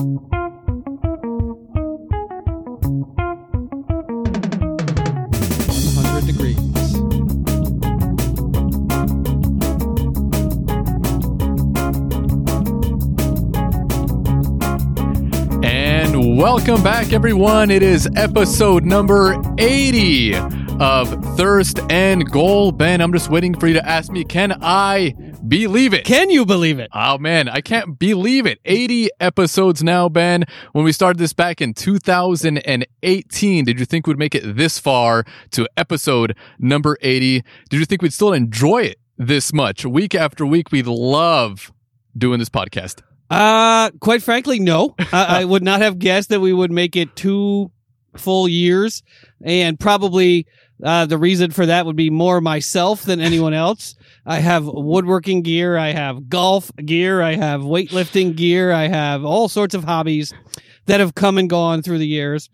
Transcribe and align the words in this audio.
One 0.00 0.16
hundred 6.06 6.26
degrees. 6.26 6.56
And 15.62 16.38
welcome 16.38 16.82
back, 16.82 17.12
everyone. 17.12 17.70
It 17.70 17.82
is 17.82 18.08
episode 18.16 18.86
number 18.86 19.36
80 19.58 20.34
of 20.78 21.10
Thirst 21.36 21.78
and 21.90 22.24
Goal. 22.30 22.72
Ben, 22.72 23.02
I'm 23.02 23.12
just 23.12 23.28
waiting 23.28 23.54
for 23.54 23.66
you 23.66 23.74
to 23.74 23.86
ask 23.86 24.10
me, 24.10 24.24
can 24.24 24.56
I 24.62 25.14
believe 25.50 25.92
it? 25.92 26.04
Can 26.04 26.30
you 26.30 26.46
believe 26.46 26.78
it? 26.78 26.90
Oh 26.94 27.18
man, 27.18 27.48
I 27.48 27.60
can't 27.60 27.98
believe 27.98 28.46
it. 28.46 28.60
80 28.64 29.10
episodes 29.20 29.82
now, 29.82 30.08
Ben. 30.08 30.44
When 30.72 30.84
we 30.84 30.92
started 30.92 31.18
this 31.18 31.32
back 31.32 31.60
in 31.60 31.74
2018, 31.74 33.64
did 33.64 33.78
you 33.78 33.84
think 33.84 34.06
we'd 34.06 34.18
make 34.18 34.34
it 34.34 34.56
this 34.56 34.78
far 34.78 35.24
to 35.50 35.68
episode 35.76 36.36
number 36.58 36.96
80? 37.02 37.42
Did 37.68 37.80
you 37.80 37.84
think 37.84 38.00
we'd 38.00 38.14
still 38.14 38.32
enjoy 38.32 38.82
it 38.84 38.98
this 39.18 39.52
much? 39.52 39.84
Week 39.84 40.14
after 40.14 40.46
week, 40.46 40.70
we 40.72 40.82
love 40.82 41.72
doing 42.16 42.38
this 42.38 42.48
podcast. 42.48 43.02
Uh, 43.28 43.90
quite 44.00 44.22
frankly, 44.22 44.60
no. 44.60 44.94
I, 45.12 45.40
I 45.40 45.44
would 45.44 45.62
not 45.62 45.80
have 45.80 45.98
guessed 45.98 46.30
that 46.30 46.40
we 46.40 46.52
would 46.52 46.70
make 46.70 46.96
it 46.96 47.14
two 47.16 47.70
full 48.16 48.48
years, 48.48 49.02
and 49.42 49.78
probably 49.78 50.46
uh, 50.82 51.06
the 51.06 51.18
reason 51.18 51.50
for 51.50 51.66
that 51.66 51.86
would 51.86 51.96
be 51.96 52.10
more 52.10 52.40
myself 52.40 53.02
than 53.02 53.20
anyone 53.20 53.54
else. 53.54 53.94
I 54.26 54.40
have 54.40 54.66
woodworking 54.66 55.42
gear, 55.42 55.76
I 55.76 55.92
have 55.92 56.28
golf 56.28 56.70
gear, 56.84 57.22
I 57.22 57.36
have 57.36 57.62
weightlifting 57.62 58.36
gear, 58.36 58.70
I 58.72 58.88
have 58.88 59.24
all 59.24 59.48
sorts 59.48 59.74
of 59.74 59.84
hobbies 59.84 60.32
that 60.86 61.00
have 61.00 61.14
come 61.14 61.38
and 61.38 61.48
gone 61.48 61.82
through 61.82 61.98
the 61.98 62.06
years, 62.06 62.50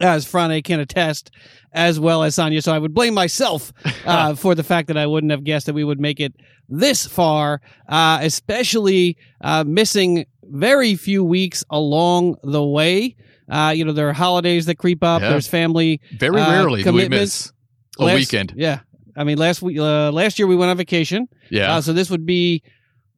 as 0.00 0.24
Frane 0.26 0.62
can 0.62 0.80
attest, 0.80 1.30
as 1.72 1.98
well 1.98 2.22
as 2.22 2.34
Sonia. 2.36 2.62
So 2.62 2.72
I 2.72 2.78
would 2.78 2.94
blame 2.94 3.14
myself 3.14 3.72
uh, 4.06 4.34
for 4.34 4.54
the 4.54 4.62
fact 4.62 4.88
that 4.88 4.96
I 4.96 5.06
wouldn't 5.06 5.30
have 5.32 5.44
guessed 5.44 5.66
that 5.66 5.74
we 5.74 5.84
would 5.84 6.00
make 6.00 6.20
it 6.20 6.34
this 6.68 7.06
far, 7.06 7.60
uh, 7.88 8.18
especially 8.22 9.16
uh, 9.42 9.64
missing 9.66 10.24
very 10.44 10.94
few 10.94 11.24
weeks 11.24 11.64
along 11.70 12.36
the 12.44 12.62
way. 12.64 13.16
Uh, 13.48 13.72
you 13.74 13.84
know, 13.84 13.92
there 13.92 14.08
are 14.08 14.12
holidays 14.12 14.66
that 14.66 14.76
creep 14.76 15.02
up. 15.02 15.20
Yeah. 15.20 15.30
There's 15.30 15.48
family. 15.48 16.00
Very 16.18 16.40
Uh, 16.40 16.50
rarely 16.50 16.82
do 16.82 16.92
we 16.92 17.08
miss 17.08 17.52
a 17.98 18.04
Last- 18.04 18.14
weekend. 18.16 18.54
Yeah. 18.56 18.80
I 19.16 19.24
mean, 19.24 19.38
last 19.38 19.62
week, 19.62 19.78
uh, 19.78 20.10
last 20.12 20.38
year 20.38 20.46
we 20.46 20.56
went 20.56 20.70
on 20.70 20.76
vacation. 20.76 21.28
Yeah. 21.50 21.76
Uh, 21.76 21.80
so 21.80 21.92
this 21.92 22.10
would 22.10 22.26
be 22.26 22.62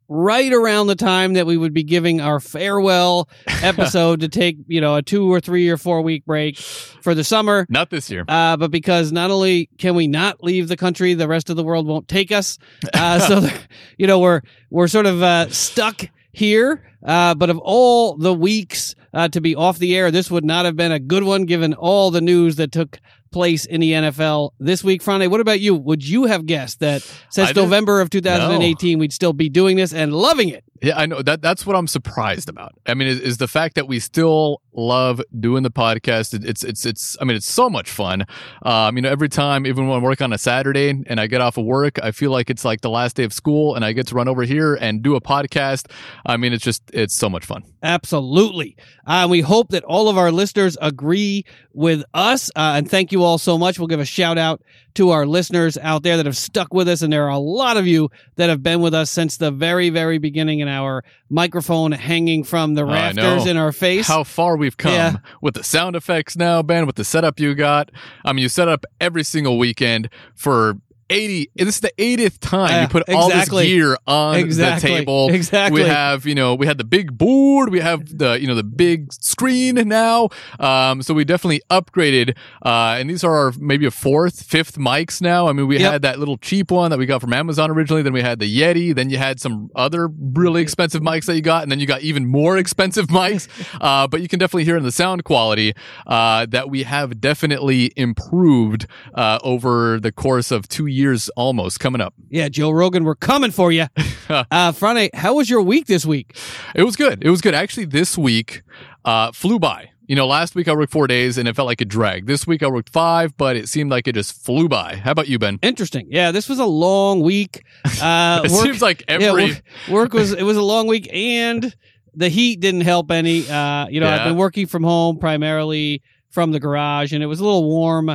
right 0.09 0.53
around 0.53 0.87
the 0.87 0.95
time 0.95 1.33
that 1.35 1.47
we 1.47 1.57
would 1.57 1.73
be 1.73 1.83
giving 1.83 2.21
our 2.21 2.41
farewell 2.41 3.29
episode 3.63 4.21
to 4.21 4.29
take, 4.29 4.57
you 4.67 4.81
know, 4.81 4.97
a 4.97 5.03
two 5.03 5.33
or 5.33 5.41
three 5.41 5.69
or 5.69 5.77
four 5.77 6.03
week 6.03 6.25
break 6.27 6.57
for 6.59 7.15
the 7.15 7.25
summer. 7.25 7.67
Not 7.69 7.91
this 7.91 8.11
year. 8.11 8.25
Uh, 8.29 8.57
but 8.57 8.71
because 8.71 9.13
not 9.13 9.31
only 9.31 9.71
can 9.79 9.95
we 9.95 10.07
not 10.07 10.43
leave 10.43 10.69
the 10.69 10.77
country, 10.77 11.15
the 11.15 11.29
rest 11.29 11.51
of 11.51 11.57
the 11.57 11.65
world 11.65 11.87
won't 11.87 12.09
take 12.09 12.33
us. 12.33 12.59
Uh, 12.93 13.19
so, 13.19 13.49
you 13.99 14.07
know, 14.07 14.19
we're, 14.19 14.43
we're 14.71 14.89
sort 14.89 15.07
of, 15.07 15.23
uh, 15.23 15.49
stuck 15.51 16.09
here. 16.33 16.91
Uh, 17.05 17.35
but 17.35 17.51
of 17.51 17.59
all 17.59 18.17
the 18.17 18.33
weeks, 18.33 18.95
uh, 19.13 19.29
to 19.29 19.41
be 19.41 19.55
off 19.55 19.79
the 19.79 19.97
air, 19.97 20.11
this 20.11 20.31
would 20.31 20.45
not 20.45 20.65
have 20.65 20.75
been 20.75 20.91
a 20.91 20.99
good 20.99 21.23
one 21.23 21.45
given 21.45 21.75
all 21.75 22.11
the 22.11 22.21
news 22.21 22.57
that 22.57 22.73
took 22.73 22.99
place 23.35 23.67
in 23.67 23.81
the 23.81 23.93
NFL 23.93 24.53
this 24.61 24.83
week. 24.85 25.03
Friday, 25.03 25.27
what 25.27 25.41
about 25.41 25.61
you? 25.61 25.75
Would 25.75 26.07
you 26.09 26.25
have 26.25 26.47
guessed 26.47 26.79
that 26.81 27.03
since 27.31 27.49
November 27.57 28.01
of 28.01 28.09
2018, 28.09 28.99
we'd 28.99 29.13
still 29.13 29.33
be 29.33 29.49
doing 29.51 29.77
this 29.77 29.93
and 29.93 30.15
loving 30.15 30.49
it? 30.49 30.65
Yeah, 30.83 30.99
I 30.99 31.07
know 31.07 31.23
that. 31.23 31.41
That's 31.41 31.65
what 31.65 31.77
I'm 31.77 31.87
surprised 31.87 32.49
about. 32.49 32.73
I 32.87 32.95
mean, 32.95 33.09
is, 33.09 33.21
is 33.21 33.37
the 33.39 33.49
fact 33.49 33.77
that 33.77 33.87
we 33.87 34.01
still 34.01 34.61
love 34.73 35.23
doing 35.39 35.63
the 35.63 35.71
podcast. 35.71 36.35
It, 36.35 36.45
it's 36.45 36.65
it's 36.65 36.85
it's. 36.85 37.17
I 37.21 37.25
mean, 37.25 37.37
it's 37.37 37.51
so 37.51 37.71
much 37.71 37.91
fun. 37.91 38.27
Um, 38.63 38.97
you 38.97 39.03
know, 39.03 39.09
every 39.09 39.29
time, 39.29 39.67
even 39.67 39.87
when 39.89 40.01
I 40.01 40.03
work 40.03 40.21
on 40.21 40.33
a 40.33 40.39
Saturday 40.39 40.91
and 41.07 41.21
I 41.21 41.27
get 41.27 41.41
off 41.41 41.57
of 41.57 41.65
work, 41.65 41.99
I 42.03 42.11
feel 42.11 42.31
like 42.31 42.51
it's 42.51 42.65
like 42.65 42.81
the 42.81 42.91
last 42.91 43.17
day 43.17 43.25
of 43.25 43.33
school, 43.33 43.75
and 43.77 43.85
I 43.85 43.93
get 43.93 44.09
to 44.09 44.15
run 44.15 44.29
over 44.29 44.43
here 44.43 44.75
and 44.75 45.03
do 45.03 45.15
a 45.15 45.21
podcast. 45.21 45.91
I 46.27 46.37
mean, 46.37 46.53
it's 46.53 46.65
just 46.65 46.83
it's 46.93 47.15
so 47.15 47.31
much 47.31 47.45
fun. 47.47 47.63
Absolutely. 47.83 48.77
Uh, 49.07 49.27
we 49.31 49.43
hope 49.43 49.69
that 49.69 49.85
all 49.85 50.09
of 50.09 50.19
our 50.19 50.33
listeners 50.33 50.77
agree 50.81 51.45
with 51.73 52.03
us. 52.15 52.51
Uh, 52.57 52.75
and 52.77 52.91
thank 52.91 53.13
you 53.13 53.23
all 53.23 53.39
so 53.39 53.59
much. 53.59 53.79
We'll 53.79 53.89
give 53.89 54.01
a 54.01 54.05
shout 54.05 54.39
out 54.39 54.63
to 54.95 55.11
our 55.11 55.27
listeners 55.27 55.77
out 55.79 56.03
there 56.03 56.17
that 56.17 56.25
have 56.27 56.37
stuck 56.37 56.73
with 56.73 56.89
us. 56.89 57.03
And 57.03 57.13
there 57.13 57.25
are 57.25 57.31
a 57.31 57.39
lot 57.39 57.77
of 57.77 57.87
you 57.87 58.11
that 58.37 58.49
have 58.49 58.63
been 58.63 58.81
with 58.81 58.95
us 58.95 59.11
since 59.11 59.37
the 59.37 59.51
very, 59.51 59.91
very 59.91 60.19
beginning 60.19 60.61
in 60.61 60.69
our 60.75 61.03
microphone 61.31 61.93
hanging 61.93 62.45
from 62.45 62.75
the 62.75 62.85
rafters 62.85 63.47
in 63.47 63.57
our 63.57 63.73
face. 63.73 64.07
How 64.07 64.25
far 64.25 64.57
we've 64.57 64.77
come 64.77 64.93
Yeah. 64.93 65.17
with 65.41 65.55
the 65.55 65.65
sound 65.65 65.97
effects 65.97 66.37
now, 66.37 66.63
Ben, 66.63 66.87
with 66.87 66.97
the 66.97 67.05
setup 67.05 67.41
you 67.41 67.55
got. 67.55 67.91
I 68.25 68.33
mean, 68.33 68.43
you 68.43 68.49
set 68.49 68.69
up 68.69 68.85
every 69.01 69.25
single 69.25 69.59
weekend 69.59 70.09
for 70.35 70.77
80. 71.11 71.51
This 71.55 71.69
is 71.77 71.81
the 71.81 71.93
80th 71.99 72.39
time 72.41 72.71
Yeah, 72.71 72.83
you 72.83 72.89
put 72.89 73.09
all 73.11 73.29
this 73.29 73.37
exactly. 73.39 73.67
gear 73.67 73.97
on 74.07 74.37
Exactly. 74.37 74.91
the 74.91 74.97
table. 74.99 75.31
Exactly. 75.31 75.83
We 75.83 75.89
have, 75.89 76.27
you 76.27 76.35
know, 76.35 76.55
we 76.55 76.67
had 76.67 76.79
the 76.79 76.85
big 76.85 77.17
board. 77.17 77.71
We 77.71 77.81
have 77.81 78.17
the, 78.19 78.41
you 78.41 78.47
know, 78.47 78.55
the 78.55 78.63
big 78.65 79.13
screen 79.13 79.75
now. 79.89 80.29
Um, 80.59 81.03
so 81.03 81.15
we 81.15 81.25
definitely 81.25 81.61
upgraded. 81.71 82.37
Uh, 82.65 82.97
and 82.99 83.11
these 83.11 83.23
are 83.25 83.35
our 83.37 83.53
maybe 83.59 83.87
a 83.87 83.91
fourth, 83.91 84.43
fifth 84.43 84.77
mics 84.79 85.21
now. 85.21 85.49
I 85.49 85.53
mean, 85.53 85.67
we 85.67 85.79
Yep. 85.79 85.93
had 85.93 86.03
that 86.03 86.19
little 86.19 86.39
cheap 86.39 86.71
one 86.71 86.91
that 86.91 86.99
we 86.99 87.07
got 87.07 87.21
from 87.21 87.33
Amazon 87.33 87.71
originally. 87.71 88.03
Then 88.03 88.13
we 88.13 88.23
had 88.23 88.39
the 88.39 88.61
Yeti. 88.61 88.95
Then 88.95 89.11
you 89.11 89.19
had 89.19 89.41
some 89.41 89.71
other 89.75 90.09
really 90.09 90.63
expensive 90.63 91.03
mics 91.03 91.27
that 91.27 91.35
you 91.35 91.43
got. 91.43 91.63
And 91.63 91.71
then 91.73 91.81
you 91.81 91.87
got 91.87 92.03
even 92.03 92.27
more 92.27 92.57
expensive 92.65 93.07
mics. 93.09 93.49
Uh, 93.81 94.07
but 94.07 94.21
you 94.23 94.29
can 94.29 94.39
definitely 94.39 94.65
hear 94.65 94.77
in 94.77 94.83
the 94.85 94.93
sound 94.93 95.25
quality, 95.25 95.75
uh, 96.07 96.47
that 96.47 96.71
we 96.71 96.85
have 96.85 97.21
definitely 97.21 97.93
improved, 97.97 98.87
uh, 99.15 99.39
over 99.43 99.99
the 100.01 100.13
course 100.13 100.51
of 100.51 100.69
two 100.69 100.87
years 100.95 101.29
almost 101.37 101.81
coming 101.81 102.01
up. 102.01 102.15
yeah, 102.31 102.49
Joe 102.49 102.71
Rogan, 102.71 103.05
we're 103.05 103.15
coming 103.15 103.51
for 103.51 103.71
you. 103.73 103.87
uh, 104.29 104.73
Friday, 104.73 105.11
how 105.15 105.35
was 105.35 105.51
your 105.51 105.61
week 105.63 105.87
this 105.87 106.07
week? 106.07 106.37
It 106.75 106.85
was 106.85 106.97
good. 106.97 107.23
It 107.25 107.31
was 107.31 107.41
good. 107.41 107.55
Actually, 107.55 107.87
this 107.87 108.17
week 108.17 108.63
uh, 109.05 109.33
flew 109.33 109.59
by. 109.59 109.91
You 110.07 110.17
know, 110.17 110.27
last 110.27 110.55
week 110.55 110.69
I 110.69 110.75
worked 110.75 110.93
four 110.93 111.07
days 111.07 111.39
and 111.39 111.49
it 111.49 111.57
felt 111.57 111.65
like 111.67 111.81
a 111.81 111.85
drag. 111.87 112.27
This 112.27 112.47
week 112.47 112.63
I 112.63 112.69
worked 112.69 112.91
five, 112.91 113.35
but 113.39 113.57
it 113.57 113.69
seemed 113.71 113.91
like 113.91 114.07
it 114.07 114.15
just 114.15 114.45
flew 114.45 114.69
by. 114.69 114.97
How 114.97 115.13
about 115.13 115.29
you, 115.29 115.39
Ben? 115.39 115.59
Interesting. 115.63 116.07
Yeah, 116.11 116.31
this 116.31 116.47
was 116.47 116.59
a 116.59 116.67
long 116.67 117.21
week. 117.23 117.63
Uh, 118.03 118.43
It 118.45 118.51
work- 118.51 118.63
seems 118.65 118.83
like 118.83 119.01
yeah, 119.09 119.15
every. 119.17 119.47
work, 119.47 119.63
work 119.89 120.13
was 120.13 120.33
it 120.33 120.43
was 120.43 120.57
a 120.59 120.63
long 120.63 120.87
week 120.89 121.09
and 121.13 121.75
the 122.15 122.29
heat 122.29 122.61
didn't 122.61 122.83
help 122.83 123.11
any. 123.11 123.49
Uh, 123.49 123.89
you 123.89 123.99
know, 123.99 124.09
I've 124.09 124.25
been 124.25 124.37
working 124.37 124.67
from 124.67 124.85
home 124.85 125.19
primarily 125.19 126.03
from 126.31 126.53
the 126.53 126.61
garage, 126.61 127.13
and 127.13 127.23
it 127.23 127.27
was 127.27 127.41
a 127.41 127.45
little 127.45 127.65
warm 127.65 128.15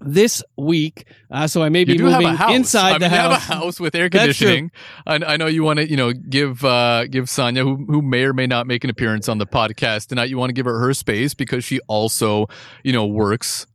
this 0.00 0.42
week. 0.56 1.06
Uh, 1.30 1.46
so 1.46 1.62
I 1.62 1.68
may 1.68 1.84
be 1.84 1.94
you 1.94 2.00
moving 2.04 2.26
a 2.26 2.36
house 2.36 2.54
inside 2.54 2.88
I 2.88 2.92
mean, 2.92 3.00
the 3.00 3.06
you 3.06 3.10
house. 3.22 3.42
have 3.42 3.50
a 3.50 3.54
house 3.60 3.80
with 3.80 3.94
air 3.94 4.08
conditioning. 4.10 4.70
I, 5.06 5.16
I 5.16 5.36
know 5.36 5.46
you 5.46 5.62
want 5.62 5.78
to, 5.78 5.88
you 5.88 5.96
know, 5.96 6.12
give 6.12 6.64
uh, 6.64 7.06
give 7.06 7.28
Sonia, 7.28 7.64
who 7.64 7.76
who 7.86 8.02
may 8.02 8.24
or 8.24 8.32
may 8.32 8.46
not 8.46 8.66
make 8.66 8.84
an 8.84 8.90
appearance 8.90 9.28
on 9.28 9.38
the 9.38 9.46
podcast 9.46 10.08
tonight, 10.08 10.28
you 10.30 10.38
want 10.38 10.50
to 10.50 10.54
give 10.54 10.66
her 10.66 10.78
her 10.80 10.94
space 10.94 11.34
because 11.34 11.64
she 11.64 11.80
also, 11.88 12.46
you 12.84 12.92
know, 12.92 13.06
works 13.06 13.66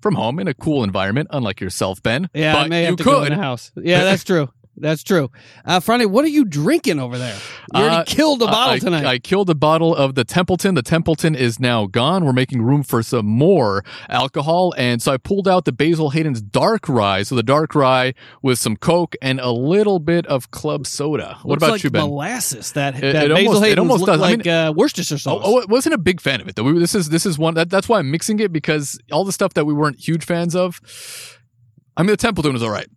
from 0.00 0.14
home 0.14 0.38
in 0.38 0.48
a 0.48 0.54
cool 0.54 0.82
environment, 0.82 1.28
unlike 1.30 1.60
yourself, 1.60 2.02
Ben. 2.02 2.28
Yeah, 2.32 2.54
but 2.54 2.58
I 2.66 2.68
may 2.68 2.80
you 2.82 2.86
have 2.86 2.96
to 2.96 3.04
could. 3.04 3.10
go 3.10 3.22
in 3.24 3.30
the 3.30 3.36
house. 3.42 3.70
Yeah, 3.76 4.04
that's 4.04 4.24
true. 4.30 4.48
That's 4.80 5.02
true. 5.02 5.30
Uh, 5.64 5.78
Friday, 5.80 6.06
what 6.06 6.24
are 6.24 6.28
you 6.28 6.44
drinking 6.44 6.98
over 6.98 7.18
there? 7.18 7.36
You 7.74 7.80
already 7.80 7.96
Uh, 7.96 8.04
killed 8.04 8.42
a 8.42 8.46
bottle 8.46 8.74
I, 8.74 8.78
tonight. 8.78 9.04
I 9.04 9.18
killed 9.18 9.50
a 9.50 9.54
bottle 9.54 9.94
of 9.94 10.14
the 10.14 10.24
Templeton. 10.24 10.74
The 10.74 10.82
Templeton 10.82 11.34
is 11.34 11.60
now 11.60 11.86
gone. 11.86 12.24
We're 12.24 12.32
making 12.32 12.62
room 12.62 12.82
for 12.82 13.02
some 13.02 13.26
more 13.26 13.84
alcohol. 14.08 14.74
And 14.76 15.02
so 15.02 15.12
I 15.12 15.16
pulled 15.18 15.46
out 15.46 15.64
the 15.66 15.72
Basil 15.72 16.10
Hayden's 16.10 16.40
dark 16.40 16.88
rye. 16.88 17.22
So 17.22 17.34
the 17.34 17.42
dark 17.42 17.74
rye 17.74 18.14
with 18.42 18.58
some 18.58 18.76
Coke 18.76 19.14
and 19.20 19.38
a 19.40 19.50
little 19.50 19.98
bit 19.98 20.26
of 20.26 20.50
club 20.50 20.86
soda. 20.86 21.38
what 21.42 21.50
Looks 21.50 21.62
about 21.62 21.70
like 21.72 21.84
you, 21.84 21.90
Ben? 21.90 22.02
molasses. 22.02 22.72
That, 22.72 22.96
It- 22.96 23.12
that 23.12 23.24
it 23.26 23.28
Basil 23.34 23.46
almost- 23.48 23.62
it 23.62 23.68
Hayden's 23.68 23.78
almost 23.80 24.00
look 24.00 24.06
does. 24.08 24.20
I 24.22 24.30
like 24.30 24.46
uh, 24.46 24.72
Worcestershire 24.76 25.18
sauce. 25.18 25.42
Oh, 25.44 25.58
oh, 25.58 25.62
I 25.62 25.64
wasn't 25.68 25.94
a 25.94 25.98
big 25.98 26.20
fan 26.20 26.40
of 26.40 26.48
it 26.48 26.56
though. 26.56 26.64
We- 26.64 26.78
This 26.78 26.94
is 26.94 27.10
this 27.10 27.26
is 27.26 27.38
one 27.38 27.54
that, 27.54 27.68
that's 27.70 27.88
why 27.88 27.98
I'm 27.98 28.10
mixing 28.10 28.40
it 28.40 28.52
because 28.52 28.98
all 29.12 29.24
the 29.24 29.32
stuff 29.32 29.54
that 29.54 29.66
we 29.66 29.74
weren't 29.74 30.00
huge 30.00 30.24
fans 30.24 30.56
of. 30.56 30.80
I 31.96 32.02
mean, 32.02 32.10
the 32.12 32.16
Templeton 32.16 32.52
was 32.54 32.62
all 32.62 32.70
right, 32.70 32.88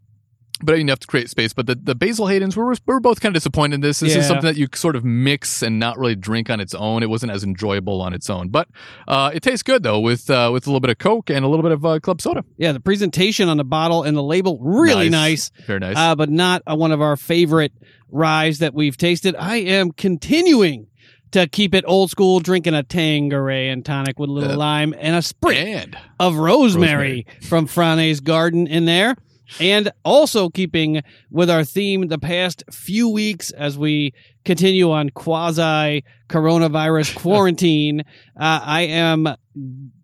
but 0.61 0.73
didn't 0.73 0.89
have 0.89 0.99
to 0.99 1.07
create 1.07 1.29
space. 1.29 1.51
But 1.51 1.65
the, 1.67 1.75
the 1.75 1.95
Basil 1.95 2.27
Hayden's, 2.27 2.55
we 2.55 2.63
were, 2.63 2.75
we 2.85 2.93
were 2.93 2.99
both 2.99 3.19
kind 3.21 3.35
of 3.35 3.41
disappointed 3.41 3.75
in 3.75 3.81
this. 3.81 3.99
This 3.99 4.13
Yeah. 4.13 4.19
is 4.19 4.27
something 4.27 4.45
that 4.45 4.55
you 4.55 4.67
sort 4.75 4.95
of 4.95 5.03
mix 5.03 5.61
and 5.63 5.79
not 5.79 5.97
really 5.97 6.15
drink 6.15 6.49
on 6.49 6.59
its 6.59 6.73
own. 6.75 7.01
It 7.03 7.09
wasn't 7.09 7.31
as 7.31 7.43
enjoyable 7.43 8.01
on 8.01 8.13
its 8.13 8.29
own, 8.29 8.49
but 8.49 8.67
uh, 9.07 9.31
it 9.33 9.41
tastes 9.41 9.63
good 9.63 9.83
though 9.83 9.99
with 9.99 10.29
uh, 10.29 10.49
with 10.53 10.65
a 10.67 10.69
little 10.69 10.79
bit 10.79 10.91
of 10.91 10.99
Coke 10.99 11.29
and 11.29 11.43
a 11.43 11.47
little 11.47 11.63
bit 11.63 11.71
of 11.71 11.83
uh, 11.85 11.99
club 11.99 12.21
soda. 12.21 12.43
yeah, 12.57 12.71
the 12.71 12.79
presentation 12.79 13.49
on 13.49 13.57
the 13.57 13.63
bottle 13.65 14.03
and 14.03 14.15
the 14.15 14.23
label 14.23 14.59
really 14.61 15.09
nice. 15.09 15.51
very 15.65 15.79
nice. 15.79 15.97
uh, 15.97 16.15
but 16.15 16.29
not 16.29 16.61
uh, 16.67 16.75
one 16.75 16.91
of 16.91 17.01
our 17.01 17.17
favorite 17.17 17.73
ryes 18.09 18.59
that 18.59 18.73
we've 18.73 18.95
tasted. 18.95 19.35
I 19.35 19.55
am 19.57 19.91
continuing 19.91 20.87
to 21.31 21.47
keep 21.47 21.73
it 21.73 21.83
old 21.87 22.11
school, 22.11 22.39
drinking 22.39 22.75
a 22.75 22.83
Tanqueray 22.83 23.69
and 23.69 23.83
tonic 23.83 24.19
with 24.19 24.29
a 24.29 24.33
little 24.33 24.51
Uh, 24.51 24.57
lime 24.57 24.93
and 24.99 25.15
a 25.15 25.21
sprig 25.23 25.95
of 26.19 26.35
rosemary, 26.35 27.25
rosemary. 27.25 27.25
from 27.41 27.65
Frane's 27.65 28.19
garden 28.19 28.67
in 28.67 28.85
there. 28.85 29.15
And 29.59 29.91
also 30.03 30.49
keeping 30.49 31.01
with 31.29 31.49
our 31.49 31.63
theme 31.63 32.07
the 32.07 32.17
past 32.17 32.63
few 32.71 33.09
weeks 33.09 33.51
as 33.51 33.77
we 33.77 34.13
continue 34.45 34.91
on 34.91 35.09
quasi 35.09 36.03
coronavirus 36.29 37.15
quarantine, 37.21 38.01
uh, 38.39 38.59
I 38.63 38.81
am 38.81 39.27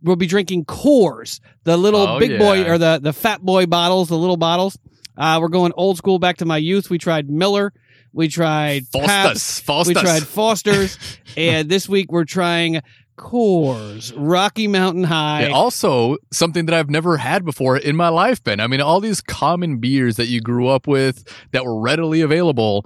we'll 0.02 0.16
be 0.16 0.28
drinking 0.28 0.66
Coors, 0.66 1.40
the 1.64 1.78
little 1.78 2.02
Oh, 2.08 2.20
big 2.20 2.38
boy 2.38 2.70
or 2.70 2.78
the 2.78 3.00
the 3.02 3.14
fat 3.14 3.42
boy 3.42 3.66
bottles, 3.66 4.10
the 4.10 4.18
little 4.18 4.38
bottles. 4.38 4.78
Uh, 5.18 5.40
we're 5.42 5.50
going 5.50 5.74
old 5.76 5.98
school 5.98 6.20
back 6.20 6.38
to 6.38 6.46
my 6.46 6.58
youth. 6.58 6.90
We 6.90 6.98
tried 6.98 7.30
Miller, 7.30 7.74
we 8.14 8.28
tried 8.28 8.84
Pabst, 8.94 9.64
Faustus. 9.64 9.96
we 9.96 10.02
tried 10.02 10.24
Foster's, 10.24 10.98
and 11.38 11.68
this 11.70 11.90
week 11.90 12.12
we're 12.12 12.26
trying 12.26 12.82
Coors 13.20 14.14
Rocky 14.16 14.68
Mountain 14.68 15.04
High. 15.04 15.48
Yeah, 15.48 15.54
also, 15.54 16.16
something 16.32 16.66
that 16.66 16.74
I've 16.74 16.90
never 16.90 17.18
had 17.18 17.44
before 17.44 17.78
in 17.78 17.96
my 17.96 18.08
life, 18.08 18.42
Ben. 18.42 18.62
I 18.62 18.68
mean, 18.68 18.80
all 18.80 19.02
these 19.02 19.20
common 19.20 19.78
beers 19.78 20.16
that 20.16 20.28
you 20.28 20.40
grew 20.40 20.68
up 20.68 20.88
with 20.88 21.28
that 21.52 21.66
were 21.66 21.80
readily 21.80 22.22
available. 22.22 22.86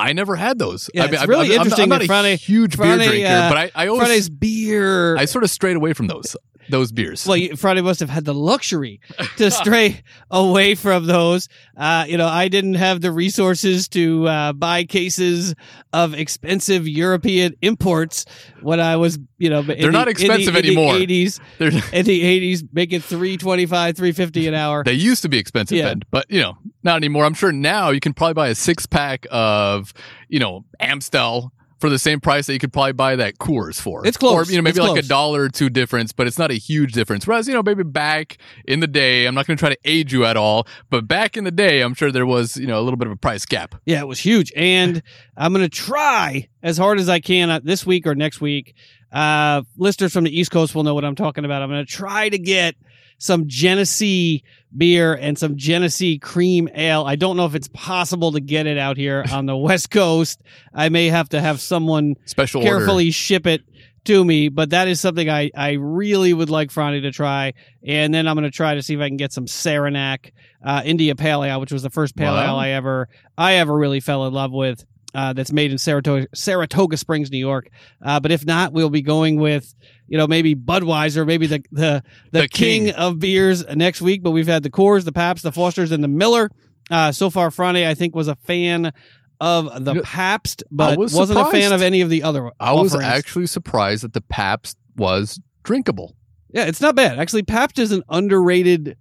I 0.00 0.12
never 0.12 0.36
had 0.36 0.58
those. 0.58 0.88
Yeah, 0.94 1.02
I 1.02 1.06
mean, 1.06 1.14
it's 1.14 1.20
I'm- 1.22 1.28
really 1.30 1.46
I'm, 1.46 1.52
I'm, 1.52 1.56
interesting 1.58 1.82
I'm 1.84 1.88
not 1.90 1.98
that 1.98 2.04
a 2.04 2.08
Friday- 2.08 2.36
huge 2.36 2.76
Friday, 2.76 2.98
beer 2.98 3.08
drinker, 3.10 3.28
uh, 3.28 3.48
but 3.50 3.58
I, 3.58 3.84
I 3.84 3.86
always, 3.88 4.06
Friday's 4.06 4.28
beer. 4.28 5.16
I 5.16 5.24
sort 5.26 5.44
of 5.44 5.50
strayed 5.50 5.76
away 5.76 5.92
from 5.92 6.06
those 6.08 6.36
those 6.68 6.92
beers. 6.92 7.26
well, 7.26 7.36
you- 7.36 7.56
Friday 7.56 7.80
must 7.80 7.98
have 7.98 8.10
had 8.10 8.24
the 8.24 8.34
luxury 8.34 9.00
to 9.38 9.50
stray 9.50 10.02
away 10.30 10.76
from 10.76 11.06
those. 11.06 11.48
Uh, 11.76 12.04
you 12.06 12.16
know, 12.16 12.28
I 12.28 12.46
didn't 12.46 12.74
have 12.74 13.00
the 13.00 13.10
resources 13.10 13.88
to 13.88 14.28
uh, 14.28 14.52
buy 14.52 14.84
cases 14.84 15.56
of 15.92 16.14
expensive 16.14 16.86
European 16.86 17.56
imports 17.60 18.24
when 18.60 18.78
I 18.78 18.94
was, 18.96 19.18
you 19.38 19.50
know, 19.50 19.60
in 19.60 19.66
They're 19.66 19.90
not 19.90 20.04
the- 20.04 20.10
in 20.12 20.28
the- 20.28 20.34
expensive 20.34 20.54
in 20.54 20.62
the 20.62 20.68
anymore. 20.68 20.94
80s, 20.94 21.40
They're- 21.58 21.82
in 21.92 22.06
the 22.06 22.22
eighties, 22.22 22.62
making 22.72 23.00
three 23.00 23.36
twenty 23.36 23.66
five, 23.66 23.96
three 23.96 24.12
fifty 24.12 24.46
an 24.46 24.54
hour. 24.54 24.84
They 24.84 24.92
used 24.92 25.22
to 25.22 25.28
be 25.28 25.38
expensive, 25.38 25.76
Yeah. 25.76 25.86
Ben, 25.88 26.02
but 26.12 26.26
you 26.30 26.40
know, 26.40 26.56
not 26.84 26.94
anymore. 26.96 27.24
I'm 27.24 27.34
sure 27.34 27.50
now 27.50 27.90
you 27.90 27.98
can 27.98 28.14
probably 28.14 28.34
buy 28.34 28.48
a 28.48 28.54
six 28.54 28.86
pack 28.86 29.26
of, 29.32 29.89
you 30.28 30.38
know, 30.38 30.64
Amstel 30.78 31.52
for 31.78 31.88
the 31.88 31.98
same 31.98 32.20
price 32.20 32.46
that 32.46 32.52
you 32.52 32.58
could 32.58 32.74
probably 32.74 32.92
buy 32.92 33.16
that 33.16 33.38
Coors 33.38 33.80
for. 33.80 34.06
It's 34.06 34.18
close. 34.18 34.34
Or, 34.48 34.50
you 34.50 34.58
know, 34.58 34.62
maybe 34.62 34.72
It's 34.72 34.78
like 34.80 34.90
close. 34.96 35.06
a 35.06 35.08
dollar 35.08 35.44
or 35.44 35.48
two 35.48 35.70
difference, 35.70 36.12
but 36.12 36.26
it's 36.26 36.38
not 36.38 36.50
a 36.50 36.54
huge 36.54 36.92
difference. 36.92 37.26
Whereas, 37.26 37.48
you 37.48 37.54
know, 37.54 37.62
maybe 37.62 37.82
back 37.84 38.36
in 38.66 38.80
the 38.80 38.86
day, 38.86 39.24
I'm 39.24 39.34
not 39.34 39.46
going 39.46 39.56
to 39.56 39.60
try 39.60 39.70
to 39.70 39.78
age 39.86 40.12
you 40.12 40.26
at 40.26 40.36
all, 40.36 40.66
but 40.90 41.08
back 41.08 41.38
in 41.38 41.44
the 41.44 41.50
day, 41.50 41.80
I'm 41.80 41.94
sure 41.94 42.12
there 42.12 42.26
was, 42.26 42.58
you 42.58 42.66
know, 42.66 42.78
a 42.78 42.82
little 42.82 42.98
bit 42.98 43.06
of 43.06 43.12
a 43.12 43.16
price 43.16 43.46
gap. 43.46 43.76
Yeah, 43.86 44.00
it 44.00 44.06
was 44.06 44.18
huge. 44.18 44.52
And 44.54 45.02
I'm 45.38 45.54
going 45.54 45.64
to 45.64 45.70
try 45.70 46.50
as 46.62 46.76
hard 46.76 47.00
as 47.00 47.08
I 47.08 47.18
can 47.18 47.48
uh, 47.48 47.60
this 47.62 47.86
week 47.86 48.06
or 48.06 48.14
next 48.14 48.42
week. 48.42 48.74
Uh, 49.10 49.62
listeners 49.78 50.12
from 50.12 50.24
the 50.24 50.38
East 50.38 50.50
Coast 50.50 50.74
will 50.74 50.82
know 50.84 50.94
what 50.94 51.06
I'm 51.06 51.16
talking 51.16 51.46
about. 51.46 51.62
I'm 51.62 51.70
going 51.70 51.84
to 51.84 51.90
try 51.90 52.28
to 52.28 52.38
get 52.38 52.76
some 53.20 53.44
Genesee 53.46 54.42
beer 54.76 55.14
and 55.14 55.38
some 55.38 55.56
Genesee 55.56 56.18
cream 56.18 56.68
ale. 56.74 57.04
I 57.04 57.14
don't 57.16 57.36
know 57.36 57.46
if 57.46 57.54
it's 57.54 57.68
possible 57.68 58.32
to 58.32 58.40
get 58.40 58.66
it 58.66 58.78
out 58.78 58.96
here 58.96 59.24
on 59.32 59.46
the 59.46 59.56
West 59.56 59.90
Coast. 59.90 60.40
I 60.74 60.88
may 60.88 61.06
have 61.08 61.28
to 61.28 61.40
have 61.40 61.60
someone 61.60 62.16
Special 62.24 62.62
order. 62.62 62.76
carefully 62.78 63.10
ship 63.12 63.46
it 63.46 63.62
to 64.06 64.24
me, 64.24 64.48
but 64.48 64.70
that 64.70 64.88
is 64.88 64.98
something 64.98 65.28
I, 65.28 65.50
I 65.54 65.72
really 65.72 66.32
would 66.32 66.48
like 66.48 66.70
Franny 66.70 67.02
to 67.02 67.12
try. 67.12 67.52
And 67.86 68.14
then 68.14 68.26
I'm 68.26 68.34
going 68.34 68.44
to 68.44 68.50
try 68.50 68.74
to 68.74 68.82
see 68.82 68.94
if 68.94 69.00
I 69.00 69.08
can 69.08 69.18
get 69.18 69.32
some 69.32 69.46
Saranac, 69.46 70.32
uh, 70.64 70.80
India 70.84 71.14
Pale 71.14 71.44
Ale, 71.44 71.60
which 71.60 71.70
was 71.72 71.82
the 71.82 71.90
first 71.90 72.16
pale 72.16 72.32
Wow. 72.32 72.54
ale 72.54 72.56
I 72.56 72.68
ever, 72.70 73.08
I 73.36 73.54
ever 73.56 73.76
really 73.76 74.00
fell 74.00 74.26
in 74.26 74.32
love 74.32 74.52
with. 74.52 74.84
Uh, 75.12 75.32
that's 75.32 75.50
made 75.52 75.72
in 75.72 75.78
Saratoga, 75.78 76.28
Saratoga 76.34 76.96
Springs, 76.96 77.30
New 77.32 77.38
York. 77.38 77.68
Uh, 78.00 78.20
but 78.20 78.30
if 78.30 78.46
not, 78.46 78.72
we'll 78.72 78.90
be 78.90 79.02
going 79.02 79.40
with, 79.40 79.74
you 80.06 80.16
know, 80.16 80.28
maybe 80.28 80.54
Budweiser, 80.54 81.26
maybe 81.26 81.46
the 81.48 81.64
the 81.72 82.02
the, 82.30 82.42
The 82.42 82.48
king. 82.48 82.84
king. 82.86 82.94
of 82.94 83.18
beers 83.18 83.66
next 83.74 84.00
week. 84.00 84.22
But 84.22 84.30
we've 84.30 84.46
had 84.46 84.62
the 84.62 84.70
Coors, 84.70 85.04
the 85.04 85.12
Pabst, 85.12 85.42
the 85.42 85.50
Fosters, 85.52 85.90
and 85.90 86.02
the 86.04 86.08
Miller. 86.08 86.48
Uh, 86.90 87.10
so 87.12 87.28
far, 87.30 87.50
Friday 87.50 87.88
I 87.88 87.94
think 87.94 88.14
was 88.14 88.28
a 88.28 88.36
fan 88.36 88.92
of 89.40 89.84
the 89.84 90.02
Pabst, 90.02 90.62
but 90.70 90.98
was 90.98 91.14
wasn't 91.14 91.40
a 91.40 91.50
fan 91.50 91.72
of 91.72 91.82
any 91.82 92.02
of 92.02 92.10
the 92.10 92.22
other. 92.22 92.50
I 92.60 92.72
was 92.74 92.94
actually 92.94 93.46
surprised 93.46 94.04
that 94.04 94.12
the 94.12 94.20
Pabst 94.20 94.76
was 94.96 95.40
drinkable. 95.64 96.14
Yeah, 96.52 96.66
it's 96.66 96.80
not 96.80 96.94
bad. 96.94 97.18
Actually, 97.18 97.44
Pabst 97.44 97.78
is 97.78 97.90
an 97.92 98.02
underrated, 98.08 98.96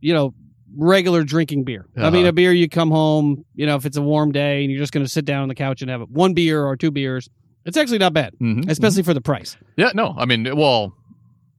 you 0.00 0.12
know, 0.14 0.34
regular 0.78 1.24
drinking 1.24 1.64
beer. 1.64 1.86
I 1.96 2.10
mean, 2.10 2.20
Uh-huh. 2.22 2.28
a 2.28 2.32
beer 2.32 2.52
you 2.52 2.68
come 2.68 2.90
home, 2.90 3.44
you 3.54 3.66
know, 3.66 3.74
if 3.76 3.84
it's 3.84 3.96
a 3.96 4.02
warm 4.02 4.30
day 4.32 4.62
and 4.62 4.70
you're 4.70 4.80
just 4.80 4.92
going 4.92 5.04
to 5.04 5.10
sit 5.10 5.24
down 5.24 5.42
on 5.42 5.48
the 5.48 5.54
couch 5.54 5.82
and 5.82 5.90
have 5.90 6.02
one 6.08 6.32
beer 6.34 6.64
or 6.64 6.76
two 6.76 6.90
beers, 6.92 7.28
it's 7.66 7.76
actually 7.76 7.98
not 7.98 8.12
bad, 8.14 8.32
Mhm. 8.40 8.70
especially 8.70 9.02
for 9.02 9.12
the 9.12 9.20
price. 9.20 9.56
Yeah, 9.76 9.90
no, 9.94 10.14
I 10.16 10.24
mean, 10.24 10.56
well, 10.56 10.94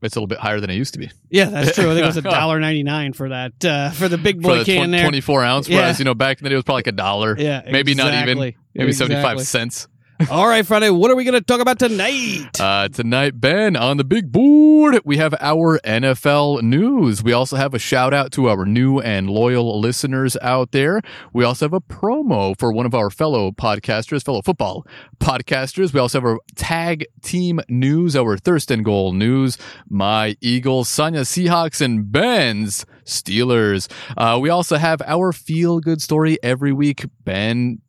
it's 0.01 0.15
a 0.15 0.19
little 0.19 0.27
bit 0.27 0.39
higher 0.39 0.61
than 0.61 0.69
it 0.69 0.75
used 0.75 0.93
to 0.93 0.99
be. 0.99 1.09
Yeah, 1.29 1.45
that's 1.49 1.75
true. 1.75 1.91
I 1.91 1.93
think 1.93 2.03
it 2.03 2.07
was 2.07 2.15
a 2.17 2.21
dollar 2.21 2.59
ninety 2.61 2.83
nine 2.83 3.11
for 3.11 3.27
that 3.29 3.65
uh, 3.65 3.89
for 3.91 4.07
the 4.07 4.17
big 4.17 4.41
boy 4.41 4.59
the 4.59 4.63
can 4.65 4.87
tw- 4.87 4.91
there. 4.91 5.01
24 5.03 5.43
ounce, 5.43 5.67
Yeah. 5.67 5.77
whereas, 5.81 5.99
you 5.99 6.05
know, 6.05 6.13
back 6.15 6.39
in 6.39 6.43
the 6.45 6.49
day 6.49 6.53
it 6.53 6.57
was 6.57 6.63
probably 6.63 6.79
like 6.79 6.87
a 6.87 6.91
dollar. 6.93 7.35
Yeah, 7.37 7.63
Maybe 7.69 7.93
not 7.95 8.07
even. 8.13 8.21
exactly. 8.39 8.57
Maybe 8.73 8.93
75 8.93 9.41
cents. 9.41 9.87
All 10.27 10.47
right, 10.49 10.65
Friday. 10.65 10.89
What 10.89 11.09
are 11.09 11.15
we 11.15 11.23
going 11.23 11.39
to 11.39 11.41
talk 11.41 11.61
about 11.61 11.79
tonight? 11.79 12.59
Uh, 12.59 12.89
tonight, 12.89 13.39
Ben, 13.39 13.77
on 13.77 13.95
the 13.95 14.03
big 14.03 14.33
board, 14.33 14.99
we 15.05 15.15
have 15.15 15.33
our 15.39 15.79
NFL 15.79 16.61
news. 16.61 17.23
We 17.23 17.31
also 17.31 17.55
have 17.55 17.73
a 17.73 17.79
shout 17.79 18.13
out 18.13 18.33
to 18.33 18.49
our 18.49 18.65
new 18.65 18.99
and 18.99 19.29
loyal 19.29 19.79
listeners 19.79 20.35
out 20.41 20.71
there. 20.73 21.01
We 21.31 21.45
also 21.45 21.65
have 21.65 21.73
a 21.73 21.79
promo 21.79 22.53
for 22.59 22.73
one 22.73 22.85
of 22.85 22.93
our 22.93 23.09
fellow 23.09 23.51
podcasters, 23.51 24.25
fellow 24.25 24.41
football 24.41 24.85
podcasters. 25.21 25.93
We 25.93 26.01
also 26.01 26.19
have 26.19 26.25
our 26.25 26.39
tag 26.53 27.05
team 27.23 27.61
news, 27.69 28.13
our 28.17 28.37
Thirst 28.37 28.71
and 28.71 28.83
Goal 28.83 29.13
news. 29.13 29.57
My 29.87 30.35
Eagles, 30.41 30.89
Sonya 30.89 31.21
Seahawks, 31.21 31.79
and 31.79 32.11
Ben's 32.11 32.85
Steelers. 33.05 33.89
Uh, 34.17 34.37
we 34.39 34.49
also 34.49 34.75
have 34.75 35.01
our 35.05 35.31
feel 35.31 35.79
good 35.79 36.01
story 36.01 36.37
every 36.43 36.73
week. 36.73 37.05
Ben, 37.23 37.79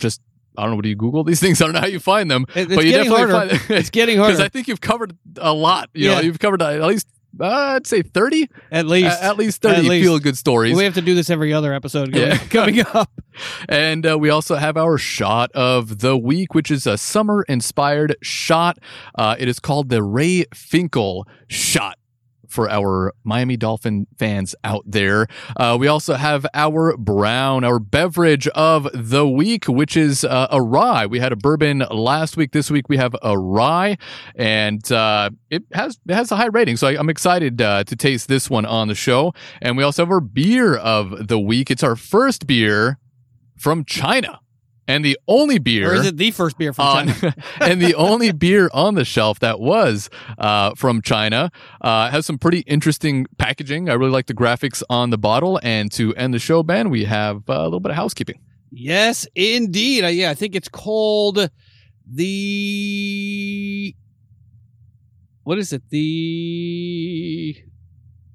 just 0.00 0.20
I 0.58 0.62
don't 0.62 0.70
know. 0.70 0.76
What 0.76 0.82
do 0.82 0.88
you 0.90 0.96
Google 0.96 1.24
these 1.24 1.40
things? 1.44 1.62
I 1.62 1.66
don't 1.66 1.74
know 1.74 1.80
how 1.80 1.86
you 1.86 2.00
find 2.00 2.30
them, 2.30 2.44
It- 2.54 2.62
it's 2.70 2.74
but 2.74 2.84
you 2.84 2.90
getting 2.92 3.10
definitely 3.12 3.34
harder. 3.34 3.58
find 3.58 3.78
It's 3.80 3.90
getting 3.98 4.18
harder. 4.18 4.32
because. 4.34 4.44
I 4.44 4.48
think 4.48 4.68
you've 4.68 4.80
covered 4.80 5.16
a 5.38 5.52
lot. 5.52 5.88
You 5.94 6.08
know, 6.08 6.14
Yeah. 6.14 6.20
you've 6.20 6.38
covered 6.38 6.60
uh, 6.62 6.66
at 6.70 6.82
least 6.82 7.08
uh, 7.40 7.44
I'd 7.76 7.86
say 7.86 8.02
thirty, 8.02 8.48
at 8.72 8.86
least, 8.86 9.06
at, 9.06 9.22
at 9.22 9.36
least 9.36 9.60
thirty 9.62 9.76
At 9.80 9.84
least. 9.84 10.02
feel 10.04 10.18
good 10.18 10.36
stories. 10.36 10.74
we 10.76 10.84
have 10.84 10.94
to 10.94 11.02
do 11.02 11.14
this 11.14 11.28
every 11.30 11.52
other 11.52 11.72
episode 11.74 12.10
going, 12.10 12.30
Yeah. 12.30 12.38
coming 12.38 12.80
up. 12.94 13.10
And 13.68 14.04
uh, 14.06 14.18
we 14.18 14.30
also 14.30 14.56
have 14.56 14.76
our 14.76 14.96
shot 14.98 15.52
of 15.52 15.98
the 15.98 16.16
week, 16.16 16.54
which 16.54 16.70
is 16.70 16.86
a 16.86 16.96
summer 16.98 17.44
inspired 17.48 18.16
shot. 18.22 18.78
Uh, 19.14 19.36
it 19.38 19.46
is 19.46 19.60
called 19.60 19.90
the 19.90 20.02
Ray 20.02 20.46
Finkle 20.54 21.24
shot. 21.48 21.98
For 22.48 22.68
our 22.70 23.12
Miami 23.24 23.56
Dolphin 23.56 24.06
fans 24.18 24.54
out 24.64 24.84
there, 24.86 25.26
uh, 25.56 25.76
we 25.78 25.86
also 25.86 26.14
have 26.14 26.46
our 26.54 26.96
brown, 26.96 27.64
our 27.64 27.78
beverage 27.78 28.48
of 28.48 28.88
the 28.94 29.28
week, 29.28 29.66
which 29.66 29.96
is 29.96 30.24
uh, 30.24 30.48
a 30.50 30.62
rye. 30.62 31.06
We 31.06 31.20
had 31.20 31.32
a 31.32 31.36
bourbon 31.36 31.84
last 31.90 32.36
week. 32.36 32.52
This 32.52 32.70
week 32.70 32.88
we 32.88 32.96
have 32.96 33.14
a 33.22 33.38
rye, 33.38 33.98
and 34.34 34.90
uh, 34.90 35.30
it 35.50 35.64
has 35.72 35.98
it 36.08 36.14
has 36.14 36.32
a 36.32 36.36
high 36.36 36.46
rating. 36.46 36.76
So 36.76 36.88
I, 36.88 36.98
I'm 36.98 37.10
excited 37.10 37.60
uh, 37.60 37.84
to 37.84 37.96
taste 37.96 38.28
this 38.28 38.48
one 38.48 38.64
on 38.64 38.88
the 38.88 38.94
show. 38.94 39.34
And 39.60 39.76
we 39.76 39.82
also 39.82 40.02
have 40.02 40.10
our 40.10 40.20
beer 40.20 40.76
of 40.76 41.28
the 41.28 41.38
week. 41.38 41.70
It's 41.70 41.82
our 41.82 41.96
first 41.96 42.46
beer 42.46 42.98
from 43.56 43.84
China. 43.84 44.40
And 44.88 45.04
the 45.04 45.18
only 45.28 45.58
beer 45.58 45.90
Or 45.90 45.94
is 45.94 46.06
it 46.06 46.16
the 46.16 46.30
first 46.30 46.56
beer 46.56 46.72
from 46.72 46.86
on, 46.86 47.08
China? 47.08 47.36
and 47.60 47.80
the 47.80 47.94
only 47.94 48.32
beer 48.32 48.70
on 48.72 48.94
the 48.94 49.04
shelf 49.04 49.38
that 49.40 49.60
was 49.60 50.08
uh, 50.38 50.74
from 50.76 51.02
China 51.02 51.52
uh, 51.82 52.10
has 52.10 52.24
some 52.24 52.38
pretty 52.38 52.60
interesting 52.60 53.26
packaging. 53.36 53.90
I 53.90 53.92
really 53.92 54.12
like 54.12 54.26
the 54.26 54.34
graphics 54.34 54.82
on 54.88 55.10
the 55.10 55.18
bottle. 55.18 55.60
And 55.62 55.92
to 55.92 56.14
end 56.14 56.32
the 56.32 56.38
show, 56.38 56.62
Ben, 56.62 56.88
we 56.88 57.04
have 57.04 57.48
uh, 57.50 57.52
a 57.52 57.64
little 57.64 57.80
bit 57.80 57.90
of 57.90 57.96
housekeeping. 57.96 58.40
Yes, 58.70 59.26
indeed. 59.34 60.04
Uh, 60.04 60.08
yeah, 60.08 60.30
I 60.30 60.34
think 60.34 60.54
it's 60.56 60.68
called 60.68 61.50
the 62.10 63.94
what 65.42 65.58
is 65.58 65.72
it? 65.72 65.82
The 65.90 67.56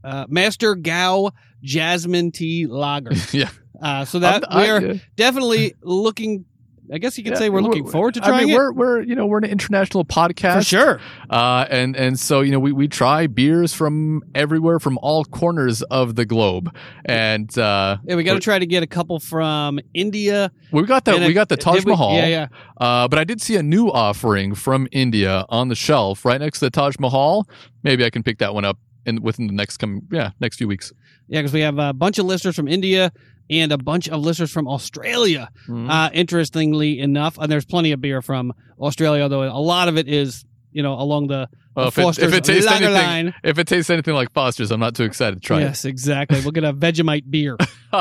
uh, 0.04 0.26
Master 0.30 0.76
Gao 0.76 1.32
Jasmine 1.64 2.32
Tea 2.32 2.68
Lager. 2.68 3.14
yeah, 3.32 3.50
Uh, 3.82 4.06
so 4.06 4.20
that 4.20 4.44
I'm- 4.52 4.62
we 4.62 4.70
are 4.88 4.92
I- 4.94 5.02
definitely 5.16 5.74
looking. 5.82 6.46
I 6.94 6.98
guess 6.98 7.18
you 7.18 7.24
could 7.24 7.32
yeah, 7.34 7.40
say 7.40 7.50
we're 7.50 7.62
looking 7.62 7.88
forward 7.88 8.14
to 8.16 8.24
I 8.24 8.28
trying 8.28 8.46
mean, 8.48 8.54
it 8.54 8.58
we're 8.58 8.74
we're 8.74 9.02
you 9.02 9.16
know 9.16 9.26
we're 9.26 9.38
an 9.38 9.46
international 9.46 10.04
podcast 10.04 10.58
for 10.58 10.64
sure. 10.64 11.00
Uh, 11.30 11.66
and 11.70 11.96
and 11.96 12.20
so 12.20 12.42
you 12.42 12.52
know 12.52 12.60
we 12.60 12.74
we 12.74 12.90
try 12.90 13.26
beers 13.26 13.74
from 13.74 14.22
everywhere, 14.36 14.80
from 14.82 15.00
all 15.02 15.24
corners 15.24 15.82
of 15.84 16.16
the 16.16 16.26
globe, 16.26 16.76
and 17.06 17.58
uh, 17.58 17.98
Yeah, 18.04 18.16
we 18.16 18.24
got 18.24 18.34
to 18.34 18.42
try 18.42 18.60
to 18.60 18.66
get 18.66 18.84
a 18.84 18.88
couple 18.88 19.20
from 19.22 19.80
India. 19.94 20.52
we 20.74 20.84
got 20.84 21.06
the 21.06 21.16
And 21.16 21.26
we 21.26 21.32
got 21.34 21.48
the 21.48 21.56
Taj 21.58 21.86
we- 21.86 21.92
Mahal. 21.92 22.16
Yeah, 22.16 22.28
yeah. 22.28 22.48
Uh, 22.78 23.08
but 23.08 23.18
I 23.18 23.24
did 23.24 23.42
see 23.42 23.56
a 23.56 23.64
new 23.64 23.88
offering 23.90 24.54
from 24.54 24.88
India 24.92 25.46
on 25.48 25.70
the 25.70 25.76
shelf 25.76 26.26
right 26.26 26.40
next 26.42 26.60
to 26.60 26.66
the 26.66 26.70
Taj 26.72 26.96
Mahal. 27.00 27.48
Maybe 27.84 28.04
I 28.04 28.10
can 28.10 28.24
pick 28.24 28.40
that 28.40 28.54
one 28.54 28.66
up 28.66 28.78
in 29.06 29.22
within 29.22 29.48
the 29.48 29.54
next 29.54 29.78
come 29.78 30.02
yeah 30.12 30.32
next 30.42 30.58
few 30.58 30.68
weeks. 30.68 30.92
Yeah, 31.28 31.40
because 31.42 31.54
we 31.54 31.62
have 31.62 31.80
a 31.80 31.94
bunch 31.94 32.20
of 32.20 32.26
listeners 32.26 32.56
from 32.56 32.68
India 32.68 33.12
and 33.50 33.72
a 33.72 33.78
bunch 33.78 34.08
of 34.10 34.22
listeners 34.22 34.52
from 34.52 34.68
Australia. 34.68 35.50
Mm-hmm. 35.68 35.90
Uh, 35.90 36.10
interestingly 36.14 37.00
enough, 37.00 37.38
and 37.38 37.52
there's 37.52 37.66
plenty 37.66 37.92
of 37.92 38.02
beer 38.02 38.22
from 38.22 38.54
Australia, 38.80 39.28
though 39.30 39.44
a 39.44 39.60
lot 39.60 39.88
of 39.88 39.98
it 39.98 40.08
is, 40.08 40.46
you 40.72 40.82
know, 40.84 40.94
along 40.94 41.28
the, 41.28 41.48
Well, 41.76 41.86
the 41.86 41.88
if, 41.90 41.98
it, 41.98 42.02
Foster's 42.02 42.24
if 42.26 42.34
it 42.34 42.44
tastes 42.44 42.72
anything, 42.72 42.94
line. 42.94 43.34
if 43.44 43.58
it 43.60 43.68
tastes 43.68 43.90
anything 43.90 44.14
like 44.16 44.32
Foster's, 44.34 44.72
I'm 44.72 44.80
not 44.80 44.96
too 44.96 45.04
excited 45.04 45.42
to 45.42 45.46
try 45.46 45.60
it. 45.60 45.62
yes, 45.64 45.86
exactly. 45.86 46.40
We'll 46.42 46.52
get 46.52 46.64
a 46.64 46.74
Vegemite 46.74 47.30
beer. 47.30 47.58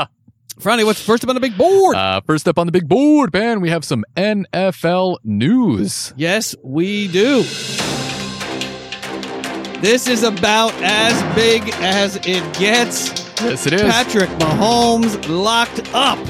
Franny, 0.61 0.85
what's 0.85 1.01
first 1.03 1.25
up 1.25 1.31
on 1.31 1.35
the 1.35 1.41
big 1.41 1.57
board? 1.57 1.97
Uh, 1.97 2.21
first 2.21 2.47
up 2.47 2.59
on 2.59 2.67
the 2.67 2.73
big 2.73 2.87
board, 2.89 3.33
man, 3.33 3.61
we 3.61 3.71
have 3.71 3.85
some 3.85 4.05
NFL 4.17 5.17
news. 5.25 6.13
yes, 6.17 6.55
we 6.63 7.09
do. 7.09 7.43
This 9.83 10.07
is 10.07 10.23
about 10.23 10.73
as 10.81 11.35
big 11.35 11.69
as 11.81 12.15
it 12.25 12.57
gets. 12.57 13.09
Yes, 13.43 13.67
it 13.67 13.73
is. 13.73 13.83
Patrick 13.83 14.31
Mahomes 14.39 15.29
locked 15.29 15.93
up 15.93 16.25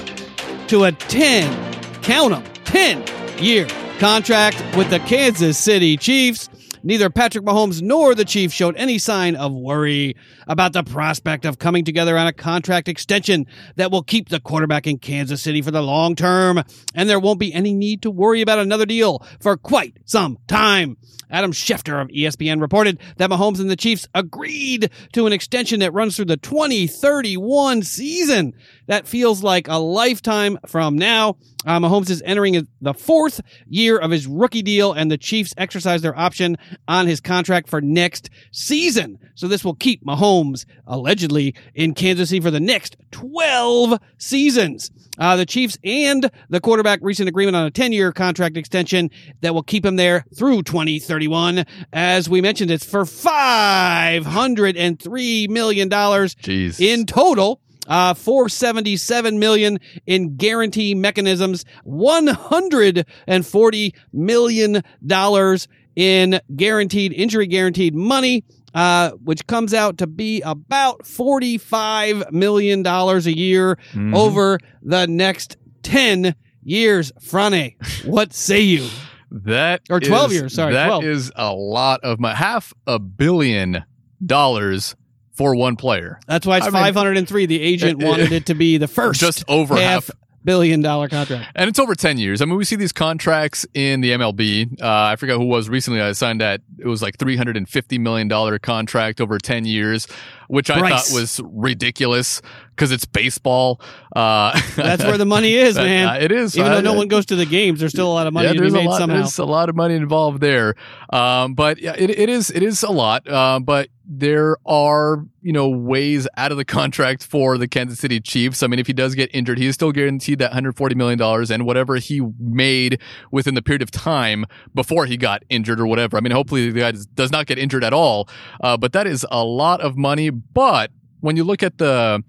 to 0.69 0.85
a 0.85 0.93
10, 0.93 1.75
count 2.01 2.31
them, 2.31 2.43
10 2.65 3.05
year 3.39 3.67
contract 3.99 4.57
with 4.75 4.89
the 4.89 5.01
Kansas 5.01 5.59
City 5.59 5.99
Chiefs. 5.99 6.49
Neither 6.85 7.11
Patrick 7.11 7.45
Mahomes 7.45 7.81
nor 7.81 8.13
the 8.15 8.25
Chiefs 8.25 8.55
showed 8.55 8.77
any 8.77 8.99
sign 8.99 9.37
of 9.37 9.53
worry 9.53 10.17
about 10.49 10.73
the 10.73 10.83
prospect 10.83 11.45
of 11.45 11.59
coming 11.59 11.85
together 11.85 12.19
on 12.19 12.27
a 12.27 12.33
contract 12.33 12.89
extension 12.89 13.47
that 13.77 13.93
will 13.93 14.03
keep 14.03 14.31
the 14.31 14.41
quarterback 14.41 14.89
in 14.89 14.99
Kansas 14.99 15.41
City 15.43 15.63
for 15.63 15.71
the 15.71 15.83
long 15.83 16.17
term, 16.17 16.61
and 16.93 17.09
there 17.09 17.21
won't 17.21 17.39
be 17.39 17.55
any 17.55 17.73
need 17.73 18.03
to 18.03 18.11
worry 18.11 18.43
about 18.43 18.59
another 18.59 18.85
deal 18.85 19.25
for 19.41 19.57
quite 19.57 19.97
some 20.05 20.39
time. 20.49 20.97
Adam 21.31 21.53
Schefter 21.53 22.01
of 22.01 22.09
ESPN 22.09 22.61
reported 22.61 23.01
that 23.17 23.31
Mahomes 23.31 23.59
and 23.59 23.71
the 23.71 23.77
Chiefs 23.77 24.07
agreed 24.15 24.91
to 25.13 25.27
an 25.27 25.33
extension 25.33 25.81
that 25.81 25.95
runs 25.95 26.15
through 26.15 26.27
the 26.27 26.37
2031 26.37 27.83
season. 27.83 28.53
That 28.87 29.07
feels 29.07 29.43
like 29.43 29.69
a 29.69 29.77
lifetime 29.77 30.59
from 30.67 30.97
now. 30.97 31.37
Uh, 31.65 31.79
Mahomes 31.79 32.11
is 32.11 32.21
entering 32.25 32.67
the 32.81 32.95
fourth 32.95 33.41
year 33.67 33.97
of 33.97 34.11
his 34.11 34.27
rookie 34.27 34.63
deal, 34.63 34.93
and 34.93 35.09
the 35.11 35.19
Chiefs 35.19 35.55
exercise 35.57 36.03
their 36.03 36.19
option 36.19 36.57
on 36.89 37.07
his 37.07 37.21
contract 37.21 37.69
for 37.69 37.81
next 37.81 38.31
season. 38.51 39.19
So 39.37 39.47
this 39.47 39.65
will 39.65 39.77
keep 39.77 40.05
Mahomes 40.05 40.65
allegedly 40.87 41.55
in 41.75 41.95
Kansas 41.95 42.31
City 42.31 42.41
for 42.41 42.51
the 42.51 42.59
next 42.59 42.97
12 43.13 44.01
seasons. 44.19 44.91
Uh, 45.19 45.37
the 45.37 45.47
Chiefs 45.47 45.79
and 45.85 46.29
the 46.49 46.61
quarterback 46.61 46.99
recent 47.03 47.29
agreement 47.29 47.55
on 47.57 47.67
a 47.67 47.71
10 47.71 47.93
year 47.93 48.11
contract 48.13 48.57
extension 48.57 49.11
that 49.41 49.55
will 49.55 49.63
keep 49.63 49.87
him 49.87 49.95
there 49.97 50.25
through 50.37 50.65
2031. 50.65 51.65
As 51.93 52.29
we 52.29 52.41
mentioned, 52.41 52.73
it's 52.73 52.85
for 52.85 53.05
$503 53.05 55.49
million 55.49 55.89
Jeez. 55.89 56.81
in 56.81 57.07
total. 57.07 57.61
Uh, 57.89 58.15
477 58.15 59.39
million 59.41 59.79
in 60.07 60.37
guarantee 60.37 60.95
mechanisms, 60.95 61.65
140 61.85 63.95
million 64.13 64.83
dollars 65.05 65.69
in 65.97 66.41
guaranteed 66.57 67.13
injury 67.13 67.47
guaranteed 67.47 67.95
money, 67.95 68.45
uh, 68.75 69.11
which 69.25 69.47
comes 69.47 69.75
out 69.75 69.99
to 69.99 70.07
be 70.07 70.41
about 70.43 71.07
45 71.07 72.33
million 72.33 72.83
dollars 72.83 73.27
a 73.27 73.37
year 73.37 73.79
Mhm. 73.93 74.17
over 74.17 74.59
the 74.83 75.07
next 75.07 75.57
10 75.83 76.35
years. 76.65 77.13
Frane, 77.21 77.75
what 78.05 78.33
say 78.33 78.61
you? 78.63 78.89
That 79.31 79.83
Or 79.91 80.01
12 80.01 80.33
is- 80.33 80.39
years, 80.39 80.55
sorry, 80.55 80.73
That 80.75 80.87
12. 80.87 81.05
is 81.05 81.33
a 81.37 81.53
lot 81.55 82.01
of 82.03 82.19
my 82.21 82.35
half 82.35 82.73
a 82.87 82.99
billion 82.99 83.83
dollars 84.25 84.95
for 85.33 85.55
one 85.57 85.77
player. 85.77 86.21
That's 86.27 86.47
why 86.47 86.59
it's 86.59 86.67
I 86.67 86.71
mean- 86.71 86.83
503. 86.95 87.47
The 87.47 87.61
agent 87.61 88.01
It- 88.01 88.05
it- 88.05 88.09
wanted 88.09 88.33
it 88.33 88.47
to 88.47 88.55
be 88.55 88.77
the 88.79 88.89
first 88.89 89.21
Just 89.21 89.45
over 89.49 89.75
half 89.77 90.07
half. 90.09 90.11
billion 90.45 90.81
dollar 90.83 91.09
contract. 91.09 91.51
And 91.55 91.69
it's 91.71 91.79
over 91.79 91.95
10 91.95 92.19
years. 92.19 92.43
I 92.43 92.45
mean, 92.45 92.57
we 92.57 92.65
see 92.65 92.77
these 92.77 92.93
contracts 92.93 93.65
in 93.75 94.01
the 94.01 94.11
MLB. 94.11 94.81
Uh, 94.81 94.87
I 94.87 95.17
forgot 95.17 95.39
who 95.39 95.45
was 95.47 95.69
recently 95.69 96.01
I 96.01 96.13
signed 96.13 96.41
that. 96.41 96.61
It 96.79 96.87
was 96.87 97.01
like 97.03 97.17
$350 97.17 97.99
million 98.01 98.59
contract 98.59 99.21
over 99.21 99.39
10 99.39 99.65
years, 99.65 100.07
which 100.53 100.69
I 100.69 100.79
Bryce. 100.81 101.09
thought 101.11 101.19
was 101.19 101.41
ridiculous 101.45 102.43
because 102.71 102.93
it's 102.93 103.07
baseball. 103.07 103.81
Uh, 104.15 104.59
That's 104.77 105.03
where 105.03 105.17
the 105.17 105.25
money 105.37 105.55
is, 105.55 105.77
man. 105.77 106.09
uh, 106.09 106.13
it 106.15 106.31
is. 106.31 106.57
Even 106.59 106.73
though 106.73 106.81
no 106.83 106.93
I- 106.93 106.97
one 106.99 107.09
goes 107.09 107.25
to 107.27 107.37
the 107.37 107.47
games, 107.47 107.81
there's 107.81 107.93
still 107.93 108.11
a 108.11 108.13
lot 108.13 108.27
of 108.27 108.35
money 108.35 108.49
yeah, 108.49 108.53
to 108.55 108.61
be 108.61 108.71
made 108.71 108.87
lot, 108.87 108.99
somehow. 108.99 109.17
There's 109.17 109.39
a 109.39 109.45
lot 109.47 109.71
of 109.71 109.77
money 109.77 109.95
involved 109.95 110.41
there. 110.43 110.75
Um, 111.11 111.55
but 111.55 111.81
yeah, 111.81 111.95
it, 111.97 112.11
it 112.11 112.29
is 112.29 112.51
it 112.51 112.63
is 112.63 112.83
a 112.83 112.91
lot. 112.91 113.27
Uh, 113.27 113.61
but 113.61 113.89
there 114.05 114.57
are 114.67 115.25
you 115.41 115.53
know 115.53 115.69
ways 115.69 116.29
out 116.37 116.51
of 116.51 116.59
the 116.59 116.65
contract 116.65 117.25
for 117.25 117.57
the 117.57 117.67
Kansas 117.69 117.99
City 117.99 118.21
Chiefs. 118.21 118.63
I 118.63 118.67
mean, 118.67 118.79
if 118.79 118.87
he 118.87 118.93
does 118.93 119.15
get 119.15 119.31
injured, 119.35 119.59
he 119.59 119.67
is 119.67 119.75
still 119.75 119.93
guaranteed 119.93 120.39
that 120.41 120.51
140 120.51 120.95
million 120.95 121.19
dollars 121.19 121.51
and 121.51 121.65
whatever 121.65 121.97
he 121.97 122.21
made 122.39 123.01
within 123.31 123.55
the 123.55 123.63
period 123.63 123.81
of 123.83 123.91
time 123.91 124.45
before 124.75 125.07
he 125.07 125.17
got 125.17 125.43
injured 125.49 125.81
or 125.81 125.87
whatever. 125.87 126.17
I 126.17 126.21
mean, 126.21 126.33
hopefully 126.33 126.71
the 126.71 126.81
guy 126.81 126.91
does- 126.93 127.07
does 127.07 127.31
not 127.33 127.47
get 127.47 127.59
injured 127.59 127.85
at 127.85 127.93
all. 127.95 128.29
Uh, 128.61 128.77
but 128.77 128.93
that 128.93 129.07
is 129.07 129.25
a 129.31 129.45
lot 129.45 129.81
of 129.81 129.97
money. 129.97 130.31
But 130.53 130.91
when 131.21 131.37
you 131.37 131.45
look 131.45 131.63
at 131.63 131.79
the 131.79 132.23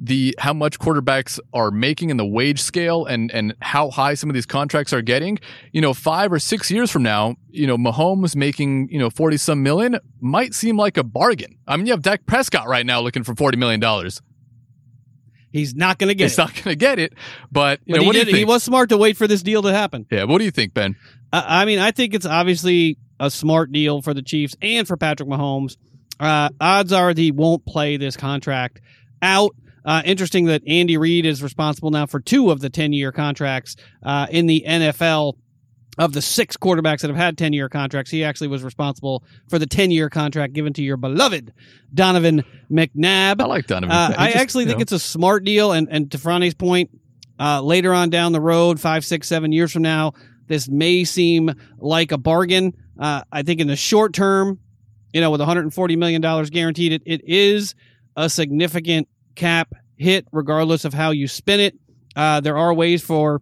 the 0.00 0.34
how 0.38 0.52
much 0.52 0.78
quarterbacks 0.78 1.40
are 1.52 1.70
making 1.70 2.10
in 2.10 2.16
the 2.16 2.26
wage 2.26 2.60
scale 2.60 3.04
and 3.04 3.30
and 3.32 3.54
how 3.60 3.90
high 3.90 4.14
some 4.14 4.30
of 4.30 4.34
these 4.34 4.46
contracts 4.46 4.92
are 4.92 5.02
getting, 5.02 5.38
you 5.72 5.80
know, 5.80 5.92
five 5.92 6.32
or 6.32 6.38
six 6.38 6.70
years 6.70 6.90
from 6.90 7.02
now, 7.02 7.36
you 7.50 7.66
know, 7.66 7.76
Mahomes 7.76 8.36
making 8.36 8.88
you 8.90 8.98
know 8.98 9.10
forty 9.10 9.36
some 9.36 9.62
million 9.62 9.98
might 10.20 10.54
seem 10.54 10.76
like 10.76 10.96
a 10.96 11.04
bargain. 11.04 11.58
I 11.66 11.76
mean, 11.76 11.86
you 11.86 11.92
have 11.92 12.02
Dak 12.02 12.26
Prescott 12.26 12.68
right 12.68 12.86
now 12.86 13.00
looking 13.00 13.24
for 13.24 13.34
forty 13.34 13.58
million 13.58 13.80
dollars. 13.80 14.22
He's 15.50 15.74
not 15.74 15.98
going 15.98 16.08
to 16.08 16.14
get 16.14 16.26
it. 16.26 16.28
He's 16.28 16.38
it. 16.38 16.42
not 16.42 16.54
going 16.54 16.64
to 16.64 16.76
get 16.76 16.98
it, 16.98 17.14
but 17.50 17.80
but 17.86 17.96
know, 17.96 18.00
he, 18.00 18.06
what 18.06 18.12
do 18.12 18.18
you 18.20 18.24
did, 18.26 18.34
he 18.34 18.44
was 18.44 18.62
smart 18.62 18.90
to 18.90 18.98
wait 18.98 19.16
for 19.16 19.26
this 19.26 19.42
deal 19.42 19.62
to 19.62 19.72
happen. 19.72 20.06
yeah, 20.10 20.24
what 20.24 20.38
do 20.38 20.44
you 20.44 20.50
think, 20.50 20.74
Ben? 20.74 20.96
I 21.32 21.62
I 21.62 21.64
mean, 21.64 21.78
I 21.78 21.90
think 21.90 22.14
it's 22.14 22.26
obviously 22.26 22.98
a 23.18 23.30
smart 23.30 23.72
deal 23.72 24.02
for 24.02 24.14
the 24.14 24.22
Chiefs 24.22 24.56
and 24.62 24.86
for 24.86 24.96
Patrick 24.96 25.28
Mahomes. 25.28 25.76
Uh, 26.20 26.50
odds 26.60 26.92
are 26.92 27.14
that 27.14 27.20
he 27.20 27.30
won't 27.30 27.64
play 27.64 27.96
this 27.96 28.16
contract 28.16 28.80
out. 29.22 29.54
Uh, 29.84 30.02
interesting 30.04 30.46
that 30.46 30.62
Andy 30.66 30.96
Reid 30.96 31.24
is 31.24 31.42
responsible 31.42 31.90
now 31.90 32.06
for 32.06 32.20
two 32.20 32.50
of 32.50 32.60
the 32.60 32.68
10 32.68 32.92
year 32.92 33.12
contracts 33.12 33.76
uh, 34.02 34.26
in 34.30 34.46
the 34.46 34.64
NFL. 34.66 35.34
Of 35.96 36.12
the 36.12 36.22
six 36.22 36.56
quarterbacks 36.56 37.00
that 37.00 37.08
have 37.08 37.16
had 37.16 37.36
10 37.36 37.52
year 37.52 37.68
contracts, 37.68 38.08
he 38.08 38.22
actually 38.22 38.46
was 38.46 38.62
responsible 38.62 39.24
for 39.48 39.58
the 39.58 39.66
10 39.66 39.90
year 39.90 40.08
contract 40.08 40.52
given 40.52 40.72
to 40.74 40.82
your 40.82 40.96
beloved 40.96 41.52
Donovan 41.92 42.44
McNabb. 42.70 43.40
I 43.40 43.46
like 43.46 43.66
Donovan. 43.66 43.96
Uh, 43.96 44.14
I 44.16 44.26
just, 44.28 44.36
actually 44.36 44.66
think 44.66 44.78
know, 44.78 44.82
it's 44.82 44.92
a 44.92 45.00
smart 45.00 45.42
deal, 45.42 45.72
and 45.72 45.88
and 45.90 46.08
to 46.12 46.18
Franny's 46.18 46.54
point, 46.54 46.90
uh, 47.40 47.62
later 47.62 47.92
on 47.92 48.10
down 48.10 48.30
the 48.30 48.40
road, 48.40 48.78
five, 48.78 49.04
six, 49.04 49.26
seven 49.26 49.50
years 49.50 49.72
from 49.72 49.82
now, 49.82 50.12
this 50.46 50.68
may 50.68 51.02
seem 51.02 51.52
like 51.78 52.12
a 52.12 52.18
bargain. 52.18 52.74
Uh, 52.96 53.22
I 53.30 53.42
think 53.42 53.60
in 53.60 53.66
the 53.66 53.74
short 53.74 54.12
term, 54.12 54.60
you 55.12 55.20
know, 55.20 55.30
with 55.30 55.40
140 55.40 55.96
million 55.96 56.20
dollars 56.20 56.50
guaranteed, 56.50 56.92
it, 56.92 57.02
it 57.06 57.22
is 57.24 57.74
a 58.16 58.28
significant 58.28 59.08
cap 59.34 59.72
hit, 59.96 60.26
regardless 60.32 60.84
of 60.84 60.94
how 60.94 61.10
you 61.10 61.28
spin 61.28 61.60
it. 61.60 61.78
Uh, 62.16 62.40
there 62.40 62.56
are 62.56 62.74
ways 62.74 63.02
for 63.02 63.40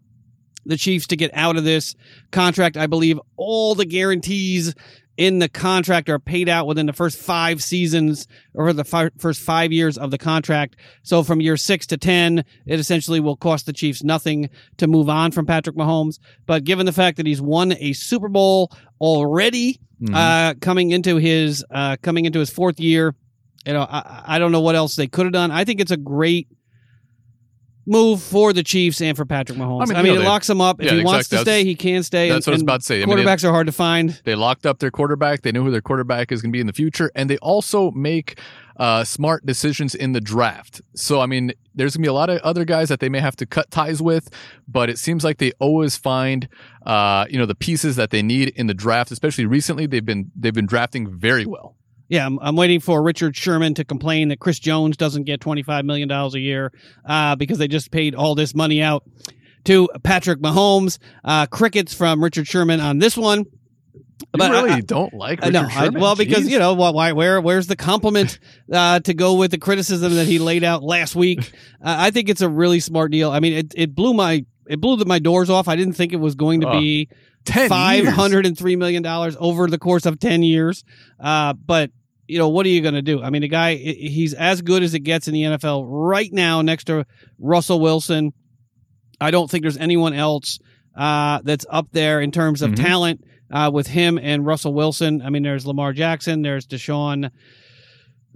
the 0.65 0.77
Chiefs 0.77 1.07
to 1.09 1.17
get 1.17 1.31
out 1.33 1.57
of 1.57 1.65
this 1.65 1.95
contract. 2.33 2.77
I 2.77 2.87
believe 2.87 3.21
all 3.37 3.75
the 3.75 3.85
guarantees 3.85 4.75
in 5.17 5.39
the 5.39 5.49
contract 5.49 6.09
are 6.09 6.19
paid 6.19 6.49
out 6.49 6.67
within 6.67 6.87
the 6.87 6.93
first 6.93 7.19
five 7.19 7.63
seasons 7.63 8.27
or 8.55 8.73
the 8.73 8.85
fi- 8.85 9.11
first 9.19 9.41
five 9.41 9.73
years 9.73 9.97
of 9.97 10.11
the 10.11 10.19
contract. 10.19 10.77
So 11.03 11.23
from 11.23 11.41
year 11.41 11.57
six 11.57 11.87
to 11.89 11.97
10, 11.97 12.45
it 12.67 12.81
essentially 12.81 13.21
will 13.21 13.37
cost 13.37 13.67
the 13.67 13.73
Chiefs 13.73 14.03
nothing 14.03 14.51
to 14.77 14.87
move 14.87 15.09
on 15.09 15.33
from 15.33 15.47
Patrick 15.47 15.77
Mahomes. 15.77 16.19
But 16.47 16.65
given 16.65 16.87
the 16.87 16.93
fact 16.93 17.17
that 17.17 17.27
he's 17.27 17.41
won 17.41 17.75
a 17.79 17.93
Super 17.95 18.29
Bowl 18.29 18.73
already, 19.01 19.81
mhm. 20.01 20.15
uh, 20.15 20.55
coming 20.61 20.91
into 20.91 21.17
his, 21.17 21.65
uh, 21.71 21.97
coming 22.03 22.25
into 22.27 22.39
his 22.39 22.51
fourth 22.51 22.79
year, 22.79 23.15
you 23.65 23.73
know, 23.73 23.87
I, 23.89 24.23
I 24.27 24.39
don't 24.39 24.53
know 24.53 24.61
what 24.61 24.77
else 24.77 24.97
they 24.97 25.09
could 25.09 25.27
have 25.27 25.33
done. 25.33 25.51
I 25.51 25.65
think 25.65 25.81
it's 25.81 25.91
a 25.91 25.97
great 25.97 26.49
move 27.87 28.21
for 28.23 28.53
the 28.53 28.63
Chiefs 28.63 29.01
and 29.01 29.17
for 29.17 29.25
Patrick 29.25 29.59
Mahomes. 29.59 29.81
I 29.81 29.83
I 29.83 29.87
mean, 29.87 29.97
mean, 29.97 30.05
you 30.07 30.13
know, 30.13 30.21
it 30.21 30.23
they- 30.25 30.29
locks 30.29 30.51
him 30.51 30.61
up. 30.61 30.81
If 30.81 30.87
yeah, 30.87 30.99
he 30.99 31.05
wants 31.05 31.29
to 31.29 31.39
stay, 31.39 31.65
he 31.65 31.75
can 31.75 32.03
stay. 32.03 32.29
That's 32.29 32.47
and, 32.47 32.53
what 32.53 32.55
I 32.55 32.57
was 32.57 32.63
about 32.63 32.81
to 32.81 32.87
say. 32.87 33.03
I 33.03 33.07
mean, 33.07 33.19
it- 33.19 33.25
Quarterbacks 33.27 33.45
are 33.45 33.53
hard 33.53 33.67
to 33.67 33.73
find. 33.73 34.21
They 34.25 34.35
locked 34.35 34.67
up 34.67 34.81
their 34.81 34.91
quarterback. 34.91 35.43
They 35.43 35.53
know 35.53 35.63
who 35.63 35.71
their 35.71 35.81
quarterback 35.81 36.33
is 36.33 36.43
going 36.43 36.51
to 36.51 36.57
be 36.57 36.61
in 36.61 36.67
the 36.67 36.73
future, 36.73 37.11
and 37.15 37.31
they 37.31 37.39
also 37.39 37.91
make 37.93 38.39
uh, 38.77 39.05
smart 39.05 39.47
decisions 39.47 39.95
in 39.95 40.13
the 40.13 40.21
draft. 40.21 40.83
So, 40.95 41.21
I 41.21 41.27
mean, 41.27 41.53
there's 41.75 41.97
going 41.97 42.03
to 42.03 42.07
be 42.07 42.11
a 42.11 42.13
lot 42.13 42.29
of 42.29 42.41
other 42.43 42.65
guys 42.65 42.89
that 42.91 43.01
they 43.01 43.09
may 43.09 43.21
have 43.21 43.37
to 43.37 43.47
cut 43.47 43.71
ties 43.71 44.03
with, 44.03 44.29
but 44.69 44.91
it 44.91 44.99
seems 44.99 45.25
like 45.25 45.39
they 45.39 45.53
always 45.59 45.97
find, 45.97 46.49
uh, 46.85 47.25
you 47.31 47.39
know, 47.39 47.47
the 47.47 47.55
pieces 47.55 47.97
that 47.97 48.11
they 48.11 48.23
need 48.23 48.51
in 48.51 48.67
the 48.67 48.75
draft. 48.75 49.11
Especially 49.11 49.47
recently, 49.47 49.87
they've 49.87 50.05
been 50.05 50.31
they've 50.37 50.53
been 50.53 50.67
drafting 50.67 51.09
very 51.09 51.47
well. 51.47 51.77
Yeah, 52.09 52.25
I'm, 52.27 52.39
I'm 52.41 52.57
waiting 52.57 52.81
for 52.81 53.03
Richard 53.03 53.37
Sherman 53.37 53.75
to 53.75 53.85
complain 53.85 54.29
that 54.29 54.39
Chris 54.39 54.59
Jones 54.59 54.97
doesn't 54.97 55.25
get 55.25 55.41
$25 55.41 55.85
million 55.85 56.11
a 56.11 56.29
year 56.39 56.73
uh, 57.05 57.35
because 57.37 57.59
they 57.59 57.69
just 57.69 57.91
paid 57.91 58.15
all 58.15 58.35
this 58.35 58.55
money 58.55 58.81
out 58.83 59.03
to 59.65 59.89
Patrick 60.05 60.41
Mahomes. 60.41 60.99
Uh, 61.25 61.47
crickets 61.47 61.93
from 61.93 62.23
Richard 62.23 62.47
Sherman 62.47 62.81
on 62.81 62.99
this 62.99 63.17
one. 63.17 63.41
You 63.41 64.27
But 64.33 64.43
I- 64.43 64.63
really 64.63 64.71
I- 64.71 64.81
don't 64.81 65.13
like 65.15 65.41
Richard 65.41 65.53
no, 65.53 65.63
I, 65.65 65.69
Sherman? 65.87 66.01
well, 66.01 66.15
because 66.17 66.45
Jeez. 66.47 66.51
you 66.51 66.59
know 66.59 66.75
why? 66.75 66.91
why 66.91 67.13
where 67.13 67.41
where's 67.41 67.67
the 67.67 67.77
compliment 67.77 68.39
uh, 68.73 69.01
to 69.01 69.13
go 69.13 69.35
with 69.35 69.51
the 69.51 69.59
criticism 69.59 70.15
that 70.15 70.27
he 70.27 70.39
laid 70.39 70.63
out 70.65 70.83
last 70.83 71.15
week? 71.17 71.41
Uh, 71.85 71.97
I 71.99 72.11
think 72.13 72.29
it's 72.29 72.41
a 72.41 72.49
really 72.49 72.81
smart 72.81 73.11
deal. 73.11 73.31
I 73.31 73.41
mean, 73.41 73.53
it 73.53 73.73
it 73.77 73.95
blew 73.95 74.15
my 74.15 74.45
it 74.69 74.81
blew 74.81 74.97
my 75.05 75.19
doors 75.19 75.51
off. 75.51 75.69
I 75.69 75.77
didn't 75.77 75.95
think 75.95 76.13
it 76.13 76.17
was 76.21 76.35
going 76.35 76.61
to 76.63 76.69
Oh, 76.69 76.81
be 76.81 77.09
10 77.47 77.69
five 77.69 78.05
years. 78.05 78.15
hundred 78.15 78.45
and 78.47 78.57
three 78.59 78.77
million 78.77 79.03
dollars 79.03 79.37
over 79.41 79.67
the 79.69 79.79
course 79.79 80.05
of 80.07 80.19
ten 80.21 80.43
years. 80.43 80.85
Uh, 81.19 81.53
but 81.55 81.91
you 82.29 82.39
know, 82.39 82.49
what 82.49 82.67
are 82.67 82.71
you 82.71 82.81
going 82.81 82.95
to 82.95 83.03
do? 83.03 83.23
I 83.23 83.31
mean, 83.31 83.43
the 83.43 83.49
guy, 83.49 83.77
he's 83.77 84.35
as 84.35 84.61
good 84.61 84.83
as 84.83 84.95
it 84.95 85.01
gets 85.01 85.29
in 85.29 85.35
the 85.35 85.43
NFL 85.43 85.85
right 85.89 86.29
now 86.33 86.61
next 86.61 86.85
to 86.85 87.07
Russell 87.39 87.79
Wilson. 87.81 88.33
I 89.21 89.31
don't 89.31 89.49
think 89.51 89.63
there's 89.63 89.77
anyone 89.79 90.13
else 90.13 90.59
uh, 90.97 91.41
that's 91.45 91.65
up 91.71 91.87
there 91.93 92.21
in 92.21 92.33
terms 92.33 92.63
of 92.63 92.73
Mhm. 92.73 92.77
talent 92.83 93.25
uh, 93.53 93.71
with 93.73 93.87
him 93.87 94.19
and 94.21 94.45
Russell 94.45 94.75
Wilson. 94.75 95.23
I 95.23 95.31
mean, 95.31 95.45
there's 95.45 95.67
Lamar 95.67 95.93
Jackson, 95.93 96.43
there's 96.43 96.67
Deshaun 96.67 97.31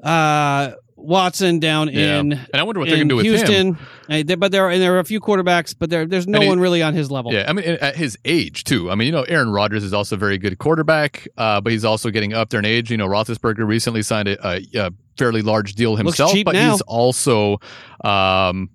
uh, 0.03 0.71
Watson 1.03 1.59
down 1.59 1.89
Yeah. 1.89 2.21
in. 2.21 2.33
And 2.33 2.47
I 2.55 2.63
wonder 2.63 2.79
what 2.81 2.89
they're 2.89 2.97
going 2.99 3.09
to 3.09 3.13
do 3.13 3.17
with 3.17 3.27
him. 3.27 3.33
Houston, 3.37 3.79
Uh, 4.09 4.37
but 4.37 4.53
there 4.53 4.65
are 4.67 4.71
and 4.71 4.81
there 4.83 4.95
are 4.95 4.99
a 4.99 5.05
few 5.05 5.21
quarterbacks, 5.21 5.75
but 5.79 5.91
there 5.91 6.07
there's 6.07 6.27
no 6.27 6.41
he- 6.41 6.47
one 6.49 6.61
really 6.61 6.83
on 6.83 6.95
his 6.95 7.11
level. 7.11 7.33
Yeah, 7.33 7.47
I 7.49 7.53
mean, 7.53 7.65
at 7.65 7.97
his 7.97 8.19
age 8.25 8.65
too. 8.65 8.91
I 8.91 8.95
mean, 8.95 9.07
you 9.07 9.13
know, 9.13 9.23
Aaron 9.23 9.51
Rodgers 9.51 9.85
is 9.85 9.93
also 9.93 10.17
a 10.17 10.19
very 10.19 10.39
good 10.39 10.59
quarterback, 10.59 11.27
uh, 11.37 11.61
but 11.61 11.73
he's 11.73 11.85
also 11.85 12.11
getting 12.11 12.33
up 12.33 12.51
there 12.51 12.61
in 12.61 12.65
age. 12.67 12.91
You 12.91 12.97
know, 12.97 13.07
Roethlisberger 13.09 13.67
recently 13.67 14.03
signed 14.03 14.29
a, 14.29 14.47
a, 14.47 14.63
a 14.75 14.91
fairly 15.17 15.43
large 15.43 15.75
deal 15.75 15.97
himself, 15.97 16.33
but 16.45 16.53
now. 16.55 16.73
he's 16.73 16.81
also 16.83 17.59
um, 18.05 18.71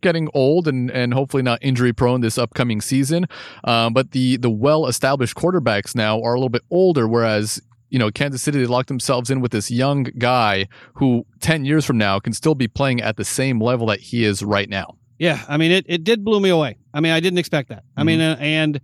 getting 0.00 0.28
old 0.34 0.68
and 0.68 0.90
and 0.90 1.12
hopefully 1.14 1.42
not 1.42 1.58
injury 1.62 1.92
prone 1.92 2.20
this 2.20 2.38
upcoming 2.38 2.80
season. 2.80 3.26
Um, 3.64 3.92
but 3.92 4.12
the 4.12 4.36
the 4.36 4.50
well 4.50 4.86
established 4.86 5.34
quarterbacks 5.36 5.94
now 5.94 6.20
are 6.22 6.34
a 6.34 6.38
little 6.38 6.48
bit 6.48 6.62
older, 6.70 7.08
whereas. 7.08 7.60
You 7.90 7.98
know, 7.98 8.10
Kansas 8.10 8.42
City, 8.42 8.58
they 8.58 8.66
locked 8.66 8.88
themselves 8.88 9.30
in 9.30 9.40
with 9.40 9.50
this 9.52 9.70
young 9.70 10.04
guy 10.18 10.68
who 10.94 11.24
10 11.40 11.64
years 11.64 11.84
from 11.86 11.96
now 11.98 12.18
can 12.20 12.32
still 12.32 12.54
be 12.54 12.68
playing 12.68 13.00
at 13.00 13.16
the 13.16 13.24
same 13.24 13.60
level 13.60 13.86
that 13.86 14.00
he 14.00 14.24
is 14.24 14.42
right 14.42 14.68
now. 14.68 14.96
Yeah, 15.18 15.42
I 15.48 15.56
mean, 15.56 15.70
it, 15.72 15.84
it 15.88 16.04
did 16.04 16.24
blow 16.24 16.38
me 16.38 16.48
away. 16.50 16.78
I 16.94 17.00
mean, 17.00 17.12
I 17.12 17.20
didn't 17.20 17.38
expect 17.38 17.70
that. 17.70 17.82
I 17.96 18.04
mean, 18.04 18.20
uh, 18.20 18.34
Mm-hmm. 18.36 18.42
and 18.44 18.80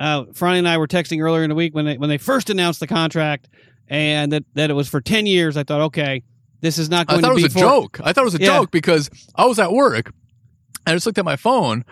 uh, 0.00 0.24
Friday 0.34 0.58
and 0.58 0.68
I 0.68 0.78
were 0.78 0.86
texting 0.88 1.22
earlier 1.22 1.42
in 1.42 1.48
the 1.48 1.54
week 1.54 1.74
when 1.74 1.84
they 1.84 1.96
when 1.96 2.08
they 2.10 2.18
first 2.18 2.50
announced 2.50 2.80
the 2.80 2.86
contract 2.86 3.48
and 3.88 4.32
that, 4.32 4.44
that 4.54 4.68
it 4.70 4.74
was 4.74 4.88
for 4.88 5.00
ten 5.00 5.26
years. 5.26 5.56
I 5.56 5.62
thought, 5.62 5.80
okay, 5.82 6.22
this 6.60 6.78
is 6.78 6.90
not 6.90 7.06
going 7.06 7.18
I 7.18 7.22
thought 7.22 7.28
to 7.34 7.40
it 7.40 7.42
was 7.44 7.54
be 7.54 7.60
a 7.60 7.62
for, 7.62 7.70
joke. 7.70 8.00
I 8.02 8.12
thought 8.12 8.22
it 8.22 8.24
was 8.24 8.34
a 8.34 8.40
Yeah. 8.40 8.46
joke 8.58 8.70
because 8.72 9.08
I 9.36 9.46
was 9.46 9.58
at 9.58 9.72
work. 9.72 10.12
I 10.86 10.92
just 10.92 11.06
looked 11.06 11.18
at 11.18 11.24
my 11.24 11.36
phone 11.36 11.84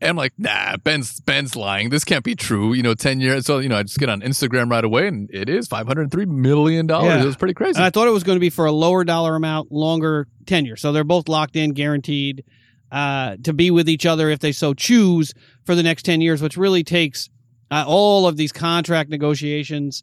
and 0.00 0.10
I'm 0.10 0.16
like, 0.16 0.32
nah, 0.38 0.76
Ben's 0.76 1.20
Ben's 1.20 1.56
lying. 1.56 1.90
This 1.90 2.04
can't 2.04 2.24
be 2.24 2.34
true. 2.34 2.72
You 2.74 2.82
know, 2.82 2.94
10 2.94 3.20
years. 3.20 3.46
So, 3.46 3.58
you 3.58 3.68
know, 3.68 3.76
I 3.76 3.82
just 3.82 3.98
get 3.98 4.08
on 4.08 4.20
Instagram 4.20 4.70
right 4.70 4.84
away 4.84 5.08
and 5.08 5.30
it 5.32 5.48
is 5.48 5.68
$503 5.68 6.26
million. 6.26 6.88
Yeah. 6.88 7.22
It 7.22 7.24
was 7.24 7.36
pretty 7.36 7.54
crazy. 7.54 7.76
And 7.76 7.84
I 7.84 7.90
thought 7.90 8.06
it 8.06 8.12
was 8.12 8.22
going 8.24 8.36
to 8.36 8.40
be 8.40 8.50
for 8.50 8.66
a 8.66 8.72
lower 8.72 9.04
dollar 9.04 9.34
amount, 9.36 9.72
longer 9.72 10.28
tenure. 10.46 10.76
So 10.76 10.92
they're 10.92 11.04
both 11.04 11.28
locked 11.28 11.56
in, 11.56 11.72
guaranteed 11.72 12.44
uh, 12.92 13.36
to 13.42 13.52
be 13.52 13.70
with 13.70 13.88
each 13.88 14.06
other 14.06 14.28
if 14.30 14.38
they 14.40 14.52
so 14.52 14.74
choose 14.74 15.32
for 15.64 15.74
the 15.74 15.82
next 15.82 16.04
10 16.04 16.20
years, 16.20 16.40
which 16.42 16.56
really 16.56 16.84
takes 16.84 17.28
uh, 17.70 17.84
all 17.86 18.26
of 18.28 18.36
these 18.36 18.52
contract 18.52 19.10
negotiations 19.10 20.02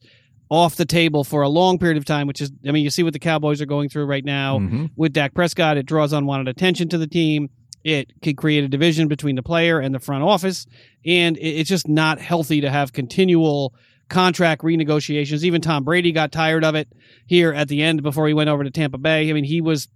off 0.50 0.75
the 0.75 0.85
table 0.85 1.23
for 1.23 1.41
a 1.43 1.50
long 1.50 1.79
period 1.79 1.97
of 1.97 2.05
time, 2.05 2.27
which 2.27 2.41
is, 2.41 2.51
I 2.67 2.71
mean, 2.71 2.83
you 2.83 2.89
see 2.89 3.01
what 3.03 3.13
the 3.13 3.19
Cowboys 3.19 3.62
are 3.62 3.65
going 3.65 3.89
through 3.89 4.05
right 4.05 4.25
now 4.25 4.59
Mhm. 4.59 4.89
with 4.95 5.13
Dak 5.13 5.33
Prescott. 5.33 5.77
It 5.77 5.85
draws 5.85 6.13
unwanted 6.13 6.47
attention 6.47 6.89
to 6.89 6.97
the 6.97 7.07
team. 7.07 7.50
It 7.83 8.11
could 8.21 8.37
create 8.37 8.63
a 8.63 8.67
division 8.67 9.07
between 9.07 9.35
the 9.35 9.43
player 9.43 9.79
and 9.79 9.93
the 9.93 9.99
front 9.99 10.23
office. 10.23 10.65
And 11.05 11.37
it's 11.39 11.69
just 11.69 11.87
not 11.87 12.19
healthy 12.19 12.61
to 12.61 12.69
have 12.69 12.93
continual 12.93 13.73
contract 14.09 14.61
renegotiations. 14.61 15.43
Even 15.43 15.61
Tom 15.61 15.83
Brady 15.83 16.11
got 16.11 16.31
tired 16.31 16.63
of 16.63 16.75
it 16.75 16.87
here 17.25 17.51
at 17.51 17.67
the 17.67 17.81
end 17.81 18.03
before 18.03 18.27
he 18.27 18.33
went 18.33 18.49
over 18.49 18.63
to 18.63 18.71
Tampa 18.71 18.97
Bay. 18.97 19.29
I 19.29 19.33
mean, 19.33 19.43
he 19.43 19.61
was 19.61 19.89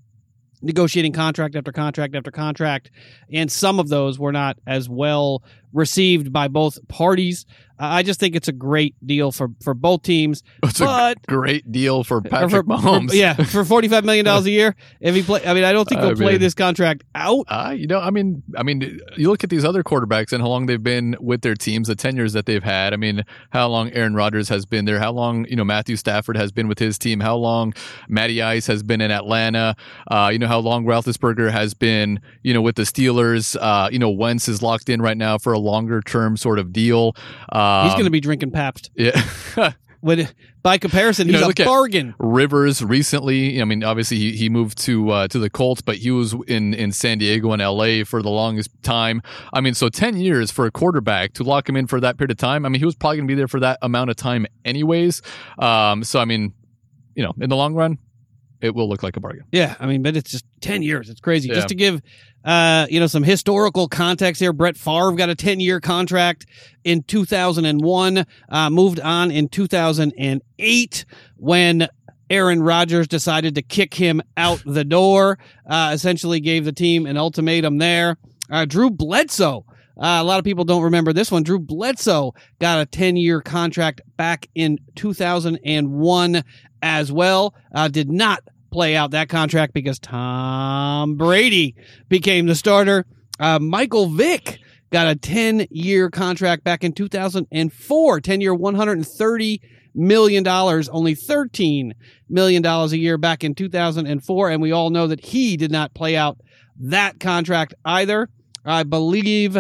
negotiating 0.62 1.14
contract 1.14 1.56
after 1.56 1.72
contract 1.72 2.16
after 2.16 2.32
contract, 2.32 2.90
and 3.32 3.52
some 3.52 3.80
of 3.80 3.90
those 3.90 4.18
were 4.18 4.32
not 4.32 4.58
as 4.66 4.90
well 4.90 5.44
received 5.74 6.32
by 6.34 6.48
both 6.48 6.78
parties. 6.88 7.46
Uh, 7.80 7.86
I 7.86 8.02
just 8.02 8.20
think 8.20 8.36
it's 8.36 8.48
a 8.48 8.54
great 8.54 8.96
deal 9.06 9.32
for, 9.32 9.50
for 9.64 9.76
both 9.76 10.02
teams. 10.02 10.42
It's 10.64 10.82
a 10.82 11.16
great 11.28 11.72
deal 11.72 12.04
for 12.04 12.18
or 12.18 12.22
Patrick 12.22 12.52
for, 12.52 12.64
Mahomes. 12.64 13.10
for- 13.10 13.16
yeah, 13.16 13.34
for 13.36 13.64
forty 13.64 13.88
five 13.88 14.04
million 14.04 14.26
dollars 14.26 14.46
a 14.46 14.52
year. 14.52 14.76
If 15.00 15.16
he 15.16 15.22
play, 15.24 15.46
I 15.46 15.54
mean, 15.54 15.64
I 15.64 15.72
don't 15.74 15.88
think 15.88 16.02
he'll 16.02 16.16
play 16.16 16.34
mean- 16.34 16.42
this 16.42 16.54
contract 16.54 17.04
out. 17.16 17.46
Uh, 17.48 17.74
you 17.76 17.86
know, 17.88 18.00
I 18.00 18.10
mean, 18.10 18.42
I 18.58 18.64
mean, 18.64 19.00
you 19.16 19.30
look 19.30 19.44
at 19.44 19.50
these 19.50 19.64
other 19.64 19.84
quarterbacks 19.84 20.34
and 20.34 20.42
how 20.42 20.50
long 20.50 20.66
they've 20.66 20.82
been 20.82 21.16
with 21.20 21.42
their 21.42 21.54
teams, 21.56 21.88
the 21.88 21.96
tenures 21.96 22.34
that 22.34 22.46
they've 22.48 22.64
had. 22.64 22.94
I 22.94 22.98
mean, 22.98 23.24
how 23.52 23.68
long 23.68 23.92
Aaron 23.92 24.16
Rodgers 24.16 24.50
has 24.50 24.66
been 24.66 24.86
there, 24.86 25.00
how 25.00 25.12
long 25.12 25.46
you 25.48 25.56
know 25.56 25.64
Matthew 25.64 25.96
Stafford 25.96 26.36
has 26.38 26.52
been 26.52 26.68
with 26.68 26.80
his 26.80 26.98
team, 26.98 27.20
how 27.20 27.36
long 27.38 27.74
Matty 28.08 28.42
Ice 28.42 28.66
has 28.68 28.82
been 28.84 29.02
in 29.02 29.12
Atlanta. 29.12 29.76
Uh, 30.10 30.30
you 30.32 30.40
know 30.40 30.48
how 30.48 30.60
long 30.60 30.86
Roethlisberger 30.86 31.52
has 31.52 31.74
been, 31.74 32.20
you 32.44 32.54
know, 32.54 32.62
with 32.62 32.76
the 32.76 32.84
Steelers. 32.84 33.56
Uh, 33.60 33.90
you 33.92 34.00
know, 34.00 34.10
Wentz 34.10 34.48
is 34.48 34.62
locked 34.62 34.90
in 34.90 35.02
right 35.02 35.18
now 35.18 35.38
for 35.38 35.57
a 35.58 35.60
longer 35.60 36.02
term 36.02 36.38
sort 36.38 36.60
of 36.60 36.72
deal. 36.72 37.16
Um, 37.52 37.86
He's 37.86 37.94
going 37.94 38.06
to 38.06 38.12
be 38.12 38.22
drinking 38.22 38.52
Pabst. 38.52 38.92
yeah. 38.96 39.22
When, 40.00 40.30
by 40.62 40.78
comparison, 40.78 41.26
You 41.26 41.34
know, 41.34 41.50
he's 41.50 41.60
a 41.60 41.66
bargain. 41.66 42.14
Rivers 42.20 42.84
recently. 42.84 43.60
I 43.60 43.66
mean, 43.66 43.84
obviously 43.84 44.18
he, 44.18 44.32
he 44.34 44.48
moved 44.48 44.78
to 44.84 45.10
uh, 45.10 45.28
to 45.30 45.40
the 45.40 45.50
Colts, 45.50 45.82
but 45.82 45.98
he 45.98 46.12
was 46.12 46.36
in 46.48 46.76
in 46.76 46.92
San 46.92 47.18
Diego 47.18 47.52
and 47.52 47.64
L.A. 47.64 48.04
for 48.04 48.22
the 48.22 48.30
longest 48.30 48.70
time. 48.84 49.24
I 49.54 49.60
mean, 49.60 49.74
so 49.74 49.90
ten 49.90 50.16
years 50.16 50.52
for 50.52 50.68
a 50.68 50.72
quarterback 50.72 51.34
to 51.34 51.44
lock 51.44 51.68
him 51.68 51.76
in 51.76 51.88
for 51.88 52.00
that 52.00 52.16
period 52.18 52.30
of 52.30 52.38
time. 52.38 52.64
I 52.64 52.70
mean, 52.70 52.80
he 52.80 52.86
was 52.86 52.94
probably 52.96 53.18
going 53.18 53.28
to 53.28 53.32
be 53.32 53.36
there 53.36 53.48
for 53.48 53.60
that 53.60 53.80
amount 53.82 54.12
of 54.12 54.16
time 54.18 54.46
anyways. 54.64 55.24
Um, 55.58 56.04
so 56.04 56.20
I 56.20 56.26
mean, 56.26 56.54
you 57.16 57.24
know, 57.24 57.34
in 57.42 57.50
the 57.50 57.56
long 57.56 57.74
run, 57.74 57.98
it 58.62 58.74
will 58.74 58.90
look 58.90 59.04
like 59.04 59.18
a 59.18 59.20
bargain. 59.20 59.46
Yeah, 59.52 59.76
I 59.80 59.86
mean, 59.86 60.02
but 60.02 60.16
it's 60.16 60.32
just 60.32 60.46
ten 60.62 60.82
years. 60.82 61.10
It's 61.10 61.22
crazy. 61.22 61.50
Yeah. 61.50 61.56
Just 61.56 61.68
to 61.70 61.76
give, 61.76 62.02
uh, 62.44 62.88
you 62.90 63.00
know, 63.00 63.08
some 63.08 63.24
historical 63.24 63.88
context 63.88 64.42
here. 64.42 64.54
Brett 64.54 64.78
Favre 64.78 65.14
got 65.14 65.30
a 65.30 65.36
ten 65.36 65.60
year 65.60 65.80
contract 65.80 66.46
in 66.84 67.04
two 67.04 67.26
thousand 67.26 67.66
and 67.66 67.82
one. 67.82 68.26
Uh, 68.50 68.70
moved 68.70 69.00
on 69.00 69.32
in 69.32 69.48
two 69.48 69.68
thousand 69.68 70.14
and 70.18 70.42
eight 70.58 71.06
when 71.36 71.88
Aaron 72.30 72.62
Rodgers 72.62 73.08
decided 73.08 73.56
to 73.56 73.62
kick 73.62 73.94
him 73.94 74.22
out 74.36 74.62
the 74.66 74.84
door. 74.84 75.38
Uh, 75.66 75.92
essentially, 75.94 76.40
gave 76.40 76.66
the 76.66 76.74
team 76.74 77.06
an 77.06 77.18
ultimatum 77.18 77.78
there. 77.78 78.18
Uh, 78.50 78.66
Drew 78.66 78.90
Bledsoe. 78.90 79.66
Uh, 80.00 80.20
a 80.22 80.24
lot 80.24 80.38
of 80.40 80.46
people 80.46 80.64
don't 80.64 80.84
remember 80.84 81.12
this 81.14 81.32
one. 81.32 81.44
Drew 81.44 81.60
Bledsoe 81.60 82.34
got 82.60 82.82
a 82.82 82.86
10 82.86 83.16
year 83.16 83.42
contract 83.42 84.02
back 84.16 84.48
in 84.54 84.80
2001 84.96 86.44
as 86.82 87.12
well. 87.12 87.56
Uh, 87.74 87.88
did 87.88 88.10
not 88.10 88.44
play 88.72 88.96
out 88.96 89.12
that 89.12 89.30
contract 89.30 89.74
because 89.74 90.00
Tom 90.00 91.16
Brady 91.16 91.76
became 92.10 92.46
the 92.46 92.56
starter. 92.56 93.06
Uh, 93.40 93.60
Michael 93.60 94.08
Vick 94.08 94.60
got 94.92 95.08
a 95.08 95.16
10 95.16 95.68
year 95.72 96.10
contract 96.10 96.64
back 96.64 96.84
in 96.84 96.94
2004, 96.94 98.22
10 98.22 98.42
year, 98.42 98.56
$130 98.56 99.60
million, 99.96 100.48
only 100.48 101.16
$13 101.16 101.92
million 102.30 102.66
a 102.66 102.88
year 102.88 103.18
back 103.18 103.44
in 103.44 103.56
2004. 103.56 104.50
And 104.50 104.62
we 104.62 104.72
all 104.72 104.90
know 104.90 105.08
that 105.08 105.26
he 105.26 105.58
did 105.58 105.72
not 105.72 105.94
play 105.94 106.16
out 106.16 106.38
that 106.80 107.20
contract 107.20 107.74
either. 107.84 108.30
I 108.66 108.84
believe, 108.84 109.58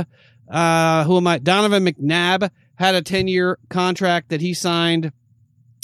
uh, 0.49 1.03
who 1.03 1.17
am 1.17 1.27
I? 1.27 1.37
Donovan 1.39 1.85
McNabb 1.85 2.49
had 2.75 2.95
a 2.95 3.01
10 3.01 3.27
year 3.27 3.57
contract 3.69 4.29
that 4.29 4.41
he 4.41 4.53
signed 4.53 5.11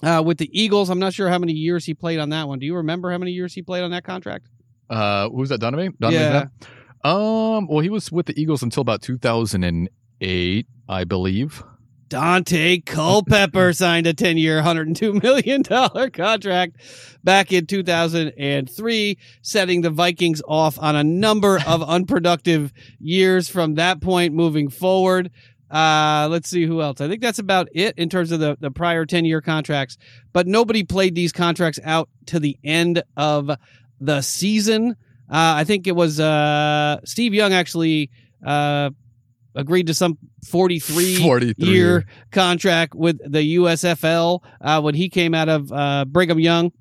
uh, 0.04 0.22
with 0.26 0.38
the 0.38 0.50
Eagles. 0.52 0.90
I'm 0.90 1.00
not 1.00 1.14
sure 1.14 1.30
how 1.30 1.40
many 1.40 1.54
years 1.54 1.86
he 1.86 1.94
played 1.94 2.20
on 2.20 2.30
that 2.30 2.48
one. 2.48 2.60
Do 2.60 2.66
you 2.66 2.76
remember 2.76 3.12
how 3.12 3.18
many 3.18 3.32
years 3.32 3.54
he 3.54 3.62
played 3.62 3.84
on 3.84 3.92
that 3.92 4.04
contract? 4.04 4.48
Uh, 4.90 5.30
who's 5.30 5.50
that? 5.50 5.60
Donovan? 5.60 5.96
Donovan 6.00 6.22
Yeah. 6.22 6.46
McNabb? 7.04 7.08
Um, 7.58 7.68
well, 7.68 7.80
he 7.80 7.90
was 7.90 8.12
with 8.12 8.28
the 8.28 8.40
Eagles 8.42 8.64
until 8.64 8.82
about 8.82 9.02
2008, 9.02 10.68
I 10.88 11.04
believe. 11.04 11.64
Daunte 12.14 12.86
Culpepper 12.86 13.74
signed 13.74 14.06
a 14.06 14.14
10 14.14 14.38
year, 14.38 14.62
$102 14.62 15.24
million 15.24 15.64
contract 16.12 16.78
back 17.24 17.52
in 17.52 17.66
2003, 17.66 19.18
setting 19.42 19.82
the 19.82 19.90
Vikings 19.90 20.40
off 20.48 20.78
on 20.78 20.96
a 20.96 21.04
number 21.04 21.60
of 21.66 21.82
unproductive 21.90 22.72
years 23.00 23.50
from 23.50 23.76
that 23.76 24.00
point 24.00 24.36
moving 24.36 24.70
forward. 24.70 25.32
Uh, 25.72 26.28
let's 26.30 26.48
see 26.52 26.68
who 26.68 26.84
else. 26.84 27.02
I 27.02 27.08
think 27.08 27.20
that's 27.20 27.40
about 27.40 27.68
it 27.74 27.98
in 27.98 28.10
terms 28.10 28.32
of 28.32 28.40
the, 28.40 28.58
the 28.60 28.70
prior 28.70 29.08
10 29.08 29.26
year 29.26 29.42
contracts, 29.42 29.98
but 30.34 30.46
nobody 30.46 30.84
played 30.84 31.16
these 31.16 31.32
contracts 31.32 31.80
out 31.84 32.10
to 32.28 32.40
the 32.40 32.60
end 32.64 33.02
of 33.18 33.50
the 34.00 34.22
season. 34.22 34.92
Uh, 35.28 35.58
I 35.58 35.64
think 35.64 35.88
it 35.88 35.96
was, 35.96 36.20
uh, 36.20 37.00
Steve 37.06 37.34
Young 37.34 37.54
actually, 37.54 38.12
uh, 38.46 38.92
agreed 39.56 39.88
to 39.88 39.94
some 39.94 40.18
43 40.48 41.18
43 41.18 41.68
year 41.70 42.06
contract 42.32 42.96
with 42.96 43.20
the 43.30 43.58
USFL 43.58 44.40
uh, 44.62 44.82
when 44.82 44.96
he 44.96 45.10
came 45.10 45.34
out 45.34 45.50
of 45.50 45.72
uh, 45.72 46.06
Brigham 46.06 46.40
Young. 46.40 46.72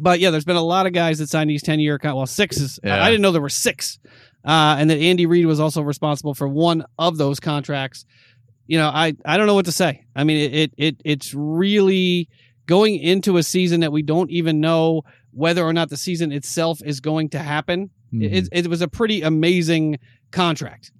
But 0.00 0.20
yeah, 0.20 0.30
there's 0.30 0.44
been 0.44 0.56
a 0.56 0.62
lot 0.62 0.86
of 0.86 0.92
guys 0.92 1.18
that 1.18 1.28
signed 1.28 1.50
these 1.50 1.62
10 1.62 1.80
year 1.80 1.98
con- 1.98 2.14
well 2.16 2.26
six 2.26 2.78
Yeah. 2.82 3.02
I 3.02 3.10
didn't 3.10 3.22
know 3.22 3.32
there 3.32 3.42
were 3.42 3.48
six. 3.48 3.98
Uh, 4.44 4.76
and 4.78 4.88
that 4.88 4.98
Andy 4.98 5.26
Reid 5.26 5.44
was 5.44 5.60
also 5.60 5.82
responsible 5.82 6.32
for 6.34 6.48
one 6.48 6.84
of 6.98 7.18
those 7.18 7.40
contracts. 7.40 8.06
You 8.66 8.78
know, 8.78 8.88
I 8.88 9.14
I 9.26 9.36
don't 9.36 9.46
know 9.46 9.54
what 9.54 9.66
to 9.66 9.72
say. 9.72 10.06
I 10.16 10.24
mean, 10.24 10.38
it 10.38 10.54
it, 10.54 10.72
it 10.78 10.96
it's 11.04 11.34
really 11.34 12.28
going 12.66 12.96
into 12.96 13.36
a 13.36 13.42
season 13.42 13.80
that 13.80 13.92
we 13.92 14.00
don't 14.00 14.30
even 14.30 14.60
know 14.60 15.02
whether 15.32 15.62
or 15.64 15.72
not 15.72 15.90
the 15.90 15.96
season 15.96 16.32
itself 16.32 16.80
is 16.84 17.00
going 17.00 17.28
to 17.30 17.38
happen. 17.40 17.90
Mhm. 18.14 18.32
It, 18.32 18.48
it 18.52 18.66
was 18.68 18.80
a 18.80 18.88
pretty 18.88 19.22
amazing 19.22 19.98
contract. 20.30 20.92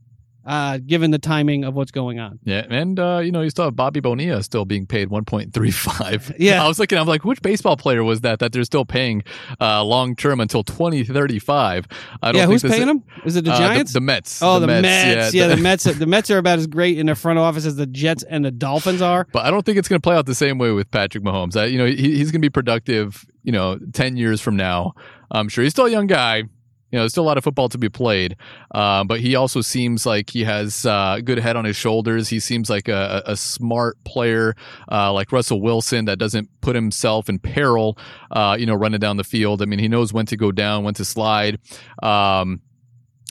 Uh, 0.47 0.79
given 0.79 1.11
the 1.11 1.19
timing 1.19 1.65
of 1.65 1.75
what's 1.75 1.91
going 1.91 2.19
on. 2.19 2.39
Yeah, 2.45 2.67
and 2.71 2.99
uh, 2.99 3.21
you 3.23 3.31
know, 3.31 3.43
you 3.43 3.51
still 3.51 3.67
have 3.67 3.77
Bobby 3.77 4.01
Bonilla 4.01 4.43
still 4.43 4.65
being 4.65 4.87
paid 4.87 5.11
one 5.11 5.25
point 5.25 5.53
three 5.53 5.71
five. 5.71 6.33
Yeah. 6.41 6.65
I 6.65 6.69
was 6.69 6.79
looking. 6.79 6.97
I'm 6.97 7.07
like, 7.07 7.25
which 7.25 7.43
baseball 7.43 7.77
player 7.77 8.03
was 8.03 8.23
that 8.23 8.39
that 8.39 8.53
they're 8.53 8.65
still 8.65 8.87
paying 8.87 9.23
uh, 9.61 9.85
long 9.85 10.17
term 10.17 10.41
until 10.41 10.63
twenty 10.63 11.05
thirty 11.05 11.39
five? 11.39 11.87
I 12.23 12.33
don't 12.33 12.37
yeah, 12.37 12.47
think 12.47 12.63
who's 12.63 12.71
paying 12.71 12.87
them? 12.87 13.05
Is 13.25 13.37
it 13.37 13.45
the 13.45 13.53
uh, 13.53 13.59
Giants? 13.59 13.93
The, 13.93 14.01
Mets. 14.01 14.43
oh, 14.43 14.59
the, 14.59 14.67
Mets. 14.67 15.35
Yeah, 15.35 15.49
the- 15.49 15.57
the 15.57 15.63
Mets. 15.63 15.85
The 15.85 16.07
Mets 16.07 16.31
are 16.31 16.39
about 16.39 16.59
as 16.59 16.67
great 16.67 16.99
in 16.99 17.07
their 17.07 17.15
front 17.15 17.39
office 17.39 17.67
as 17.67 17.77
the 17.77 17.87
Jets 17.87 18.23
and 18.23 18.45
the 18.45 18.51
Dolphins 18.51 19.03
are. 19.03 19.27
But 19.33 19.45
I 19.45 19.51
don't 19.51 19.67
think 19.67 19.77
it's 19.77 19.89
going 19.89 20.01
to 20.01 20.03
play 20.03 20.17
out 20.17 20.27
the 20.27 20.35
same 20.35 20.59
way 20.59 20.71
with 20.71 20.91
Patrick 20.91 21.23
Mahomes. 21.25 21.57
I, 21.61 21.67
you 21.67 21.79
know, 21.79 21.87
he, 21.87 22.17
he's 22.17 22.31
going 22.31 22.41
to 22.41 22.47
be 22.47 22.51
productive. 22.51 23.27
You 23.43 23.53
know, 23.53 23.79
ten 23.93 24.17
years 24.17 24.41
from 24.41 24.57
now, 24.57 24.95
I'm 25.31 25.49
sure 25.49 25.65
he's 25.65 25.73
still 25.73 25.87
a 25.87 25.91
young 25.91 26.07
guy. 26.07 26.45
You 26.91 26.97
know, 26.97 27.03
there's 27.03 27.13
still 27.13 27.25
a 27.25 27.27
lot 27.27 27.39
of 27.39 27.45
football 27.45 27.69
to 27.69 27.79
be 27.79 27.89
played, 27.89 28.37
uh, 28.75 29.05
but 29.05 29.21
he 29.21 29.37
also 29.37 29.61
seems 29.61 30.05
like 30.05 30.31
he 30.31 30.43
has 30.45 30.85
uh, 30.85 31.17
a 31.19 31.23
good 31.23 31.39
head 31.39 31.55
on 31.55 31.65
his 31.65 31.77
shoulders. 31.77 32.29
He 32.29 32.41
seems 32.41 32.69
like 32.69 32.89
a, 32.89 33.23
a 33.27 33.37
smart 33.37 34.03
player, 34.05 34.57
uh, 34.91 35.13
like 35.13 35.31
Russell 35.31 35.61
Wilson, 35.61 36.07
that 36.07 36.19
doesn't 36.19 36.49
put 36.61 36.75
himself 36.75 37.29
in 37.29 37.39
peril. 37.39 37.97
Uh, 38.31 38.57
you 38.59 38.67
know, 38.67 38.75
running 38.75 38.99
down 39.01 39.17
the 39.17 39.25
field. 39.25 39.63
I 39.63 39.67
mean, 39.67 39.79
he 39.79 39.89
knows 39.89 40.13
when 40.13 40.27
to 40.27 40.37
go 40.37 40.51
down, 40.51 40.83
when 40.83 40.95
to 40.95 41.05
slide, 41.05 41.59
um, 42.03 42.61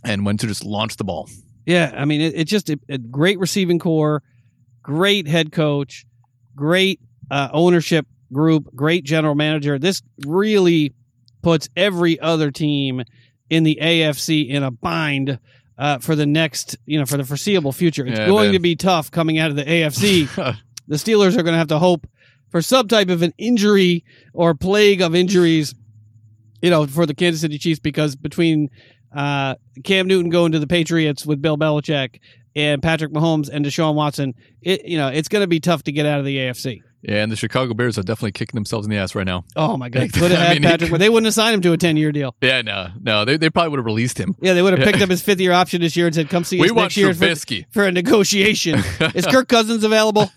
and 0.04 0.26
when 0.26 0.38
to 0.38 0.48
just 0.48 0.63
launch 0.63 0.95
the 0.95 1.04
ball. 1.04 1.30
Yeah, 1.65 1.93
I 1.95 2.06
mean, 2.06 2.22
it, 2.22 2.34
it's 2.36 2.50
just 2.50 2.69
a, 2.69 2.80
a 2.88 2.98
great 2.98 3.39
receiving 3.39 3.78
corps, 3.78 4.24
great 4.82 5.28
head 5.28 5.52
coach, 5.52 6.06
great 6.56 7.00
uh, 7.30 7.50
ownership 7.52 8.08
group, 8.32 8.74
great 8.76 9.04
general 9.04 9.36
manager. 9.36 9.78
This 9.78 10.02
really 10.26 10.93
puts 11.41 11.69
every 11.76 12.19
other 12.19 12.52
team 12.52 13.04
in 13.50 13.64
the 13.64 13.78
AFC 13.82 14.48
in 14.50 14.64
a 14.64 14.72
bind 14.72 15.40
uh, 15.78 15.98
for 16.00 16.16
the 16.16 16.26
next, 16.26 16.78
you 16.86 17.00
know, 17.00 17.06
for 17.06 17.18
the 17.18 17.24
foreseeable 17.24 17.72
future. 17.72 18.06
It's 18.06 18.20
Yeah, 18.20 18.28
going 18.28 18.48
man. 18.48 18.54
to 18.54 18.60
be 18.60 18.76
tough 18.76 19.12
coming 19.12 19.38
out 19.40 19.50
of 19.50 19.56
the 19.56 19.64
AFC. 19.64 20.28
the 20.88 20.96
Steelers 20.96 21.38
are 21.38 21.44
going 21.44 21.54
to 21.54 21.58
have 21.58 21.68
to 21.70 21.80
hope 21.80 22.08
for 22.50 22.62
some 22.62 22.88
type 22.88 23.10
of 23.10 23.22
an 23.22 23.34
injury 23.38 24.04
or 24.34 24.54
plague 24.56 25.02
of 25.02 25.16
injuries, 25.16 25.74
you 26.62 26.70
know, 26.70 26.86
for 26.88 27.06
the 27.06 27.14
Kansas 27.14 27.42
City 27.42 27.58
Chiefs 27.58 27.80
because 27.80 28.16
between 28.16 28.70
uh, 29.16 29.56
Cam 29.84 30.08
Newton 30.08 30.30
going 30.30 30.52
to 30.52 30.60
the 30.60 30.68
Patriots 30.68 31.26
with 31.26 31.42
Bill 31.42 31.58
Belichick 31.58 32.20
and 32.56 32.82
Patrick 32.82 33.12
Mahomes 33.12 33.50
and 33.50 33.66
Deshaun 33.66 33.96
Watson, 33.96 34.34
it 34.62 34.86
you 34.86 34.98
know 34.98 35.08
it's 35.08 35.30
going 35.30 35.42
to 35.44 35.48
be 35.48 35.60
tough 35.60 35.84
to 35.84 35.92
get 35.92 36.06
out 36.06 36.20
of 36.20 36.26
the 36.26 36.38
AFC. 36.38 36.82
Yeah, 37.02 37.24
and 37.24 37.32
the 37.32 37.38
Chicago 37.38 37.74
Bears 37.74 37.98
are 37.98 38.04
definitely 38.04 38.34
kicking 38.34 38.58
themselves 38.58 38.86
in 38.86 38.92
the 38.92 38.98
ass 38.98 39.16
right 39.16 39.26
now. 39.26 39.46
Oh 39.56 39.78
my 39.78 39.88
God! 39.90 40.04
I 40.04 40.08
Could 40.08 40.32
have 40.32 40.40
had 40.40 40.54
mean, 40.56 40.64
Patrick, 40.64 40.92
but 40.92 41.00
they 41.00 41.10
wouldn't 41.10 41.28
have 41.28 41.34
signed 41.34 41.56
him 41.56 41.62
to 41.62 41.74
a 41.74 41.78
ten-year 41.78 42.12
deal. 42.12 42.36
Yeah, 42.42 42.62
no, 42.62 42.90
no, 43.02 43.24
they, 43.26 43.38
they 43.38 43.50
probably 43.50 43.70
would 43.70 43.80
have 43.80 43.86
released 43.86 44.18
him. 44.18 44.36
Yeah, 44.42 44.54
they 44.54 44.62
would 44.62 44.78
have 44.78 44.86
picked 44.86 45.02
up 45.02 45.10
his 45.10 45.22
fifth-year 45.22 45.54
option 45.54 45.82
this 45.82 45.96
year 45.96 46.08
and 46.08 46.16
said, 46.16 46.30
"Come 46.30 46.44
see 46.44 46.60
us 46.60 46.64
We 46.64 46.72
want 46.72 46.96
next 46.96 46.98
year 46.98 47.14
for, 47.14 47.72
for 47.72 47.86
a 47.86 47.92
negotiation." 47.92 48.82
Is 49.16 49.26
Kirk 49.26 49.48
Cousins 49.50 49.84
available? 49.84 50.32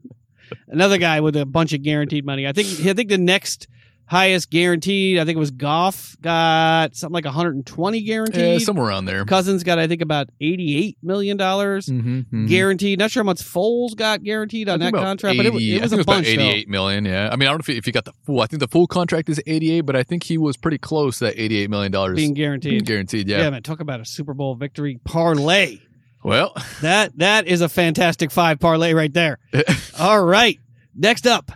Another 0.68 0.98
guy 0.98 1.20
with 1.20 1.36
a 1.36 1.44
bunch 1.44 1.72
of 1.74 1.82
guaranteed 1.82 2.24
money. 2.24 2.46
I 2.46 2.52
think. 2.52 2.68
I 2.86 2.94
think 2.94 3.10
the 3.10 3.18
next 3.18 3.68
highest 4.10 4.50
guaranteed. 4.50 5.18
I 5.20 5.24
think 5.24 5.36
it 5.36 5.38
was 5.38 5.52
Goff 5.52 6.16
got 6.20 6.96
something 6.96 7.14
like 7.14 7.24
120 7.24 8.02
guaranteed. 8.02 8.40
Yeah, 8.40 8.58
somewhere 8.58 8.86
around 8.88 9.04
there. 9.04 9.24
Cousins 9.24 9.62
got 9.62 9.78
I 9.78 9.86
think 9.86 10.02
about 10.02 10.28
88 10.40 10.98
million 11.02 11.36
dollars 11.36 11.86
Mm-hmm, 11.86 12.46
guaranteed. 12.46 12.98
Not 12.98 13.12
sure 13.12 13.22
how 13.22 13.26
much 13.26 13.38
Foles 13.42 13.94
got 13.94 14.22
guaranteed 14.24 14.68
on 14.68 14.80
that 14.80 14.92
contract, 14.92 15.36
but 15.36 15.46
it, 15.46 15.52
was- 15.52 15.62
it 15.62 15.80
was 15.80 15.92
I 15.92 15.96
think 15.96 16.02
a 16.02 16.04
bunch. 16.04 16.26
about 16.28 16.36
though. 16.42 16.50
88 16.50 16.68
million. 16.68 17.04
Yeah, 17.04 17.28
I 17.32 17.36
mean, 17.36 17.46
I 17.48 17.52
don't 17.52 17.58
know 17.58 17.62
if 17.62 17.66
he, 17.66 17.76
if 17.76 17.84
he 17.84 17.92
got 17.92 18.04
the 18.04 18.12
full. 18.26 18.40
I 18.40 18.46
think 18.46 18.58
the 18.60 18.68
full 18.68 18.88
contract 18.88 19.28
is 19.28 19.40
88, 19.46 19.82
but 19.82 19.94
I 19.94 20.02
think 20.02 20.24
he 20.24 20.36
was 20.38 20.56
pretty 20.56 20.78
close 20.78 21.18
to 21.18 21.26
that 21.26 21.40
88 21.40 21.70
million 21.70 21.92
dollars 21.92 22.16
being 22.16 22.34
guaranteed. 22.34 22.70
being 22.72 22.84
guaranteed. 22.84 23.28
Yeah. 23.28 23.38
Yeah. 23.42 23.50
man, 23.50 23.62
talk 23.62 23.78
about 23.80 24.00
a 24.00 24.04
Super 24.04 24.34
Bowl 24.34 24.56
victory 24.56 24.98
parlay. 25.04 25.78
Well, 26.24 26.52
That 26.82 27.16
that 27.18 27.46
is 27.46 27.60
a 27.62 27.68
fantastic 27.68 28.30
five 28.32 28.58
parlay 28.58 28.92
right 28.92 29.12
there. 29.12 29.38
All 29.98 30.22
right, 30.22 30.58
next 30.94 31.26
up 31.26 31.50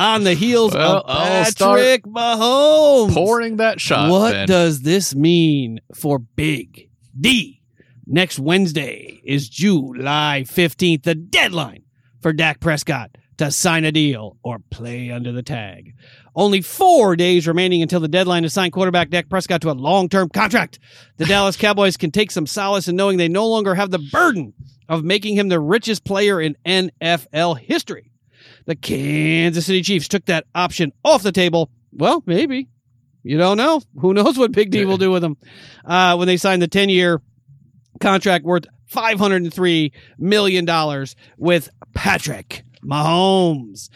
on 0.00 0.24
the 0.24 0.34
heels 0.34 0.72
Well, 0.74 0.98
of 0.98 1.06
Patrick 1.06 2.04
Mahomes. 2.04 3.12
pouring 3.12 3.56
that 3.58 3.80
shot. 3.80 4.10
what 4.10 4.32
Ben. 4.32 4.48
does 4.48 4.80
this 4.82 5.14
mean 5.14 5.80
for 5.94 6.18
Big 6.18 6.88
D? 7.18 7.60
Next 8.06 8.38
Wednesday 8.38 9.20
is 9.24 9.48
July 9.48 10.44
15th, 10.46 11.02
the 11.04 11.14
deadline 11.14 11.82
for 12.20 12.32
Dak 12.32 12.58
Prescott 12.60 13.10
to 13.36 13.50
sign 13.50 13.84
a 13.84 13.92
deal 13.92 14.36
or 14.42 14.58
play 14.70 15.10
under 15.10 15.32
the 15.32 15.42
tag. 15.42 15.94
Only 16.34 16.60
four 16.60 17.14
days 17.16 17.46
remaining 17.46 17.82
until 17.82 18.00
the 18.00 18.08
deadline 18.08 18.42
to 18.44 18.50
sign 18.50 18.70
quarterback 18.70 19.10
Dak 19.10 19.28
Prescott 19.28 19.60
to 19.62 19.70
a 19.70 19.72
long 19.72 20.08
term 20.08 20.28
contract. 20.28 20.78
The 21.18 21.24
Dallas 21.26 21.56
Cowboys 21.56 21.96
can 21.96 22.10
take 22.10 22.30
some 22.30 22.46
solace 22.46 22.88
in 22.88 22.96
knowing 22.96 23.16
they 23.18 23.28
no 23.28 23.46
longer 23.48 23.74
have 23.74 23.90
the 23.90 23.98
burden 24.12 24.54
of 24.88 25.04
making 25.04 25.36
him 25.36 25.48
the 25.48 25.60
richest 25.60 26.04
player 26.04 26.40
in 26.40 26.56
NFL 26.66 27.58
history. 27.58 28.09
The 28.66 28.76
Kansas 28.76 29.66
City 29.66 29.82
Chiefs 29.82 30.08
took 30.08 30.24
that 30.26 30.46
option 30.54 30.92
off 31.04 31.22
the 31.22 31.32
table. 31.32 31.70
Well, 31.92 32.22
maybe. 32.26 32.68
You 33.22 33.36
don't 33.36 33.56
know. 33.56 33.82
Who 34.00 34.14
knows 34.14 34.38
what 34.38 34.52
Big 34.52 34.70
D 34.70 34.84
will 34.84 34.96
do 34.96 35.10
with 35.10 35.22
them 35.22 35.36
uh, 35.84 36.16
when 36.16 36.26
they 36.26 36.36
signed 36.36 36.62
the 36.62 36.68
10 36.68 36.88
year 36.88 37.20
contract 38.00 38.44
worth 38.44 38.64
$503 38.90 39.92
million 40.18 41.06
with 41.36 41.70
Patrick 41.94 42.64
Mahomes. 42.84 43.88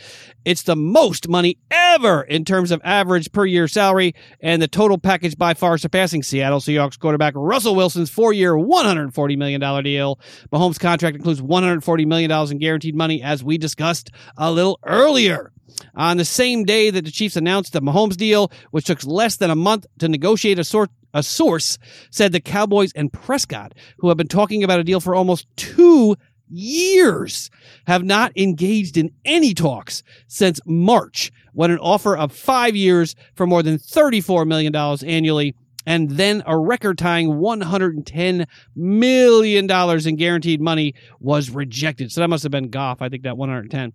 It's 0.45 0.63
the 0.63 0.77
most 0.77 1.29
money 1.29 1.59
ever 1.71 2.23
in 2.23 2.45
terms 2.45 2.71
of 2.71 2.81
average 2.85 3.33
per 3.33 3.45
year 3.45 3.69
salary 3.69 4.15
and 4.41 4.61
the 4.61 4.69
total 4.69 4.99
package 4.99 5.37
by 5.37 5.55
far 5.55 5.79
surpassing 5.79 6.23
Seattle 6.23 6.61
Seahawks 6.61 6.99
quarterback 6.99 7.35
Russell 7.37 7.75
Wilson's 7.75 8.11
four 8.11 8.33
year, 8.33 8.55
$140 8.55 9.37
million 9.37 9.85
deal. 9.85 10.19
Mahomes' 10.53 10.79
contract 10.79 11.17
includes 11.17 11.41
$140 11.41 12.07
million 12.07 12.31
in 12.51 12.59
guaranteed 12.59 12.95
money, 12.95 13.23
as 13.23 13.43
we 13.43 13.59
discussed 13.59 14.11
a 14.37 14.51
little 14.51 14.79
earlier. 14.85 15.53
On 15.95 16.17
the 16.17 16.25
same 16.25 16.65
day 16.65 16.91
that 16.91 17.05
the 17.05 17.11
Chiefs 17.11 17.37
announced 17.37 17.73
the 17.73 17.81
Mahomes 17.81 18.17
deal, 18.17 18.51
which 18.71 18.87
took 18.87 19.05
less 19.05 19.37
than 19.37 19.51
a 19.51 19.57
month 19.57 19.87
to 19.99 20.09
negotiate 20.09 20.59
a 20.59 20.65
sort 20.65 20.91
a 21.15 21.23
source 21.23 21.79
said 22.11 22.33
the 22.33 22.41
Cowboys 22.41 22.93
and 22.95 23.13
Prescott, 23.13 23.73
who 23.99 24.09
have 24.09 24.17
been 24.17 24.27
talking 24.27 24.65
about 24.65 24.81
a 24.81 24.85
deal 24.85 24.99
for 24.99 25.15
almost 25.15 25.47
two 25.57 26.17
years, 26.49 27.51
have 27.87 28.05
not 28.05 28.33
engaged 28.37 28.97
in 28.97 29.11
any 29.25 29.55
talks 29.55 30.03
since 30.27 30.61
March, 30.67 31.33
when 31.53 31.71
an 31.71 31.79
offer 31.79 32.17
of 32.17 32.33
five 32.33 32.75
years 32.77 33.15
for 33.35 33.47
more 33.47 33.63
than 33.63 33.79
$34 33.79 34.47
million 34.47 34.75
annually 34.75 35.55
and 35.87 36.11
then 36.11 36.43
a 36.47 36.57
record 36.57 36.99
tying 36.99 37.29
$110 37.29 38.47
million 38.75 39.71
in 39.71 40.17
guaranteed 40.17 40.61
money 40.61 40.95
was 41.21 41.51
rejected. 41.51 42.11
So 42.11 42.21
that 42.21 42.29
must 42.29 42.43
have 42.43 42.53
been 42.53 42.71
Goff. 42.71 43.03
I 43.03 43.09
think 43.09 43.25
that 43.25 43.37
110. 43.37 43.93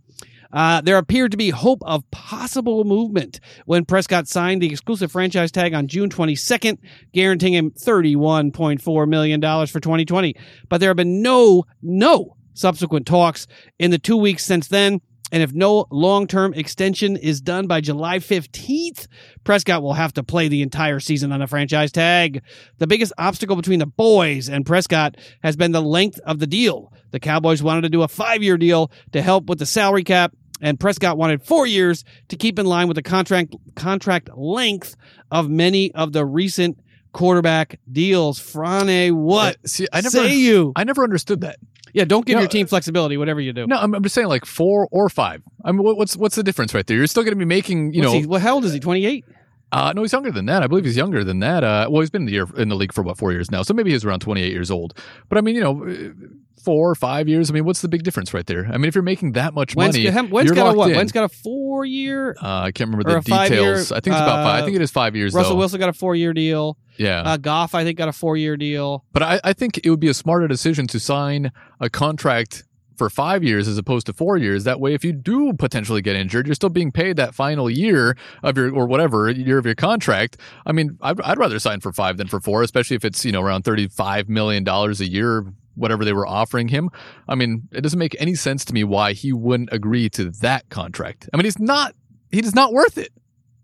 Uh, 0.51 0.81
there 0.81 0.97
appeared 0.97 1.29
to 1.31 1.37
be 1.37 1.51
hope 1.51 1.83
of 1.85 2.09
possible 2.09 2.83
movement 2.83 3.39
when 3.65 3.85
Prescott 3.85 4.27
signed 4.27 4.61
the 4.61 4.71
exclusive 4.71 5.11
franchise 5.11 5.51
tag 5.51 5.75
on 5.75 5.87
June 5.87 6.09
22nd, 6.09 6.79
guaranteeing 7.13 7.53
him 7.53 7.71
$31.4 7.71 9.07
million 9.07 9.41
for 9.41 9.79
2020. 9.79 10.35
But 10.67 10.79
there 10.79 10.89
have 10.89 10.97
been 10.97 11.21
no, 11.21 11.65
no 11.83 12.35
subsequent 12.53 13.05
talks 13.07 13.47
in 13.77 13.91
the 13.91 13.99
two 13.99 14.17
weeks 14.17 14.43
since 14.45 14.67
then. 14.67 15.01
And 15.31 15.43
if 15.43 15.53
no 15.53 15.85
long 15.91 16.25
term 16.25 16.55
extension 16.55 17.15
is 17.15 17.39
done 17.39 17.67
by 17.67 17.81
July 17.81 18.17
15th, 18.17 19.05
Prescott 19.43 19.83
will 19.83 19.93
have 19.93 20.11
to 20.13 20.23
play 20.23 20.47
the 20.47 20.63
entire 20.63 20.99
season 20.99 21.31
on 21.31 21.41
a 21.41 21.45
franchise 21.47 21.91
tag. 21.91 22.41
The 22.79 22.87
biggest 22.87 23.13
obstacle 23.15 23.55
between 23.55 23.77
the 23.77 23.85
boys 23.85 24.49
and 24.49 24.65
Prescott 24.65 25.17
has 25.43 25.55
been 25.55 25.71
the 25.71 25.83
length 25.83 26.19
of 26.25 26.39
the 26.39 26.47
deal. 26.47 26.91
The 27.11 27.19
Cowboys 27.19 27.61
wanted 27.61 27.81
to 27.81 27.89
do 27.89 28.01
a 28.01 28.07
five 28.07 28.41
year 28.41 28.57
deal 28.57 28.91
to 29.11 29.21
help 29.21 29.45
with 29.45 29.59
the 29.59 29.67
salary 29.67 30.03
cap, 30.03 30.33
and 30.61 30.79
Prescott 30.79 31.15
wanted 31.17 31.43
four 31.43 31.67
years 31.67 32.03
to 32.29 32.35
keep 32.35 32.57
in 32.57 32.65
line 32.65 32.87
with 32.87 32.95
the 32.95 33.03
contract 33.03 33.55
contract 33.75 34.29
length 34.35 34.95
of 35.29 35.47
many 35.47 35.91
of 35.93 36.11
the 36.11 36.25
recent 36.25 36.79
quarterback 37.13 37.79
deals. 37.91 38.39
Frane, 38.39 39.15
what 39.15 39.55
Uh, 39.55 39.67
See, 39.67 39.87
I 39.93 39.97
never, 40.01 40.09
say 40.09 40.35
you? 40.35 40.73
I 40.75 40.83
never 40.85 41.03
understood 41.03 41.41
that. 41.41 41.57
Yeah, 41.93 42.05
don't 42.05 42.25
give 42.25 42.35
No, 42.35 42.41
your 42.41 42.49
team 42.49 42.65
uh, 42.65 42.67
flexibility, 42.67 43.17
whatever 43.17 43.41
you 43.41 43.53
do. 43.53 43.67
No, 43.67 43.77
I'm, 43.77 43.93
I'm 43.95 44.03
just 44.03 44.15
saying 44.15 44.27
like 44.27 44.45
four 44.45 44.87
or 44.91 45.09
five. 45.09 45.41
I 45.63 45.71
mean, 45.71 45.83
what, 45.83 45.97
what's 45.97 46.15
what's 46.15 46.35
the 46.35 46.43
difference 46.43 46.73
right 46.73 46.85
there? 46.85 46.97
You're 46.97 47.07
still 47.07 47.23
going 47.23 47.33
to 47.33 47.39
be 47.39 47.45
making, 47.45 47.93
you 47.93 48.01
What's 48.01 48.13
know, 48.13 48.19
he, 48.19 48.25
well, 48.27 48.39
how 48.39 48.55
old 48.55 48.65
is 48.65 48.73
he? 48.73 48.79
Twenty 48.79 49.05
eight. 49.05 49.25
Uh, 49.71 49.93
no, 49.95 50.01
he's 50.01 50.13
younger 50.13 50.31
than 50.31 50.45
that. 50.47 50.63
I 50.63 50.67
believe 50.67 50.85
he's 50.85 50.97
younger 50.97 51.23
than 51.23 51.39
that. 51.39 51.63
Uh, 51.63 51.87
well, 51.89 52.01
he's 52.01 52.09
been 52.09 52.23
in 52.23 52.25
the, 52.25 52.31
year, 52.33 52.47
in 52.57 52.69
the 52.69 52.75
league 52.75 52.91
for 52.93 53.01
about 53.01 53.17
four 53.17 53.31
years 53.31 53.51
now, 53.51 53.61
so 53.61 53.73
maybe 53.73 53.91
he's 53.91 54.03
around 54.03 54.19
28 54.19 54.51
years 54.51 54.71
old. 54.71 54.97
But 55.29 55.37
I 55.37 55.41
mean, 55.41 55.55
you 55.55 55.61
know, 55.61 55.85
uh, 55.87 56.27
four 56.63 56.89
or 56.89 56.95
five 56.95 57.27
years. 57.27 57.49
I 57.49 57.53
mean, 57.53 57.65
what's 57.65 57.81
the 57.81 57.87
big 57.87 58.03
difference 58.03 58.33
right 58.33 58.45
there? 58.45 58.65
I 58.67 58.77
mean, 58.77 58.85
if 58.85 58.95
you're 58.95 59.01
making 59.01 59.33
that 59.33 59.53
much 59.53 59.75
Wentz, 59.75 59.97
money, 59.97 60.09
Wentz 60.29 60.47
you're 60.47 60.55
got 60.55 60.63
a 60.63 60.67
locked 60.69 60.77
what? 60.77 60.91
in. 60.91 60.97
Wentz 60.97 61.11
got 61.11 61.23
a 61.23 61.29
four 61.29 61.85
year. 61.85 62.35
uh, 62.41 62.61
I 62.61 62.71
can't 62.71 62.89
remember 62.89 63.09
the 63.09 63.17
a 63.17 63.21
details. 63.21 63.91
I 63.91 63.99
think 63.99 64.15
it's 64.15 64.21
about 64.21 64.43
five. 64.43 64.61
I 64.63 64.65
think 64.65 64.75
it 64.75 64.81
is 64.81 64.91
five 64.91 65.15
years 65.15 65.33
Russell 65.33 65.53
though. 65.53 65.59
Wilson 65.59 65.79
got 65.79 65.89
a 65.89 65.93
four 65.93 66.15
year 66.15 66.33
deal. 66.33 66.77
yeah, 66.97 67.21
Uh, 67.21 67.37
Goff, 67.37 67.75
I 67.75 67.83
think, 67.83 67.97
got 67.97 68.09
a 68.09 68.13
four 68.13 68.37
year 68.37 68.57
deal. 68.57 69.05
but 69.13 69.23
I, 69.23 69.39
I 69.43 69.53
think 69.53 69.79
it 69.83 69.89
would 69.89 69.99
be 69.99 70.09
a 70.09 70.13
smarter 70.13 70.47
decision 70.47 70.87
to 70.87 70.99
sign 70.99 71.51
a 71.79 71.89
contract 71.89 72.63
for 72.99 73.09
five 73.09 73.43
years 73.43 73.67
as 73.67 73.79
opposed 73.79 74.05
to 74.05 74.13
four 74.13 74.37
years. 74.37 74.65
That 74.65 74.79
way, 74.79 74.93
if 74.93 75.03
you 75.03 75.11
do 75.13 75.53
potentially 75.53 76.03
get 76.03 76.15
injured, 76.15 76.45
you're 76.45 76.53
still 76.53 76.69
being 76.69 76.91
paid 76.91 77.15
that 77.15 77.33
final 77.33 77.67
year 77.67 78.15
of 78.43 78.55
your 78.55 78.71
or 78.75 78.85
whatever 78.85 79.31
year 79.31 79.57
of 79.57 79.65
your 79.65 79.73
contract. 79.73 80.37
I 80.67 80.71
mean, 80.71 80.99
I'd, 81.01 81.19
I'd 81.21 81.39
rather 81.39 81.57
sign 81.57 81.79
for 81.79 81.91
five 81.91 82.17
than 82.17 82.27
for 82.27 82.39
four, 82.39 82.61
especially 82.61 82.95
if 82.97 83.03
it's 83.03 83.25
you 83.25 83.31
know 83.31 83.41
around 83.41 83.63
thirty 83.63 83.87
five 83.87 84.29
million 84.29 84.63
dollars 84.63 85.01
a 85.01 85.09
year 85.09 85.45
whatever 85.75 86.03
they 86.03 86.13
were 86.13 86.27
offering 86.27 86.67
him. 86.67 86.89
I 87.27 87.35
mean, 87.35 87.69
it 87.71 87.81
doesn't 87.81 87.97
make 87.97 88.15
any 88.19 88.35
sense 88.35 88.65
to 88.65 88.73
me 88.73 88.83
why 88.83 89.13
he 89.13 89.31
wouldn't 89.31 89.69
agree 89.71 90.09
to 90.09 90.29
that 90.41 90.67
contract. 90.69 91.29
I 91.33 91.37
mean, 91.37 91.45
he's 91.45 91.57
not 91.57 91.95
he 92.31 92.39
is 92.39 92.53
not 92.53 92.73
worth 92.73 92.97
it, 92.97 93.11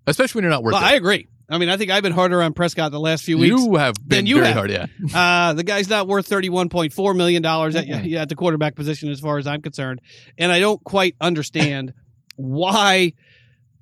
especially 0.08 0.40
when 0.40 0.44
you're 0.46 0.52
not 0.52 0.64
worth 0.64 0.74
Well, 0.74 0.82
it. 0.84 0.88
I 0.88 0.94
agree. 0.96 1.28
I 1.50 1.58
mean, 1.60 1.70
I 1.70 1.78
think 1.78 1.92
I've 1.92 2.02
been 2.04 2.12
harder 2.14 2.42
on 2.42 2.54
Prescott 2.54 2.92
the 2.92 3.00
last 3.00 3.24
few 3.24 3.38
weeks. 3.38 3.50
you 3.62 3.76
have 3.76 3.96
been 4.06 4.26
you 4.26 4.36
very 4.36 4.48
have. 4.48 4.56
hard, 4.56 4.72
yeah. 4.72 4.86
Uh, 5.14 5.54
the 5.54 5.64
guy's 5.64 5.88
not 5.90 6.08
worth 6.08 6.26
thirty-one 6.28 6.70
point 6.70 6.92
four 6.92 7.14
million 7.14 7.42
dollars 7.42 7.76
at, 7.76 7.86
Mm-mm. 7.86 8.16
at 8.16 8.30
the 8.30 8.36
quarterback 8.36 8.76
position, 8.76 9.10
as 9.10 9.20
far 9.20 9.38
as 9.38 9.46
I'm 9.46 9.62
concerned. 9.62 10.02
And 10.38 10.52
I 10.52 10.60
don't 10.60 10.84
quite 10.84 11.16
understand 11.22 11.94
why, 12.36 13.14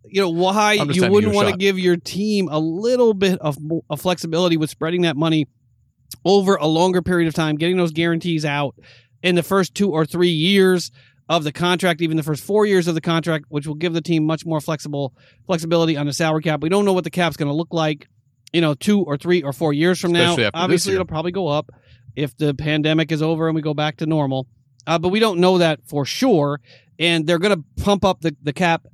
you 0.05 0.21
know, 0.21 0.29
why 0.29 0.73
you 0.73 1.09
wouldn't 1.09 1.33
want 1.33 1.49
to 1.49 1.57
give 1.57 1.79
your 1.79 1.95
team 1.95 2.49
a 2.51 2.59
little 2.59 3.13
bit 3.13 3.39
of, 3.39 3.57
of 3.89 4.01
flexibility 4.01 4.57
with 4.57 4.69
spreading 4.69 5.03
that 5.03 5.15
money 5.15 5.47
over 6.25 6.55
a 6.55 6.67
longer 6.67 7.01
period 7.01 7.27
of 7.27 7.33
time, 7.33 7.55
getting 7.55 7.77
those 7.77 7.91
guarantees 7.91 8.45
out 8.45 8.75
in 9.23 9.35
the 9.35 9.43
first 9.43 9.73
two 9.73 9.89
or 9.91 10.05
three 10.05 10.29
years 10.29 10.91
of 11.37 11.43
the 11.43 11.51
contract, 11.51 12.01
even 12.01 12.17
the 12.17 12.23
first 12.23 12.43
four 12.43 12.65
years 12.65 12.87
of 12.87 12.95
the 12.95 13.01
contract, 13.01 13.45
which 13.49 13.67
will 13.67 13.75
give 13.75 13.93
the 13.93 14.01
team 14.01 14.25
much 14.25 14.45
more 14.45 14.61
flexible 14.61 15.13
flexibility 15.45 15.97
on 15.97 16.05
the 16.05 16.13
salary 16.13 16.41
cap. 16.41 16.61
We 16.61 16.69
don't 16.69 16.85
know 16.85 16.93
what 16.93 17.03
the 17.03 17.09
cap's 17.09 17.37
going 17.37 17.49
to 17.49 17.55
look 17.55 17.73
like, 17.73 18.07
you 18.51 18.61
know, 18.61 18.73
two 18.73 19.01
or 19.01 19.17
three 19.17 19.41
or 19.41 19.53
four 19.53 19.73
years 19.73 19.99
from 19.99 20.15
Especially 20.15 20.43
now. 20.43 20.49
Obviously, 20.53 20.93
it'll 20.93 21.05
probably 21.05 21.31
go 21.31 21.47
up 21.47 21.71
if 22.15 22.35
the 22.37 22.53
pandemic 22.53 23.11
is 23.11 23.21
over 23.21 23.47
and 23.47 23.55
we 23.55 23.61
go 23.61 23.73
back 23.73 23.97
to 23.97 24.05
normal. 24.05 24.47
Uh, 24.85 24.99
but 24.99 25.09
we 25.09 25.19
don't 25.19 25.39
know 25.39 25.57
that 25.57 25.79
for 25.85 26.05
sure. 26.05 26.59
And 26.99 27.25
they're 27.25 27.39
going 27.39 27.55
to 27.55 27.83
pump 27.83 28.05
up 28.05 28.21
the, 28.21 28.35
the 28.43 28.53
cap 28.53 28.85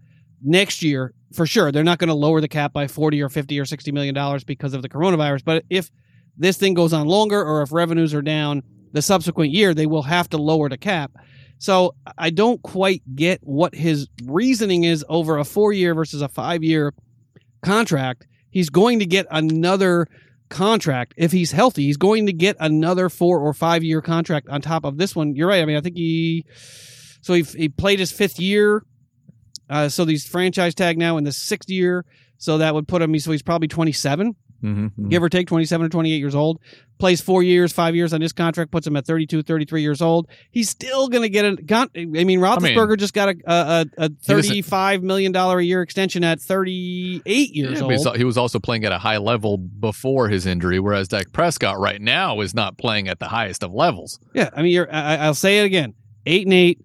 next 0.41 0.84
year 0.84 1.13
for 1.34 1.45
sure. 1.45 1.71
They're 1.71 1.84
not 1.84 1.99
going 1.99 2.08
to 2.10 2.13
lower 2.13 2.41
the 2.41 2.47
cap 2.47 2.73
by 2.73 2.88
40 2.88 3.21
or 3.21 3.30
50 3.30 3.60
or 3.60 3.65
60 3.65 3.91
million 3.91 4.15
dollars 4.15 4.43
because 4.43 4.73
of 4.73 4.82
the 4.82 4.89
coronavirus. 4.89 5.43
But 5.43 5.65
if 5.69 5.91
this 6.38 6.58
thing 6.58 6.73
goes 6.73 6.93
on 6.93 7.08
longer 7.08 7.43
or 7.43 7.62
if 7.62 7.71
revenues 7.71 8.13
are 8.13 8.21
down 8.21 8.63
the 8.91 9.02
subsequent 9.02 9.52
year, 9.52 9.73
they 9.73 9.86
will 9.86 10.04
have 10.04 10.30
to 10.30 10.38
lower 10.38 10.69
the 10.69 10.78
cap. 10.78 11.12
So 11.60 11.93
I 12.17 12.30
don't 12.30 12.62
quite 12.63 13.04
get 13.15 13.41
what 13.43 13.76
his 13.76 14.08
reasoning 14.24 14.86
is 14.86 15.06
over 15.10 15.38
a 15.38 15.43
four 15.43 15.74
year 15.74 15.93
versus 15.93 16.22
a 16.22 16.30
five 16.30 16.63
year 16.63 16.93
contract. 17.62 18.26
He's 18.50 18.69
going 18.69 19.00
to 19.00 19.06
get 19.06 19.28
another 19.30 20.08
contract 20.50 21.13
if 21.17 21.34
he's 21.34 21.52
healthy. 21.52 21.84
He's 21.84 21.98
going 21.98 22.26
to 22.26 22.34
get 22.34 22.56
another 22.60 23.10
four 23.10 23.39
or 23.39 23.54
five 23.54 23.84
year 23.84 24.02
contract 24.02 24.48
on 24.50 24.62
top 24.62 24.86
of 24.86 24.98
this 24.98 25.15
one. 25.15 25.36
You're 25.36 25.50
right. 25.50 25.62
I 25.62 25.65
mean, 25.65 25.76
I 25.76 25.82
think 25.82 25.98
he 25.98 26.45
so 27.22 27.34
he 27.34 27.43
he 27.43 27.69
played 27.69 28.00
his 28.00 28.12
fifth 28.12 28.39
year. 28.39 28.84
Uh, 29.69 29.89
so 29.89 30.06
he's 30.06 30.26
franchise 30.26 30.74
tag 30.74 30.98
now 30.98 31.17
in 31.17 31.26
the 31.26 31.32
sixth 31.32 31.69
year. 31.69 32.06
So 32.38 32.58
that 32.60 32.74
would 32.74 32.88
put 32.88 33.02
him. 33.02 33.17
So 33.19 33.32
he's 33.32 33.43
probably 33.43 33.67
27 33.67 34.36
Mm-hmm. 34.63 35.08
give 35.10 35.24
or 35.24 35.30
take 35.30 35.48
27 35.48 35.86
or 35.86 35.89
28 35.89 36.17
years 36.17 36.36
old. 36.36 36.60
Plays 36.98 37.22
four 37.22 37.41
years 37.43 37.72
five 37.72 37.95
years 37.95 38.12
on 38.13 38.19
his 38.19 38.34
contract 38.34 38.72
puts 38.72 38.86
him 38.86 38.98
at 38.98 39.06
32 39.06 39.41
33 39.43 39.82
years 39.82 40.02
old. 40.02 40.28
He's 40.52 40.69
still 40.69 41.08
going 41.08 41.22
to 41.22 41.30
get 41.30 41.45
a 41.45 41.56
con- 41.56 41.89
i 41.95 42.04
mean 42.06 42.41
roethlisberger 42.41 42.98
just 42.98 43.13
got 43.13 43.30
a, 43.30 43.36
a, 43.48 43.86
a 43.98 44.10
35 44.26 45.02
million 45.02 45.32
dollar 45.32 45.60
a 45.60 45.63
year 45.63 45.82
extension 45.82 46.26
at 46.26 46.41
38 46.41 47.56
years 47.56 47.80
Yeah, 47.80 47.86
old. 47.86 48.17
he 48.17 48.24
was 48.24 48.38
also 48.38 48.60
playing 48.60 48.84
at 48.86 48.91
a 48.91 48.98
high 48.98 49.17
level 49.17 49.58
before 49.58 50.28
his 50.30 50.45
injury, 50.45 50.80
whereas 50.80 51.08
Dak 51.08 51.32
Prescott 51.32 51.80
right 51.80 52.02
now 52.02 52.41
is 52.41 52.54
not 52.54 52.78
playing 52.78 53.08
at 53.08 53.19
the 53.19 53.28
highest 53.30 53.63
of 53.63 53.74
levels. 53.74 54.19
yeah 54.34 54.50
i 54.56 54.62
mean 54.62 54.74
you're 54.74 54.93
I, 54.93 55.17
i'll 55.17 55.34
say 55.34 55.60
it 55.60 55.63
again. 55.65 55.93
Eight 56.26 56.45
and 56.45 56.54
eight 56.54 56.80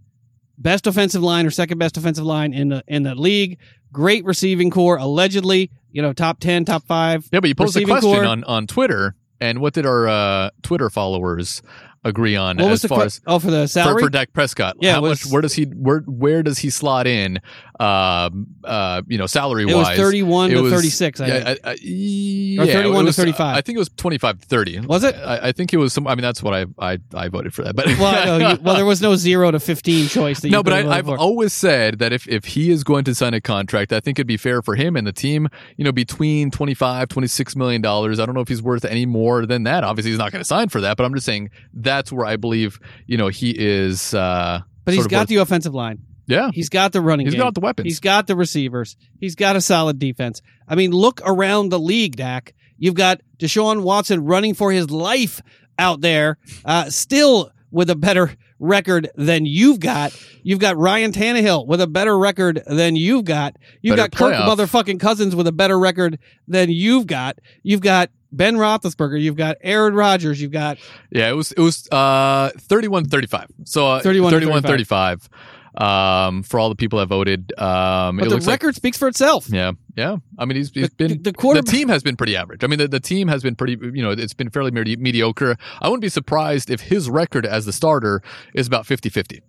best 0.56 0.86
offensive 0.86 1.22
line 1.22 1.44
or 1.44 1.50
second 1.50 1.78
best 1.78 1.96
offensive 1.96 2.24
line 2.24 2.52
in 2.54 2.68
the 2.68 2.84
in 2.86 3.02
the 3.02 3.14
league. 3.16 3.58
Great 3.92 4.24
receiving 4.24 4.70
corps 4.70 4.96
allegedly 4.96 5.70
you 5.94 6.02
know 6.02 6.12
top 6.12 6.40
10 6.40 6.66
top 6.66 6.84
5 6.84 7.28
Yeah, 7.32 7.40
but 7.40 7.48
you 7.48 7.54
posed 7.54 7.76
a 7.78 7.84
question 7.84 8.10
core. 8.12 8.24
on, 8.26 8.44
on 8.44 8.66
Twitter, 8.66 9.14
and 9.40 9.60
what 9.60 9.72
did 9.72 9.86
our 9.86 10.06
uh, 10.06 10.50
Twitter 10.62 10.90
followers 10.90 11.62
agree 12.06 12.36
on 12.36 12.58
what 12.58 12.66
was 12.68 12.72
as 12.78 12.82
the 12.82 12.88
far 12.88 12.98
que- 12.98 13.04
as 13.06 13.20
oh 13.26 13.38
for 13.38 13.50
the 13.50 13.62
for, 13.62 13.68
salary 13.68 14.02
for 14.02 14.10
Dak 14.10 14.32
Prescott? 14.34 14.76
Yeah, 14.80 14.94
how 14.94 15.00
was- 15.02 15.24
much? 15.24 15.32
Where 15.32 15.40
does 15.40 15.54
he 15.54 15.64
where 15.64 16.00
where 16.00 16.42
does 16.42 16.58
he 16.58 16.68
slot 16.68 17.06
in? 17.06 17.40
Um, 17.80 18.46
uh, 18.62 19.02
you 19.08 19.18
know, 19.18 19.26
salary 19.26 19.64
it 19.64 19.74
was 19.74 19.88
31 19.88 20.50
it 20.52 20.54
to 20.54 20.62
was- 20.62 20.72
36 20.72 21.20
I 21.20 21.26
think. 21.28 21.44
Yeah, 21.44 21.54
I, 21.64 21.70
I, 21.70 21.76
yeah, 21.82 22.62
Or 22.62 22.66
31 22.66 22.84
it 22.84 22.98
to 23.00 23.04
was- 23.06 23.16
35. 23.16 23.56
I 23.56 23.60
think 23.62 23.76
it 23.76 23.78
was 23.80 23.88
twenty 23.96 24.16
five 24.18 24.40
to 24.40 24.46
thirty. 24.46 24.78
Was 24.80 25.02
it? 25.02 25.16
I, 25.16 25.48
I 25.48 25.52
think 25.52 25.72
it 25.74 25.78
was 25.78 25.92
some. 25.92 26.06
I 26.06 26.14
mean, 26.14 26.22
that's 26.22 26.40
what 26.42 26.54
I 26.54 26.66
I, 26.78 26.98
I 27.14 27.28
voted 27.28 27.52
for 27.52 27.64
that. 27.64 27.74
But 27.74 27.86
well, 27.98 28.38
no, 28.38 28.48
you, 28.50 28.58
well, 28.62 28.76
there 28.76 28.84
was 28.86 29.02
no 29.02 29.16
zero 29.16 29.50
to 29.50 29.58
fifteen 29.58 30.06
choice. 30.06 30.40
That 30.40 30.48
you 30.48 30.52
no, 30.52 30.62
but 30.62 30.72
I, 30.72 30.98
I've 30.98 31.06
for. 31.06 31.18
always 31.18 31.52
said 31.52 31.98
that 31.98 32.12
if, 32.12 32.28
if 32.28 32.44
he 32.44 32.70
is 32.70 32.84
going 32.84 33.04
to 33.04 33.14
sign 33.14 33.34
a 33.34 33.40
contract, 33.40 33.92
I 33.92 33.98
think 34.00 34.18
it'd 34.18 34.26
be 34.28 34.36
fair 34.36 34.62
for 34.62 34.76
him 34.76 34.94
and 34.96 35.04
the 35.06 35.12
team, 35.12 35.48
you 35.76 35.84
know, 35.84 35.92
between 35.92 36.50
25, 36.52 37.08
26 37.08 37.56
million 37.56 37.82
dollars. 37.82 38.20
I 38.20 38.26
don't 38.26 38.36
know 38.36 38.40
if 38.40 38.48
he's 38.48 38.62
worth 38.62 38.84
any 38.84 39.04
more 39.06 39.46
than 39.46 39.64
that. 39.64 39.82
Obviously, 39.82 40.12
he's 40.12 40.18
not 40.18 40.30
going 40.30 40.40
to 40.40 40.46
sign 40.46 40.68
for 40.68 40.80
that, 40.80 40.96
but 40.96 41.04
I'm 41.04 41.12
just 41.14 41.26
saying 41.26 41.50
that's 41.72 42.12
where 42.12 42.24
I 42.24 42.36
believe, 42.36 42.78
you 43.06 43.16
know, 43.16 43.28
he 43.28 43.50
is, 43.58 44.14
uh, 44.14 44.60
but 44.84 44.94
he's 44.94 45.06
got 45.08 45.20
worth- 45.22 45.28
the 45.28 45.36
offensive 45.36 45.74
line. 45.74 45.98
Yeah, 46.26 46.50
He's 46.52 46.68
got 46.68 46.92
the 46.92 47.00
running 47.00 47.26
he's 47.26 47.34
game. 47.34 47.42
got 47.42 47.54
the 47.54 47.60
weapons. 47.60 47.86
He's 47.86 48.00
got 48.00 48.26
the 48.26 48.36
receivers. 48.36 48.96
He's 49.20 49.34
got 49.34 49.56
a 49.56 49.60
solid 49.60 49.98
defense. 49.98 50.40
I 50.68 50.74
mean, 50.74 50.90
look 50.92 51.20
around 51.24 51.68
the 51.70 51.78
league, 51.78 52.16
Dak. 52.16 52.54
You've 52.78 52.94
got 52.94 53.20
Deshaun 53.38 53.82
Watson 53.82 54.24
running 54.24 54.54
for 54.54 54.72
his 54.72 54.90
life 54.90 55.40
out 55.78 56.00
there, 56.00 56.38
uh, 56.64 56.90
still 56.90 57.50
with 57.70 57.90
a 57.90 57.96
better 57.96 58.32
record 58.60 59.10
than 59.16 59.44
you've 59.46 59.80
got. 59.80 60.12
You've 60.42 60.58
got 60.60 60.76
Ryan 60.76 61.12
Tannehill 61.12 61.66
with 61.66 61.80
a 61.80 61.86
better 61.86 62.16
record 62.16 62.62
than 62.66 62.96
you've 62.96 63.24
got. 63.24 63.56
You've 63.82 63.96
Better 63.96 64.08
got 64.08 64.16
Kirk 64.18 64.34
playoff. 64.34 64.56
motherfucking 64.56 65.00
Cousins 65.00 65.34
with 65.36 65.46
a 65.46 65.52
better 65.52 65.78
record 65.78 66.18
than 66.48 66.70
you've 66.70 67.06
got. 67.06 67.38
You've 67.62 67.80
got 67.80 68.10
Ben 68.32 68.56
Roethlisberger. 68.56 69.20
You've 69.20 69.36
got 69.36 69.56
Aaron 69.60 69.94
Rodgers. 69.94 70.40
You've 70.40 70.52
got 70.52 70.78
yeah, 71.10 71.28
it 71.28 71.34
was, 71.34 71.52
it 71.52 71.60
was, 71.60 71.88
uh, 71.90 72.50
31 72.58 73.06
35. 73.06 73.48
So, 73.64 73.86
uh, 73.88 74.00
31 74.00 74.32
to 74.32 74.36
31 74.38 74.62
35. 74.62 75.28
Um, 75.76 76.44
for 76.44 76.60
all 76.60 76.68
the 76.68 76.76
people 76.76 77.00
that 77.00 77.06
voted, 77.06 77.52
um, 77.58 78.16
but 78.18 78.26
it 78.26 78.28
the 78.28 78.34
looks 78.36 78.46
like, 78.46 78.62
record 78.62 78.76
speaks 78.76 78.96
for 78.96 79.08
itself. 79.08 79.48
yeah, 79.50 79.72
yeah. 79.96 80.18
I 80.38 80.44
mean, 80.44 80.56
he's, 80.56 80.70
he's 80.70 80.88
The- 80.90 80.94
been, 80.94 81.08
the 81.08 81.18
the 81.18 81.32
quarterback- 81.32 81.72
team 81.74 81.88
has 81.88 82.00
been 82.04 82.14
pretty 82.16 82.36
average. 82.36 82.62
I 82.62 82.68
mean, 82.68 82.78
the, 82.78 82.86
the 82.86 83.00
team 83.00 83.26
has 83.26 83.42
been 83.42 83.56
pretty, 83.56 83.76
you 83.92 84.00
know, 84.00 84.12
it's 84.12 84.34
been 84.34 84.50
fairly 84.50 84.70
medi- 84.70 84.96
mediocre. 84.96 85.56
I 85.82 85.88
wouldn't 85.88 86.02
be 86.02 86.08
surprised 86.08 86.70
if 86.70 86.80
his 86.82 87.10
record 87.10 87.44
as 87.44 87.66
the 87.66 87.72
starter 87.72 88.22
is 88.54 88.68
about 88.68 88.86
50 88.86 89.08
50. 89.08 89.42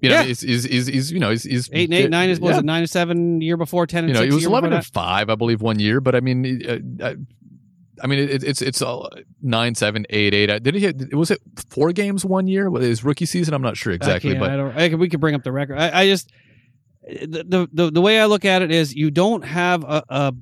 You 0.00 0.08
know, 0.08 0.16
Yeah. 0.16 0.22
he's, 0.24 0.40
he's, 0.40 0.64
he's, 0.64 0.86
he's, 0.88 1.12
you 1.12 1.20
know, 1.20 1.30
he's, 1.30 1.44
he's 1.44 1.70
Eight 1.72 1.88
and 1.88 1.94
eight, 1.94 2.10
nine 2.10 2.28
is 2.28 2.40
was 2.40 2.54
yeah. 2.54 2.58
it? 2.58 2.64
Nine 2.64 2.80
and 2.80 2.90
seven 2.90 3.40
year 3.40 3.56
before, 3.56 3.86
ten 3.86 4.02
and 4.02 4.08
You 4.08 4.14
know, 4.14 4.20
six. 4.22 4.32
he 4.32 4.34
was 4.34 4.46
11 4.46 4.70
that? 4.70 4.76
and 4.78 4.86
5, 4.86 5.30
I 5.30 5.34
believe, 5.36 5.62
one 5.62 5.78
year, 5.78 6.00
but 6.00 6.16
I 6.16 6.20
mean, 6.20 6.98
uh, 7.00 7.14
I 8.02 8.06
mean, 8.08 8.18
it, 8.18 8.42
it's 8.44 8.60
it's 8.60 8.82
uh, 8.82 9.06
nine, 9.40 9.74
seven, 9.74 10.04
eight, 10.10 10.34
eight. 10.34 10.62
Did 10.62 10.74
he? 10.74 10.80
Hit, 10.80 11.14
was 11.14 11.30
it 11.30 11.38
four 11.70 11.92
games 11.92 12.24
one 12.24 12.48
year? 12.48 12.68
Was 12.68 12.82
his 12.84 13.04
rookie 13.04 13.26
season? 13.26 13.54
I'm 13.54 13.62
not 13.62 13.76
sure 13.76 13.92
exactly, 13.92 14.36
I 14.36 14.40
but 14.40 14.50
I 14.50 14.56
don't. 14.56 14.76
I, 14.76 14.88
can- 14.88 14.98
we 14.98 15.08
could 15.08 15.20
bring 15.20 15.34
up 15.34 15.44
the 15.44 15.52
record. 15.52 15.78
I, 15.78 16.00
I 16.00 16.06
just 16.06 16.30
the, 17.08 17.44
the 17.46 17.68
the 17.72 17.90
the 17.92 18.00
way 18.00 18.20
I 18.20 18.26
look 18.26 18.44
at 18.44 18.60
it 18.62 18.70
is 18.72 18.94
you 18.94 19.10
don't 19.10 19.44
have 19.44 19.84
a, 19.84 20.02
a 20.08 20.32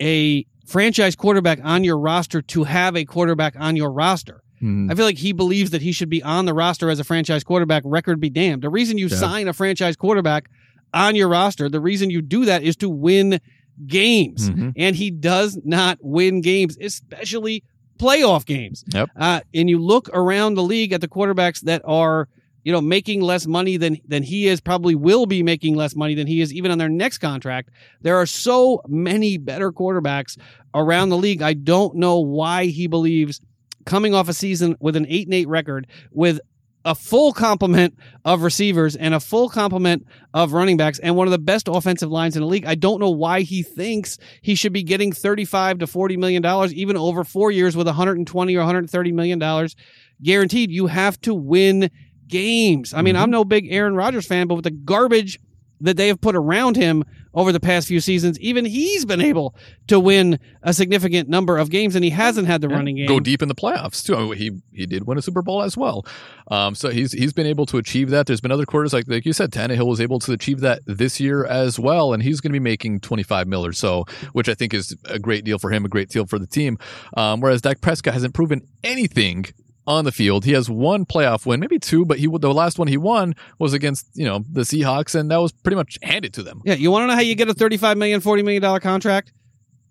a 0.00 0.46
franchise 0.66 1.14
quarterback 1.16 1.58
on 1.62 1.84
your 1.84 1.98
roster 1.98 2.42
to 2.42 2.64
have 2.64 2.96
a 2.96 3.04
quarterback 3.04 3.54
on 3.58 3.76
your 3.76 3.92
roster. 3.92 4.42
Hmm. 4.60 4.90
I 4.90 4.94
feel 4.94 5.04
like 5.04 5.18
he 5.18 5.32
believes 5.32 5.70
that 5.70 5.82
he 5.82 5.92
should 5.92 6.08
be 6.08 6.22
on 6.22 6.44
the 6.46 6.54
roster 6.54 6.88
as 6.90 6.98
a 6.98 7.04
franchise 7.04 7.44
quarterback. 7.44 7.82
Record 7.84 8.20
be 8.20 8.30
damned. 8.30 8.62
The 8.62 8.70
reason 8.70 8.96
you 8.98 9.06
Yeah. 9.08 9.16
sign 9.16 9.48
a 9.48 9.52
franchise 9.52 9.96
quarterback 9.96 10.48
on 10.94 11.14
your 11.14 11.28
roster, 11.28 11.68
the 11.68 11.80
reason 11.80 12.10
you 12.10 12.22
do 12.22 12.44
that 12.46 12.62
is 12.62 12.74
to 12.76 12.88
win 12.88 13.38
games. 13.86 14.50
Mhm. 14.50 14.72
And 14.76 14.96
he 14.96 15.10
does 15.10 15.58
not 15.64 15.98
win 16.00 16.40
games, 16.40 16.76
especially 16.80 17.62
playoff 17.98 18.44
games. 18.46 18.84
Yep. 18.92 19.10
Uh, 19.16 19.40
and 19.54 19.68
you 19.70 19.78
look 19.78 20.08
around 20.12 20.54
the 20.54 20.62
league 20.62 20.92
at 20.92 21.00
the 21.00 21.08
quarterbacks 21.08 21.60
that 21.62 21.82
are, 21.84 22.28
you 22.64 22.72
know, 22.72 22.80
making 22.80 23.20
less 23.22 23.46
money 23.46 23.76
than 23.76 23.98
than 24.06 24.22
he 24.22 24.48
is, 24.48 24.60
probably 24.60 24.94
will 24.94 25.26
be 25.26 25.42
making 25.42 25.74
less 25.76 25.94
money 25.96 26.14
than 26.14 26.26
he 26.26 26.40
is 26.40 26.52
even 26.52 26.70
on 26.70 26.78
their 26.78 26.88
next 26.88 27.18
contract. 27.18 27.70
There 28.02 28.16
are 28.16 28.26
so 28.26 28.82
many 28.88 29.38
better 29.38 29.72
quarterbacks 29.72 30.36
around 30.74 31.08
the 31.10 31.16
league. 31.16 31.42
I 31.42 31.54
don't 31.54 31.96
know 31.96 32.18
why 32.18 32.66
he 32.66 32.86
believes 32.86 33.40
coming 33.84 34.14
off 34.14 34.28
a 34.28 34.32
season 34.34 34.76
with 34.80 34.96
an 34.96 35.06
eight 35.08 35.26
and 35.26 35.34
eight 35.34 35.48
record 35.48 35.86
with 36.10 36.40
a 36.86 36.94
full 36.94 37.32
complement 37.32 37.94
of 38.24 38.42
receivers 38.42 38.96
and 38.96 39.12
a 39.12 39.20
full 39.20 39.48
complement 39.50 40.06
of 40.32 40.52
running 40.52 40.76
backs 40.76 40.98
and 41.00 41.16
one 41.16 41.26
of 41.26 41.32
the 41.32 41.38
best 41.38 41.68
offensive 41.68 42.10
lines 42.10 42.36
in 42.36 42.40
the 42.42 42.48
league. 42.48 42.64
I 42.64 42.76
don't 42.76 43.00
know 43.00 43.10
why 43.10 43.42
he 43.42 43.62
thinks 43.62 44.16
he 44.40 44.54
should 44.54 44.72
be 44.72 44.82
getting 44.82 45.12
35 45.12 45.80
to 45.80 45.86
40 45.86 46.16
million 46.16 46.42
dollars 46.42 46.72
even 46.72 46.96
over 46.96 47.24
4 47.24 47.50
years 47.50 47.76
with 47.76 47.86
120 47.86 48.54
or 48.56 48.60
130 48.60 49.12
million 49.12 49.38
dollars 49.38 49.76
guaranteed. 50.22 50.70
You 50.70 50.86
have 50.86 51.20
to 51.22 51.34
win 51.34 51.90
games. 52.28 52.94
I 52.94 53.02
mean, 53.02 53.14
Mhm. 53.14 53.20
I'm 53.20 53.30
no 53.30 53.44
big 53.44 53.66
Aaron 53.70 53.94
Rodgers 53.94 54.26
fan, 54.26 54.46
but 54.46 54.54
with 54.54 54.64
the 54.64 54.70
garbage 54.70 55.38
that 55.80 55.96
they 55.96 56.08
have 56.08 56.20
put 56.20 56.34
around 56.34 56.76
him 56.76 57.04
over 57.34 57.52
the 57.52 57.60
past 57.60 57.86
few 57.86 58.00
seasons, 58.00 58.40
even 58.40 58.64
he's 58.64 59.04
been 59.04 59.20
able 59.20 59.54
to 59.88 60.00
win 60.00 60.38
a 60.62 60.72
significant 60.72 61.28
number 61.28 61.58
of 61.58 61.68
games 61.68 61.94
and 61.94 62.02
he 62.02 62.10
hasn't 62.10 62.46
had 62.48 62.62
the 62.62 62.68
Yeah. 62.68 62.76
running 62.76 62.96
game. 62.96 63.06
Go 63.06 63.20
deep 63.20 63.42
in 63.42 63.48
the 63.48 63.54
playoffs 63.54 64.02
too. 64.02 64.16
I 64.16 64.20
mean, 64.24 64.32
he 64.36 64.50
he 64.72 64.86
did 64.86 65.06
win 65.06 65.18
a 65.18 65.22
Super 65.22 65.42
Bowl 65.42 65.62
as 65.62 65.76
well. 65.76 66.06
Um, 66.50 66.74
so 66.74 66.88
he's 66.88 67.12
he's 67.12 67.32
been 67.34 67.46
able 67.46 67.66
to 67.66 67.76
achieve 67.76 68.08
that. 68.10 68.26
There's 68.26 68.40
been 68.40 68.52
other 68.52 68.64
quarters 68.64 68.92
like 68.94 69.04
like 69.06 69.26
you 69.26 69.34
said, 69.34 69.50
Tannehill 69.52 69.86
was 69.86 70.00
able 70.00 70.18
to 70.20 70.32
achieve 70.32 70.60
that 70.60 70.80
this 70.86 71.20
year 71.20 71.44
as 71.44 71.78
well, 71.78 72.14
and 72.14 72.22
he's 72.22 72.40
going 72.40 72.52
to 72.52 72.58
be 72.58 72.62
making 72.62 73.00
25 73.00 73.46
mil 73.46 73.66
or 73.66 73.72
so, 73.72 74.06
which 74.32 74.48
I 74.48 74.54
think 74.54 74.72
is 74.72 74.96
a 75.04 75.18
great 75.18 75.44
deal 75.44 75.58
for 75.58 75.70
him, 75.70 75.84
a 75.84 75.88
great 75.88 76.08
deal 76.08 76.24
for 76.24 76.38
the 76.38 76.46
team. 76.46 76.78
Um, 77.18 77.40
whereas 77.40 77.60
Dak 77.60 77.80
Prescott 77.82 78.14
hasn't 78.14 78.32
proven 78.32 78.62
anything 78.82 79.44
on 79.86 80.04
the 80.04 80.12
field. 80.12 80.44
He 80.44 80.52
has 80.52 80.68
one 80.68 81.04
playoff 81.04 81.46
win, 81.46 81.60
maybe 81.60 81.78
two, 81.78 82.04
but 82.04 82.18
he 82.18 82.26
the 82.26 82.52
last 82.52 82.78
one 82.78 82.88
he 82.88 82.96
won 82.96 83.34
was 83.58 83.72
against 83.72 84.06
you 84.14 84.24
know 84.24 84.44
the 84.50 84.62
Seahawks, 84.62 85.14
and 85.14 85.30
that 85.30 85.38
was 85.38 85.52
pretty 85.52 85.76
much 85.76 85.98
handed 86.02 86.34
to 86.34 86.42
them. 86.42 86.62
Yeah, 86.64 86.74
you 86.74 86.90
want 86.90 87.04
to 87.04 87.06
know 87.06 87.14
how 87.14 87.20
you 87.20 87.34
get 87.34 87.48
a 87.48 87.54
thirty-five 87.54 87.96
million, 87.96 88.20
forty 88.20 88.42
million 88.42 88.62
dollar 88.62 88.80
contract? 88.80 89.32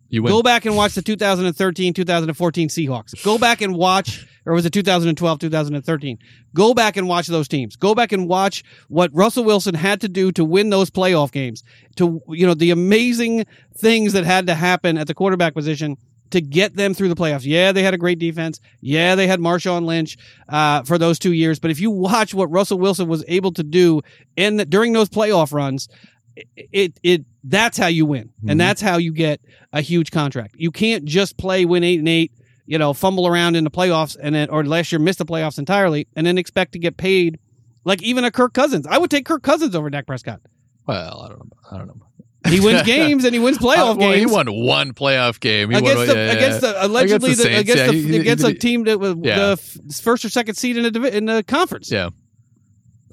You 0.10 0.24
win. 0.24 0.32
Go 0.32 0.44
back 0.44 0.66
and 0.66 0.76
watch 0.76 0.94
the 0.94 1.02
2013, 1.02 1.94
2014 1.94 2.70
Seahawks. 2.70 3.24
Go 3.24 3.38
back 3.40 3.62
and 3.62 3.76
watch, 3.76 4.28
or 4.46 4.54
was 4.54 4.66
it 4.66 4.72
2012, 4.72 5.40
2013? 5.40 6.20
Go 6.54 6.74
back 6.76 6.96
and 6.96 7.08
watch 7.08 7.28
those 7.28 7.48
teams. 7.48 7.76
Go 7.76 7.96
back 7.96 8.12
and 8.12 8.28
watch 8.30 8.64
what 8.88 9.10
Russell 9.14 9.44
Wilson 9.44 9.74
had 9.74 10.02
to 10.02 10.08
do 10.08 10.32
to 10.34 10.46
win 10.46 10.70
those 10.70 10.92
playoff 10.92 11.32
games. 11.32 11.64
To, 11.96 12.22
you 12.30 12.46
know, 12.46 12.54
the 12.54 12.70
amazing 12.70 13.46
things 13.76 14.14
that 14.14 14.26
had 14.26 14.46
to 14.48 14.54
happen 14.54 14.98
at 14.98 15.08
the 15.08 15.16
quarterback 15.16 15.56
position 15.56 15.98
to 16.32 16.42
get 16.42 16.76
them 16.76 16.94
through 16.94 17.10
the 17.10 17.16
playoffs. 17.16 17.46
Yeah, 17.46 17.72
they 17.72 17.84
had 17.84 17.94
a 17.94 17.98
great 17.98 18.20
defense. 18.20 18.60
Yeah, 18.82 19.16
they 19.16 19.28
had 19.28 19.40
Marshawn 19.40 19.86
Lynch 19.86 20.18
uh, 20.50 20.84
for 20.84 20.98
those 20.98 21.20
two 21.20 21.34
years. 21.34 21.60
But 21.60 21.72
if 21.72 21.80
you 21.80 21.92
watch 21.92 22.34
what 22.34 22.50
Russell 22.52 22.80
Wilson 22.80 23.08
was 23.08 23.24
able 23.28 23.52
to 23.54 23.64
do 23.64 24.02
in 24.36 24.58
the, 24.58 24.66
during 24.66 24.94
those 24.94 25.10
playoff 25.10 25.54
runs, 25.54 25.88
it, 26.56 27.00
it, 27.04 27.26
that's 27.44 27.78
how 27.78 27.88
you 27.88 28.06
win, 28.06 28.30
Mhm. 28.44 28.52
and 28.52 28.60
that's 28.60 28.82
how 28.82 28.98
you 28.98 29.14
get 29.14 29.40
a 29.72 29.82
huge 29.82 30.12
contract. 30.12 30.56
You 30.58 30.72
can't 30.72 31.06
just 31.06 31.38
play 31.38 31.64
win 31.66 31.84
eight 31.84 32.00
and 32.00 32.10
eight, 32.10 32.32
you 32.66 32.78
know, 32.78 32.94
fumble 32.94 33.28
around 33.28 33.56
in 33.56 33.64
the 33.64 33.72
playoffs, 33.72 34.18
and 34.22 34.36
then 34.36 34.50
or 34.50 34.66
last 34.66 34.92
year 34.92 35.00
miss 35.00 35.16
the 35.16 35.26
playoffs 35.26 35.58
entirely, 35.60 36.08
and 36.16 36.26
then 36.28 36.38
expect 36.38 36.74
to 36.74 36.80
get 36.80 36.98
paid 36.98 37.40
like 37.86 38.02
even 38.04 38.26
a 38.26 38.32
Kirk 38.32 38.54
Cousins. 38.54 38.86
I 38.88 38.98
would 38.98 39.12
take 39.12 39.26
Kirk 39.26 39.44
Cousins 39.44 39.76
over 39.76 39.90
Dak 39.90 40.08
Prescott. 40.08 40.42
Well, 40.88 41.22
I 41.24 41.30
don't 41.30 41.40
know. 41.40 41.50
I 41.72 41.78
don't 41.78 41.88
know. 41.88 42.02
He 42.48 42.60
wins 42.60 42.82
games 42.86 43.26
and 43.26 43.34
he 43.34 43.40
wins 43.40 43.58
playoff 43.58 43.94
Uh, 43.94 43.96
well, 43.98 44.12
games. 44.12 44.20
He 44.20 44.26
won 44.36 44.48
one 44.52 44.94
playoff 44.94 45.40
game. 45.40 45.70
He 45.72 45.78
against 45.78 45.98
won, 45.98 46.08
the 46.08 46.14
yeah, 46.16 46.32
against 46.32 46.64
yeah. 46.64 46.72
the 46.74 46.86
allegedly 46.86 47.32
Against 47.32 47.44
the 47.44 47.50
Saints, 47.50 47.62
against 47.62 47.78
yeah, 47.80 47.88
the, 47.88 47.94
he- 47.94 48.08
he- 48.08 48.18
against 48.18 48.46
he- 48.46 48.52
a 48.52 48.56
team 48.56 48.84
that 48.86 49.00
was 49.00 49.16
the 49.16 49.58
f- 49.60 49.78
first 50.02 50.24
or 50.26 50.30
second 50.30 50.56
seed 50.56 50.78
in 50.78 50.84
the 50.84 50.92
divi- 50.92 51.12
in 51.12 51.26
the 51.26 51.44
conference. 51.44 51.92
Yeah. 51.92 52.10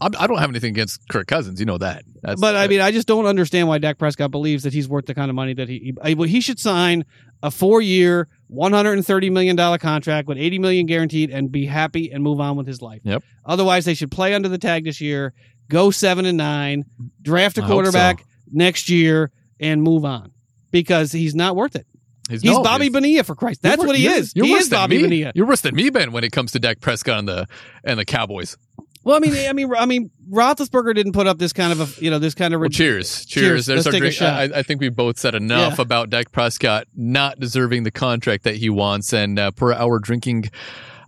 I'm, 0.01 0.11
I 0.18 0.27
don't 0.27 0.38
have 0.38 0.51
anything 0.51 0.71
against 0.71 1.09
Kirk 1.09 1.29
Cousins. 1.29 1.61
You 1.61 1.66
know 1.66 1.79
that. 1.79 2.03
That's, 2.23 2.40
But 2.40 2.57
I 2.57 2.66
mean, 2.66 2.81
I 2.81 2.90
just 2.90 3.07
don't 3.07 3.27
understand 3.27 3.68
why 3.68 3.79
Dak 3.79 3.99
Prescott 3.99 4.33
believes 4.33 4.64
that 4.64 4.73
he's 4.73 4.88
worth 4.88 5.07
the 5.07 5.14
kind 5.14 5.29
of 5.31 5.37
money 5.37 5.55
that 5.55 5.68
he 5.68 5.95
he, 6.05 6.14
he 6.27 6.40
should 6.40 6.59
sign 6.59 7.05
a 7.42 7.51
four-year, 7.53 8.27
one 8.49 8.73
hundred 8.73 8.95
and 8.95 9.07
thirty 9.07 9.31
million 9.31 9.55
dollar 9.55 9.79
contract 9.79 10.27
with 10.29 10.38
eighty 10.38 10.59
million 10.59 10.87
guaranteed, 10.87 11.31
and 11.31 11.53
be 11.53 11.66
happy 11.66 12.11
and 12.11 12.23
move 12.25 12.40
on 12.40 12.57
with 12.57 12.66
his 12.66 12.83
life. 12.83 13.01
Yep. 13.05 13.23
Otherwise, 13.47 13.85
they 13.85 13.95
should 13.95 14.11
play 14.11 14.35
under 14.35 14.49
the 14.49 14.59
tag 14.59 14.85
this 14.85 15.01
year, 15.01 15.35
go 15.68 15.90
seven 15.92 16.27
and 16.27 16.37
nine, 16.38 16.85
draft 17.21 17.59
a 17.59 17.62
I 17.62 17.64
hope 17.64 17.68
so. 17.71 17.75
quarterback 17.75 18.25
next 18.53 18.88
year, 18.88 19.31
and 19.59 19.83
move 19.83 20.05
on 20.05 20.33
because 20.71 21.11
he's 21.12 21.35
not 21.35 21.57
worth 21.57 21.75
it. 21.77 21.87
He's 22.31 22.45
no, 22.45 22.62
Bobby 22.62 22.85
he's- 22.85 22.93
Bonilla 22.93 23.25
for 23.25 23.35
Christ. 23.35 23.62
That's 23.62 23.83
what 23.85 23.97
he 23.97 24.07
is. 24.07 24.33
You're 24.37 24.47
he 24.47 24.53
is 24.55 24.69
Bobby 24.69 24.97
me. 24.99 25.03
Bonilla. 25.03 25.33
You're 25.35 25.47
worse 25.47 25.61
than 25.61 25.75
me, 25.75 25.91
Ben, 25.91 26.12
when 26.12 26.23
it 26.25 26.31
comes 26.33 26.53
to 26.53 26.59
Dak 26.61 26.81
Prescott 26.81 27.19
and 27.19 27.29
the 27.29 27.49
and 27.85 27.99
the 27.99 28.05
Cowboys. 28.05 28.57
Well, 29.05 29.17
I 29.17 29.19
mean, 29.19 29.35
I 29.49 29.53
mean, 29.53 29.73
I 29.77 29.85
mean, 29.85 30.12
Roethlisberger 30.31 30.95
didn't 30.95 31.11
put 31.12 31.27
up 31.27 31.38
this 31.38 31.53
kind 31.53 31.73
of 31.73 31.81
a, 31.99 32.05
you 32.05 32.09
know, 32.09 32.21
this 32.21 32.35
kind 32.37 32.55
of. 32.55 32.61
Well, 32.61 32.69
cheers, 32.69 33.27
cheers. 33.27 33.27
Cheers. 33.27 33.67
There's 33.67 33.77
Let's 33.87 33.87
our 33.88 34.01
take 34.01 34.09
a 34.09 34.12
shot. 34.12 34.53
I, 34.55 34.61
I 34.61 34.62
think 34.62 34.81
we 34.81 34.88
both 34.91 35.19
said 35.19 35.35
enough 35.35 35.79
Yeah. 35.79 35.83
about 35.83 36.09
Dak 36.11 36.31
Prescott 36.31 36.87
not 36.95 37.41
deserving 37.41 37.83
the 37.83 37.91
contract 37.91 38.45
that 38.45 38.55
he 38.57 38.71
wants, 38.71 39.12
and 39.12 39.41
uh, 39.41 39.51
per 39.51 39.73
our 39.73 39.99
drinking 39.99 40.45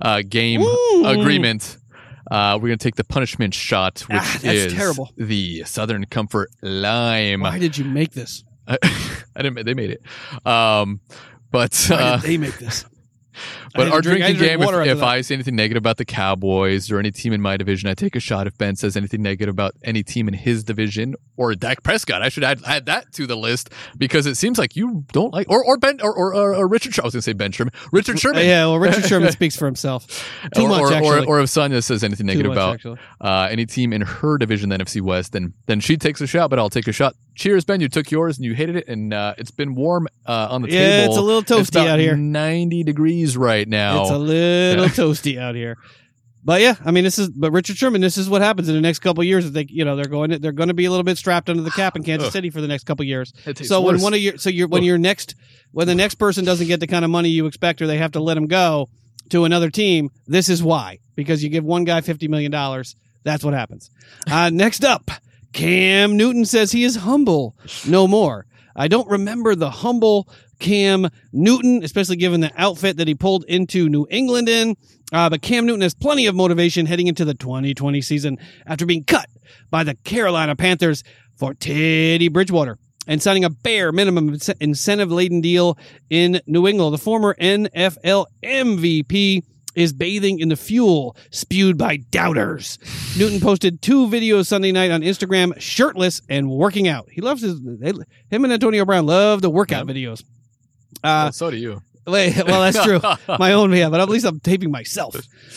uh, 0.03 0.23
game 0.29 0.61
Mm. 0.63 1.21
agreement. 1.21 1.79
Uh, 2.31 2.59
we're 2.61 2.69
gonna 2.69 2.77
take 2.77 2.97
the 2.97 3.05
punishment 3.05 3.55
shot, 3.55 4.01
which 4.09 4.19
Ah, 4.19 4.41
is 4.45 4.73
terrible. 4.73 5.13
the 5.17 5.63
Southern 5.65 6.07
Comfort 6.07 6.51
Lime. 6.63 7.41
Why 7.41 7.59
did 7.59 7.77
you 7.77 7.85
make 7.85 8.13
this? 8.13 8.45
I, 8.67 8.79
didn't. 9.37 9.65
They 9.67 9.75
made 9.75 9.91
it. 9.91 10.47
Um, 10.47 11.01
but 11.51 11.75
Why 11.89 11.97
uh, 11.97 12.17
did 12.21 12.31
they 12.31 12.37
make 12.39 12.59
this? 12.59 12.85
But 13.75 13.89
our 13.89 14.01
drink- 14.01 14.21
drinking 14.21 14.35
to 14.35 14.39
drink 14.39 14.61
game, 14.61 14.75
if, 14.89 14.97
if. 14.97 15.03
I 15.03 15.21
say 15.21 15.35
anything 15.35 15.57
negative 15.57 15.81
about 15.81 15.97
the 15.97 16.05
Cowboys 16.05 16.91
or 16.91 16.99
any 16.99 17.11
team 17.11 17.33
in 17.33 17.41
my 17.41 17.57
division, 17.57 17.89
I 17.89 17.95
take 17.95 18.17
a 18.17 18.21
shot. 18.21 18.47
If 18.47 18.57
Ben 18.59 18.77
says 18.77 18.97
anything 18.97 19.23
negative 19.23 19.53
about 19.53 19.75
any 19.83 20.03
team 20.03 20.29
in 20.29 20.35
his 20.35 20.65
division 20.65 21.15
or 21.37 21.55
Dak 21.55 21.83
Prescott, 21.83 22.23
I 22.23 22.29
should 22.29 22.45
add, 22.45 22.61
add 22.67 22.87
that 22.87 23.13
to 23.15 23.27
the 23.27 23.37
list 23.37 23.71
because 23.97 24.27
it 24.27 24.37
seems 24.37 24.59
like 24.59 24.77
you 24.77 25.05
don't 25.13 25.33
like, 25.33 25.49
or 25.51 25.65
or 25.65 25.77
Ben 25.77 26.01
or 26.03 26.15
or, 26.15 26.55
or, 26.55 26.69
Richard. 26.69 26.99
I 26.99 27.05
was 27.05 27.15
going 27.15 27.21
to 27.21 27.23
say 27.23 27.33
Ben 27.33 27.53
Sherman, 27.53 27.73
Richard 27.93 28.19
Sherman. 28.19 28.45
Yeah, 28.45 28.67
well, 28.67 28.79
Richard 28.79 29.05
Sherman 29.07 29.33
speaks 29.33 29.57
for 29.57 29.67
himself. 29.67 30.07
Too 30.55 30.63
or, 30.63 30.69
much, 30.69 30.81
or, 30.81 30.93
actually. 30.93 31.27
or, 31.27 31.39
or 31.39 31.41
if 31.41 31.51
Sonia 31.51 31.83
says 31.83 32.05
anything 32.05 32.27
negative 32.27 32.55
much, 32.55 32.85
about 32.85 32.99
uh, 33.21 33.49
any 33.51 33.67
team 33.67 33.93
in 33.93 34.03
her 34.03 34.39
division, 34.39 34.69
the 34.69 34.79
NFC 34.79 35.01
West, 35.01 35.33
then 35.33 35.53
then 35.67 35.81
she 35.81 35.97
takes 35.97 36.21
a 36.21 36.27
shot, 36.27 36.51
but 36.51 36.59
I'll 36.59 36.71
take 36.71 36.89
a 36.89 36.93
shot. 36.93 37.15
Cheers, 37.35 37.65
Ben. 37.65 37.81
You 37.81 37.89
took 37.89 38.11
yours 38.11 38.37
and 38.39 38.45
you 38.45 38.55
hated 38.55 38.77
it, 38.77 38.89
and 38.89 39.13
uh, 39.13 39.35
it's 39.39 39.51
been 39.51 39.75
warm 39.75 40.07
uh, 40.27 40.49
on 40.51 40.63
the 40.63 40.71
Yeah, 40.71 41.01
table. 41.01 41.13
it's 41.13 41.19
a 41.19 41.23
little 41.23 41.41
It's 41.41 41.51
toasty 41.71 41.83
about 41.83 41.89
out 41.89 41.99
here. 41.99 42.17
Ninety 42.17 42.85
degrees 42.85 43.37
right 43.37 43.69
now. 43.69 44.03
It's 44.03 44.11
a 44.11 44.19
little 44.19 44.85
toasty 44.89 45.39
out 45.39 45.55
here. 45.55 45.77
But 46.47 46.61
yeah, 46.61 46.75
I 46.85 46.91
mean, 46.91 47.05
this 47.05 47.19
is 47.19 47.31
but 47.31 47.53
Richard 47.53 47.77
Sherman. 47.77 48.03
This 48.03 48.19
is 48.19 48.29
what 48.29 48.43
happens 48.43 48.69
in 48.69 48.75
the 48.75 48.81
next 48.83 48.99
couple 48.99 49.23
of 49.23 49.27
years. 49.27 49.51
They, 49.51 49.67
you 49.69 49.85
know, 49.85 49.97
they're 49.97 50.05
going, 50.05 50.31
they're 50.43 50.53
going 50.53 50.69
to 50.69 50.75
be 50.75 50.85
a 50.85 50.91
little 50.91 51.03
bit 51.05 51.17
strapped 51.17 51.49
under 51.49 51.63
the 51.63 51.71
cap 51.71 51.97
in 51.97 52.03
Kansas. 52.05 52.33
City 52.33 52.51
for 52.51 52.61
the 52.61 52.69
next 52.69 52.85
couple 52.85 53.03
of 53.03 53.09
years. 53.09 53.33
So 53.63 53.81
when 53.81 53.95
worse. 53.95 54.03
one 54.03 54.13
of 54.15 54.21
your, 54.21 54.37
so 54.37 54.51
you're 54.51 54.69
when 54.69 54.83
your 54.85 54.99
next, 54.99 55.35
when 55.73 55.87
the 55.87 55.95
next 55.95 56.17
person 56.17 56.45
doesn't 56.45 56.67
get 56.67 56.81
the 56.81 56.87
kind 56.87 57.05
of 57.05 57.11
money 57.11 57.31
you 57.31 57.47
expect, 57.47 57.81
or 57.81 57.87
they 57.87 57.97
have 57.97 58.13
to 58.13 58.21
let 58.21 58.37
him 58.37 58.47
go 58.47 58.91
to 59.31 59.45
another 59.47 59.71
team, 59.71 60.11
this 60.27 60.51
is 60.51 60.63
why. 60.63 60.99
Because 61.17 61.43
you 61.43 61.49
give 61.49 61.65
one 61.65 61.85
guy 61.85 62.03
fifty 62.03 62.29
million 62.29 62.51
dollars, 62.53 62.95
that's 63.23 63.43
what 63.43 63.55
happens. 63.55 63.91
Uh, 64.31 64.51
next 64.51 64.85
up, 64.85 65.11
Cam 65.55 66.17
Newton 66.17 66.45
says 66.45 66.73
he 66.73 66.85
is 66.85 66.97
humble 66.97 67.57
no 67.87 68.07
more. 68.09 68.45
I 68.77 68.89
don't 68.89 69.09
remember 69.09 69.55
the 69.55 69.71
humble 69.71 70.29
Cam 70.59 71.09
Newton, 71.33 71.85
especially 71.85 72.17
given 72.17 72.41
the 72.41 72.51
outfit 72.57 72.97
that 72.97 73.07
he 73.07 73.15
pulled 73.15 73.45
into 73.45 73.89
New 73.89 74.05
England 74.11 74.49
in. 74.49 74.77
Uh, 75.13 75.31
but 75.31 75.43
Cam 75.43 75.65
Newton 75.65 75.83
has 75.83 75.95
plenty 75.95 76.27
of 76.27 76.35
motivation 76.35 76.87
heading 76.87 77.07
into 77.07 77.25
the 77.25 77.35
2020 77.35 78.01
season 78.03 78.37
after 78.67 78.85
being 78.85 79.05
cut 79.05 79.29
by 79.71 79.85
the 79.85 79.95
Carolina 79.95 80.57
Panthers 80.57 81.05
for 81.37 81.55
Teddy 81.55 82.29
Bridgewater 82.29 82.79
and 83.07 83.23
signing 83.23 83.45
a 83.45 83.51
bare 83.51 83.93
minimum 83.93 84.37
incentive 84.61 85.13
laden 85.13 85.41
deal 85.41 85.79
in 86.11 86.41
New 86.47 86.67
England. 86.67 86.95
The 86.95 86.99
former 86.99 87.37
NFL 87.41 88.27
MVP 88.43 89.45
is 89.75 89.93
bathing 89.93 90.39
in 90.41 90.49
the 90.49 90.57
fuel 90.57 91.17
spewed 91.31 91.79
by 91.79 91.97
doubters. 91.97 92.79
Newton 93.19 93.41
posted 93.41 93.83
two 93.83 94.07
videos 94.09 94.47
Sunday 94.47 94.73
night 94.73 94.91
on 94.91 95.03
Instagram, 95.03 95.59
shirtless 95.61 96.21
and 96.29 96.51
working 96.51 96.89
out. 96.89 97.09
He 97.11 97.21
loves 97.21 97.43
his, 97.43 97.61
they, 97.63 97.93
him 98.31 98.45
and 98.45 98.53
Antonio 98.53 98.85
Brown 98.85 99.07
love 99.07 99.43
the 99.43 99.51
workout 99.51 99.87
videos. 99.87 100.23
Uh, 101.03 101.27
Well, 101.27 101.33
so 101.33 101.51
do 101.51 101.57
you. 101.57 101.83
well, 102.07 102.61
that's 102.71 102.83
true. 102.85 103.01
My 103.39 103.53
own, 103.53 103.73
yeah, 103.73 103.89
but 103.89 104.01
at 104.01 104.09
least 104.09 104.27
I'm 104.27 104.41
taping 104.41 104.71
myself. 104.71 105.17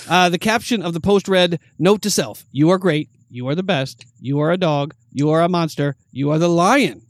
Uh, 0.10 0.30
the 0.30 0.40
caption 0.40 0.82
of 0.82 0.94
the 0.94 1.02
post 1.02 1.28
read, 1.28 1.60
Note 1.78 2.02
to 2.04 2.10
self, 2.10 2.46
you 2.52 2.70
are 2.70 2.78
great. 2.78 3.10
You 3.30 3.50
are 3.50 3.56
the 3.56 3.64
best. 3.64 4.06
You 4.22 4.40
are 4.40 4.52
a 4.52 4.58
dog. 4.58 4.94
You 5.12 5.30
are 5.32 5.42
a 5.42 5.50
monster. 5.50 5.98
You 6.12 6.32
are 6.32 6.40
the 6.40 6.48
lion. 6.48 7.02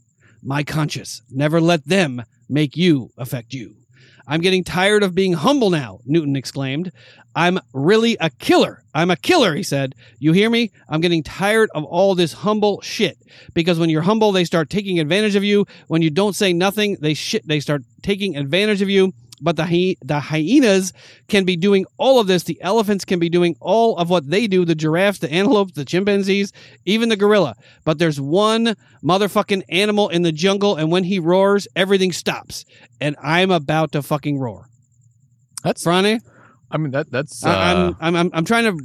My 0.42 0.64
conscience. 0.64 1.22
Never 1.30 1.60
let 1.60 1.86
them 1.86 2.22
make 2.48 2.76
you 2.76 3.10
affect 3.16 3.54
you. 3.54 3.76
I'm 4.28 4.42
getting 4.42 4.62
tired 4.62 5.02
of 5.02 5.14
being 5.14 5.32
humble 5.32 5.70
now, 5.70 6.00
Newton 6.04 6.36
exclaimed. 6.36 6.92
I'm 7.34 7.58
really 7.72 8.16
a 8.20 8.28
killer. 8.28 8.84
I'm 8.94 9.10
a 9.10 9.16
killer, 9.16 9.54
he 9.54 9.62
said. 9.62 9.94
You 10.18 10.32
hear 10.32 10.50
me? 10.50 10.70
I'm 10.88 11.00
getting 11.00 11.22
tired 11.22 11.70
of 11.74 11.84
all 11.84 12.14
this 12.14 12.32
humble 12.34 12.82
shit. 12.82 13.16
Because 13.54 13.78
when 13.78 13.88
you're 13.88 14.02
humble, 14.02 14.32
they 14.32 14.44
start 14.44 14.68
taking 14.68 15.00
advantage 15.00 15.34
of 15.34 15.44
you. 15.44 15.66
When 15.86 16.02
you 16.02 16.10
don't 16.10 16.36
say 16.36 16.52
nothing, 16.52 16.98
they 17.00 17.14
shit, 17.14 17.46
they 17.48 17.60
start 17.60 17.84
taking 18.02 18.36
advantage 18.36 18.82
of 18.82 18.90
you. 18.90 19.14
But 19.40 19.56
the, 19.56 19.64
hy- 19.66 19.96
the 20.02 20.20
hyenas 20.20 20.92
can 21.28 21.44
be 21.44 21.56
doing 21.56 21.86
all 21.96 22.18
of 22.20 22.26
this. 22.26 22.42
The 22.44 22.60
elephants 22.60 23.04
can 23.04 23.18
be 23.18 23.28
doing 23.28 23.56
all 23.60 23.96
of 23.96 24.10
what 24.10 24.28
they 24.28 24.46
do. 24.46 24.64
The 24.64 24.74
giraffes, 24.74 25.18
the 25.20 25.30
antelopes, 25.32 25.72
the 25.72 25.84
chimpanzees, 25.84 26.52
even 26.84 27.08
the 27.08 27.16
gorilla. 27.16 27.54
But 27.84 27.98
there's 27.98 28.20
one 28.20 28.74
motherfucking 29.04 29.62
animal 29.68 30.08
in 30.08 30.22
the 30.22 30.32
jungle, 30.32 30.76
and 30.76 30.90
when 30.90 31.04
he 31.04 31.18
roars, 31.18 31.68
everything 31.76 32.12
stops. 32.12 32.64
And 33.00 33.16
I'm 33.22 33.50
about 33.50 33.92
to 33.92 34.02
fucking 34.02 34.38
roar. 34.38 34.66
That's. 35.62 35.84
Franny, 35.84 36.20
I 36.70 36.76
mean 36.78 36.90
that. 36.92 37.10
That's. 37.10 37.44
Uh, 37.44 37.48
I- 37.48 37.72
I'm, 37.72 37.96
I'm, 38.00 38.16
I'm, 38.16 38.30
I'm 38.34 38.44
trying 38.44 38.64
to 38.64 38.84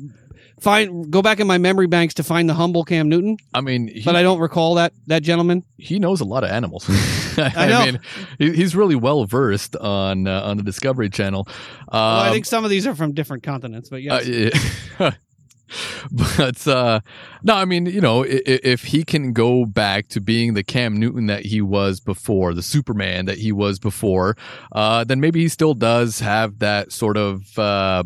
find, 0.64 1.12
go 1.12 1.22
back 1.22 1.40
in 1.40 1.48
my 1.48 1.58
memory 1.58 1.88
banks 1.88 2.14
to 2.16 2.24
find 2.24 2.50
the 2.50 2.54
humble 2.54 2.84
Cam 2.84 3.10
Newton, 3.10 3.38
I 3.54 3.62
mean, 3.62 3.88
he, 3.90 4.02
but 4.04 4.16
I 4.16 4.24
don't 4.24 4.40
recall 4.40 4.76
that, 4.76 4.94
that 5.08 5.22
gentleman. 5.24 5.64
he 5.78 6.00
knows 6.00 6.22
a 6.22 6.26
lot 6.26 6.44
of 6.44 6.50
animals. 6.50 6.90
I 7.38 7.68
know. 7.68 7.86
mean, 7.86 8.00
he, 8.38 8.54
he's 8.54 8.76
really 8.76 8.96
well 8.96 9.26
versed 9.26 9.76
on 9.76 10.28
uh, 10.28 10.42
on 10.44 10.58
the 10.58 10.64
Discovery 10.64 11.10
Channel. 11.10 11.48
Um, 11.90 12.00
Well, 12.00 12.20
I 12.20 12.32
think 12.32 12.46
some 12.46 12.64
of 12.64 12.70
these 12.70 12.88
are 12.88 12.96
from 12.96 13.14
different 13.14 13.44
continents, 13.44 13.90
but 13.90 13.98
Uh, 14.08 14.22
yeah. 14.24 15.12
but 16.12 16.68
uh, 16.68 17.00
no, 17.44 17.56
I 17.56 17.66
mean, 17.66 17.86
you 17.88 18.02
know, 18.02 18.22
if, 18.24 18.42
if 18.46 18.84
he 18.84 19.04
can 19.04 19.34
go 19.34 19.66
back 19.66 20.08
to 20.10 20.22
being 20.22 20.54
the 20.54 20.64
Cam 20.64 20.98
Newton 20.98 21.28
that 21.28 21.46
he 21.46 21.62
was 21.62 22.00
before, 22.00 22.54
the 22.54 22.62
Superman 22.62 23.26
that 23.26 23.40
he 23.40 23.52
was 23.52 23.80
before, 23.80 24.38
uh, 24.72 25.04
then 25.04 25.20
maybe 25.20 25.42
he 25.42 25.48
still 25.48 25.74
does 25.74 26.20
have 26.20 26.60
that 26.60 26.92
sort 26.92 27.18
of. 27.18 27.58
Uh, 27.58 28.04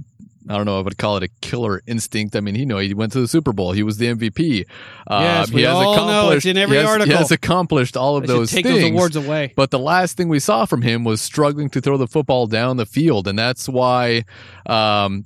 I 0.50 0.56
don't 0.58 0.66
know. 0.66 0.78
I 0.80 0.82
would 0.82 0.98
call 0.98 1.18
it 1.18 1.24
a 1.24 1.28
killer 1.42 1.82
instinct. 1.88 2.36
I 2.36 2.40
mean, 2.40 2.56
he 2.56 2.66
know 2.66 2.78
he 2.78 2.94
went 2.94 3.12
to 3.14 3.20
the 3.22 3.28
Super 3.28 3.54
Bowl. 3.54 3.72
He 3.74 3.84
was 3.84 3.98
the 3.98 4.08
MVP. 4.08 4.66
Um, 5.08 5.22
Yes, 5.24 5.50
he 5.50 5.56
we 5.56 5.62
has 5.64 5.76
all 5.76 5.84
know. 5.84 5.94
accomplished. 5.94 6.38
It's 6.38 6.46
in 6.46 6.58
every 6.58 6.78
he 6.78 6.82
has, 6.82 6.90
article. 6.90 7.12
He 7.12 7.18
has 7.18 7.32
accomplished 7.32 7.98
all 7.98 8.18
of 8.18 8.28
those 8.28 8.52
take 8.52 8.66
things. 8.66 8.82
those 8.82 8.92
awards 8.92 9.16
away. 9.16 9.54
But 9.56 9.72
the 9.72 9.80
last 9.80 10.18
thing 10.18 10.30
we 10.30 10.40
saw 10.40 10.66
from 10.66 10.82
him 10.82 11.04
was 11.04 11.22
struggling 11.22 11.70
to 11.72 11.82
throw 11.82 11.98
the 11.98 12.08
football 12.08 12.48
down 12.48 12.78
the 12.78 12.86
field, 12.86 13.28
and 13.28 13.38
that's 13.38 13.68
why, 13.68 14.24
um, 14.66 15.26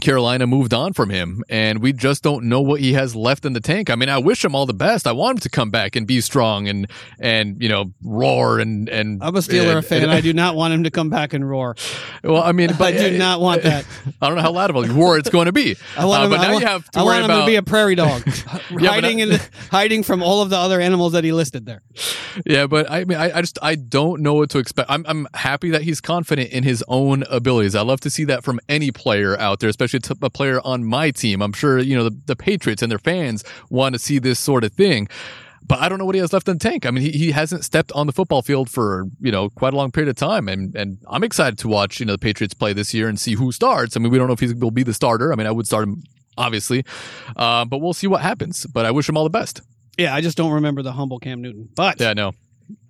Carolina 0.00 0.46
moved 0.46 0.72
on 0.74 0.92
from 0.94 1.10
him, 1.10 1.44
and 1.48 1.80
we 1.80 1.92
just 1.92 2.22
don't 2.22 2.44
know 2.46 2.60
what 2.60 2.80
he 2.80 2.94
has 2.94 3.14
left 3.14 3.44
in 3.44 3.52
the 3.52 3.60
tank. 3.60 3.90
I 3.90 3.94
mean, 3.94 4.08
I 4.08 4.18
wish 4.18 4.44
him 4.44 4.54
all 4.54 4.66
the 4.66 4.74
best. 4.74 5.06
I 5.06 5.12
want 5.12 5.36
him 5.36 5.40
to 5.40 5.48
come 5.50 5.70
back 5.70 5.94
and 5.96 6.06
be 6.06 6.20
strong 6.20 6.66
and 6.66 6.88
and 7.20 7.62
you 7.62 7.68
know 7.68 7.92
roar 8.02 8.58
and 8.58 8.88
and. 8.88 9.22
I'm 9.22 9.36
a 9.36 9.40
Steeler 9.40 9.76
and, 9.76 9.86
fan. 9.86 10.02
and- 10.04 10.10
I 10.12 10.20
do 10.20 10.32
not 10.32 10.56
want 10.56 10.74
him 10.74 10.84
to 10.84 10.90
come 10.90 11.10
back 11.10 11.32
and 11.34 11.48
roar. 11.48 11.76
well, 12.24 12.42
I 12.42 12.52
mean, 12.52 12.70
I 12.80 12.92
do 12.92 13.16
not 13.18 13.40
want 13.40 13.62
that. 13.62 13.84
I 14.20 14.26
don't 14.28 14.36
know 14.36 14.42
how 14.42 14.52
loud 14.52 14.70
of 14.70 14.76
a 14.76 14.92
roar 14.92 15.18
it's 15.18 15.30
going 15.30 15.46
to 15.46 15.52
be. 15.52 15.76
I 15.96 16.04
want 16.04 16.22
Uh, 16.22 16.24
him. 16.24 16.30
but 16.30 16.40
I 16.40 16.42
now 16.44 16.50
want, 16.52 16.62
you 16.62 16.68
have 16.68 16.90
to 16.90 16.98
I 16.98 17.02
worry 17.02 17.06
want 17.14 17.24
him 17.24 17.30
about 17.30 17.40
to 17.42 17.46
be 17.46 17.56
a 17.56 17.62
prairie 17.62 17.94
dog, 17.94 18.22
but 18.70 18.82
hiding 18.82 19.20
I- 19.20 19.22
in 19.24 19.28
the, 19.30 19.48
hiding 19.70 20.02
from 20.02 20.22
all 20.22 20.42
of 20.42 20.50
the 20.50 20.56
other 20.56 20.80
animals 20.80 21.12
that 21.12 21.22
he 21.24 21.32
listed 21.32 21.66
there. 21.66 21.82
Yeah, 22.46 22.66
but 22.66 22.90
I 22.90 23.04
mean, 23.04 23.18
I, 23.18 23.38
I 23.38 23.40
just 23.42 23.58
I 23.62 23.74
don't 23.76 24.22
know 24.22 24.34
what 24.34 24.50
to 24.50 24.58
expect. 24.58 24.90
I'm 24.90 25.04
I'm 25.06 25.28
happy 25.34 25.70
that 25.70 25.82
he's 25.82 26.00
confident 26.00 26.50
in 26.50 26.64
his 26.64 26.82
own 26.88 27.24
abilities. 27.30 27.74
I 27.74 27.82
love 27.82 28.00
to 28.00 28.10
see 28.10 28.24
that 28.24 28.42
from 28.42 28.58
any 28.68 28.90
player 28.90 29.38
out 29.38 29.60
there, 29.60 29.70
especially 29.82 30.16
a 30.22 30.30
player 30.30 30.60
on 30.64 30.84
my 30.84 31.10
team. 31.10 31.42
I'm 31.42 31.52
sure 31.52 31.78
you 31.78 31.96
know 31.96 32.04
the, 32.04 32.16
the 32.26 32.36
Patriots 32.36 32.82
and 32.82 32.90
their 32.90 32.98
fans 32.98 33.44
want 33.70 33.94
to 33.94 33.98
see 33.98 34.18
this 34.18 34.38
sort 34.38 34.64
of 34.64 34.72
thing. 34.72 35.08
But 35.64 35.78
I 35.80 35.88
don't 35.88 35.98
know 35.98 36.04
what 36.04 36.16
he 36.16 36.20
has 36.20 36.32
left 36.32 36.48
in 36.48 36.58
the 36.58 36.58
tank. 36.58 36.84
I 36.86 36.90
mean, 36.90 37.04
he, 37.04 37.12
he 37.12 37.30
hasn't 37.30 37.64
stepped 37.64 37.92
on 37.92 38.08
the 38.08 38.12
football 38.12 38.42
field 38.42 38.68
for 38.68 39.06
you 39.20 39.30
know 39.30 39.48
quite 39.50 39.72
a 39.72 39.76
long 39.76 39.92
period 39.92 40.08
of 40.08 40.16
time, 40.16 40.48
and 40.48 40.74
and 40.74 40.98
I'm 41.06 41.22
excited 41.22 41.58
to 41.60 41.68
watch 41.68 42.00
you 42.00 42.06
know 42.06 42.12
the 42.12 42.18
Patriots 42.18 42.54
play 42.54 42.72
this 42.72 42.92
year 42.92 43.08
and 43.08 43.18
see 43.18 43.34
who 43.34 43.52
starts. 43.52 43.96
I 43.96 44.00
mean, 44.00 44.10
we 44.10 44.18
don't 44.18 44.26
know 44.26 44.32
if 44.34 44.40
he 44.40 44.52
will 44.52 44.70
be 44.70 44.82
the 44.82 44.94
starter. 44.94 45.32
I 45.32 45.36
mean, 45.36 45.46
I 45.46 45.52
would 45.52 45.66
start 45.66 45.84
him 45.84 46.02
obviously, 46.36 46.84
uh, 47.36 47.64
but 47.64 47.78
we'll 47.78 47.92
see 47.92 48.06
what 48.06 48.22
happens. 48.22 48.66
But 48.66 48.86
I 48.86 48.90
wish 48.90 49.08
him 49.08 49.16
all 49.16 49.24
the 49.24 49.30
best. 49.30 49.60
Yeah, 49.98 50.14
I 50.14 50.20
just 50.20 50.36
don't 50.36 50.52
remember 50.52 50.82
the 50.82 50.92
humble 50.92 51.18
Cam 51.18 51.42
Newton. 51.42 51.68
But 51.76 52.00
Yeah, 52.00 52.14
no, 52.14 52.28
uh, 52.28 52.32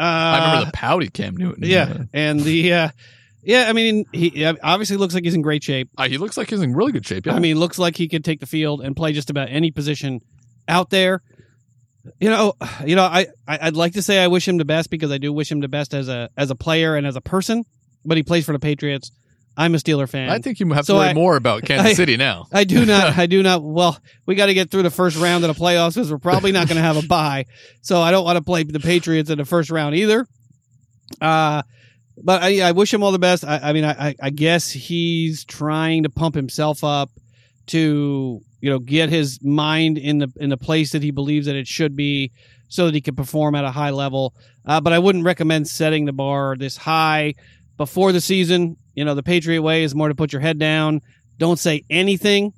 I 0.03 0.47
remember 0.47 0.67
the 0.67 0.73
pouty 0.73 1.09
Cam 1.09 1.37
Newton. 1.37 1.65
yeah, 1.65 2.05
and 2.15 2.41
the 2.41 2.73
uh, 2.73 2.89
yeah. 3.43 3.67
I 3.69 3.73
mean, 3.73 4.05
he 4.13 4.45
obviously 4.45 4.97
looks 4.97 5.15
like 5.15 5.25
he's 5.25 5.35
in 5.35 5.43
great 5.43 5.63
shape. 5.65 5.91
Uh, 5.99 6.09
he 6.09 6.19
looks 6.19 6.37
like 6.37 6.51
he's 6.51 6.61
in 6.63 6.75
really 6.75 6.93
good 6.93 7.07
shape. 7.07 7.27
Yeah. 7.27 7.35
I 7.35 7.39
mean, 7.39 7.59
looks 7.59 7.79
like 7.79 7.97
he 7.97 8.09
could 8.09 8.25
take 8.25 8.41
the 8.41 8.47
field 8.47 8.81
and 8.81 8.97
play 8.97 9.13
just 9.13 9.31
about 9.31 9.49
any 9.51 9.71
position 9.71 10.21
out 10.69 10.91
there. 10.91 11.23
You 12.21 12.31
know, 12.31 12.55
you 12.85 12.97
know, 12.97 13.05
I, 13.05 13.27
I 13.47 13.59
I'd 13.63 13.77
like 13.77 13.93
to 13.93 14.03
say 14.03 14.23
I 14.23 14.27
wish 14.29 14.49
him 14.49 14.57
the 14.59 14.65
best 14.65 14.91
because 14.91 15.11
I 15.13 15.19
do 15.19 15.33
wish 15.33 15.51
him 15.53 15.61
the 15.61 15.69
best 15.69 15.95
as 15.95 16.09
a 16.09 16.31
as 16.37 16.51
a 16.51 16.55
player 16.57 16.97
and 16.97 17.07
as 17.07 17.15
a 17.17 17.21
person. 17.21 17.65
But 18.05 18.17
he 18.17 18.23
plays 18.25 18.45
for 18.45 18.53
the 18.53 18.59
Patriots. 18.59 19.13
I'm 19.57 19.75
a 19.75 19.79
Steeler 19.79 20.09
fan. 20.09 20.31
I 20.31 20.39
think 20.39 20.59
you 20.61 20.69
have 20.73 20.87
So 20.87 20.95
to 20.95 20.99
worry 21.01 21.09
I- 21.11 21.15
more 21.15 21.37
about 21.37 21.63
Kansas 21.67 21.87
I- 21.91 21.93
City 21.95 22.17
now. 22.17 22.47
I 22.53 22.65
do 22.65 22.85
not. 22.87 23.17
I 23.19 23.27
do 23.27 23.43
not. 23.43 23.63
Well, 23.63 23.97
we 24.27 24.35
got 24.35 24.47
to 24.47 24.55
get 24.55 24.71
through 24.71 24.83
the 24.83 24.91
first 24.91 25.17
round 25.17 25.45
of 25.45 25.55
the 25.55 25.63
playoffs 25.63 25.95
because 25.95 26.11
we're 26.11 26.19
probably 26.19 26.51
not 26.53 26.67
going 26.69 26.77
to 26.79 26.83
have 26.83 26.97
a 26.97 27.07
bye. 27.07 27.45
So 27.83 28.01
I 28.01 28.11
don't 28.11 28.25
want 28.25 28.37
to 28.39 28.43
play 28.43 28.63
the 28.65 28.81
Patriots 28.81 29.31
in 29.31 29.39
the 29.39 29.45
first 29.45 29.71
round 29.71 29.95
either. 29.95 30.27
Uh, 31.21 31.63
but 32.23 32.43
I, 32.43 32.69
I 32.69 32.73
wish 32.73 32.93
him 32.93 33.03
all 33.03 33.13
the 33.13 33.19
best. 33.19 33.45
I, 33.45 33.59
I 33.63 33.73
mean, 33.73 33.85
I, 33.85 34.15
I- 34.21 34.31
guess 34.31 34.71
he's 34.71 35.45
trying 35.45 36.03
to 36.03 36.11
pump 36.11 36.35
himself 36.35 36.83
up 36.85 37.11
to 37.69 38.41
you 38.61 38.71
know 38.71 38.79
get 38.79 39.09
his 39.09 39.43
mind 39.43 39.99
in 39.99 40.19
the 40.19 40.33
in 40.37 40.51
the 40.51 40.57
place 40.57 40.93
that 40.93 41.03
he 41.03 41.11
believes 41.11 41.47
that 41.47 41.57
it 41.57 41.67
should 41.67 41.95
be, 41.97 42.33
so 42.69 42.87
that 42.87 42.95
he 42.95 43.01
can 43.01 43.15
perform 43.15 43.55
at 43.55 43.65
a 43.65 43.71
high 43.71 43.91
level. 43.91 44.35
Uh, 44.67 44.81
but 44.81 44.93
I 44.93 44.99
wouldn't 44.99 45.25
recommend 45.25 45.69
setting 45.69 46.05
the 46.05 46.13
bar 46.13 46.57
this 46.57 46.77
high 46.77 47.35
before 47.77 48.13
the 48.13 48.21
season. 48.21 48.77
You 48.95 49.05
know, 49.05 49.15
the 49.15 49.23
Patriot 49.23 49.63
way 49.63 49.85
is 49.85 49.95
more 49.95 50.09
to 50.09 50.15
put 50.15 50.33
your 50.33 50.43
head 50.43 50.59
down. 50.59 51.01
Don't 51.39 51.59
say 51.59 51.85
anything 51.91 52.53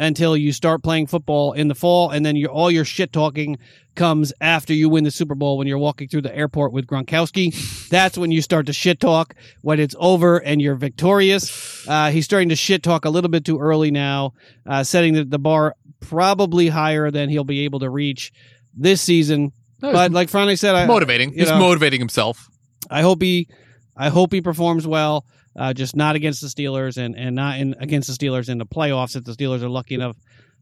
until 0.00 0.36
you 0.36 0.50
start 0.52 0.82
playing 0.82 1.06
football 1.06 1.52
in 1.52 1.68
the 1.68 1.74
fall, 1.74 2.10
and 2.10 2.24
then 2.26 2.34
your 2.34 2.50
all 2.50 2.70
your 2.70 2.84
shit 2.84 3.12
talking 3.12 3.58
comes 3.94 4.32
after 4.40 4.72
you 4.72 4.88
win 4.88 5.04
the 5.04 5.10
Super 5.10 5.34
Bowl 5.34 5.58
when 5.58 5.66
you're 5.66 5.76
walking 5.78 6.08
through 6.08 6.22
the 6.22 6.34
airport 6.34 6.72
with 6.72 6.86
Gronkowski. 6.86 7.88
That's 7.90 8.16
when 8.16 8.30
you 8.30 8.40
start 8.40 8.66
to 8.66 8.72
shit 8.72 8.98
talk 8.98 9.34
when 9.62 9.78
it's 9.78 9.94
over 9.98 10.38
and 10.38 10.62
you're 10.62 10.74
victorious. 10.76 11.86
Uh, 11.86 12.10
he's 12.10 12.24
starting 12.24 12.48
to 12.48 12.56
shit 12.56 12.82
talk 12.82 13.04
a 13.04 13.10
little 13.10 13.30
bit 13.30 13.44
too 13.44 13.58
early 13.58 13.90
now, 13.90 14.32
uh, 14.66 14.82
setting 14.84 15.14
the, 15.14 15.24
the 15.24 15.38
bar 15.38 15.74
probably 16.00 16.68
higher 16.68 17.10
than 17.10 17.28
he'll 17.28 17.44
be 17.44 17.60
able 17.64 17.80
to 17.80 17.90
reach 17.90 18.32
this 18.74 19.02
season. 19.02 19.52
No, 19.82 19.92
But 19.92 20.12
like 20.12 20.30
Franny 20.30 20.58
said, 20.58 20.74
I, 20.74 20.86
motivating. 20.86 21.32
you 21.32 21.40
He's 21.40 21.48
know. 21.50 21.58
motivating 21.58 22.00
himself. 22.00 22.48
I 22.90 23.02
hope 23.02 23.20
he, 23.20 23.48
I 23.96 24.08
hope 24.08 24.32
he 24.32 24.40
performs 24.40 24.86
well. 24.86 25.26
Uh, 25.56 25.72
just 25.72 25.96
not 25.96 26.14
against 26.16 26.40
the 26.40 26.46
Steelers 26.48 26.96
and 26.96 27.16
and 27.16 27.34
not 27.34 27.58
in 27.58 27.74
against 27.80 28.08
the 28.08 28.14
Steelers 28.14 28.48
in 28.48 28.58
the 28.58 28.66
playoffs. 28.66 29.16
If 29.16 29.24
the 29.24 29.32
Steelers 29.32 29.62
are 29.62 29.68
lucky 29.68 29.94
enough 29.96 30.16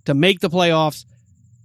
to 0.06 0.14
make 0.14 0.40
the 0.40 0.48
playoffs, 0.48 1.04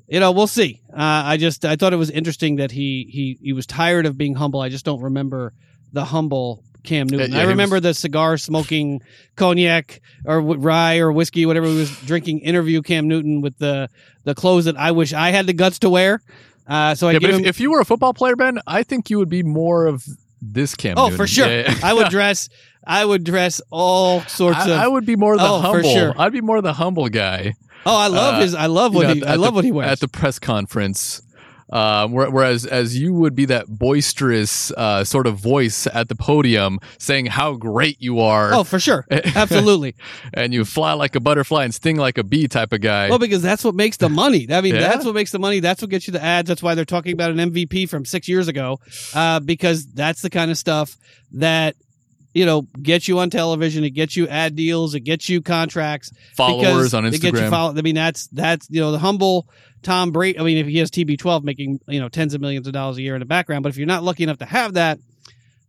you 0.08 0.20
know 0.20 0.32
we'll 0.32 0.48
see. 0.48 0.82
Uh, 0.92 0.98
I 1.26 1.38
just 1.38 1.64
I 1.64 1.76
thought 1.78 1.94
it 1.94 1.98
was 1.98 2.10
interesting 2.10 2.58
that 2.58 2.72
he 2.72 3.08
he 3.10 3.38
he 3.42 3.54
was 3.54 3.66
tired 3.66 4.06
of 4.06 4.18
being 4.18 4.36
humble. 4.36 4.60
I 4.60 4.70
just 4.70 4.84
don't 4.84 5.02
remember 5.02 5.54
the 5.94 6.04
humble 6.04 6.64
Cam 6.84 7.08
Newton. 7.08 7.32
Yeah, 7.32 7.40
I 7.40 7.44
remember 7.46 7.80
the 7.80 7.94
cigar 7.94 8.38
smoking 8.38 9.02
cognac 9.38 10.02
or 10.26 10.42
rye 10.42 10.98
or 10.98 11.12
whiskey, 11.12 11.46
whatever 11.46 11.68
he 11.68 11.78
was 11.78 11.98
drinking. 12.02 12.40
Interview 12.40 12.82
Cam 12.82 13.08
Newton 13.08 13.40
with 13.42 13.58
the 13.58 13.90
the 14.26 14.36
clothes 14.36 14.66
that 14.66 14.76
I 14.78 14.92
wish 14.92 15.14
I 15.14 15.30
had 15.32 15.48
the 15.48 15.54
guts 15.54 15.80
to 15.80 15.90
wear. 15.90 16.22
Uh, 16.68 16.96
so 16.96 17.08
I 17.08 17.14
Yeah, 17.14 17.20
but 17.20 17.30
if, 17.30 17.36
him. 17.38 17.46
if 17.46 17.60
you 17.60 17.72
were 17.72 17.80
a 17.80 17.86
football 17.86 18.14
player, 18.14 18.36
Ben, 18.36 18.60
I 18.68 18.84
think 18.84 19.10
you 19.10 19.18
would 19.20 19.30
be 19.30 19.44
more 19.44 19.86
of 19.86 20.06
this 20.42 20.76
Cam. 20.76 20.98
oh, 20.98 21.04
Newton. 21.06 21.18
for 21.18 21.28
sure. 21.28 21.48
Yeah, 21.48 21.72
yeah. 21.72 21.80
I 21.84 21.94
would 21.94 22.10
dress. 22.10 22.50
I 22.86 23.06
would 23.06 23.24
dress 23.24 23.62
all 23.70 24.22
sorts 24.22 24.66
of. 24.66 24.72
I, 24.72 24.86
I 24.86 24.88
would 24.88 25.06
be 25.06 25.16
more 25.16 25.38
the 25.38 25.44
Oh, 25.44 25.60
humble. 25.60 25.90
sure. 25.94 26.14
I'd 26.18 26.34
be 26.34 26.42
more 26.42 26.62
the 26.62 26.74
humble 26.74 27.10
guy. 27.10 27.54
Oh, 27.86 27.96
I 27.98 28.08
love 28.08 28.36
Uh, 28.36 28.40
his. 28.42 28.56
I 28.56 28.66
love 28.68 28.94
you 28.94 28.98
what 29.00 29.08
know, 29.08 29.14
he. 29.16 29.24
I 29.26 29.32
the- 29.34 29.38
love 29.42 29.56
what 29.56 29.66
he 29.66 29.72
wears. 29.72 29.92
at 29.92 30.00
the 30.00 30.08
press 30.08 30.40
conference. 30.40 31.22
Um, 31.72 32.12
where- 32.12 32.30
whereas 32.30 32.66
as 32.68 32.96
you 33.00 33.14
would 33.16 33.34
be 33.36 33.46
that 33.46 33.66
boisterous 33.68 34.72
uh, 34.78 35.04
sort 35.04 35.26
of 35.26 35.38
voice 35.38 35.88
at 35.92 36.08
the 36.08 36.14
podium 36.14 36.78
saying 37.00 37.26
how 37.28 37.54
great 37.56 38.00
you 38.00 38.20
are 38.20 38.54
oh, 38.54 38.64
for 38.64 38.80
sure, 38.80 39.08
absolutely. 39.12 39.96
and 40.36 40.54
you 40.54 40.66
fly 40.66 40.94
like 40.94 41.16
a 41.16 41.20
butterfly 41.20 41.64
and 41.64 41.74
sting 41.74 41.96
like 41.98 42.20
a 42.20 42.24
bee 42.24 42.48
type 42.48 42.74
of 42.74 42.82
guy. 42.82 43.10
Well, 43.10 43.18
because 43.18 43.42
that's 43.42 43.64
what 43.64 43.74
makes 43.74 43.98
the 43.98 44.10
money. 44.10 44.46
I 44.52 44.62
mean, 44.62 44.76
Yeah. 44.76 44.82
that's 44.82 45.04
what 45.06 45.16
makes 45.16 45.32
the 45.32 45.40
money. 45.40 45.62
That's 45.62 45.82
what 45.82 45.90
gets 45.90 46.06
you 46.06 46.12
the 46.14 46.22
ads. 46.24 46.48
That's 46.48 46.62
why 46.62 46.76
they're 46.76 46.86
talking 46.86 47.14
about 47.14 47.32
an 47.32 47.38
MVP 47.52 47.90
from 47.90 48.06
six 48.06 48.28
years 48.28 48.48
ago, 48.48 48.80
uh, 49.16 49.40
because 49.40 49.88
that's 49.88 50.22
the 50.22 50.30
kind 50.30 50.52
of 50.52 50.60
stuff 50.60 50.96
that 51.32 51.76
you 52.34 52.46
know 52.46 52.64
gets 52.82 53.08
you 53.08 53.20
on 53.20 53.30
television. 53.30 53.84
It 53.84 53.92
gets 53.92 54.16
you 54.18 54.28
ad 54.28 54.56
deals. 54.56 54.96
It 54.96 55.02
gets 55.02 55.30
you 55.30 55.42
contracts. 55.42 56.12
Followers 56.36 56.94
on 56.94 57.06
It 57.06 57.12
gets 57.12 57.24
you 57.24 57.32
Instagram. 57.32 57.50
follow- 57.50 57.78
I 57.78 57.82
mean, 57.82 57.96
that's 57.96 58.28
that's 58.28 58.68
you 58.70 58.82
know 58.82 58.92
the 58.92 59.00
humble 59.00 59.48
Tom 59.84 60.12
Brady. 60.12 60.40
I 60.40 60.44
mean, 60.44 60.58
if 60.58 60.68
he 60.68 60.78
has 60.80 60.90
TB12 60.92 61.44
making 61.44 61.80
you 61.88 62.00
know 62.00 62.10
tens 62.10 62.34
of 62.34 62.42
millions 62.42 62.68
of 62.68 62.74
dollars 62.74 62.98
a 62.98 63.02
year 63.02 63.16
in 63.16 63.20
the 63.20 63.26
background, 63.26 63.64
but 63.64 63.70
if 63.70 63.78
you're 63.78 63.88
not 63.88 64.04
lucky 64.04 64.24
enough 64.24 64.40
to 64.40 64.46
have 64.46 64.74
that, 64.74 65.00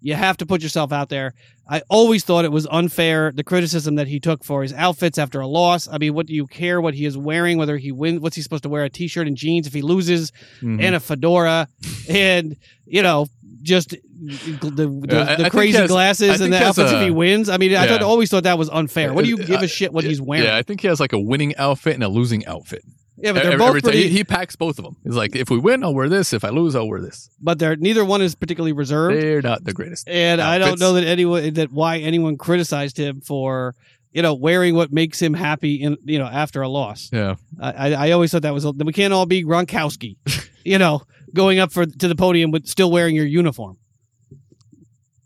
you 0.01 0.15
have 0.15 0.37
to 0.39 0.47
put 0.47 0.62
yourself 0.62 0.93
out 0.93 1.09
there. 1.09 1.35
I 1.67 1.81
always 1.89 2.25
thought 2.25 2.45
it 2.45 2.53
was 2.53 2.67
unfair 2.71 3.33
the 3.35 3.43
criticism 3.43 3.95
that 3.95 4.07
he 4.07 4.21
took 4.21 4.45
for 4.45 4.62
his 4.62 4.75
outfits 4.75 5.17
after 5.17 5.41
a 5.41 5.47
loss. 5.47 5.89
I 5.91 5.97
mean, 5.97 6.12
what 6.12 6.27
do 6.27 6.35
you 6.35 6.47
care 6.47 6.79
what 6.79 6.93
he 6.93 7.07
is 7.07 7.17
wearing? 7.17 7.57
Whether 7.57 7.79
he 7.79 7.91
wins, 7.91 8.21
what's 8.21 8.37
he 8.37 8.43
supposed 8.43 8.65
to 8.65 8.69
wear? 8.69 8.85
A 8.85 8.91
t-shirt 8.91 9.27
and 9.27 9.35
jeans 9.35 9.67
if 9.67 9.73
he 9.73 9.81
loses, 9.81 10.31
Mhm. 10.61 10.83
and 10.83 10.95
a 10.95 11.01
fedora, 11.01 11.69
and 12.09 12.57
you 12.87 13.03
know. 13.03 13.27
Just 13.62 13.97
the, 14.27 14.70
the, 14.70 15.09
Yeah, 15.14 15.22
I 15.39 15.43
the 15.45 15.51
crazy 15.51 15.79
I 15.79 15.87
glasses 15.87 16.41
and 16.41 16.53
the 16.53 16.64
outfits 16.64 16.93
if 16.93 17.01
he 17.03 17.11
wins. 17.11 17.49
I 17.49 17.57
mean, 17.57 17.75
I 17.75 17.87
thought 17.87 18.03
always 18.03 18.31
thought 18.31 18.45
that 18.45 18.59
was 18.59 18.68
unfair. 18.70 19.12
What 19.12 19.25
do 19.25 19.31
you 19.31 19.37
Uh, 19.39 19.47
give 19.47 19.61
uh, 19.61 19.64
a 19.64 19.68
shit 19.68 19.93
what 19.93 20.05
he's 20.05 20.20
wearing? 20.20 20.47
Yeah, 20.47 20.57
I 20.57 20.62
think 20.62 20.81
he 20.81 20.89
has 20.89 21.01
like 21.01 21.12
a 21.12 21.18
winning 21.20 21.55
outfit 21.57 21.95
and 21.95 22.03
a 22.05 22.09
losing 22.09 22.45
outfit. 22.47 22.83
Yeah, 23.16 23.33
but 23.33 23.43
they're 23.45 23.53
Every- 23.53 23.59
both 23.59 23.68
every 23.68 23.81
pretty. 23.83 24.03
he, 24.03 24.09
he 24.09 24.25
packs 24.25 24.57
both 24.57 24.79
of 24.79 24.85
them. 24.85 24.97
He's 25.05 25.14
like, 25.14 25.37
if 25.37 25.49
we 25.49 25.59
win, 25.59 25.85
I'll 25.85 25.95
wear 25.95 26.09
this. 26.09 26.33
If 26.33 26.45
I 26.45 26.49
lose, 26.49 26.75
I'll 26.75 26.89
wear 26.89 27.01
this. 27.01 27.31
but 27.41 27.59
they're 27.61 27.77
neither 27.77 28.05
one 28.05 28.20
is 28.22 28.35
particularly 28.35 28.72
reserved. 28.72 29.16
They're 29.22 29.41
not 29.41 29.62
the 29.64 29.72
greatest. 29.72 30.09
and 30.09 30.41
I 30.41 30.59
don't 30.59 30.81
know 30.81 30.95
that 30.95 31.05
anyone 31.05 31.55
that 31.55 31.70
why 31.70 31.99
anyone 31.99 32.37
criticized 32.37 32.99
him 32.99 33.20
for 33.20 33.75
you 34.12 34.22
know 34.22 34.35
wearing 34.35 34.75
what 34.75 34.93
makes 34.93 35.20
him 35.22 35.33
happy 35.33 35.77
in 35.77 35.97
you 36.05 36.18
know 36.18 36.27
after 36.27 36.61
a 36.62 36.68
loss. 36.68 37.09
Yeah. 37.12 37.37
I 37.61 37.70
I, 37.70 37.93
I 38.09 38.11
always 38.11 38.33
thought 38.33 38.43
that 38.43 38.53
was 38.53 38.66
we 38.66 38.93
can't 38.93 39.12
all 39.12 39.27
be 39.27 39.45
Gronkowski, 39.45 40.16
you 40.64 40.79
know, 40.79 41.03
going 41.33 41.61
up 41.61 41.70
for 41.72 41.87
to 41.87 42.09
the 42.09 42.16
podium 42.16 42.51
with 42.51 42.66
still 42.66 42.91
wearing 42.91 43.14
your 43.14 43.27
uniform. 43.27 43.77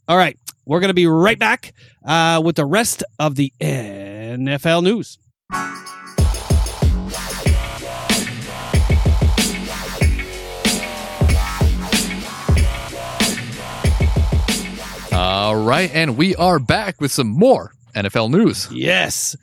All 0.09 0.17
right, 0.17 0.39
we're 0.65 0.81
gonna 0.81 0.95
be 0.95 1.07
right 1.07 1.39
back 1.39 1.75
uh, 2.03 2.41
with 2.43 2.57
the 2.57 2.65
rest 2.65 3.05
of 3.19 3.35
the 3.35 3.53
NFL 3.61 4.83
news. 4.83 5.19
All 15.13 15.57
right, 15.57 15.91
and 15.93 16.17
we 16.17 16.35
are 16.37 16.59
back 16.59 17.03
with 17.03 17.13
some 17.13 17.29
more 17.29 17.75
NFL 17.95 18.31
news. 18.31 18.67
Yes. 18.73 19.37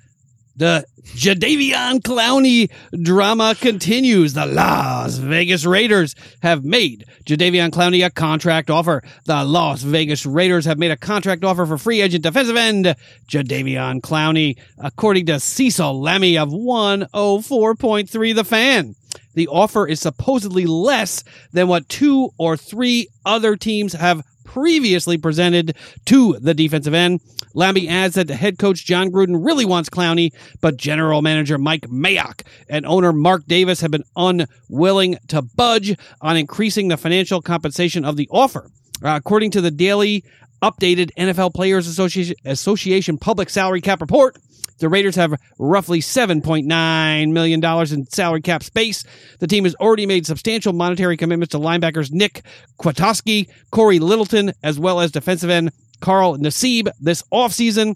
The 0.57 0.85
Jadeveon 1.03 1.99
Clowney 1.99 2.71
drama 3.03 3.55
continues. 3.59 4.33
The 4.33 4.45
Las 4.45 5.17
Vegas 5.17 5.65
Raiders 5.65 6.15
have 6.41 6.63
made 6.63 7.05
Jadeveon 7.25 7.71
Clowney 7.71 8.05
a 8.05 8.09
contract 8.09 8.69
offer. 8.69 9.03
The 9.25 9.43
Las 9.43 9.81
Vegas 9.81 10.25
Raiders 10.25 10.65
have 10.65 10.79
made 10.79 10.91
a 10.91 10.97
contract 10.97 11.43
offer 11.43 11.65
for 11.65 11.77
free 11.77 12.01
agent 12.01 12.23
defensive 12.23 12.55
end 12.55 12.95
Jadeveon 13.27 13.99
Clowney, 13.99 14.57
according 14.77 15.25
to 15.25 15.39
Cecil 15.41 16.01
Lammey 16.01 16.41
of 16.41 16.49
104.3 16.49 18.35
The 18.35 18.43
Fan. 18.45 18.95
The 19.33 19.47
offer 19.47 19.85
is 19.85 19.99
supposedly 19.99 20.65
less 20.65 21.23
than 21.51 21.67
what 21.67 21.89
two 21.89 22.29
or 22.37 22.55
three 22.55 23.09
other 23.25 23.57
teams 23.57 23.91
have 23.93 24.23
previously 24.55 25.17
presented 25.17 25.75
to 26.05 26.39
the 26.39 26.53
defensive 26.53 26.93
end. 26.93 27.19
Lammey 27.53 27.89
adds 27.89 28.15
that 28.15 28.27
the 28.27 28.35
head 28.35 28.57
coach 28.57 28.85
Jon 28.85 29.11
Gruden 29.11 29.45
really 29.45 29.65
wants 29.65 29.89
Clowney, 29.89 30.31
but 30.61 30.77
general 30.77 31.21
manager 31.21 31.57
Mike 31.57 31.81
Mayock 31.81 32.41
and 32.69 32.85
owner 32.85 33.11
Mark 33.11 33.45
Davis 33.47 33.81
have 33.81 33.91
been 33.91 34.05
unwilling 34.15 35.17
to 35.27 35.41
budge 35.41 35.97
on 36.21 36.37
increasing 36.37 36.87
the 36.87 36.95
financial 36.95 37.41
compensation 37.41 38.05
of 38.05 38.15
the 38.15 38.29
offer. 38.31 38.71
Uh, 39.03 39.17
according 39.17 39.51
to 39.51 39.59
the 39.59 39.71
daily 39.71 40.23
updated 40.63 41.11
NFL 41.17 41.53
Players 41.53 41.85
Association, 41.85 42.37
Association 42.45 43.17
public 43.17 43.49
salary 43.49 43.81
cap 43.81 43.99
report, 43.99 44.37
the 44.79 44.89
Raiders 44.89 45.15
have 45.15 45.39
roughly 45.57 45.99
$7.9 45.99 47.31
million 47.31 47.63
in 47.63 48.07
salary 48.07 48.41
cap 48.41 48.63
space. 48.63 49.03
The 49.39 49.47
team 49.47 49.63
has 49.63 49.75
already 49.75 50.05
made 50.05 50.25
substantial 50.25 50.73
monetary 50.73 51.17
commitments 51.17 51.51
to 51.51 51.59
linebackers 51.59 52.11
Nick 52.11 52.43
Kwiatkowski, 52.79 53.49
Cory 53.71 53.99
Littleton, 53.99 54.53
as 54.63 54.79
well 54.79 54.99
as 54.99 55.11
defensive 55.11 55.49
end 55.49 55.71
Carl 56.01 56.37
Nassib 56.37 56.89
this 56.99 57.23
offseason. 57.31 57.95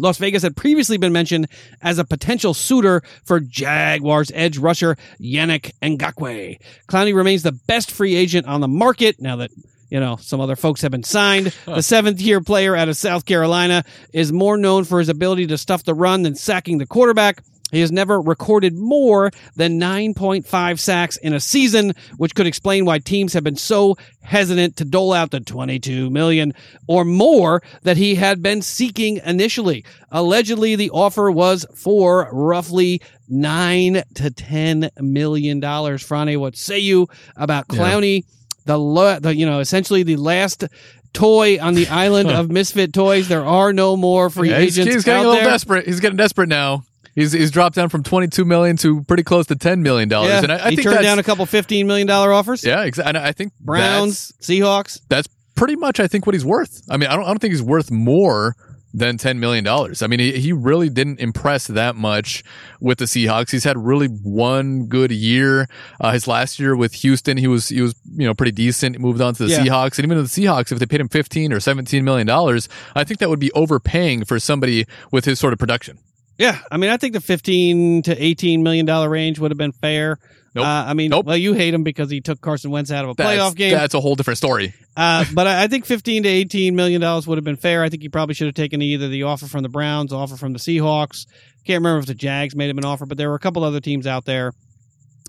Las 0.00 0.18
Vegas 0.18 0.42
had 0.42 0.56
previously 0.56 0.96
been 0.96 1.12
mentioned 1.12 1.48
as 1.82 1.98
a 1.98 2.04
potential 2.04 2.54
suitor 2.54 3.02
for 3.24 3.40
Jaguars 3.40 4.30
edge 4.32 4.56
rusher 4.56 4.96
Yannick 5.20 5.72
Ngakoue. 5.82 6.58
Clowney 6.88 7.14
remains 7.14 7.42
the 7.42 7.52
best 7.52 7.90
free 7.90 8.14
agent 8.14 8.46
on 8.46 8.60
the 8.60 8.68
market 8.68 9.20
now 9.20 9.36
that 9.36 9.50
you 9.90 10.00
know, 10.00 10.16
some 10.16 10.40
other 10.40 10.56
folks 10.56 10.82
have 10.82 10.90
been 10.90 11.02
signed. 11.02 11.54
The 11.66 11.82
seventh 11.82 12.20
year 12.20 12.40
player 12.40 12.74
out 12.74 12.88
of 12.88 12.96
South 12.96 13.24
Carolina 13.24 13.84
is 14.12 14.32
more 14.32 14.56
known 14.56 14.84
for 14.84 14.98
his 14.98 15.08
ability 15.08 15.46
to 15.48 15.58
stuff 15.58 15.84
the 15.84 15.94
run 15.94 16.22
than 16.22 16.34
sacking 16.34 16.78
the 16.78 16.86
quarterback. 16.86 17.42
He 17.70 17.80
has 17.80 17.92
never 17.92 18.20
recorded 18.20 18.74
more 18.74 19.30
than 19.54 19.78
9.5 19.78 20.78
sacks 20.78 21.16
in 21.18 21.34
a 21.34 21.40
season, 21.40 21.92
which 22.16 22.34
could 22.34 22.46
explain 22.46 22.84
why 22.84 22.98
teams 22.98 23.34
have 23.34 23.44
been 23.44 23.56
so 23.56 23.96
hesitant 24.22 24.76
to 24.76 24.84
dole 24.84 25.12
out 25.12 25.30
the 25.30 25.40
22 25.40 26.08
million 26.10 26.54
or 26.86 27.04
more 27.04 27.62
that 27.82 27.98
he 27.98 28.14
had 28.14 28.42
been 28.42 28.62
seeking 28.62 29.20
initially. 29.24 29.84
Allegedly, 30.10 30.76
the 30.76 30.90
offer 30.90 31.30
was 31.30 31.66
for 31.74 32.28
roughly 32.32 33.02
nine 33.28 34.02
to 34.14 34.30
10 34.30 34.90
million 35.00 35.60
dollars. 35.60 36.02
Franny, 36.02 36.38
what 36.38 36.56
say 36.56 36.78
you 36.78 37.08
about 37.36 37.68
Clowney? 37.68 38.24
Yeah 38.24 38.34
the, 38.68 39.18
the 39.20 39.34
you 39.34 39.46
know 39.46 39.60
essentially 39.60 40.02
the 40.02 40.16
last 40.16 40.64
toy 41.12 41.58
on 41.60 41.74
the 41.74 41.88
island 41.90 42.30
of 42.30 42.50
misfit 42.50 42.92
toys. 42.92 43.28
There 43.28 43.44
are 43.44 43.72
no 43.72 43.96
more 43.96 44.30
free 44.30 44.50
yeah, 44.50 44.58
agents. 44.58 44.76
He's, 44.76 44.94
he's 44.94 45.04
getting 45.04 45.24
a 45.24 45.28
little 45.28 45.42
there. 45.42 45.50
desperate. 45.50 45.86
He's 45.86 46.00
getting 46.00 46.16
desperate 46.16 46.48
now. 46.48 46.82
He's 47.14 47.32
he's 47.32 47.50
dropped 47.50 47.74
down 47.74 47.88
from 47.88 48.04
twenty 48.04 48.28
two 48.28 48.44
million 48.44 48.76
to 48.78 49.02
pretty 49.04 49.24
close 49.24 49.46
to 49.46 49.56
ten 49.56 49.82
million 49.82 50.08
dollars. 50.08 50.30
Yeah, 50.30 50.42
and 50.42 50.52
I, 50.52 50.66
I 50.66 50.70
he 50.70 50.76
think 50.76 50.88
turned 50.88 51.02
down 51.02 51.18
a 51.18 51.24
couple 51.24 51.44
fifteen 51.46 51.86
million 51.86 52.06
dollar 52.06 52.32
offers. 52.32 52.62
Yeah, 52.62 52.84
exactly. 52.84 53.20
I 53.20 53.32
think 53.32 53.52
Browns, 53.58 54.28
that's, 54.28 54.48
Seahawks. 54.48 55.00
That's 55.08 55.28
pretty 55.56 55.74
much 55.74 55.98
I 55.98 56.06
think 56.06 56.26
what 56.26 56.34
he's 56.34 56.44
worth. 56.44 56.82
I 56.88 56.96
mean, 56.96 57.08
I 57.08 57.16
don't 57.16 57.24
I 57.24 57.28
don't 57.28 57.40
think 57.40 57.52
he's 57.52 57.62
worth 57.62 57.90
more 57.90 58.54
than 58.98 59.16
$10 59.18 59.38
million. 59.38 59.66
I 59.66 60.06
mean, 60.06 60.20
he, 60.20 60.32
he 60.38 60.52
really 60.52 60.88
didn't 60.88 61.20
impress 61.20 61.66
that 61.68 61.96
much 61.96 62.42
with 62.80 62.98
the 62.98 63.04
Seahawks. 63.06 63.50
He's 63.50 63.64
had 63.64 63.76
really 63.78 64.08
one 64.08 64.86
good 64.86 65.10
year. 65.10 65.68
Uh, 66.00 66.12
his 66.12 66.26
last 66.28 66.58
year 66.58 66.76
with 66.76 66.92
Houston, 66.94 67.36
he 67.36 67.46
was, 67.46 67.68
he 67.68 67.80
was, 67.80 67.94
you 68.16 68.26
know, 68.26 68.34
pretty 68.34 68.52
decent. 68.52 68.96
He 68.96 69.02
moved 69.02 69.20
on 69.20 69.34
to 69.34 69.44
the 69.46 69.50
Yeah. 69.50 69.64
Seahawks. 69.64 69.98
And 69.98 70.04
even 70.04 70.18
the 70.18 70.24
Seahawks, 70.24 70.72
if 70.72 70.78
they 70.78 70.86
paid 70.86 71.00
him 71.00 71.08
15 71.08 71.52
or 71.52 71.60
17 71.60 72.04
million 72.04 72.26
dollars, 72.26 72.68
I 72.94 73.04
think 73.04 73.20
that 73.20 73.28
would 73.28 73.40
be 73.40 73.52
overpaying 73.52 74.24
for 74.24 74.38
somebody 74.38 74.84
with 75.10 75.24
his 75.24 75.38
sort 75.38 75.52
of 75.52 75.58
production. 75.58 75.98
Yeah, 76.38 76.60
I 76.70 76.76
mean, 76.76 76.90
I 76.90 76.96
think 76.96 77.14
the 77.14 77.20
fifteen 77.20 78.00
to 78.02 78.14
eighteen 78.22 78.62
million 78.62 78.86
dollar 78.86 79.08
range 79.08 79.40
would 79.40 79.50
have 79.50 79.58
been 79.58 79.72
fair. 79.72 80.20
Nope. 80.58 80.66
Uh, 80.66 80.84
I 80.88 80.94
mean, 80.94 81.10
Nope. 81.10 81.26
well, 81.26 81.36
you 81.36 81.54
hate 81.54 81.72
him 81.72 81.82
because 81.82 82.10
he 82.10 82.20
took 82.20 82.40
Carson 82.40 82.70
Wentz 82.70 82.90
out 82.90 83.04
of 83.04 83.10
a 83.10 83.14
That's, 83.14 83.30
playoff 83.40 83.54
game. 83.56 83.72
That's 83.72 83.94
a 83.94 84.00
whole 84.00 84.14
different 84.14 84.38
story. 84.38 84.74
Uh, 84.96 85.24
but 85.34 85.46
I 85.46 85.64
I 85.64 85.66
think 85.68 85.86
fifteen 85.86 86.22
to 86.24 86.28
eighteen 86.28 86.76
million 86.76 87.00
dollars 87.00 87.26
would 87.26 87.38
have 87.38 87.44
been 87.44 87.56
fair. 87.56 87.82
I 87.82 87.88
think 87.88 88.02
he 88.02 88.08
probably 88.08 88.34
should 88.34 88.46
have 88.46 88.54
taken 88.54 88.82
either 88.82 89.08
the 89.08 89.22
offer 89.22 89.46
from 89.46 89.62
the 89.62 89.68
Browns, 89.68 90.12
offer 90.12 90.36
from 90.36 90.52
the 90.52 90.58
Seahawks. 90.58 91.26
Can't 91.64 91.82
remember 91.82 92.00
if 92.00 92.06
the 92.06 92.14
Jags 92.14 92.54
made 92.56 92.70
him 92.70 92.78
an 92.78 92.84
offer, 92.84 93.06
but 93.06 93.18
there 93.18 93.28
were 93.28 93.34
a 93.34 93.40
couple 93.40 93.62
other 93.64 93.80
teams 93.80 94.06
out 94.06 94.24
there 94.24 94.52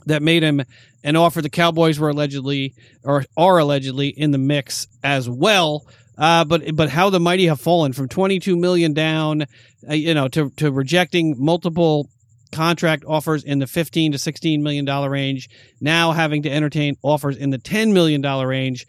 that 0.06 0.22
made 0.24 0.42
him 0.44 0.64
an 1.04 1.16
offer. 1.16 1.42
The 1.42 1.50
Cowboys 1.50 2.00
were 2.00 2.10
allegedly 2.10 2.74
or 3.04 3.26
are 3.38 3.60
allegedly 3.60 4.08
in 4.10 4.32
the 4.32 4.38
mix 4.38 4.88
as 5.04 5.30
well. 5.30 5.86
Uh, 6.18 6.44
but 6.44 6.76
but 6.76 6.90
how 6.90 7.10
the 7.10 7.20
mighty 7.20 7.46
have 7.48 7.62
fallen 7.62 7.94
from 7.94 8.10
twenty 8.10 8.40
two 8.40 8.56
million 8.58 8.94
down, 8.94 9.44
uh, 9.90 9.94
you 9.94 10.14
know, 10.14 10.28
to 10.28 10.50
to 10.58 10.72
rejecting 10.72 11.36
multiple 11.38 12.10
contract 12.52 13.04
offers 13.08 13.44
in 13.44 13.60
the 13.60 13.68
15 13.68 14.14
to 14.14 14.18
16 14.18 14.64
million 14.64 14.86
dollar 14.86 15.10
range 15.10 15.50
now 15.82 16.12
having 16.12 16.44
to 16.44 16.50
entertain 16.50 16.96
offers 17.02 17.38
in 17.38 17.50
the 17.50 17.58
10 17.58 17.94
million 17.94 18.22
dollar 18.22 18.48
range 18.48 18.88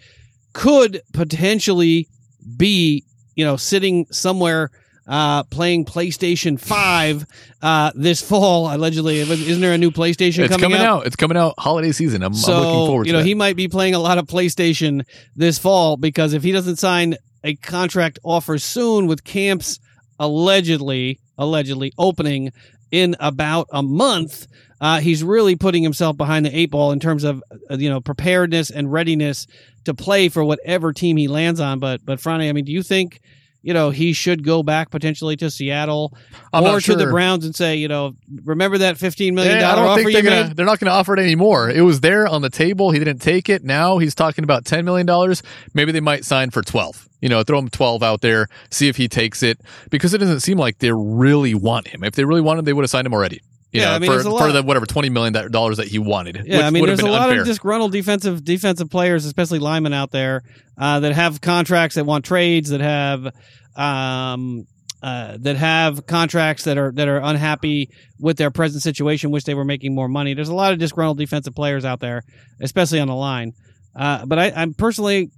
could 0.53 1.01
potentially 1.13 2.09
be 2.57 3.05
you 3.35 3.45
know 3.45 3.57
sitting 3.57 4.07
somewhere 4.11 4.71
uh, 5.07 5.43
playing 5.45 5.85
PlayStation 5.85 6.59
5 6.61 7.27
uh, 7.63 7.91
this 7.97 8.23
fall 8.23 8.73
allegedly 8.75 9.19
isn't 9.19 9.61
there 9.61 9.73
a 9.73 9.79
new 9.79 9.91
PlayStation 9.91 10.41
It's 10.45 10.51
coming, 10.53 10.71
coming 10.71 10.81
out? 10.81 11.07
It's 11.07 11.17
coming 11.17 11.37
out 11.37 11.55
holiday 11.59 11.91
season. 11.91 12.23
I'm, 12.23 12.33
so 12.33 12.53
I'm 12.53 12.59
looking 12.61 12.87
forward 12.87 13.07
you 13.07 13.13
to 13.13 13.19
know 13.19 13.23
that. 13.23 13.27
he 13.27 13.35
might 13.35 13.57
be 13.57 13.67
playing 13.67 13.95
a 13.95 13.99
lot 13.99 14.19
of 14.19 14.27
PlayStation 14.27 15.05
this 15.35 15.59
fall 15.59 15.97
because 15.97 16.33
if 16.33 16.43
he 16.45 16.53
doesn't 16.53 16.77
sign 16.77 17.17
a 17.43 17.57
contract 17.57 18.19
offer 18.23 18.59
soon 18.59 19.07
with 19.07 19.25
camps 19.25 19.81
allegedly 20.21 21.19
allegedly 21.39 21.93
opening 21.99 22.53
in 22.91 23.17
about 23.21 23.69
a 23.73 23.83
month 23.83 24.47
uh, 24.81 24.99
he's 25.01 25.23
really 25.23 25.57
putting 25.57 25.83
himself 25.83 26.17
behind 26.17 26.47
the 26.47 26.57
eight 26.57 26.71
ball 26.71 26.93
in 26.93 27.01
terms 27.01 27.25
of 27.25 27.43
uh, 27.71 27.77
you 27.77 27.91
know 27.91 28.01
preparedness 28.01 28.71
and 28.71 28.91
readiness 28.91 29.47
to 29.85 29.95
play 29.95 30.29
for 30.29 30.43
whatever 30.43 30.93
team 30.93 31.17
he 31.17 31.29
lands 31.29 31.61
on. 31.61 31.79
But 31.79 32.05
but 32.05 32.19
Franny 32.19 32.49
I 32.49 32.53
mean 32.53 32.65
do 32.65 32.73
you 32.73 32.83
think 32.83 33.21
you 33.63 33.75
know 33.75 33.91
he 33.91 34.13
should 34.13 34.45
go 34.45 34.63
back 34.63 34.91
potentially 34.91 35.37
to 35.37 35.51
Seattle 35.51 36.15
I'm 36.53 36.63
or 36.65 36.73
not 36.73 36.83
to 36.83 36.97
the. 36.97 37.07
Browns 37.07 37.45
and 37.45 37.55
say 37.55 37.77
you 37.77 37.89
know 37.89 38.15
remember 38.45 38.79
that 38.79 38.97
15 38.99 39.35
million 39.35 39.57
Yeah, 39.57 39.75
dollar 39.75 39.89
offer 39.89 40.03
think 40.03 40.13
they're 40.13 40.23
gonna, 40.23 40.55
they're 40.55 40.67
not 40.67 40.79
going 40.79 40.87
to 40.91 40.93
offer 40.93 41.15
it 41.15 41.21
anymore. 41.21 41.71
It 41.71 41.83
was 41.83 42.01
there 42.01 42.27
on 42.27 42.43
the 42.43 42.51
table. 42.51 42.91
He 42.91 42.99
didn't 42.99 43.21
take 43.21 43.49
it. 43.49 43.65
Now 43.65 43.99
he's 43.99 44.15
talking 44.15 44.45
about 44.45 44.65
ten 44.65 44.85
million 44.85 45.07
dollars. 45.07 45.43
Maybe 45.75 45.93
they 45.93 46.01
might 46.01 46.25
sign 46.25 46.51
for 46.51 46.63
twelve. 46.63 47.09
You 47.21 47.29
know, 47.29 47.43
throw 47.43 47.59
him 47.59 47.69
twelve 47.69 48.03
out 48.03 48.23
there, 48.23 48.49
see 48.71 48.89
if 48.89 48.97
he 48.97 49.07
takes 49.09 49.43
it, 49.43 49.61
because 49.91 50.15
it 50.15 50.19
doesn't 50.19 50.41
seem 50.41 50.57
like 50.57 50.79
they 50.79 50.93
really 50.93 51.55
want 51.55 51.89
him. 51.89 52.03
If 52.03 52.15
they 52.15 52.25
really 52.25 52.41
wanted 52.41 52.65
they 52.65 52.73
would 52.73 52.83
have 52.83 52.91
signed 52.91 53.07
him 53.07 53.13
already. 53.13 53.43
You 53.73 53.81
Yeah, 53.81 53.91
know, 53.91 53.95
I 53.95 53.99
mean, 54.01 54.11
for, 54.11 54.23
for 54.23 54.53
the 54.53 54.63
whatever 54.63 54.87
twenty 54.87 55.11
million 55.11 55.33
dollars 55.51 55.77
that 55.77 55.87
he 55.87 55.99
wanted. 55.99 56.43
Yeah, 56.45 56.57
which 56.57 56.65
I 56.67 56.71
mean, 56.71 56.87
there's 56.87 57.01
a 57.01 57.07
lot 57.07 57.29
unfair. 57.29 57.43
of 57.43 57.47
disgruntled 57.47 57.93
defensive 57.93 58.45
defensive 58.45 58.91
players, 58.91 59.25
especially 59.27 59.61
linemen 59.61 59.93
out 59.93 60.11
there, 60.11 60.43
uh, 60.77 61.01
that 61.01 61.13
have 61.13 61.41
contracts 61.41 61.95
that 61.95 62.05
want 62.05 62.25
trades, 62.25 62.71
that 62.71 62.81
have 62.81 63.33
um, 63.77 64.67
uh, 65.03 65.37
that 65.41 65.57
have 65.57 66.05
contracts 66.07 66.65
that 66.65 66.79
are 66.79 66.93
that 66.93 67.07
are 67.07 67.19
unhappy 67.19 67.91
with 68.19 68.37
their 68.39 68.51
present 68.51 68.83
situation, 68.83 69.31
wish 69.31 69.45
they 69.45 69.55
were 69.55 69.65
making 69.65 69.95
more 69.95 70.09
money. 70.09 70.35
There's 70.35 70.49
a 70.49 70.55
lot 70.55 70.73
of 70.73 70.79
disgruntled 70.79 71.19
defensive 71.19 71.55
players 71.55 71.85
out 71.85 72.01
there, 72.01 72.23
especially 72.61 72.99
on 73.01 73.09
the 73.09 73.15
line. 73.15 73.53
Uh, 73.95 74.27
but 74.27 74.39
I, 74.39 74.53
I'm 74.55 74.75
personally, 74.75 75.31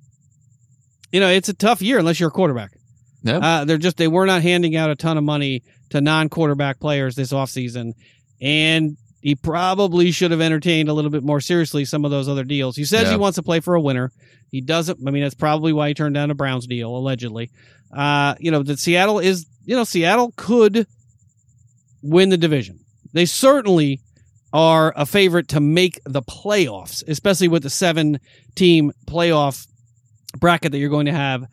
you 1.13 1.21
know, 1.21 1.29
it's 1.29 1.49
a 1.49 1.55
tough 1.55 1.83
year 1.83 1.99
unless 1.99 2.19
you're 2.19 2.31
a 2.31 2.33
quarterback. 2.33 2.71
Yeah. 3.23 3.39
Uh, 3.39 3.65
they're 3.65 3.79
just 3.79 3.99
they 3.99 4.09
were 4.09 4.27
not 4.27 4.43
handing 4.43 4.75
out 4.75 4.91
a 4.91 4.97
ton 4.97 5.17
of 5.17 5.25
money 5.25 5.63
to 5.91 6.01
non-quarterback 6.01 6.81
players 6.81 7.15
this 7.15 7.33
offseason. 7.33 7.93
And 8.43 8.97
he 9.23 9.37
probably 9.37 10.11
should 10.11 10.33
have 10.33 10.41
entertained 10.41 10.89
a 10.89 10.93
little 10.93 11.11
bit 11.11 11.23
more 11.23 11.41
seriously 11.41 11.85
some 11.85 12.05
of 12.05 12.11
those 12.11 12.29
other 12.29 12.43
deals. 12.45 12.77
He 12.77 12.85
says 12.85 13.05
Yeah. 13.05 13.13
he 13.13 13.17
wants 13.17 13.37
to 13.37 13.43
play 13.43 13.61
for 13.61 13.75
a 13.77 13.81
winner. 13.81 14.11
He 14.51 14.61
doesn't. 14.61 14.99
I 15.07 15.11
mean, 15.13 15.23
that's 15.23 15.37
probably 15.37 15.73
why 15.73 15.89
he 15.89 15.95
turned 15.95 16.15
down 16.17 16.31
a 16.31 16.35
Browns 16.35 16.67
deal, 16.67 16.95
allegedly. 16.95 17.51
Uh, 17.97 18.35
you 18.41 18.51
know, 18.51 18.63
that 18.65 18.79
Seattle 18.81 19.21
is, 19.21 19.47
you 19.65 19.77
know, 19.77 19.85
Seattle 19.85 20.33
could 20.37 20.87
win 22.03 22.31
the 22.31 22.37
division. 22.37 22.81
They 23.13 23.25
certainly 23.27 24.01
are 24.53 24.93
a 24.97 25.07
favorite 25.07 25.49
to 25.49 25.61
make 25.61 26.01
the 26.05 26.23
playoffs, 26.23 27.03
especially 27.07 27.49
with 27.49 27.63
the 27.63 27.71
seven 27.71 28.19
team 28.57 28.93
playoff 29.07 29.67
bracket 30.39 30.73
that 30.73 30.79
you're 30.79 30.91
going 30.91 31.07
to 31.07 31.13
have 31.13 31.45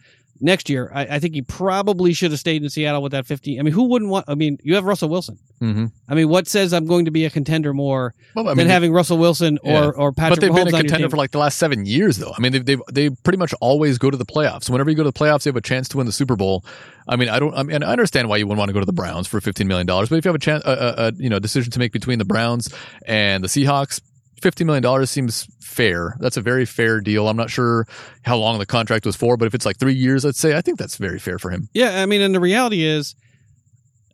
next 0.42 0.70
year. 0.70 0.92
I, 0.94 1.02
I 1.16 1.20
think 1.20 1.34
he 1.36 1.42
probably 1.42 2.14
should 2.14 2.32
have 2.32 2.40
stayed 2.40 2.64
in 2.64 2.70
Seattle 2.70 3.02
with 3.02 3.12
that 3.12 3.26
15. 3.26 3.60
I 3.60 3.64
mean, 3.64 3.74
who 3.74 3.84
wouldn't 3.90 4.10
want? 4.10 4.26
I 4.28 4.36
mean, 4.36 4.58
you 4.64 4.76
have 4.76 4.84
Russell 4.84 5.10
Wilson. 5.10 5.38
Mm-hmm. 5.62 5.88
I 6.08 6.16
mean, 6.16 6.30
what 6.30 6.48
says 6.48 6.74
I'm 6.74 6.86
going 6.86 7.06
to 7.06 7.12
be 7.12 7.26
a 7.26 7.30
contender 7.30 7.74
more 7.74 8.16
Well, 8.34 8.48
I 8.48 8.52
than 8.52 8.60
mean, 8.60 8.68
having 8.68 8.94
Russell 8.94 9.18
Wilson 9.18 9.60
or 9.64 9.72
Yeah. 9.72 9.86
or 9.90 10.14
Patrick 10.14 10.40
but 10.40 10.42
they've 10.42 10.52
Mahomes 10.52 10.66
been 10.72 10.76
a 10.76 10.78
contender 10.80 11.10
for 11.10 11.18
like 11.18 11.32
the 11.32 11.38
last 11.40 11.58
seven 11.58 11.86
years, 11.86 12.18
though. 12.18 12.34
I 12.38 12.40
mean, 12.42 12.54
they've, 12.54 12.66
they've 12.66 12.82
they 12.92 13.10
pretty 13.10 13.38
much 13.38 13.54
always 13.60 13.98
go 13.98 14.10
to 14.10 14.16
the 14.18 14.26
playoffs. 14.26 14.70
Whenever 14.70 14.90
you 14.90 14.96
go 14.96 15.04
to 15.04 15.12
the 15.12 15.20
playoffs, 15.20 15.46
you 15.46 15.50
have 15.50 15.58
a 15.58 15.62
chance 15.62 15.90
to 15.90 15.98
win 15.98 16.06
the 16.06 16.14
Super 16.14 16.36
Bowl. 16.38 16.64
I 17.08 17.16
mean, 17.18 17.28
I 17.28 17.40
don't. 17.40 17.54
I 17.56 17.64
mean, 17.64 17.84
I 17.84 17.92
understand 17.92 18.30
why 18.30 18.38
you 18.38 18.48
wouldn't 18.48 18.60
want 18.60 18.70
to 18.70 18.74
go 18.74 18.80
to 18.80 18.86
the 18.86 18.94
Browns 18.94 19.28
for 19.28 19.42
fifteen 19.42 19.68
million 19.68 19.88
dollars, 19.88 20.10
but 20.10 20.18
if 20.18 20.26
you 20.26 20.30
have 20.30 20.36
a 20.36 20.40
chance, 20.40 20.64
a, 20.66 20.70
a, 20.72 21.08
a 21.08 21.12
you 21.18 21.30
know 21.30 21.40
decision 21.40 21.72
to 21.72 21.80
make 21.80 21.92
between 21.92 22.20
the 22.20 22.26
Browns 22.26 22.74
and 23.06 23.44
the 23.44 23.48
Seahawks, 23.48 24.00
fifteen 24.42 24.68
million 24.68 24.84
dollars 24.84 25.10
seems 25.10 25.48
fair. 25.60 26.16
That's 26.20 26.38
a 26.38 26.42
very 26.42 26.66
fair 26.66 27.02
deal. 27.02 27.28
I'm 27.28 27.38
not 27.38 27.50
sure 27.50 27.86
how 28.24 28.38
long 28.38 28.60
the 28.60 28.66
contract 28.66 29.06
was 29.06 29.16
for, 29.16 29.38
but 29.38 29.46
if 29.46 29.54
it's 29.54 29.66
like 29.66 29.78
three 29.78 29.94
years, 29.94 30.26
let's 30.26 30.40
say, 30.40 30.56
I 30.56 30.62
think 30.62 30.78
that's 30.80 30.98
very 30.98 31.20
fair 31.20 31.40
for 31.40 31.52
him. 31.52 31.70
Yeah, 31.74 32.02
I 32.02 32.06
mean, 32.06 32.22
and 32.22 32.34
the 32.34 32.40
reality 32.40 32.84
is, 32.84 33.16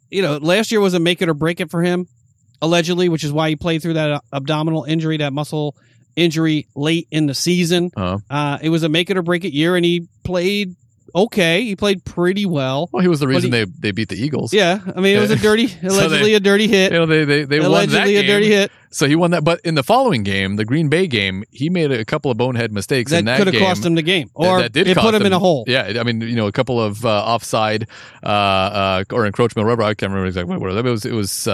you 0.09 0.21
know, 0.21 0.37
last 0.37 0.71
year 0.71 0.81
was 0.81 0.93
a 0.93 0.99
make 0.99 1.21
it 1.21 1.29
or 1.29 1.33
break 1.33 1.59
it 1.59 1.71
for 1.71 1.81
him, 1.81 2.07
allegedly, 2.61 3.09
which 3.09 3.23
is 3.23 3.31
why 3.31 3.49
he 3.49 3.55
played 3.55 3.81
through 3.81 3.93
that 3.93 4.21
abdominal 4.31 4.83
injury, 4.83 5.17
that 5.17 5.33
muscle 5.33 5.75
injury 6.15 6.67
late 6.75 7.07
in 7.11 7.25
the 7.25 7.33
season. 7.33 7.91
Uh-huh. 7.95 8.19
Uh, 8.29 8.57
it 8.61 8.69
was 8.69 8.83
a 8.83 8.89
make 8.89 9.09
it 9.09 9.17
or 9.17 9.21
break 9.21 9.45
it 9.45 9.53
year, 9.53 9.75
and 9.75 9.83
he 9.83 10.07
played 10.23 10.75
okay. 11.13 11.63
He 11.63 11.75
played 11.75 12.03
pretty 12.05 12.45
well. 12.45 12.89
Well, 12.91 13.01
he 13.01 13.07
was 13.07 13.19
the 13.19 13.27
reason 13.27 13.51
he- 13.51 13.59
they, 13.59 13.65
they 13.65 13.91
beat 13.91 14.09
the 14.09 14.15
Eagles. 14.15 14.53
Yeah, 14.53 14.79
I 14.95 14.99
mean, 14.99 15.17
it 15.17 15.19
was 15.21 15.31
a 15.31 15.35
dirty, 15.49 15.71
allegedly 15.83 16.33
a 16.33 16.39
dirty 16.39 16.67
hit. 16.67 16.91
You 16.91 16.99
know, 16.99 17.05
they 17.05 17.25
they, 17.25 17.43
they 17.45 17.59
won 17.59 17.71
that 17.71 17.87
allegedly 17.89 18.15
a 18.17 18.23
dirty 18.27 18.47
hit 18.47 18.71
So 18.91 19.07
he 19.07 19.15
won 19.15 19.31
that. 19.31 19.43
But 19.43 19.59
in 19.63 19.75
the 19.75 19.83
following 19.83 20.23
game, 20.23 20.55
the 20.55 20.65
Green 20.65 20.87
Bay 20.89 21.07
game, 21.07 21.43
he 21.51 21.69
made 21.69 21.91
a 21.91 22.05
couple 22.05 22.31
of 22.31 22.37
bonehead 22.37 22.71
mistakes 22.71 23.11
that 23.11 23.25
that 23.25 23.37
could 23.37 23.47
have 23.53 23.61
cost 23.61 23.85
him 23.85 23.95
the 23.95 24.01
game, 24.01 24.29
or 24.33 24.61
that 24.61 24.71
did 24.71 24.87
it 24.87 24.93
cost 24.95 25.05
put 25.05 25.15
him 25.15 25.25
in 25.25 25.33
a 25.33 25.39
hole. 25.39 25.65
Yeah, 25.67 25.93
I 25.99 26.03
mean, 26.03 26.21
you 26.21 26.35
know, 26.35 26.47
a 26.47 26.51
couple 26.51 26.81
of 26.81 27.05
uh, 27.05 27.09
offside 27.09 27.87
uh, 28.23 28.27
uh, 28.27 29.03
or 29.11 29.25
encroachment, 29.25 29.63
or 29.65 29.67
whatever. 29.67 29.83
I 29.83 29.93
can't 29.93 30.11
remember 30.11 30.27
exactly 30.27 30.57
what 30.57 30.71
it 30.75 30.83
was. 30.85 31.05
It 31.05 31.13
was. 31.13 31.47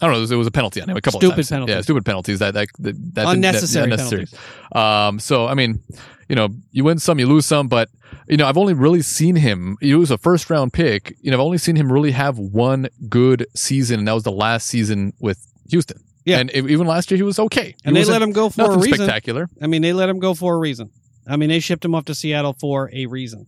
It 0.00 0.04
I 0.04 0.06
don't 0.06 0.12
know. 0.14 0.18
It 0.18 0.36
was, 0.36 0.46
it 0.46 0.48
a 0.48 0.50
penalty 0.50 0.82
on 0.82 0.88
him. 0.90 0.96
A 0.96 1.00
couple 1.00 1.20
Stupid 1.20 1.32
of 1.32 1.36
times. 1.36 1.50
penalties. 1.50 1.74
Yeah, 1.74 1.80
stupid 1.82 2.04
penalties. 2.04 2.38
That 2.38 2.54
that 2.54 2.68
that, 2.78 3.14
that 3.14 3.26
Unnecessary 3.28 3.90
that, 3.90 4.00
unnecessary. 4.00 4.26
Um, 4.72 5.18
so 5.18 5.46
I 5.46 5.54
mean, 5.54 5.80
you 6.28 6.36
know, 6.36 6.48
you 6.72 6.84
win 6.84 6.98
some, 6.98 7.18
you 7.18 7.26
lose 7.26 7.46
some, 7.46 7.68
but 7.68 7.88
you 8.28 8.36
know, 8.36 8.46
I've 8.46 8.58
only 8.58 8.74
really 8.74 9.02
seen 9.02 9.36
him. 9.36 9.76
He 9.80 9.94
was 9.94 10.10
a 10.10 10.18
first 10.18 10.50
round 10.50 10.72
pick. 10.72 11.16
You 11.20 11.30
know, 11.30 11.36
I've 11.38 11.42
only 11.44 11.58
seen 11.58 11.76
him 11.76 11.92
really 11.92 12.10
have 12.12 12.38
one 12.38 12.88
good 13.08 13.46
season, 13.54 14.00
and 14.00 14.08
that 14.08 14.12
was 14.14 14.24
the 14.24 14.32
last 14.32 14.66
season 14.66 15.12
with 15.20 15.44
Houston. 15.70 16.02
Yeah. 16.24 16.38
and 16.40 16.50
e- 16.50 16.72
even 16.72 16.88
last 16.88 17.10
year 17.10 17.16
he 17.16 17.22
was 17.22 17.38
okay. 17.38 17.66
He 17.68 17.74
and 17.84 17.94
they 17.94 18.04
let 18.04 18.20
him 18.20 18.32
go 18.32 18.50
for 18.50 18.62
a 18.62 18.64
nothing 18.66 18.80
reason. 18.80 18.96
spectacular. 19.06 19.48
I 19.62 19.68
mean, 19.68 19.80
they 19.82 19.92
let 19.92 20.08
him 20.08 20.18
go 20.18 20.34
for 20.34 20.54
a 20.54 20.58
reason. 20.58 20.90
I 21.28 21.36
mean, 21.36 21.48
they 21.48 21.60
shipped 21.60 21.84
him 21.84 21.94
off 21.94 22.04
to 22.06 22.14
Seattle 22.16 22.52
for 22.52 22.90
a 22.92 23.06
reason. 23.06 23.46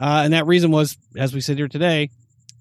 Uh, 0.00 0.22
and 0.24 0.32
that 0.32 0.46
reason 0.46 0.70
was, 0.70 0.96
as 1.16 1.34
we 1.34 1.40
sit 1.40 1.58
here 1.58 1.66
today, 1.68 2.10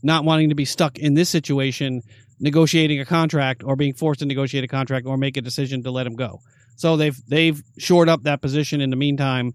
not 0.01 0.25
wanting 0.25 0.49
to 0.49 0.55
be 0.55 0.65
stuck 0.65 0.97
in 0.97 1.13
this 1.13 1.29
situation, 1.29 2.01
negotiating 2.39 2.99
a 2.99 3.05
contract 3.05 3.63
or 3.63 3.75
being 3.75 3.93
forced 3.93 4.19
to 4.21 4.25
negotiate 4.25 4.63
a 4.63 4.67
contract 4.67 5.05
or 5.05 5.17
make 5.17 5.37
a 5.37 5.41
decision 5.41 5.83
to 5.83 5.91
let 5.91 6.05
him 6.07 6.15
go. 6.15 6.41
So 6.75 6.95
they've 6.97 7.17
they've 7.27 7.61
shored 7.77 8.07
up 8.09 8.23
that 8.23 8.41
position 8.41 8.81
in 8.81 8.89
the 8.89 8.95
meantime. 8.95 9.53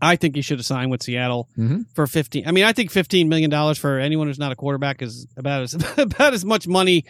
I 0.00 0.14
think 0.14 0.36
he 0.36 0.42
should 0.42 0.58
have 0.60 0.66
signed 0.66 0.92
with 0.92 1.02
Seattle 1.02 1.48
Mhm. 1.58 1.86
for 1.94 2.06
fifteen. 2.06 2.46
I 2.46 2.52
mean, 2.52 2.62
I 2.64 2.72
think 2.72 2.92
fifteen 2.92 3.28
million 3.28 3.50
dollars 3.50 3.78
for 3.78 3.98
anyone 3.98 4.28
who's 4.28 4.38
not 4.38 4.52
a 4.52 4.56
quarterback 4.56 5.02
is 5.02 5.26
about 5.36 5.62
as 5.62 5.74
about 5.98 6.34
as 6.34 6.44
much 6.44 6.68
money 6.68 7.04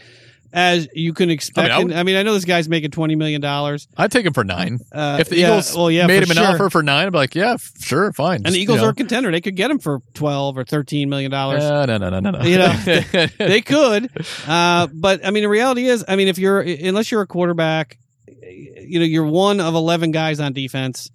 as 0.53 0.89
you 0.95 1.13
can 1.13 1.31
expect. 1.31 1.71
I 1.71 1.77
I 1.77 1.79
would- 1.79 1.89
mean, 1.89 1.97
I, 1.99 2.03
mean, 2.03 2.17
I 2.17 2.23
know 2.23 2.35
this 2.35 2.45
guy's 2.45 2.69
making 2.69 2.91
twenty 2.91 3.15
million 3.17 3.41
dollars. 3.41 3.87
I'd 3.97 4.11
take 4.11 4.25
him 4.27 4.33
for 4.33 4.45
nine. 4.45 4.79
Uh, 4.93 5.19
if 5.21 5.29
the 5.29 5.37
yeah, 5.39 5.49
Eagles 5.49 5.77
well, 5.77 5.91
yeah, 5.91 6.07
made 6.07 6.23
him 6.23 6.31
an 6.31 6.37
sure. 6.39 6.47
offer 6.47 6.71
for 6.71 6.83
nine, 6.83 7.07
I'd 7.07 7.13
be 7.13 7.19
like, 7.19 7.35
yeah, 7.35 7.55
f- 7.55 7.73
sure, 7.81 8.13
fine. 8.13 8.43
And 8.45 8.55
the 8.55 8.59
Eagles 8.59 8.77
you 8.77 8.83
know. 8.83 8.89
are 8.89 8.93
a 8.93 8.95
contender. 8.95 9.31
They 9.31 9.41
could 9.41 9.57
get 9.57 9.71
him 9.71 9.79
for 9.79 10.01
twelve 10.15 10.57
or 10.57 10.65
thirteen 10.65 11.09
million 11.09 11.31
dollars. 11.31 11.63
Uh, 11.63 11.87
no, 11.87 11.99
no, 11.99 12.09
no, 12.11 12.21
no, 12.21 12.31
no. 12.31 12.43
You 12.43 12.59
know, 12.59 12.73
they 13.39 13.61
could, 13.61 14.11
uh, 14.47 14.87
but 14.93 15.25
I 15.27 15.31
mean, 15.31 15.43
the 15.43 15.49
reality 15.49 15.87
is, 15.87 16.05
I 16.09 16.17
mean, 16.17 16.29
if 16.29 16.39
you're 16.39 16.61
unless 16.61 17.11
you're 17.11 17.23
a 17.23 17.27
quarterback, 17.27 17.99
you 18.27 18.99
know, 18.99 19.05
you're 19.05 19.27
one 19.27 19.61
of 19.61 19.75
eleven 19.75 20.11
guys 20.13 20.41
on 20.41 20.53
defense, 20.53 21.11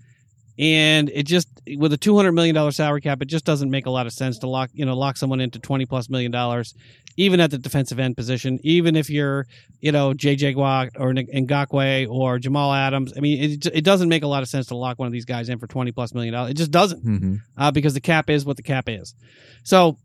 and 0.60 1.10
it 1.10 1.24
just 1.24 1.47
with 1.78 1.93
a 1.93 1.97
two 1.97 2.16
hundred 2.16 2.34
million 2.34 2.54
dollar 2.56 2.72
salary 2.72 3.01
cap, 3.01 3.22
it 3.22 3.26
just 3.26 3.45
doesn't 3.45 3.70
make 3.72 3.86
a 3.86 3.89
lot 3.89 4.06
of 4.06 4.14
sense 4.14 4.39
to 4.39 4.47
lock 4.47 4.70
you 4.74 4.86
know 4.86 4.95
lock 4.95 5.18
someone 5.18 5.39
into 5.41 5.60
twenty 5.60 5.86
plus 5.86 6.10
million 6.10 6.32
dollars, 6.32 6.74
even 7.18 7.39
at 7.39 7.51
the 7.51 7.58
defensive 7.58 7.99
end 7.99 8.16
position, 8.16 8.60
even 8.64 8.95
if 8.95 9.10
you're 9.10 9.47
you 9.82 9.91
know 9.91 10.14
JJ 10.14 10.56
Watt 10.56 10.89
or 10.97 11.12
Ngakoue 11.14 12.10
or 12.10 12.38
Jamal 12.39 12.74
Adams. 12.74 13.14
I 13.18 13.20
mean, 13.20 13.41
it 13.51 13.66
it 13.68 13.84
doesn't 13.84 14.10
make 14.10 14.24
a 14.24 14.28
lot 14.28 14.43
of 14.43 14.49
sense 14.49 14.68
to 14.68 14.76
lock 14.76 14.99
one 14.99 15.08
of 15.08 15.12
these 15.14 15.26
guys 15.26 15.49
in 15.49 15.58
for 15.60 15.68
twenty 15.68 15.91
plus 15.91 16.14
million 16.14 16.34
dollars. 16.34 16.51
It 16.51 16.58
just 16.58 16.72
doesn't 16.72 17.04
Mhm. 17.06 17.39
uh, 17.58 17.72
because 17.72 17.93
the 17.93 18.01
cap 18.01 18.30
is 18.30 18.45
what 18.45 18.58
the 18.58 18.64
cap 18.64 18.88
is. 18.89 19.16
So, 19.64 19.97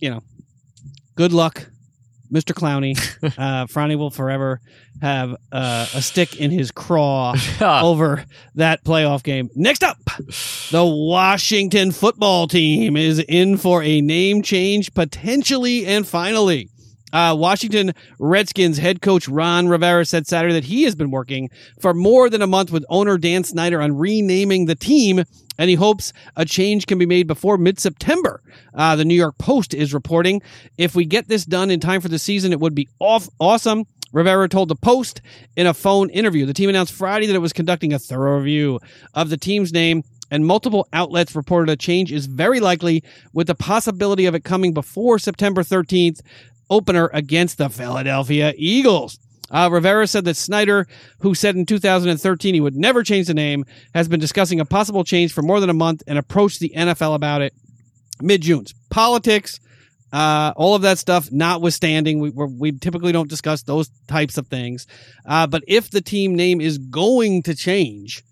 you 0.00 0.10
know, 0.10 0.22
good 1.14 1.32
luck, 1.32 1.70
Mr. 2.32 2.52
Clowney. 2.52 2.96
uh, 3.38 3.66
Franny 3.66 3.96
will 3.96 4.10
forever 4.10 4.60
have 5.00 5.36
uh, 5.52 5.86
a 5.94 6.02
stick 6.02 6.36
in 6.40 6.50
his 6.50 6.70
craw 6.70 7.34
over 7.60 8.24
that 8.54 8.84
playoff 8.84 9.22
game. 9.22 9.50
Next 9.54 9.82
up, 9.82 9.98
the 10.70 10.84
Washington 10.84 11.92
football 11.92 12.46
team 12.46 12.96
is 12.96 13.18
in 13.18 13.56
for 13.56 13.82
a 13.82 14.00
name 14.00 14.42
change 14.42 14.94
potentially 14.94 15.86
and 15.86 16.06
finally. 16.06 16.70
Uh, 17.12 17.34
Washington 17.38 17.94
Redskins 18.18 18.78
head 18.78 19.00
coach 19.00 19.28
Ron 19.28 19.68
Rivera 19.68 20.04
said 20.04 20.26
Saturday 20.26 20.54
that 20.54 20.64
he 20.64 20.82
has 20.82 20.94
been 20.94 21.10
working 21.10 21.50
for 21.80 21.94
more 21.94 22.28
than 22.28 22.42
a 22.42 22.46
month 22.46 22.72
with 22.72 22.84
owner 22.88 23.16
Dan 23.16 23.44
Snyder 23.44 23.80
on 23.80 23.96
renaming 23.96 24.66
the 24.66 24.74
team, 24.74 25.22
and 25.58 25.70
he 25.70 25.76
hopes 25.76 26.12
a 26.34 26.44
change 26.44 26.86
can 26.86 26.98
be 26.98 27.06
made 27.06 27.26
before 27.26 27.58
mid 27.58 27.78
September. 27.78 28.42
Uh, 28.74 28.96
the 28.96 29.04
New 29.04 29.14
York 29.14 29.38
Post 29.38 29.72
is 29.72 29.94
reporting 29.94 30.42
if 30.76 30.94
we 30.94 31.04
get 31.04 31.28
this 31.28 31.44
done 31.44 31.70
in 31.70 31.80
time 31.80 32.00
for 32.00 32.08
the 32.08 32.18
season, 32.18 32.52
it 32.52 32.60
would 32.60 32.74
be 32.74 32.88
off 32.98 33.28
awesome. 33.38 33.84
Rivera 34.12 34.48
told 34.48 34.68
the 34.68 34.76
Post 34.76 35.20
in 35.56 35.66
a 35.66 35.74
phone 35.74 36.10
interview. 36.10 36.46
The 36.46 36.54
team 36.54 36.70
announced 36.70 36.92
Friday 36.92 37.26
that 37.26 37.36
it 37.36 37.40
was 37.40 37.52
conducting 37.52 37.92
a 37.92 37.98
thorough 37.98 38.38
review 38.38 38.80
of 39.14 39.30
the 39.30 39.36
team's 39.36 39.72
name, 39.72 40.04
and 40.30 40.46
multiple 40.46 40.88
outlets 40.92 41.36
reported 41.36 41.70
a 41.70 41.76
change 41.76 42.12
is 42.12 42.26
very 42.26 42.58
likely, 42.58 43.04
with 43.32 43.46
the 43.46 43.54
possibility 43.54 44.26
of 44.26 44.34
it 44.34 44.42
coming 44.42 44.72
before 44.72 45.18
September 45.18 45.62
13th 45.62 46.20
opener 46.70 47.10
against 47.12 47.58
the 47.58 47.68
Philadelphia 47.68 48.52
Eagles. 48.56 49.18
Uh, 49.50 49.68
Rivera 49.70 50.06
said 50.06 50.24
that 50.24 50.36
Snyder, 50.36 50.86
who 51.20 51.34
said 51.34 51.54
in 51.54 51.66
2013 51.66 52.54
he 52.54 52.60
would 52.60 52.76
never 52.76 53.02
change 53.02 53.28
the 53.28 53.34
name, 53.34 53.64
has 53.94 54.08
been 54.08 54.20
discussing 54.20 54.58
a 54.60 54.64
possible 54.64 55.04
change 55.04 55.32
for 55.32 55.42
more 55.42 55.60
than 55.60 55.70
a 55.70 55.74
month 55.74 56.02
and 56.06 56.18
approached 56.18 56.58
the 56.58 56.72
NFL 56.76 57.14
about 57.14 57.42
it 57.42 57.54
mid 58.20 58.42
June. 58.42 58.64
Politics, 58.90 59.60
uh, 60.12 60.52
all 60.56 60.74
of 60.74 60.82
that 60.82 60.98
stuff 60.98 61.30
notwithstanding, 61.30 62.18
we, 62.18 62.30
we 62.30 62.72
typically 62.72 63.12
don't 63.12 63.28
discuss 63.28 63.62
those 63.62 63.90
types 64.08 64.38
of 64.38 64.46
things. 64.48 64.86
Uh, 65.24 65.46
but 65.46 65.62
if 65.66 65.90
the 65.90 66.00
team 66.00 66.34
name 66.34 66.60
is 66.60 66.78
going 66.78 67.42
to 67.42 67.54
change, 67.54 68.22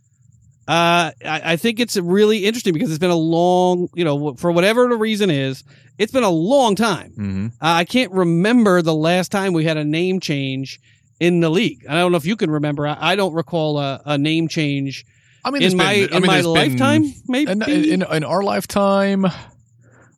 uh, 0.66 1.12
I, 1.24 1.40
I 1.52 1.56
think 1.56 1.80
it's 1.80 1.96
really 1.96 2.44
interesting 2.46 2.72
because 2.72 2.90
it's 2.90 2.98
been 2.98 3.10
a 3.10 3.14
long, 3.16 3.88
you 3.94 4.04
know, 4.04 4.34
for 4.34 4.50
whatever 4.50 4.88
the 4.88 4.96
reason 4.96 5.30
is, 5.30 5.62
it's 5.98 6.12
been 6.12 6.22
a 6.24 6.30
long 6.30 6.74
time. 6.74 7.12
Mhm. 7.16 7.46
Uh, 7.52 7.52
I 7.60 7.84
can't 7.84 8.10
remember 8.12 8.80
the 8.82 8.94
last 8.94 9.30
time 9.30 9.52
we 9.52 9.64
had 9.64 9.76
a 9.76 9.84
name 9.84 10.20
change 10.20 10.80
in 11.20 11.40
the 11.40 11.50
league. 11.50 11.84
I 11.88 11.94
don't 11.94 12.10
know 12.12 12.16
if 12.16 12.26
you 12.26 12.36
can 12.36 12.50
remember. 12.50 12.86
I, 12.86 12.96
I 13.12 13.16
don't 13.16 13.34
recall 13.34 13.78
a, 13.78 14.00
a 14.06 14.18
name 14.18 14.48
change 14.48 15.04
I 15.44 15.50
mean, 15.50 15.62
in 15.62 15.76
my 15.76 15.94
been- 15.94 16.12
I 16.12 16.16
in 16.16 16.22
mean, 16.22 16.26
my 16.26 16.32
there's 16.34 16.44
been- 16.46 16.52
lifetime. 16.54 17.04
Maybe 17.28 17.50
in, 17.52 17.62
in, 17.62 18.02
in 18.02 18.24
our 18.24 18.42
lifetime 18.42 19.26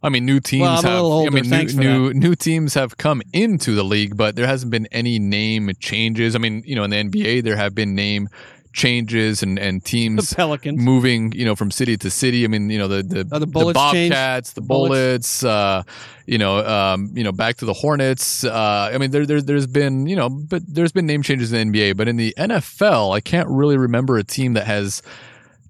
i 0.03 0.09
mean 0.11 0.27
new 0.27 0.39
teams 0.41 0.61
Well, 0.61 0.83
have 0.83 1.01
older, 1.01 1.37
i 1.37 1.41
mean 1.41 1.49
new, 1.49 1.83
new 1.83 2.13
new 2.15 2.35
teams 2.37 2.75
have 2.75 2.97
come 2.99 3.23
into 3.33 3.75
the 3.75 3.83
league 3.83 4.15
but 4.17 4.37
there 4.37 4.47
hasn't 4.47 4.71
been 4.71 4.87
any 4.93 5.19
name 5.19 5.71
changes 5.81 6.37
i 6.37 6.39
mean 6.39 6.63
you 6.67 6.77
know 6.77 6.85
in 6.85 6.91
the 6.91 6.97
nba 7.05 7.43
there 7.43 7.57
have 7.57 7.75
been 7.75 7.95
name 7.95 8.29
changes 8.77 9.43
and 9.43 9.59
and 9.59 9.81
the 9.81 9.89
teams 9.89 10.35
Pelicans. 10.35 10.79
moving 10.79 11.33
you 11.33 11.47
know 11.47 11.57
from 11.57 11.71
city 11.71 11.97
to 11.97 12.11
city 12.11 12.45
i 12.45 12.47
mean 12.47 12.69
you 12.69 12.77
know 12.79 12.87
the 12.89 13.03
the, 13.03 13.27
Oh, 13.33 13.39
the 13.39 13.47
changed. 13.47 13.75
bobcats 13.75 14.53
the 14.53 14.61
Bullets. 14.61 15.41
bullets 15.41 15.45
uh 15.45 15.83
you 16.27 16.37
know 16.37 16.59
um 16.59 17.11
you 17.15 17.25
know 17.25 17.33
back 17.33 17.57
to 17.57 17.65
the 17.65 17.73
hornets 17.73 18.45
uh 18.45 18.91
i 18.93 18.99
mean 18.99 19.11
there, 19.13 19.25
there 19.25 19.41
there's 19.41 19.67
been 19.67 20.07
you 20.07 20.15
know 20.15 20.29
but 20.29 20.63
there's 20.69 20.93
been 20.93 21.07
name 21.07 21.23
changes 21.23 21.55
in 21.55 21.73
the 21.73 21.79
nba 21.87 21.97
but 21.97 22.07
in 22.07 22.17
the 22.17 22.35
nfl 22.37 23.17
i 23.17 23.21
can't 23.21 23.49
really 23.49 23.79
remember 23.79 24.19
a 24.19 24.23
team 24.25 24.53
that 24.53 24.67
has 24.67 25.01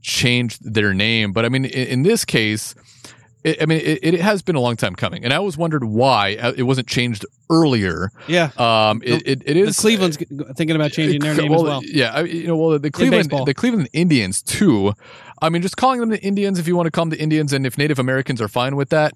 changed 0.03 0.59
their 0.75 0.93
name 0.93 1.33
but 1.33 1.45
i 1.45 1.49
mean 1.49 1.65
in, 1.65 1.87
in 1.89 2.03
this 2.03 2.25
case 2.25 2.75
it, 3.47 3.63
I 3.63 3.67
mean, 3.67 3.81
it, 3.81 4.01
it 4.03 4.21
has 4.21 4.43
been 4.43 4.57
a 4.57 4.61
long 4.61 4.77
time 4.77 4.97
coming, 4.97 5.25
and 5.25 5.33
I 5.33 5.37
always 5.37 5.57
wondered 5.57 5.85
why 5.85 6.35
uh, 6.35 6.53
it 6.57 6.65
wasn't 6.65 6.89
changed 6.89 7.25
earlier. 7.49 8.11
Yeah, 8.27 8.51
Um, 8.57 9.03
it, 9.05 9.23
it, 9.25 9.43
it 9.47 9.55
the 9.55 9.61
is 9.61 9.79
Cleveland's 9.79 10.17
thinking 10.17 10.75
about 10.75 10.91
changing 10.91 11.21
their 11.21 11.35
name 11.41 11.53
well, 11.53 11.61
as 11.61 11.65
well. 11.65 11.85
Yeah, 11.85 12.13
I, 12.13 12.23
you 12.23 12.49
know, 12.49 12.57
well, 12.57 12.79
the 12.79 12.91
Cleveland, 12.91 13.31
the 13.47 13.55
Cleveland 13.55 13.89
Indians 13.93 14.43
too. 14.43 14.95
I 15.41 15.49
mean, 15.49 15.63
just 15.63 15.77
calling 15.77 16.01
them 16.01 16.09
the 16.09 16.21
Indians 16.23 16.59
if 16.59 16.67
you 16.67 16.75
want 16.75 16.87
to 16.87 16.91
call 16.91 17.05
them 17.05 17.11
the 17.11 17.21
Indians, 17.21 17.53
and 17.53 17.65
if 17.67 17.79
Native 17.79 18.01
Americans 18.01 18.41
are 18.41 18.49
fine 18.49 18.75
with 18.75 18.89
that, 18.89 19.15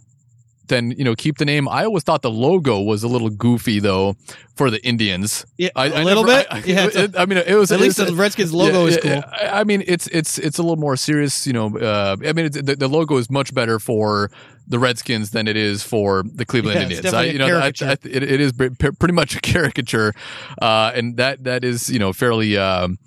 then 0.71 0.93
you 0.93 1.05
know 1.05 1.15
keep 1.15 1.37
the 1.37 1.45
name. 1.45 1.69
I 1.69 1.85
always 1.85 2.03
thought 2.03 2.23
the 2.23 2.31
logo 2.31 2.81
was 2.81 3.03
a 3.03 3.09
little 3.09 3.29
goofy 3.29 3.79
though 3.79 4.17
for 4.57 4.71
the 4.71 4.83
Indians. 4.85 5.45
Yeah, 5.59 5.69
I, 5.77 5.87
a 5.89 5.95
I 5.97 6.03
little 6.05 6.25
never- 6.25 6.43
bit. 6.43 6.47
I, 6.51 6.59
yeah, 6.65 6.89
it- 7.05 7.17
I 7.19 7.27
mean, 7.27 7.37
it 7.39 7.55
was 7.55 7.71
at 7.71 7.79
it 7.81 7.83
least 7.83 7.99
was- 7.99 8.09
the 8.09 8.15
Redskins 8.17 8.55
logo 8.55 8.87
yeah, 8.87 8.89
is 8.91 8.97
cool. 9.03 9.11
yeah, 9.11 9.51
I 9.53 9.65
mean, 9.65 9.85
it's 9.87 10.07
it's 10.07 10.39
it's 10.39 10.57
a 10.59 10.63
little 10.63 10.77
more 10.79 10.97
serious. 10.97 11.47
You 11.47 11.53
know, 11.53 11.77
uh, 11.79 12.17
I 12.25 12.33
mean, 12.33 12.47
it's, 12.47 12.61
the, 12.61 12.75
the 12.77 12.89
logo 12.89 13.19
is 13.19 13.31
much 13.31 13.53
better 13.53 13.79
for 13.79 14.31
the 14.67 14.79
Redskins 14.79 15.33
than 15.33 15.49
it 15.49 15.57
is 15.57 15.83
for 15.83 16.23
the 16.35 16.47
Cleveland 16.47 16.81
Indians. 16.81 17.13
I, 17.13 17.25
you 17.25 17.39
know, 17.39 17.59
I. 17.59 17.67
It, 17.69 18.07
it 18.07 18.41
is 18.41 18.53
pre- 18.53 18.71
pre- 18.71 18.93
pretty 18.93 19.15
much 19.15 19.35
a 19.37 19.41
caricature, 19.43 20.15
uh, 20.63 20.93
and 20.95 21.17
that 21.17 21.45
that 21.45 21.65
is 21.65 21.91
you 21.91 21.99
know 21.99 22.13
fairly. 22.13 22.57
Um, 22.57 22.99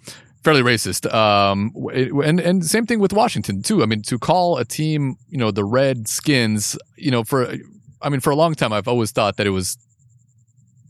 Fairly 0.44 0.62
racist, 0.62 1.12
um, 1.14 1.72
and 2.24 2.40
and 2.42 2.66
same 2.66 2.86
thing 2.86 3.00
with 3.00 3.14
Washington 3.14 3.62
too. 3.62 3.82
I 3.82 3.86
mean, 3.86 4.02
to 4.04 4.20
call 4.20 4.58
a 4.58 4.66
team, 4.66 5.16
you 5.30 5.38
know, 5.38 5.52
the 5.52 5.64
Redskins, 5.64 6.78
you 6.98 7.12
know, 7.12 7.24
for, 7.24 7.54
I 8.02 8.10
mean, 8.10 8.20
for 8.20 8.30
a 8.32 8.36
long 8.36 8.54
time, 8.54 8.74
I've 8.74 8.90
always 8.90 9.12
thought 9.12 9.38
that 9.38 9.48
it 9.48 9.52
was 9.52 9.78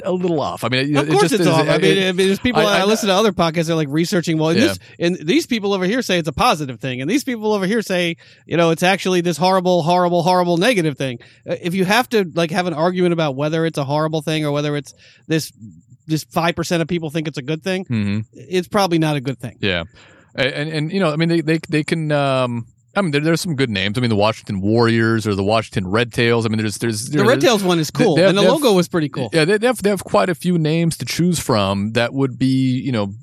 a 0.03 0.11
little 0.11 0.41
off. 0.41 0.63
I 0.63 0.69
mean, 0.69 0.95
it, 0.95 0.97
Of 0.99 1.07
it 1.07 1.11
course, 1.11 1.21
just 1.21 1.33
it's 1.35 1.41
is- 1.41 1.47
off. 1.47 1.67
I 1.67 1.75
it- 1.75 1.81
mean, 1.83 1.97
I 1.99 2.11
mean, 2.13 2.27
there's 2.27 2.39
people. 2.39 2.61
I- 2.65 2.79
I, 2.79 2.79
I- 2.79 2.85
listen 2.85 3.07
to 3.09 3.13
other 3.13 3.31
podcasts. 3.31 3.67
They're 3.67 3.75
like 3.75 3.87
researching. 3.91 4.39
Well, 4.39 4.49
and 4.49 4.59
Yeah. 4.59 4.67
this 4.69 4.79
and 4.99 5.15
these 5.21 5.45
people 5.45 5.71
over 5.73 5.85
here 5.85 6.01
say 6.01 6.17
it's 6.17 6.27
a 6.27 6.33
positive 6.33 6.79
thing, 6.79 6.99
and 6.99 7.07
these 7.09 7.23
people 7.23 7.53
over 7.53 7.67
here 7.67 7.83
say, 7.83 8.17
you 8.47 8.57
know, 8.57 8.71
it's 8.71 8.81
actually 8.83 9.21
this 9.21 9.37
horrible, 9.37 9.83
horrible, 9.83 10.23
horrible 10.23 10.57
negative 10.57 10.97
thing. 10.97 11.19
Uh, 11.47 11.55
If 11.61 11.75
you 11.75 11.85
have 11.85 12.09
to 12.09 12.25
like 12.33 12.49
have 12.49 12.65
an 12.65 12.73
argument 12.73 13.13
about 13.13 13.35
whether 13.35 13.65
it's 13.67 13.77
a 13.77 13.83
horrible 13.85 14.23
thing 14.23 14.43
or 14.45 14.51
whether 14.51 14.75
it's 14.75 14.95
this, 15.27 15.51
this 16.07 16.23
five 16.25 16.55
percent 16.55 16.81
of 16.81 16.87
people 16.87 17.09
think 17.09 17.27
it's 17.27 17.37
a 17.37 17.41
good 17.41 17.63
thing, 17.63 17.85
Mhm. 17.85 18.25
it's 18.33 18.67
probably 18.67 18.99
not 18.99 19.15
a 19.15 19.21
good 19.21 19.39
thing. 19.39 19.57
Yeah. 19.61 19.83
And, 20.35 20.69
and 20.69 20.91
you 20.91 20.99
know, 20.99 21.11
I 21.11 21.15
mean, 21.15 21.29
they 21.29 21.41
they 21.41 21.59
they 21.69 21.83
can. 21.83 22.11
Um, 22.11 22.65
I 22.95 23.01
mean, 23.01 23.09
there, 23.11 23.21
there's 23.21 23.41
some 23.41 23.55
good 23.55 23.69
names. 23.71 23.97
I 23.97 24.01
mean, 24.01 24.09
the 24.11 24.15
Washington 24.15 24.61
Warriors 24.61 25.25
or 25.25 25.33
the 25.35 25.43
Washington 25.43 25.87
Red 25.87 26.13
Tails. 26.13 26.45
I 26.45 26.49
mean, 26.49 26.59
there's 26.59 26.77
there's 26.77 27.09
The 27.09 27.23
Red 27.23 27.41
Tails 27.41 27.63
one 27.63 27.79
is 27.79 27.89
cool, 27.91 28.17
have- 28.17 28.29
and 28.29 28.37
the 28.37 28.41
have- 28.43 28.51
logo 28.51 28.73
was 28.73 28.87
pretty 28.87 29.09
cool. 29.09 29.29
Yeah, 29.33 29.45
they, 29.45 29.57
they 29.57 29.67
have 29.67 29.81
they 29.81 29.89
have 29.89 30.03
quite 30.03 30.29
a 30.29 30.35
few 30.35 30.57
names 30.59 30.97
to 30.97 31.05
choose 31.05 31.39
from 31.39 31.91
that 31.93 32.13
would 32.13 32.37
be 32.37 32.79
you 32.81 32.91
know, 32.91 33.13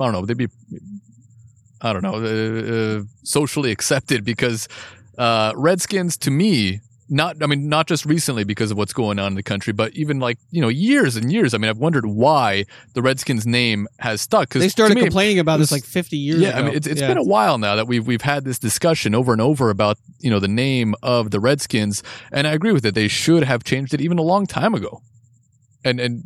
I 0.00 0.04
don't 0.04 0.12
know, 0.12 0.26
they'd 0.26 0.36
be, 0.36 0.48
I 1.80 1.92
don't 1.92 2.02
know, 2.02 2.14
uh, 2.16 2.98
uh, 2.98 3.02
socially 3.24 3.70
accepted 3.76 4.24
because 4.24 4.68
uh, 5.18 5.52
Redskins 5.56 6.16
to 6.18 6.30
me. 6.30 6.80
Not, 7.12 7.42
I 7.42 7.46
mean, 7.46 7.68
not 7.68 7.86
just 7.86 8.06
recently 8.06 8.42
because 8.42 8.70
of 8.70 8.78
what's 8.78 8.94
going 8.94 9.18
on 9.18 9.32
in 9.32 9.34
the 9.34 9.42
country, 9.42 9.74
but 9.74 9.92
even 9.92 10.18
like 10.18 10.38
you 10.50 10.62
know, 10.62 10.68
years 10.68 11.14
and 11.14 11.30
years. 11.30 11.52
I 11.52 11.58
mean, 11.58 11.68
I've 11.68 11.76
wondered 11.76 12.06
why 12.06 12.64
the 12.94 13.02
Redskins 13.02 13.46
name 13.46 13.86
has 13.98 14.22
stuck. 14.22 14.48
Because 14.48 14.62
They 14.62 14.70
started 14.70 14.94
me, 14.94 15.02
complaining 15.02 15.38
about 15.38 15.58
this 15.58 15.70
like 15.70 15.84
50 15.84 16.16
years 16.16 16.40
yeah, 16.40 16.48
ago. 16.48 16.58
I 16.58 16.62
mean, 16.62 16.74
it's, 16.74 16.86
it's 16.86 17.02
Yeah. 17.02 17.08
been 17.08 17.18
a 17.18 17.22
while 17.22 17.58
now 17.58 17.76
that 17.76 17.86
we've 17.86 18.06
we've 18.06 18.22
had 18.22 18.44
this 18.44 18.58
discussion 18.58 19.14
over 19.14 19.30
and 19.32 19.42
over 19.42 19.68
about 19.68 19.98
you 20.20 20.30
know 20.30 20.40
the 20.40 20.48
name 20.48 20.94
of 21.02 21.30
the 21.32 21.38
Redskins, 21.38 22.02
and 22.32 22.46
I 22.46 22.52
agree 22.52 22.72
with 22.72 22.86
it. 22.86 22.94
They 22.94 23.08
should 23.08 23.44
have 23.44 23.62
changed 23.62 23.92
it 23.92 24.00
even 24.00 24.18
a 24.18 24.22
long 24.22 24.46
time 24.46 24.72
ago. 24.74 25.02
And 25.84 26.00
and 26.00 26.24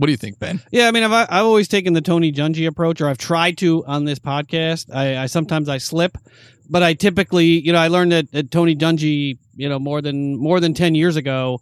what 0.00 0.06
do 0.06 0.12
you 0.12 0.16
think, 0.16 0.38
Ben? 0.38 0.62
Yeah, 0.72 0.88
I 0.88 0.92
mean, 0.92 1.02
I've 1.02 1.12
I've 1.12 1.44
always 1.44 1.68
taken 1.68 1.92
the 1.92 2.00
Tony 2.00 2.32
Dungy 2.32 2.66
approach, 2.66 3.02
or 3.02 3.08
I've 3.10 3.18
tried 3.18 3.58
to 3.58 3.84
on 3.84 4.06
this 4.06 4.18
podcast. 4.18 4.86
I, 4.90 5.18
I 5.18 5.26
sometimes 5.26 5.68
I 5.68 5.76
slip, 5.76 6.16
but 6.70 6.82
I 6.82 6.94
typically, 6.94 7.60
you 7.60 7.74
know, 7.74 7.78
I 7.78 7.88
learned 7.88 8.12
that, 8.12 8.32
that 8.32 8.50
Tony 8.50 8.74
Dungy, 8.74 9.36
you 9.56 9.68
know, 9.68 9.78
more 9.78 10.00
than 10.00 10.38
more 10.38 10.58
than 10.58 10.72
ten 10.72 10.94
years 10.94 11.16
ago, 11.16 11.60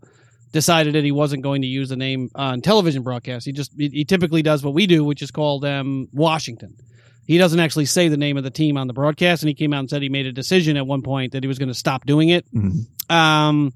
decided 0.53 0.95
that 0.95 1.03
he 1.03 1.11
wasn't 1.11 1.43
going 1.43 1.63
to 1.63 1.69
use 1.69 1.89
the 1.89 1.97
name 1.97 2.31
on 2.37 2.61
television 2.61 3.03
broadcasts. 3.03 3.45
He 3.45 3.51
just 3.51 3.73
he, 3.77 3.89
he 3.89 4.05
typically 4.05 4.43
does 4.43 4.63
what 4.63 4.73
we 4.73 4.87
do, 4.87 5.03
which 5.03 5.21
is 5.21 5.33
call 5.33 5.59
them 5.59 6.07
Washington. 6.13 6.77
He 7.27 7.39
doesn't 7.39 7.59
actually 7.59 7.87
say 7.87 8.07
the 8.07 8.17
name 8.17 8.37
of 8.37 8.45
the 8.45 8.51
team 8.51 8.77
on 8.77 8.87
the 8.87 8.93
broadcast, 8.93 9.43
and 9.43 9.49
he 9.49 9.55
came 9.55 9.73
out 9.73 9.81
and 9.81 9.91
said 9.91 10.01
he 10.01 10.09
made 10.09 10.27
a 10.27 10.33
decision 10.33 10.77
at 10.77 10.87
one 10.87 11.03
point 11.03 11.33
that 11.33 11.43
he 11.43 11.49
was 11.49 11.59
going 11.59 11.71
to 11.71 11.75
stop 11.75 12.07
doing 12.07 12.29
it. 12.29 12.47
Um, 13.11 13.73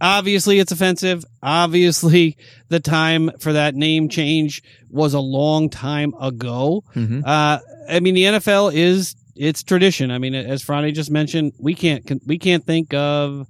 obviously, 0.00 0.58
it's 0.58 0.72
offensive. 0.72 1.24
Obviously, 1.42 2.36
the 2.68 2.80
time 2.80 3.30
for 3.38 3.52
that 3.52 3.74
name 3.74 4.08
change 4.08 4.62
was 4.90 5.14
a 5.14 5.20
long 5.20 5.70
time 5.70 6.14
ago. 6.20 6.84
Mm-hmm. 6.94 7.20
Uh, 7.24 7.58
I 7.88 8.00
mean, 8.00 8.14
the 8.14 8.24
NFL 8.24 8.74
is 8.74 9.16
it's 9.36 9.62
tradition. 9.62 10.10
I 10.10 10.18
mean, 10.18 10.34
as 10.34 10.64
Franny 10.64 10.94
just 10.94 11.10
mentioned, 11.10 11.52
we 11.58 11.74
can't 11.74 12.22
we 12.26 12.38
can't 12.38 12.64
think 12.64 12.94
of 12.94 13.46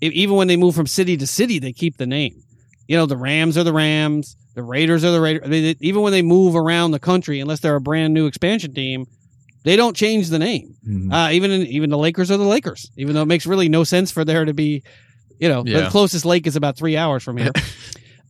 even 0.00 0.36
when 0.36 0.48
they 0.48 0.56
move 0.56 0.74
from 0.74 0.86
city 0.86 1.16
to 1.16 1.26
city, 1.26 1.58
they 1.58 1.72
keep 1.72 1.96
the 1.96 2.06
name. 2.06 2.42
You 2.88 2.96
know, 2.96 3.06
the 3.06 3.16
Rams 3.16 3.56
are 3.56 3.62
the 3.62 3.72
Rams, 3.72 4.36
the 4.54 4.62
Raiders 4.62 5.04
are 5.04 5.12
the 5.12 5.20
Raiders. 5.20 5.42
I 5.44 5.48
mean, 5.48 5.76
even 5.80 6.02
when 6.02 6.12
they 6.12 6.22
move 6.22 6.56
around 6.56 6.90
the 6.90 6.98
country, 6.98 7.40
unless 7.40 7.60
they're 7.60 7.76
a 7.76 7.80
brand 7.80 8.12
new 8.12 8.26
expansion 8.26 8.74
team, 8.74 9.06
they 9.62 9.76
don't 9.76 9.96
change 9.96 10.28
the 10.28 10.40
name. 10.40 10.74
Mm-hmm. 10.86 11.12
Uh, 11.12 11.30
even 11.30 11.50
in, 11.52 11.62
even 11.68 11.90
the 11.90 11.98
Lakers 11.98 12.30
are 12.30 12.36
the 12.36 12.44
Lakers, 12.44 12.90
even 12.96 13.14
though 13.14 13.22
it 13.22 13.28
makes 13.28 13.46
really 13.46 13.68
no 13.68 13.84
sense 13.84 14.10
for 14.10 14.24
there 14.24 14.44
to 14.44 14.52
be, 14.52 14.82
you 15.38 15.48
know, 15.48 15.64
Yeah. 15.66 15.82
the 15.82 15.90
closest 15.90 16.24
lake 16.24 16.46
is 16.46 16.56
about 16.56 16.76
three 16.76 16.96
hours 16.96 17.22
from 17.22 17.36
here. 17.36 17.52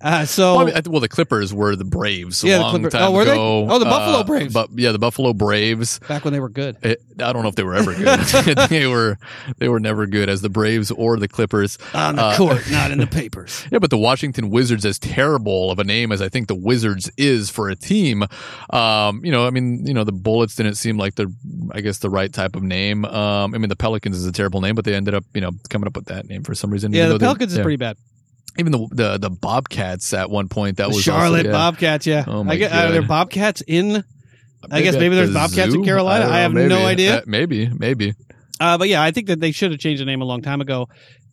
uh, 0.02 0.24
so 0.24 0.56
Well, 0.56 0.68
I 0.68 0.72
mean, 0.80 0.82
well, 0.92 1.00
the 1.00 1.08
Clippers 1.08 1.54
were 1.54 1.76
the 1.76 1.84
Braves 1.84 2.42
a 2.44 2.48
Yeah, 2.48 2.58
the 2.58 2.70
Clippers- 2.70 2.92
time 2.92 3.02
oh, 3.02 3.12
were 3.12 3.24
they? 3.24 3.32
ago. 3.32 3.66
Oh, 3.70 3.78
the 3.78 3.84
Buffalo 3.84 4.18
Uh, 4.18 4.24
Braves. 4.24 4.52
But 4.52 4.70
yeah, 4.74 4.92
the 4.92 4.98
Buffalo 4.98 5.32
Braves. 5.32 5.98
back 6.08 6.24
when 6.24 6.32
they 6.32 6.40
were 6.40 6.48
good. 6.48 6.76
It, 6.82 7.02
I 7.20 7.32
don't 7.32 7.42
know 7.42 7.48
if 7.48 7.54
they 7.54 7.62
were 7.62 7.74
ever 7.74 7.94
good. 7.94 8.20
they 8.68 8.86
were 8.86 9.18
they 9.58 9.68
were 9.68 9.80
never 9.80 10.06
good 10.06 10.28
as 10.28 10.40
the 10.42 10.48
Braves 10.48 10.90
or 10.90 11.18
the 11.18 11.28
Clippers. 11.28 11.78
On 11.94 12.16
the 12.16 12.22
Uh, 12.22 12.36
court, 12.36 12.70
not 12.70 12.90
in 12.90 12.98
the 12.98 13.06
papers. 13.22 13.64
Yeah, 13.70 13.78
but 13.78 13.90
the 13.90 13.98
Washington 13.98 14.50
Wizards, 14.50 14.84
as 14.84 14.98
terrible 14.98 15.70
of 15.70 15.78
a 15.78 15.84
name 15.84 16.10
as 16.12 16.20
I 16.22 16.28
think 16.28 16.48
the 16.48 16.54
Wizards 16.54 17.10
is 17.16 17.50
for 17.50 17.68
a 17.68 17.76
team, 17.76 18.24
um, 18.70 19.24
you 19.24 19.30
know, 19.30 19.46
I 19.46 19.50
mean, 19.50 19.86
you 19.86 19.94
know, 19.94 20.04
the 20.04 20.12
Bullets 20.12 20.56
didn't 20.56 20.74
seem 20.76 20.96
like 20.98 21.14
the, 21.14 21.32
I 21.72 21.80
guess, 21.80 21.98
the 21.98 22.10
right 22.10 22.32
type 22.32 22.56
of 22.56 22.62
name. 22.62 23.04
Um, 23.04 23.54
I 23.54 23.58
mean, 23.58 23.68
the 23.68 23.76
Pelicans 23.76 24.16
is 24.16 24.26
a 24.26 24.32
terrible 24.32 24.60
name, 24.60 24.74
but 24.74 24.84
they 24.84 24.94
ended 24.94 25.14
up, 25.14 25.24
you 25.34 25.40
know, 25.40 25.50
coming 25.68 25.86
up 25.86 25.96
with 25.96 26.06
that 26.06 26.26
name 26.28 26.42
for 26.42 26.54
some 26.54 26.70
reason. 26.70 26.92
Yeah, 26.92 27.06
the 27.08 27.18
they- 27.18 27.26
Pelicans 27.26 27.52
is 27.52 27.58
yeah. 27.58 27.62
pretty 27.64 27.76
bad. 27.76 27.96
Even 28.58 28.72
the, 28.72 28.88
the 28.90 29.18
the 29.18 29.30
Bobcats 29.30 30.12
at 30.12 30.30
one 30.30 30.48
point 30.48 30.76
that 30.76 30.88
The 30.88 30.94
was 30.94 31.02
Charlotte 31.02 31.46
also, 31.46 31.48
yeah. 31.48 31.52
Bobcats, 31.52 32.06
yeah. 32.06 32.24
Oh, 32.26 32.44
my 32.44 32.52
I 32.52 32.56
get, 32.56 32.70
God. 32.70 32.84
are 32.86 32.92
there 32.92 33.02
Bobcats 33.02 33.62
in? 33.66 34.04
I 34.70 34.82
guess 34.82 34.94
maybe 34.94 35.14
there's 35.14 35.30
the 35.30 35.34
Bobcats 35.34 35.74
in? 35.74 35.84
Carolina. 35.84 36.24
don't 36.24 36.32
I 36.32 36.38
have 36.40 36.52
maybe. 36.52 36.68
no 36.68 36.84
idea. 36.84 37.18
Uh, 37.18 37.22
maybe, 37.26 37.68
maybe. 37.68 38.14
Uh, 38.60 38.78
but 38.78 38.88
yeah, 38.88 39.02
I 39.02 39.10
think 39.10 39.26
that 39.28 39.40
they 39.40 39.52
should 39.52 39.70
have 39.72 39.80
changed 39.80 40.00
the 40.00 40.04
name 40.06 40.22
a 40.22 40.24
long 40.24 40.42
time 40.42 40.60
ago. 40.60 40.88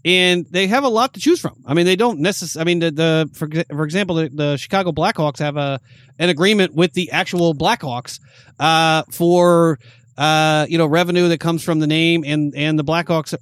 And 0.06 0.46
they 0.50 0.68
have 0.68 0.86
a 0.86 0.90
lot 0.90 1.14
to 1.16 1.20
choose 1.20 1.42
from. 1.42 1.62
I 1.66 1.74
mean, 1.74 1.86
they 1.86 1.98
don't 1.98 2.20
necessarily. 2.20 2.62
I 2.62 2.66
mean, 2.66 2.80
the, 2.80 2.92
the 2.92 3.30
for 3.34 3.50
for 3.76 3.84
example, 3.84 4.16
the, 4.16 4.30
the 4.30 4.58
Chicago 4.58 4.94
Blackhawks 4.94 5.40
have 5.40 5.58
a 5.58 5.82
an 6.18 6.30
agreement 6.30 6.74
with 6.74 6.94
the 6.94 7.12
actual 7.12 7.54
Blackhawks 7.54 8.22
uh, 8.60 9.04
for 9.12 9.78
uh, 10.18 10.66
you 10.70 10.78
know 10.78 10.86
revenue 10.88 11.28
that 11.28 11.42
comes 11.42 11.64
from 11.64 11.80
the 11.80 11.88
name, 11.88 12.24
and 12.26 12.56
and 12.56 12.80
the 12.80 12.84
Blackhawks 12.86 13.36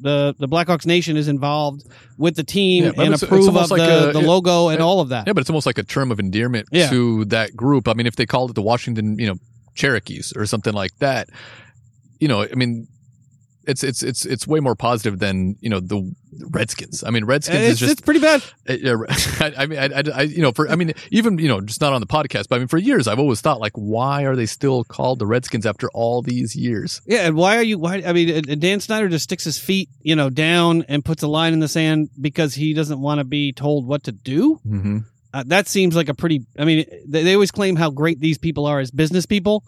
the 0.00 0.34
the 0.38 0.48
Blackhawks 0.48 0.86
Nation 0.86 1.16
is 1.16 1.28
involved 1.28 1.86
with 2.18 2.36
the 2.36 2.44
team 2.44 2.84
Yeah, 2.84 2.90
and 2.90 2.98
it's- 3.00 3.12
it's 3.14 3.22
approve 3.24 3.48
of 3.48 3.56
almost 3.56 3.74
the, 3.74 4.10
a- 4.10 4.12
the 4.12 4.20
logo 4.20 4.68
and 4.68 4.80
all 4.82 5.00
of 5.00 5.10
that. 5.10 5.26
Yeah, 5.26 5.32
but 5.34 5.40
it's 5.42 5.50
almost 5.50 5.66
like 5.66 5.78
a 5.78 5.82
term 5.82 6.10
of 6.10 6.18
endearment 6.20 6.68
Yeah. 6.72 6.88
to 6.90 7.24
that 7.26 7.54
group. 7.56 7.86
I 7.88 7.94
mean, 7.94 8.06
if 8.06 8.16
they 8.16 8.26
called 8.26 8.50
it 8.50 8.54
the 8.54 8.62
Washington, 8.62 9.18
you 9.18 9.26
know, 9.26 9.36
Cherokees 9.74 10.32
or 10.36 10.46
something 10.46 10.72
like 10.74 10.96
that, 10.98 11.28
you 12.18 12.28
know, 12.28 12.42
I 12.42 12.54
mean, 12.54 12.86
it's 13.66 13.84
it's 13.84 14.02
it's 14.02 14.24
it's 14.26 14.46
way 14.46 14.60
more 14.60 14.74
positive 14.74 15.18
than 15.18 15.56
you 15.60 15.68
know 15.70 15.80
the 15.80 16.14
Redskins. 16.50 17.04
I 17.04 17.10
mean, 17.10 17.24
Redskins 17.24 17.56
And 17.56 17.64
is 17.64 17.70
it's, 17.72 17.80
just. 17.80 17.92
it's 17.92 18.00
pretty 18.00 18.20
bad. 18.20 18.42
uh, 18.68 18.74
I, 19.40 19.52
I 19.62 19.66
mean, 19.66 19.78
I, 19.78 19.84
I, 19.86 20.02
I- 20.14 20.22
you 20.22 20.42
know, 20.42 20.52
for 20.52 20.68
I 20.68 20.76
mean, 20.76 20.92
even 21.10 21.38
you 21.38 21.48
know, 21.48 21.60
just 21.60 21.80
not 21.80 21.92
on 21.92 22.00
the 22.00 22.06
podcast, 22.06 22.48
but 22.48 22.56
I 22.56 22.58
mean, 22.58 22.68
for 22.68 22.78
years, 22.78 23.06
I've 23.08 23.18
always 23.18 23.40
thought 23.40 23.60
like, 23.60 23.72
why 23.74 24.22
are 24.24 24.36
they 24.36 24.46
still 24.46 24.84
called 24.84 25.18
the 25.18 25.26
Redskins 25.26 25.66
after 25.66 25.90
all 25.92 26.22
these 26.22 26.54
years? 26.56 27.02
Yeah, 27.06 27.26
and 27.26 27.36
why 27.36 27.56
are 27.56 27.62
you? 27.62 27.78
Why? 27.78 28.02
I 28.06 28.12
mean, 28.12 28.42
Dan 28.60 28.80
Snyder 28.80 29.08
just 29.08 29.24
sticks 29.24 29.44
his 29.44 29.58
feet, 29.58 29.88
you 30.02 30.16
know, 30.16 30.30
down 30.30 30.84
and 30.88 31.04
puts 31.04 31.22
a 31.22 31.28
line 31.28 31.52
in 31.52 31.60
the 31.60 31.68
sand 31.68 32.10
because 32.20 32.54
he 32.54 32.72
doesn't 32.74 33.00
want 33.00 33.18
to 33.18 33.24
be 33.24 33.52
told 33.52 33.86
what 33.86 34.04
to 34.04 34.12
do. 34.12 34.60
Mm-hmm. 34.66 34.98
Uh, 35.32 35.44
that 35.46 35.68
seems 35.68 35.94
like 35.94 36.08
a 36.08 36.14
pretty. 36.14 36.44
I 36.58 36.64
mean, 36.64 36.86
they, 37.06 37.22
they 37.24 37.34
always 37.34 37.50
claim 37.52 37.76
how 37.76 37.90
great 37.90 38.18
these 38.20 38.38
people 38.38 38.66
are 38.66 38.80
as 38.80 38.90
business 38.90 39.26
people, 39.26 39.62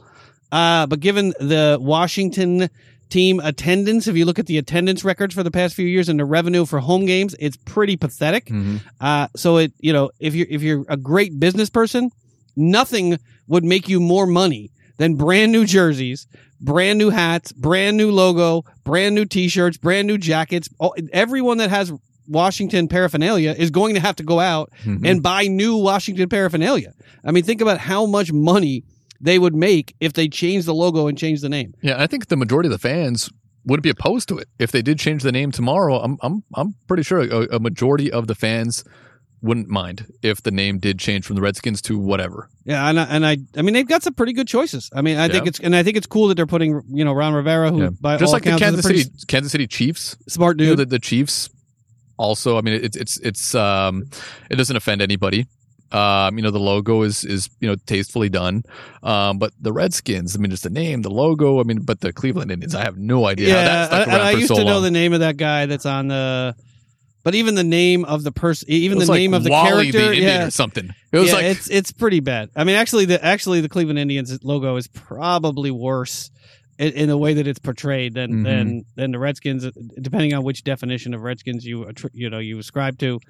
uh, 0.51 0.87
but 0.87 0.99
given 1.01 1.29
the 1.39 1.79
Washington 1.81 2.69
team 3.13 3.41
attendance, 3.41 4.07
if 4.11 4.17
you 4.17 4.25
look 4.25 4.39
at 4.39 4.47
the 4.47 4.59
attendance 4.59 5.05
records 5.05 5.35
for 5.35 5.43
the 5.43 5.51
past 5.51 5.75
few 5.75 5.87
years 5.87 6.09
and 6.09 6.19
the 6.19 6.25
revenue 6.25 6.65
for 6.65 6.81
home 6.81 7.05
games, 7.07 7.35
it's 7.39 7.57
pretty 7.75 7.97
pathetic. 7.97 8.47
Mm-hmm. 8.47 8.77
Uh, 9.01 9.27
so 9.37 9.59
it, 9.59 9.73
you 9.87 9.93
know, 9.93 10.11
if 10.19 10.35
you're 10.35 10.47
if 10.57 10.63
you're 10.63 10.85
a 10.89 10.97
great 10.97 11.33
business 11.39 11.71
person, 11.71 12.11
nothing 12.57 13.19
would 13.47 13.65
make 13.65 13.89
you 13.89 14.01
more 14.01 14.27
money 14.27 14.71
than 14.99 15.15
brand 15.17 15.53
new 15.53 15.65
jerseys, 15.67 16.27
brand 16.61 16.99
new 16.99 17.11
hats, 17.11 17.53
brand 17.53 17.97
new 17.97 18.11
logo, 18.11 18.63
brand 18.85 19.15
new 19.15 19.25
T-shirts, 19.27 19.77
brand 19.79 20.07
new 20.07 20.19
jackets. 20.19 20.69
All, 20.79 20.95
everyone 21.13 21.59
that 21.59 21.71
has 21.71 21.93
Washington 22.29 22.89
paraphernalia 22.89 23.55
is 23.59 23.71
going 23.71 23.95
to 23.95 24.01
have 24.01 24.17
to 24.17 24.23
go 24.23 24.39
out 24.41 24.71
Mm-hmm. 24.85 25.07
and 25.07 25.23
buy 25.23 25.43
new 25.49 25.77
Washington 25.77 26.29
paraphernalia. 26.29 26.93
I 27.25 27.31
mean, 27.33 27.45
think 27.45 27.61
about 27.61 27.79
how 27.79 28.07
much 28.07 28.33
money 28.33 28.85
they 29.23 29.39
would 29.39 29.55
make 29.55 29.95
if 30.01 30.13
they 30.13 30.29
changed 30.29 30.67
the 30.67 30.75
logo 30.75 31.07
and 31.07 31.17
changed 31.17 31.43
the 31.43 31.49
name. 31.49 31.75
Yeah, 31.83 32.03
I 32.03 32.07
think 32.07 32.27
the 32.27 32.37
majority 32.37 32.67
of 32.67 32.73
the 32.73 32.79
fans 32.79 33.31
would 33.65 33.81
be 33.81 33.89
opposed 33.91 34.29
to 34.29 34.39
it 34.39 34.49
if 34.59 34.73
they 34.73 34.83
did 34.83 34.99
change 34.99 35.23
the 35.23 35.33
name 35.33 35.53
tomorrow. 35.53 36.01
I'm 36.01 36.19
I'm 36.21 36.43
I'm 36.55 36.75
pretty 36.89 37.05
sure 37.05 37.21
a, 37.21 37.57
a 37.57 37.61
majority 37.61 38.11
of 38.13 38.27
the 38.27 38.35
fans 38.35 38.85
wouldn't 39.41 39.69
mind 39.69 40.07
if 40.23 40.43
the 40.43 40.51
name 40.53 40.79
did 40.79 40.99
change 41.01 41.25
from 41.27 41.35
the 41.37 41.43
Redskins 41.43 41.83
to 41.83 41.99
whatever. 41.99 42.49
Yeah, 42.65 42.89
and 42.89 43.01
I, 43.01 43.05
and 43.05 43.27
I, 43.27 43.39
I 43.57 43.63
mean, 43.63 43.75
they've 43.75 43.87
got 43.89 44.05
some 44.05 44.15
pretty 44.15 44.33
good 44.35 44.47
choices. 44.47 44.89
I 44.95 45.03
mean, 45.03 45.17
I 45.19 45.29
think 45.29 45.49
it's 45.49 45.59
and 45.59 45.75
I 45.75 45.83
think 45.83 45.97
it's 45.97 46.07
cool 46.07 46.29
that 46.29 46.35
they're 46.37 46.47
putting, 46.47 46.81
you 46.93 47.05
know, 47.05 47.13
Ron 47.13 47.35
Rivera, 47.35 47.71
who 47.73 47.83
Yeah. 47.83 47.91
by 48.01 48.19
Just 48.19 48.29
all 48.29 48.33
like 48.35 48.45
the 48.45 48.55
accounts 48.55 48.79
is 48.79 48.85
a 48.85 48.89
Kansas 48.89 49.05
City 49.13 49.27
Kansas 49.27 49.53
City 49.53 49.67
Chiefs, 49.67 50.17
smart 50.29 50.61
you 50.61 50.67
know, 50.67 50.73
dude. 50.77 50.89
the, 50.91 50.97
the 50.97 50.99
Chiefs. 51.01 51.51
Also, 52.19 52.57
I 52.57 52.61
mean, 52.61 52.75
it's 52.85 52.97
it's 52.97 53.19
it's 53.19 53.55
um, 53.57 54.05
it 54.49 54.57
doesn't 54.57 54.77
offend 54.77 55.03
anybody. 55.03 55.47
Um, 55.93 56.37
you 56.39 56.43
know, 56.43 56.51
the 56.51 56.59
logo 56.59 57.03
is 57.03 57.25
is 57.25 57.51
you 57.61 57.69
know 57.69 57.77
tastefully 57.87 58.29
done. 58.29 58.63
Um, 59.03 59.39
but 59.39 59.53
the 59.61 59.73
Redskins, 59.73 60.35
I 60.35 60.39
mean, 60.39 60.51
just 60.51 60.63
the 60.63 60.71
name, 60.71 61.03
the 61.03 61.11
logo. 61.11 61.61
I 61.61 61.65
mean, 61.65 61.81
but 61.83 62.01
the 62.01 62.13
Cleveland 62.13 62.51
Indians, 62.51 62.75
I 62.75 62.83
have 62.83 62.97
no 62.97 63.27
idea 63.27 63.51
how 63.51 63.57
yeah, 63.61 63.65
that 63.65 63.87
stuck 63.87 64.07
and 64.07 64.17
around 64.17 64.27
I 64.27 64.33
for 64.33 64.39
used 64.39 64.49
so 64.49 64.55
to 64.57 64.65
know 64.65 64.81
the 64.81 64.91
name 64.91 65.13
of 65.13 65.21
that 65.21 65.37
guy 65.37 65.67
that's 65.67 65.85
on 65.87 66.09
the, 66.09 66.55
but 67.25 67.35
even 67.35 67.55
the 67.55 67.65
name 67.65 68.05
of 68.05 68.25
the 68.25 68.33
person, 68.33 68.71
even 68.71 68.99
the 68.99 69.07
like 69.07 69.19
name 69.19 69.35
of 69.35 69.45
the 69.45 69.51
Wally 69.51 69.93
character, 69.93 70.15
the 70.15 70.17
yeah, 70.21 70.47
or 70.47 70.51
something. 70.51 70.91
It 71.13 71.19
was 71.19 71.29
yeah, 71.29 71.35
like 71.35 71.45
it's 71.45 71.69
it's 71.69 71.93
pretty 71.93 72.21
bad. 72.21 72.49
I 72.57 72.65
mean, 72.65 72.77
actually, 72.77 73.05
the 73.05 73.23
actually 73.23 73.61
the 73.61 73.69
Cleveland 73.69 73.99
Indians 73.99 74.43
logo 74.43 74.77
is 74.77 74.89
probably 74.89 75.71
worse 75.71 76.31
in, 76.79 76.93
in 76.93 77.09
the 77.09 77.19
way 77.19 77.35
that 77.35 77.47
it's 77.47 77.59
portrayed 77.59 78.15
than 78.15 78.33
Mhm. 78.33 78.45
than 78.45 78.85
than 78.97 79.11
the 79.13 79.19
Redskins, 79.19 79.67
depending 80.01 80.33
on 80.35 80.43
which 80.43 80.65
definition 80.65 81.13
of 81.15 81.21
Redskins 81.21 81.65
you 81.67 81.91
you 82.13 82.31
know 82.31 82.39
you 82.39 82.59
ascribe 82.59 82.99
to. 83.01 83.21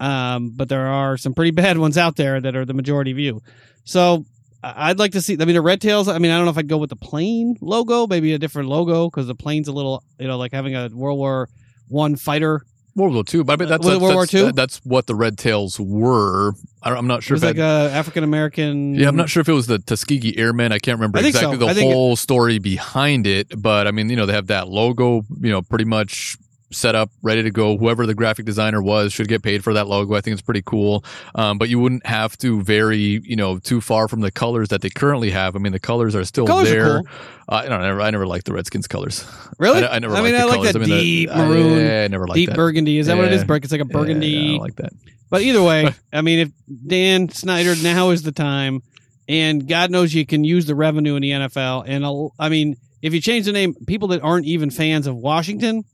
Um, 0.00 0.50
but 0.50 0.68
there 0.68 0.86
are 0.86 1.16
some 1.16 1.34
pretty 1.34 1.50
bad 1.52 1.78
ones 1.84 1.96
out 1.98 2.16
there 2.16 2.40
that 2.40 2.56
are 2.56 2.64
the 2.64 2.74
majority 2.74 3.12
view. 3.12 3.42
So 3.84 4.24
I'd 4.62 4.98
like 4.98 5.12
to 5.12 5.20
see. 5.20 5.34
I 5.40 5.44
mean, 5.44 5.54
the 5.54 5.60
Red 5.62 5.80
Tails. 5.80 6.08
I 6.08 6.18
mean, 6.18 6.30
I 6.30 6.36
don't 6.36 6.46
know 6.46 6.50
if 6.50 6.58
I'd 6.58 6.68
go 6.68 6.78
with 6.78 6.90
the 6.90 6.96
plane 6.96 7.56
logo, 7.60 8.06
maybe 8.06 8.32
a 8.32 8.38
different 8.38 8.68
logo 8.68 9.08
because 9.10 9.26
the 9.26 9.34
plane's 9.34 9.68
a 9.68 9.72
little, 9.72 10.02
you 10.18 10.26
know, 10.26 10.36
like 10.38 10.52
having 10.52 10.74
a 10.74 10.88
World 10.92 11.18
War 11.18 11.48
One 11.88 12.16
fighter 12.16 12.64
World 12.96 13.12
War 13.14 13.24
Two, 13.24 13.44
but 13.44 13.54
I 13.54 13.56
mean 13.62 13.68
that's, 13.68 13.84
Was 13.84 13.94
that's, 13.94 14.02
World 14.02 14.14
War 14.14 14.26
that's, 14.26 14.56
that's 14.56 14.76
what 14.84 15.06
the 15.06 15.14
Red 15.14 15.36
Tails 15.36 15.78
were. 15.78 16.52
I 16.82 16.92
I'm 16.94 17.06
not 17.06 17.18
It 17.18 17.22
sure 17.22 17.34
was 17.34 17.42
if 17.42 17.48
like 17.48 17.56
that, 17.56 17.90
a 17.90 17.94
African 17.94 18.24
American. 18.24 18.94
yeah, 18.94 19.08
I'm 19.08 19.16
not 19.16 19.28
sure 19.28 19.40
if 19.42 19.48
it 19.48 19.52
was 19.52 19.66
the 19.66 19.80
Tuskegee 19.80 20.38
Airmen. 20.38 20.72
I 20.72 20.78
can't 20.78 20.98
remember 20.98 21.18
I 21.18 21.22
think 21.22 21.34
so. 21.34 21.40
exactly 21.40 21.58
the 21.66 21.74
think 21.74 21.90
it- 21.90 21.92
whole 21.94 22.16
story 22.16 22.58
behind 22.58 23.26
it, 23.26 23.52
but 23.60 23.86
I 23.86 23.90
mean, 23.90 24.08
you 24.10 24.16
know, 24.16 24.26
they 24.26 24.32
have 24.32 24.46
that 24.46 24.68
logo, 24.68 25.24
you 25.40 25.50
know, 25.50 25.60
pretty 25.60 25.84
much 25.84 26.36
set 26.74 26.94
up, 26.94 27.10
ready 27.22 27.42
to 27.42 27.50
go. 27.50 27.76
Whoever 27.78 28.06
the 28.06 28.14
graphic 28.14 28.44
designer 28.46 28.82
was 28.82 29.12
should 29.12 29.28
get 29.28 29.42
paid 29.42 29.62
for 29.64 29.72
that 29.74 29.86
logo. 29.86 30.14
I 30.14 30.20
think 30.20 30.32
it's 30.32 30.42
pretty 30.42 30.62
cool. 30.62 31.04
Um, 31.34 31.58
but 31.58 31.68
you 31.68 31.78
wouldn't 31.78 32.04
have 32.06 32.36
to 32.38 32.62
vary, 32.62 33.20
you 33.24 33.36
know, 33.36 33.58
too 33.58 33.80
far 33.80 34.08
from 34.08 34.20
the 34.20 34.30
colors 34.30 34.68
that 34.68 34.80
they 34.82 34.90
currently 34.90 35.30
have. 35.30 35.56
I 35.56 35.58
mean, 35.58 35.72
the 35.72 35.78
colors 35.80 36.14
are 36.14 36.24
still 36.24 36.46
Colors 36.46 36.70
are 36.70 36.74
there. 36.74 36.84
cool. 37.02 37.08
Uh, 37.48 37.54
I 37.56 37.68
don't 37.68 37.80
know. 37.80 38.00
I 38.02 38.10
never, 38.10 38.26
liked 38.26 38.46
the 38.46 38.52
Redskins 38.52 38.86
colors. 38.86 39.24
Really? 39.58 39.84
I, 39.84 39.96
I 39.96 39.98
never. 39.98 40.14
I 40.16 40.22
mean, 40.22 40.32
liked 40.34 40.44
I 40.44 40.56
like 40.56 40.62
that 40.72 40.76
I 40.76 40.78
mean, 40.80 40.88
the- 40.90 41.00
deep 41.00 41.30
I- 41.30 41.46
maroon, 41.48 41.78
yeah, 41.86 42.02
I 42.04 42.08
never 42.08 42.26
liked 42.26 42.36
Deep 42.36 42.48
that. 42.50 42.56
burgundy. 42.56 42.98
Is 42.98 43.06
that 43.06 43.16
what 43.16 43.26
it 43.26 43.32
is? 43.32 43.44
Yeah. 43.48 43.54
It's 43.56 43.72
like 43.72 43.80
a 43.80 43.84
Yeah, 43.86 43.92
burgundy. 43.92 44.36
I 44.36 44.48
don't 44.52 44.60
like 44.60 44.76
that. 44.76 44.92
But 45.30 45.42
either 45.42 45.62
way, 45.62 45.90
I 46.12 46.20
mean, 46.22 46.38
if 46.40 46.50
Dan 46.86 47.28
Snyder 47.28 47.74
now 47.82 48.10
is 48.10 48.22
the 48.22 48.32
time, 48.32 48.82
and 49.28 49.66
God 49.68 49.90
knows 49.90 50.12
you 50.14 50.26
can 50.26 50.44
use 50.44 50.66
the 50.66 50.74
revenue 50.74 51.16
in 51.16 51.22
the 51.22 51.30
NFL. 51.30 51.84
And 51.86 52.04
I 52.38 52.48
mean, 52.48 52.76
if 53.02 53.12
you 53.14 53.20
change 53.20 53.46
the 53.46 53.52
name, 53.52 53.74
people 53.86 54.08
that 54.08 54.22
aren't 54.22 54.46
even 54.46 54.70
fans 54.70 55.06
of 55.06 55.16
Washington 55.16 55.84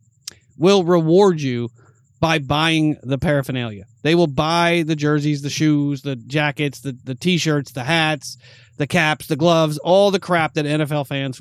will 0.60 0.84
reward 0.84 1.40
you 1.40 1.70
by 2.20 2.38
buying 2.38 2.98
the 3.02 3.18
paraphernalia. 3.18 3.86
They 4.02 4.14
will 4.14 4.26
buy 4.26 4.84
the 4.86 4.94
jerseys, 4.94 5.42
the 5.42 5.50
shoes, 5.50 6.02
the 6.02 6.14
jackets, 6.16 6.80
the 6.80 6.96
the 7.02 7.14
t-shirts, 7.14 7.72
the 7.72 7.84
hats, 7.84 8.36
the 8.76 8.86
caps, 8.86 9.26
the 9.26 9.36
gloves, 9.36 9.78
all 9.78 10.10
the 10.10 10.20
crap 10.20 10.54
that 10.54 10.66
NFL 10.66 11.06
fans 11.08 11.40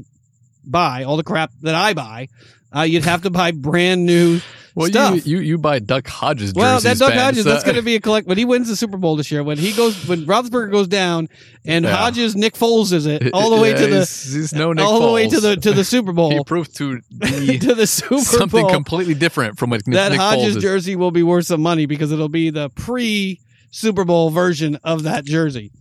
buy, 0.66 1.04
all 1.04 1.18
the 1.18 1.24
crap 1.24 1.52
that 1.62 1.76
I 1.76 1.94
buy. 1.94 2.30
Uh, 2.76 2.82
you'd 2.82 3.04
have 3.04 3.24
to 3.24 3.30
buy 3.30 3.52
brand 3.52 4.06
new 4.06 4.40
Well, 4.80 4.88
stuff. 4.90 5.28
you, 5.28 5.38
you 5.38 5.44
you 5.44 5.58
buy 5.58 5.80
Duck 5.80 6.08
Hodges 6.08 6.54
jerseys. 6.54 6.56
well, 6.56 6.80
that 6.82 6.98
Duck 6.98 7.14
Hodges, 7.14 7.44
so- 7.44 7.50
that's 7.52 7.64
going 7.64 7.76
to 7.76 7.82
be 7.82 7.96
a 7.96 8.00
collect. 8.00 8.28
When 8.28 8.38
he 8.38 8.46
wins 8.46 8.68
the 8.70 8.76
Super 8.76 8.98
Bowl 8.98 9.16
this 9.16 9.32
year, 9.32 9.44
when 9.44 9.58
he 9.58 9.74
goes, 9.74 10.08
when 10.08 10.26
Roethlisberger 10.26 10.72
goes 10.72 10.88
down, 10.88 11.30
and 11.66 11.86
Yeah. 11.86 11.96
Hodges, 11.96 12.36
Nick 12.36 12.54
Foles 12.56 12.92
is 12.94 13.06
it 13.06 13.32
all 13.34 13.50
the 13.56 13.58
way 13.62 13.74
to 13.74 13.88
the 13.88 14.00
he's, 14.00 14.34
he's 14.34 14.54
no 14.54 14.74
Nick 14.74 14.84
all 14.86 15.02
the 15.06 15.12
way 15.12 15.28
to 15.28 15.40
the 15.40 15.56
to 15.58 15.74
the 15.74 15.84
Super 15.84 16.12
Bowl. 16.14 16.32
He 16.38 16.44
proved 16.44 16.76
to 16.78 17.02
be 17.20 17.60
to 17.68 17.76
the 17.76 17.86
Super 17.88 18.22
something 18.22 18.62
Bowl. 18.64 18.72
completely 18.72 19.14
different 19.14 19.60
from 19.60 19.70
what 19.70 19.86
Nick, 19.86 19.96
Foles. 19.98 20.00
that 20.00 20.12
Nick 20.12 20.20
Hodges 20.22 20.58
Foles 20.58 20.62
jersey 20.62 20.96
will 20.96 21.12
be 21.12 21.24
worth 21.24 21.46
some 21.48 21.62
money 21.62 21.86
because 21.86 22.12
it'll 22.12 22.30
be 22.30 22.50
the 22.50 22.70
pre 22.70 23.40
Super 23.72 24.04
Bowl 24.06 24.30
version 24.30 24.78
of 24.84 25.04
that 25.04 25.26
jersey. 25.26 25.72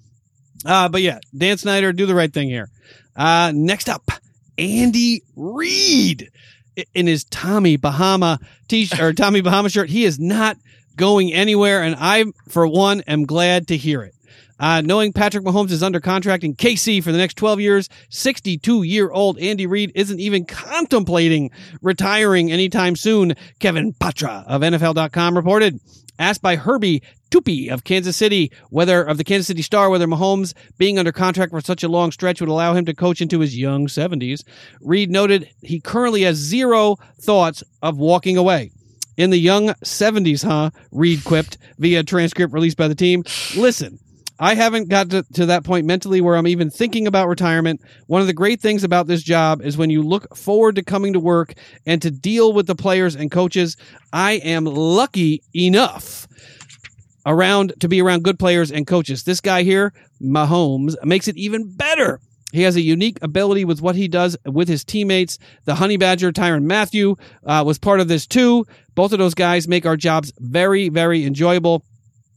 Uh, 0.66 0.88
but 0.88 1.01
yeah, 1.03 1.18
Dan 1.36 1.57
Snyder, 1.57 1.92
do 1.92 2.05
the 2.05 2.14
right 2.14 2.32
thing 2.32 2.49
here. 2.49 2.68
Uh, 3.14 3.53
next 3.55 3.88
up, 3.88 4.11
Andy 4.59 5.22
Reid 5.36 6.30
in 6.94 7.06
his 7.06 7.24
Tommy 7.24 7.76
Bahama 7.76 8.38
t-shirt 8.68 9.00
or 9.00 9.12
Tommy 9.12 9.40
Bahama 9.40 9.68
shirt. 9.68 9.90
He 9.90 10.04
is 10.04 10.18
not 10.18 10.56
going 10.96 11.32
anywhere, 11.32 11.82
and 11.82 11.96
I, 11.98 12.24
for 12.48 12.66
one, 12.66 13.00
am 13.02 13.24
glad 13.24 13.68
to 13.68 13.76
hear 13.76 14.02
it. 14.02 14.14
Uh, 14.59 14.80
knowing 14.80 15.12
Patrick 15.12 15.44
Mahomes 15.44 15.70
is 15.70 15.82
under 15.82 16.00
contract 16.00 16.44
in 16.44 16.54
KC 16.54 17.02
for 17.02 17.12
the 17.12 17.18
next 17.18 17.36
12 17.36 17.61
years, 17.61 17.88
62 18.11 18.82
year 18.82 19.11
old 19.11 19.38
Andy 19.38 19.66
Reid 19.66 19.92
isn't 19.94 20.20
even 20.20 20.44
contemplating 20.44 21.50
retiring 21.80 22.50
anytime 22.50 22.96
soon, 22.96 23.34
Kevin 23.61 23.92
Patra 23.92 24.44
of 24.46 24.62
NFL.com 24.62 25.36
reported. 25.36 25.80
Asked 26.20 26.42
by 26.42 26.56
Herbie 26.56 27.04
Teope 27.30 27.70
of 27.70 27.84
Kansas 27.84 28.16
City 28.16 28.50
whether 28.70 29.04
of 29.04 29.18
the 29.18 29.24
Kansas 29.24 29.46
City 29.46 29.62
Star 29.62 29.88
whether 29.88 30.09
Mahomes 30.09 30.52
being 30.76 30.98
under 30.98 31.12
contract 31.12 31.52
for 31.52 31.61
such 31.61 31.84
a 31.84 31.88
long 31.88 32.11
stretch 32.11 32.40
would 32.40 32.48
allow 32.48 32.74
him 32.74 32.84
to 32.86 32.94
coach 32.94 33.20
into 33.20 33.38
his 33.38 33.56
young 33.56 33.86
70s, 33.86 34.42
Reid 34.80 35.12
noted 35.12 35.48
he 35.62 35.78
currently 35.78 36.22
has 36.22 36.36
zero 36.36 36.96
thoughts 37.20 37.62
of 37.82 37.98
walking 37.98 38.36
away. 38.36 38.72
In 39.16 39.30
the 39.30 39.38
young 39.38 39.68
70s, 39.84 40.44
huh? 40.44 40.70
Reid 40.90 41.24
quipped 41.24 41.59
via 41.78 42.02
transcript 42.02 42.52
released 42.52 42.76
by 42.76 42.88
the 42.88 42.94
team. 42.94 43.22
Listen, 43.56 43.98
I 44.41 44.55
haven't 44.55 44.89
got 44.89 45.11
to, 45.11 45.24
to 45.34 45.47
that 45.47 45.64
point 45.64 45.86
mentally 45.86 46.20
where 46.20 46.36
I'm 46.36 46.47
even 46.47 46.70
thinking 46.70 47.07
about 47.07 47.28
retirement. 47.28 47.80
One 48.07 48.20
of 48.20 48.26
the 48.26 48.32
great 48.32 48.61
things 48.61 48.84
about 48.84 49.07
this 49.07 49.22
job 49.22 49.62
is 49.62 49.76
when 49.76 49.91
you 49.91 50.03
look 50.03 50.36
forward 50.36 50.76
to 50.76 50.82
coming 50.82 51.12
to 51.14 51.20
work 51.20 51.55
and 51.86 52.01
to 52.03 52.11
deal 52.11 52.53
with 52.53 52.66
the 52.66 52.76
players 52.76 53.16
and 53.16 53.30
coaches. 53.30 53.76
I 54.12 54.32
am 54.32 54.64
lucky 54.64 55.43
enough 55.55 56.28
around 57.26 57.74
to 57.80 57.89
be 57.89 58.01
around 58.01 58.24
good 58.24 58.39
players 58.39 58.70
and 58.70 58.86
coaches. 58.86 59.24
This 59.24 59.41
guy 59.41 59.62
here, 59.62 59.93
Mahomes, 60.22 60.95
makes 61.05 61.28
it 61.28 61.36
even 61.36 61.74
better. 61.74 62.20
He 62.53 62.62
has 62.62 62.76
a 62.76 62.80
unique 62.80 63.18
ability 63.20 63.64
with 63.66 63.82
what 63.82 63.95
he 63.95 64.09
does 64.09 64.36
with 64.47 64.68
his 64.68 64.84
teammates. 64.84 65.39
The 65.64 65.74
Honey 65.74 65.99
Badger, 65.99 66.32
Tyrann 66.32 66.64
Mathieu, 66.64 67.16
uh, 67.45 67.62
was 67.66 67.78
part 67.78 68.01
of 68.01 68.09
this 68.09 68.26
too. 68.26 68.66
Both 68.95 69.12
of 69.12 69.18
those 69.18 69.34
guys 69.34 69.68
make 69.68 69.84
our 69.84 69.97
jobs 69.97 70.32
very, 70.39 70.89
very 70.89 71.24
enjoyable. 71.24 71.84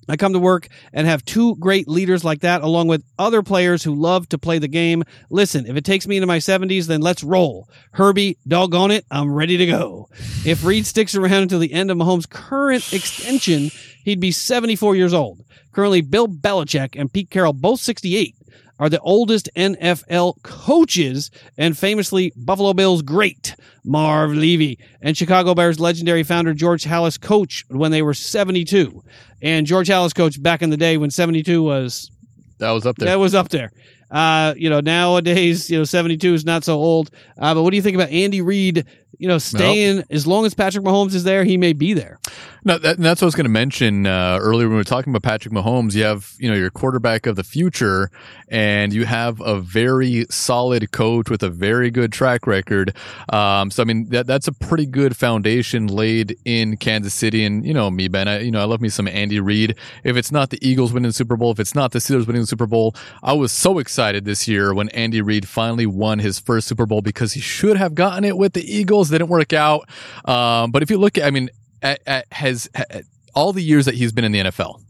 I 0.09 0.17
come 0.17 0.33
to 0.33 0.39
work 0.39 0.67
and 0.93 1.07
have 1.07 1.23
two 1.23 1.55
great 1.55 1.87
leaders 1.87 2.23
like 2.23 2.41
that, 2.41 2.61
along 2.61 2.87
with 2.87 3.03
other 3.19 3.43
players 3.43 3.83
who 3.83 3.95
love 3.95 4.27
to 4.29 4.37
play 4.37 4.59
the 4.59 4.67
game. 4.67 5.03
Listen, 5.29 5.65
if 5.65 5.75
it 5.75 5.85
takes 5.85 6.07
me 6.07 6.17
into 6.17 6.27
my 6.27 6.39
70s, 6.39 6.87
then 6.87 7.01
let's 7.01 7.23
roll. 7.23 7.69
Herbie, 7.93 8.37
doggone 8.47 8.91
it, 8.91 9.05
I'm 9.11 9.33
ready 9.33 9.57
to 9.57 9.65
go. 9.65 10.09
If 10.45 10.65
Reid 10.65 10.85
sticks 10.85 11.15
around 11.15 11.43
until 11.43 11.59
the 11.59 11.73
end 11.73 11.91
of 11.91 11.97
Mahomes' 11.97 12.29
current 12.29 12.91
extension, 12.93 13.71
he'd 14.03 14.19
be 14.19 14.31
74 14.31 14.95
years 14.95 15.13
old. 15.13 15.43
Currently, 15.71 16.01
Bill 16.01 16.27
Belichick 16.27 16.99
and 16.99 17.11
Pete 17.11 17.29
Carroll, 17.29 17.53
both 17.53 17.79
68, 17.79 18.35
are 18.81 18.89
the 18.89 18.99
oldest 19.01 19.47
NFL 19.55 20.41
coaches, 20.41 21.29
and 21.55 21.77
famously 21.77 22.33
Buffalo 22.35 22.73
Bills 22.73 23.03
great 23.03 23.55
Marv 23.85 24.31
Levy 24.31 24.79
and 25.01 25.15
Chicago 25.15 25.53
Bears 25.53 25.79
legendary 25.79 26.23
founder 26.23 26.55
George 26.55 26.83
Halas 26.83 27.21
coach 27.21 27.63
when 27.69 27.91
they 27.91 28.01
were 28.01 28.15
72. 28.15 29.03
And 29.43 29.67
George 29.67 29.87
Halas 29.87 30.15
coached 30.15 30.41
back 30.41 30.63
in 30.63 30.71
the 30.71 30.77
day 30.77 30.97
when 30.97 31.11
72 31.11 31.61
was 31.61 32.09
That 32.57 32.71
was 32.71 32.87
up 32.87 32.95
there. 32.95 33.09
that 33.09 33.19
was 33.19 33.35
up 33.35 33.49
there. 33.49 33.71
Uh, 34.09 34.55
you 34.57 34.69
know, 34.69 34.81
nowadays, 34.81 35.69
you 35.69 35.77
know, 35.77 35.83
72 35.83 36.33
is 36.33 36.43
not 36.43 36.63
so 36.63 36.73
old. 36.73 37.11
Uh, 37.37 37.53
but 37.53 37.61
what 37.61 37.69
do 37.69 37.77
you 37.77 37.83
think 37.83 37.95
about 37.95 38.09
Andy 38.09 38.41
Reid, 38.41 38.85
you 39.17 39.27
know, 39.27 39.37
staying 39.37 40.03
as 40.09 40.25
long 40.25 40.45
as 40.45 40.53
Patrick 40.53 40.83
Mahomes 40.83 41.13
is 41.13 41.23
there, 41.23 41.43
he 41.43 41.57
may 41.57 41.73
be 41.73 41.93
there. 41.93 42.19
No, 42.63 42.77
that, 42.77 42.97
that's 42.97 43.21
what 43.21 43.25
I 43.25 43.27
was 43.27 43.35
going 43.35 43.45
to 43.45 43.49
mention 43.49 44.05
uh, 44.05 44.37
earlier 44.39 44.67
when 44.67 44.73
we 44.73 44.77
were 44.77 44.83
talking 44.83 45.11
about 45.11 45.23
Patrick 45.23 45.51
Mahomes. 45.51 45.95
You 45.95 46.03
have, 46.03 46.33
you 46.37 46.47
know, 46.47 46.55
your 46.55 46.69
quarterback 46.69 47.25
of 47.25 47.35
the 47.35 47.43
future, 47.43 48.11
and 48.49 48.93
you 48.93 49.05
have 49.05 49.41
a 49.41 49.59
very 49.59 50.27
solid 50.29 50.91
coach 50.91 51.27
with 51.27 51.41
a 51.41 51.49
very 51.49 51.89
good 51.89 52.11
track 52.11 52.45
record. 52.45 52.95
Um, 53.29 53.71
so, 53.71 53.81
I 53.81 53.85
mean, 53.85 54.09
that 54.09 54.27
that's 54.27 54.47
a 54.47 54.51
pretty 54.51 54.85
good 54.85 55.17
foundation 55.17 55.87
laid 55.87 56.37
in 56.45 56.77
Kansas 56.77 57.15
City. 57.15 57.43
And 57.45 57.65
you 57.65 57.73
know, 57.73 57.89
me, 57.89 58.07
Ben, 58.07 58.27
I, 58.27 58.41
you 58.41 58.51
know, 58.51 58.61
I 58.61 58.65
love 58.65 58.79
me 58.79 58.89
some 58.89 59.07
Andy 59.07 59.39
Reid. 59.39 59.75
If 60.03 60.15
it's 60.15 60.31
not 60.31 60.51
the 60.51 60.59
Eagles 60.67 60.93
winning 60.93 61.09
the 61.09 61.13
Super 61.13 61.35
Bowl, 61.35 61.51
if 61.51 61.59
it's 61.59 61.73
not 61.73 61.93
the 61.93 61.99
Steelers 61.99 62.27
winning 62.27 62.43
the 62.43 62.47
Super 62.47 62.67
Bowl, 62.67 62.95
I 63.23 63.33
was 63.33 63.51
so 63.51 63.79
excited 63.79 64.25
this 64.25 64.47
year 64.47 64.71
when 64.71 64.89
Andy 64.89 65.21
Reid 65.21 65.47
finally 65.47 65.87
won 65.87 66.19
his 66.19 66.39
first 66.39 66.67
Super 66.67 66.85
Bowl 66.85 67.01
because 67.01 67.33
he 67.33 67.41
should 67.41 67.77
have 67.77 67.95
gotten 67.95 68.23
it 68.23 68.37
with 68.37 68.53
the 68.53 68.71
Eagles. 68.71 69.00
Didn't 69.09 69.29
work 69.29 69.53
out. 69.53 69.87
Um, 70.25 70.71
but 70.71 70.83
if 70.83 70.89
you 70.89 70.97
look 70.97 71.17
at, 71.17 71.23
I 71.25 71.31
mean, 71.31 71.49
at, 71.81 72.01
at, 72.05 72.25
has 72.31 72.69
at, 72.75 73.03
all 73.33 73.53
the 73.53 73.63
years 73.63 73.85
that 73.85 73.95
he's 73.95 74.11
been 74.11 74.23
in 74.25 74.31
the 74.31 74.39
NFL, 74.39 74.81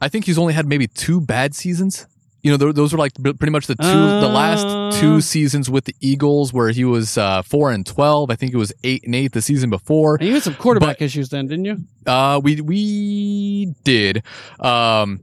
I 0.00 0.08
think 0.08 0.24
he's 0.26 0.38
only 0.38 0.52
had 0.52 0.66
maybe 0.66 0.86
two 0.86 1.20
bad 1.20 1.54
seasons. 1.54 2.06
You 2.42 2.52
know, 2.52 2.58
th- 2.58 2.74
those 2.76 2.92
were 2.92 2.98
like 2.98 3.12
pretty 3.14 3.50
much 3.50 3.66
the 3.66 3.74
two, 3.74 3.82
the 3.82 4.26
Uh. 4.26 4.28
last 4.28 5.00
two 5.00 5.20
seasons 5.20 5.68
with 5.68 5.84
the 5.86 5.96
Eagles, 6.00 6.52
where 6.52 6.70
he 6.70 6.84
was 6.84 7.18
uh, 7.18 7.42
four 7.42 7.72
and 7.72 7.84
twelve. 7.84 8.30
I 8.30 8.36
think 8.36 8.52
it 8.54 8.56
was 8.56 8.72
eight 8.84 9.02
and 9.04 9.16
eight 9.16 9.32
the 9.32 9.42
season 9.42 9.68
before. 9.68 10.14
And 10.16 10.28
you 10.28 10.34
had 10.34 10.44
some 10.44 10.54
quarterback 10.54 11.02
issues 11.02 11.30
then, 11.30 11.48
didn't 11.48 11.64
you? 11.64 11.78
Uh, 12.06 12.40
we 12.44 12.60
we 12.60 13.74
did. 13.82 14.22
Um, 14.60 15.22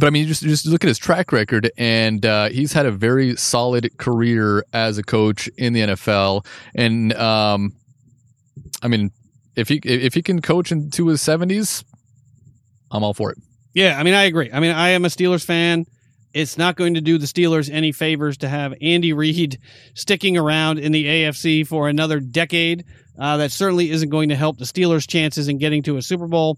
but 0.00 0.06
I 0.06 0.10
mean, 0.10 0.26
just 0.26 0.42
just 0.42 0.66
look 0.66 0.82
at 0.82 0.88
his 0.88 0.98
track 0.98 1.30
record, 1.30 1.70
and 1.76 2.24
uh, 2.24 2.48
he's 2.48 2.72
had 2.72 2.86
a 2.86 2.90
very 2.90 3.36
solid 3.36 3.96
career 3.98 4.64
as 4.72 4.96
a 4.96 5.02
coach 5.02 5.46
in 5.58 5.74
the 5.74 5.80
NFL. 5.80 6.46
And 6.74 7.12
um, 7.12 7.74
I 8.82 8.88
mean, 8.88 9.12
if 9.56 9.68
he 9.68 9.76
if 9.84 10.14
he 10.14 10.22
can 10.22 10.40
coach 10.40 10.72
into 10.72 11.08
his 11.08 11.20
seventies, 11.20 11.84
I'm 12.90 13.04
all 13.04 13.14
for 13.14 13.30
it. 13.30 13.38
Yeah, 13.74 13.98
I 13.98 14.02
mean, 14.02 14.14
I 14.14 14.24
agree. 14.24 14.50
I 14.50 14.58
mean, 14.58 14.72
I 14.72 14.90
am 14.90 15.04
a 15.04 15.08
Steelers 15.08 15.44
fan. 15.44 15.84
It's 16.32 16.56
not 16.56 16.76
going 16.76 16.94
to 16.94 17.00
do 17.00 17.18
the 17.18 17.26
Steelers 17.26 17.68
any 17.70 17.92
favors 17.92 18.38
to 18.38 18.48
have 18.48 18.72
Andy 18.80 19.12
Reid 19.12 19.58
sticking 19.94 20.38
around 20.38 20.78
in 20.78 20.92
the 20.92 21.04
AFC 21.04 21.66
for 21.66 21.88
another 21.88 22.20
decade. 22.20 22.84
Uh, 23.18 23.36
that 23.36 23.52
certainly 23.52 23.90
isn't 23.90 24.08
going 24.08 24.30
to 24.30 24.36
help 24.36 24.56
the 24.56 24.64
Steelers' 24.64 25.06
chances 25.06 25.48
in 25.48 25.58
getting 25.58 25.82
to 25.82 25.98
a 25.98 26.02
Super 26.02 26.26
Bowl. 26.26 26.56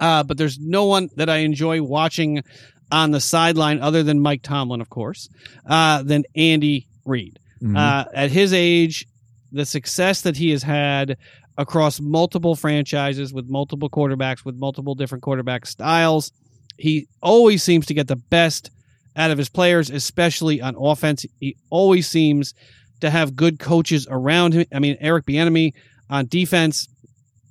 Uh, 0.00 0.22
but 0.22 0.38
there's 0.38 0.58
no 0.58 0.86
one 0.86 1.10
that 1.16 1.28
I 1.28 1.38
enjoy 1.38 1.82
watching 1.82 2.42
on 2.90 3.10
the 3.12 3.20
sideline 3.20 3.80
other 3.80 4.02
than 4.02 4.20
Mike 4.20 4.42
Tomlin, 4.42 4.80
of 4.80 4.90
course, 4.90 5.28
uh, 5.66 6.02
than 6.02 6.24
Andy 6.34 6.88
Reid. 7.04 7.38
Mhm. 7.62 7.76
Uh, 7.76 8.06
at 8.14 8.30
his 8.30 8.52
age, 8.52 9.06
the 9.52 9.66
success 9.66 10.22
that 10.22 10.36
he 10.36 10.50
has 10.50 10.62
had 10.62 11.16
across 11.58 12.00
multiple 12.00 12.56
franchises 12.56 13.32
with 13.32 13.46
multiple 13.48 13.90
quarterbacks, 13.90 14.44
with 14.44 14.56
multiple 14.56 14.94
different 14.94 15.22
quarterback 15.22 15.66
styles, 15.66 16.32
he 16.78 17.06
always 17.22 17.62
seems 17.62 17.84
to 17.86 17.94
get 17.94 18.08
the 18.08 18.16
best 18.16 18.70
out 19.16 19.30
of 19.30 19.36
his 19.36 19.48
players, 19.50 19.90
especially 19.90 20.62
on 20.62 20.74
offense. 20.78 21.26
He 21.40 21.56
always 21.68 22.08
seems 22.08 22.54
to 23.00 23.10
have 23.10 23.36
good 23.36 23.58
coaches 23.58 24.06
around 24.10 24.54
him. 24.54 24.64
I 24.74 24.78
mean, 24.78 24.96
Eric 25.00 25.26
Bieniemy 25.26 25.74
on 26.08 26.26
defense. 26.26 26.88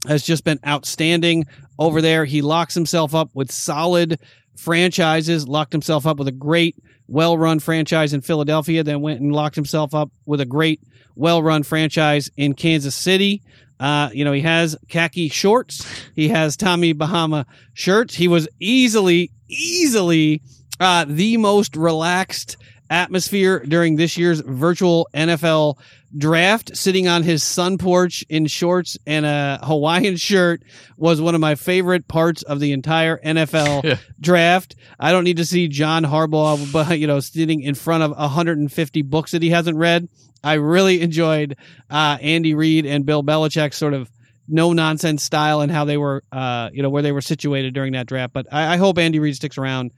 Has 0.08 0.24
just 0.24 0.44
been 0.44 0.60
outstanding 0.66 1.46
over 1.78 2.02
there. 2.02 2.26
He 2.26 2.42
locks 2.42 2.74
himself 2.74 3.14
up 3.14 3.30
with 3.34 3.52
solid 3.52 4.20
franchises, 4.58 5.48
locked 5.48 5.74
himself 5.74 6.06
up 6.06 6.18
with 6.18 6.28
a 6.28 6.34
great, 6.34 6.76
well 7.08 7.38
run 7.38 7.60
franchise 7.60 8.14
in 8.14 8.22
Philadelphia, 8.22 8.84
then 8.84 9.02
went 9.02 9.22
and 9.22 9.34
locked 9.34 9.56
himself 9.56 9.94
up 9.96 10.12
with 10.26 10.42
a 10.42 10.46
great, 10.46 10.82
well 11.16 11.42
run 11.42 11.64
franchise 11.64 12.30
in 12.38 12.54
Kansas 12.54 12.96
City. 12.96 13.42
Uh, 13.80 14.10
you 14.14 14.26
know, 14.26 14.34
he 14.34 14.42
has 14.42 14.76
khaki 14.90 15.30
shorts. 15.30 15.86
He 16.14 16.28
has 16.30 16.58
Tommy 16.58 16.92
Bahama 16.92 17.46
shirts. 17.74 18.14
He 18.16 18.28
was 18.28 18.48
easily, 18.60 19.32
easily 19.48 20.42
uh, 20.82 21.06
the 21.08 21.38
most 21.38 21.78
relaxed 21.78 22.58
atmosphere 22.90 23.60
during 23.68 23.96
this 23.96 24.18
year's 24.18 24.42
virtual 24.42 25.08
NFL 25.14 25.78
draft. 26.18 26.76
Sitting 26.76 27.08
on 27.08 27.24
his 27.24 27.44
sun 27.44 27.78
porch 27.78 28.26
in 28.30 28.48
shorts 28.48 28.98
and 29.06 29.26
a 29.26 29.60
Hawaiian 29.64 30.18
shirt 30.18 30.64
was 30.98 31.22
one 31.22 31.36
of 31.36 31.42
my 31.42 31.56
favorite 31.56 32.08
parts 32.08 32.42
of 32.44 32.60
the 32.60 32.72
entire 32.72 33.18
NFL 33.20 33.84
Yeah. 33.90 33.98
draft. 34.20 34.76
I 35.00 35.12
don't 35.12 35.24
need 35.24 35.38
to 35.38 35.46
see 35.46 35.68
John 35.68 36.04
Harbaugh, 36.04 36.72
but 36.74 36.98
you 37.00 37.08
know, 37.08 37.20
sitting 37.20 37.62
in 37.62 37.76
front 37.76 38.04
of 38.04 38.12
150 38.12 39.02
books 39.04 39.32
that 39.32 39.42
he 39.44 39.50
hasn't 39.52 39.78
read. 39.78 40.08
I 40.44 40.54
really 40.54 41.02
enjoyed 41.02 41.58
uh, 41.90 42.18
Andy 42.22 42.54
Reid 42.56 42.86
and 42.86 43.06
Bill 43.06 43.24
Belichick's 43.24 43.78
sort 43.78 43.94
of 43.94 44.10
no 44.48 44.74
nonsense 44.74 45.22
style 45.22 45.62
and 45.62 45.72
how 45.72 45.86
they 45.86 45.98
were, 45.98 46.24
uh, 46.32 46.70
you 46.74 46.82
know, 46.82 46.90
where 46.90 47.04
they 47.04 47.12
were 47.12 47.22
situated 47.22 47.74
during 47.74 47.94
that 47.94 48.08
draft. 48.08 48.34
But 48.34 48.48
I, 48.52 48.74
I 48.74 48.78
hope 48.78 48.98
Andy 48.98 49.20
Reid 49.20 49.36
sticks 49.36 49.58
around 49.60 49.92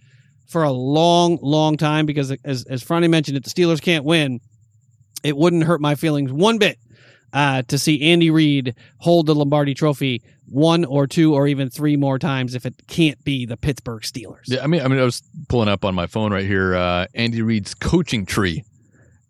for 0.52 0.64
a 0.64 0.72
long, 0.72 1.40
long 1.42 1.78
time 1.78 2.06
because, 2.06 2.32
as 2.44 2.66
as 2.66 2.84
Franny 2.84 3.10
mentioned, 3.10 3.38
if 3.38 3.44
the 3.44 3.50
Steelers 3.50 3.82
can't 3.82 4.04
win, 4.04 4.42
it 5.24 5.38
wouldn't 5.38 5.64
hurt 5.64 5.82
my 5.82 5.96
feelings 5.96 6.32
one 6.32 6.58
bit 6.58 6.78
uh, 7.34 7.62
to 7.64 7.78
see 7.78 8.12
Andy 8.12 8.30
Reid 8.30 8.76
hold 8.98 9.28
the 9.28 9.36
Lombardi 9.36 9.74
Trophy 9.74 10.22
one 10.48 10.84
or 10.84 11.08
two 11.08 11.34
or 11.34 11.48
even 11.48 11.70
three 11.70 11.96
more 11.96 12.20
times 12.20 12.56
if 12.56 12.66
it 12.66 12.76
can't 12.88 13.24
be 13.24 13.46
the 13.46 13.56
Pittsburgh 13.56 14.02
Steelers. 14.02 14.44
Yeah, 14.48 14.64
I 14.64 14.68
mean, 14.68 14.82
I 14.82 14.90
mean, 14.90 15.00
I 15.00 15.04
was 15.04 15.24
pulling 15.48 15.70
up 15.70 15.86
on 15.86 15.96
my 15.96 16.08
phone 16.08 16.34
right 16.34 16.46
here. 16.46 16.76
Uh, 16.76 17.08
Andy 17.16 17.42
Reid's 17.42 17.74
coaching 17.74 18.26
tree, 18.26 18.66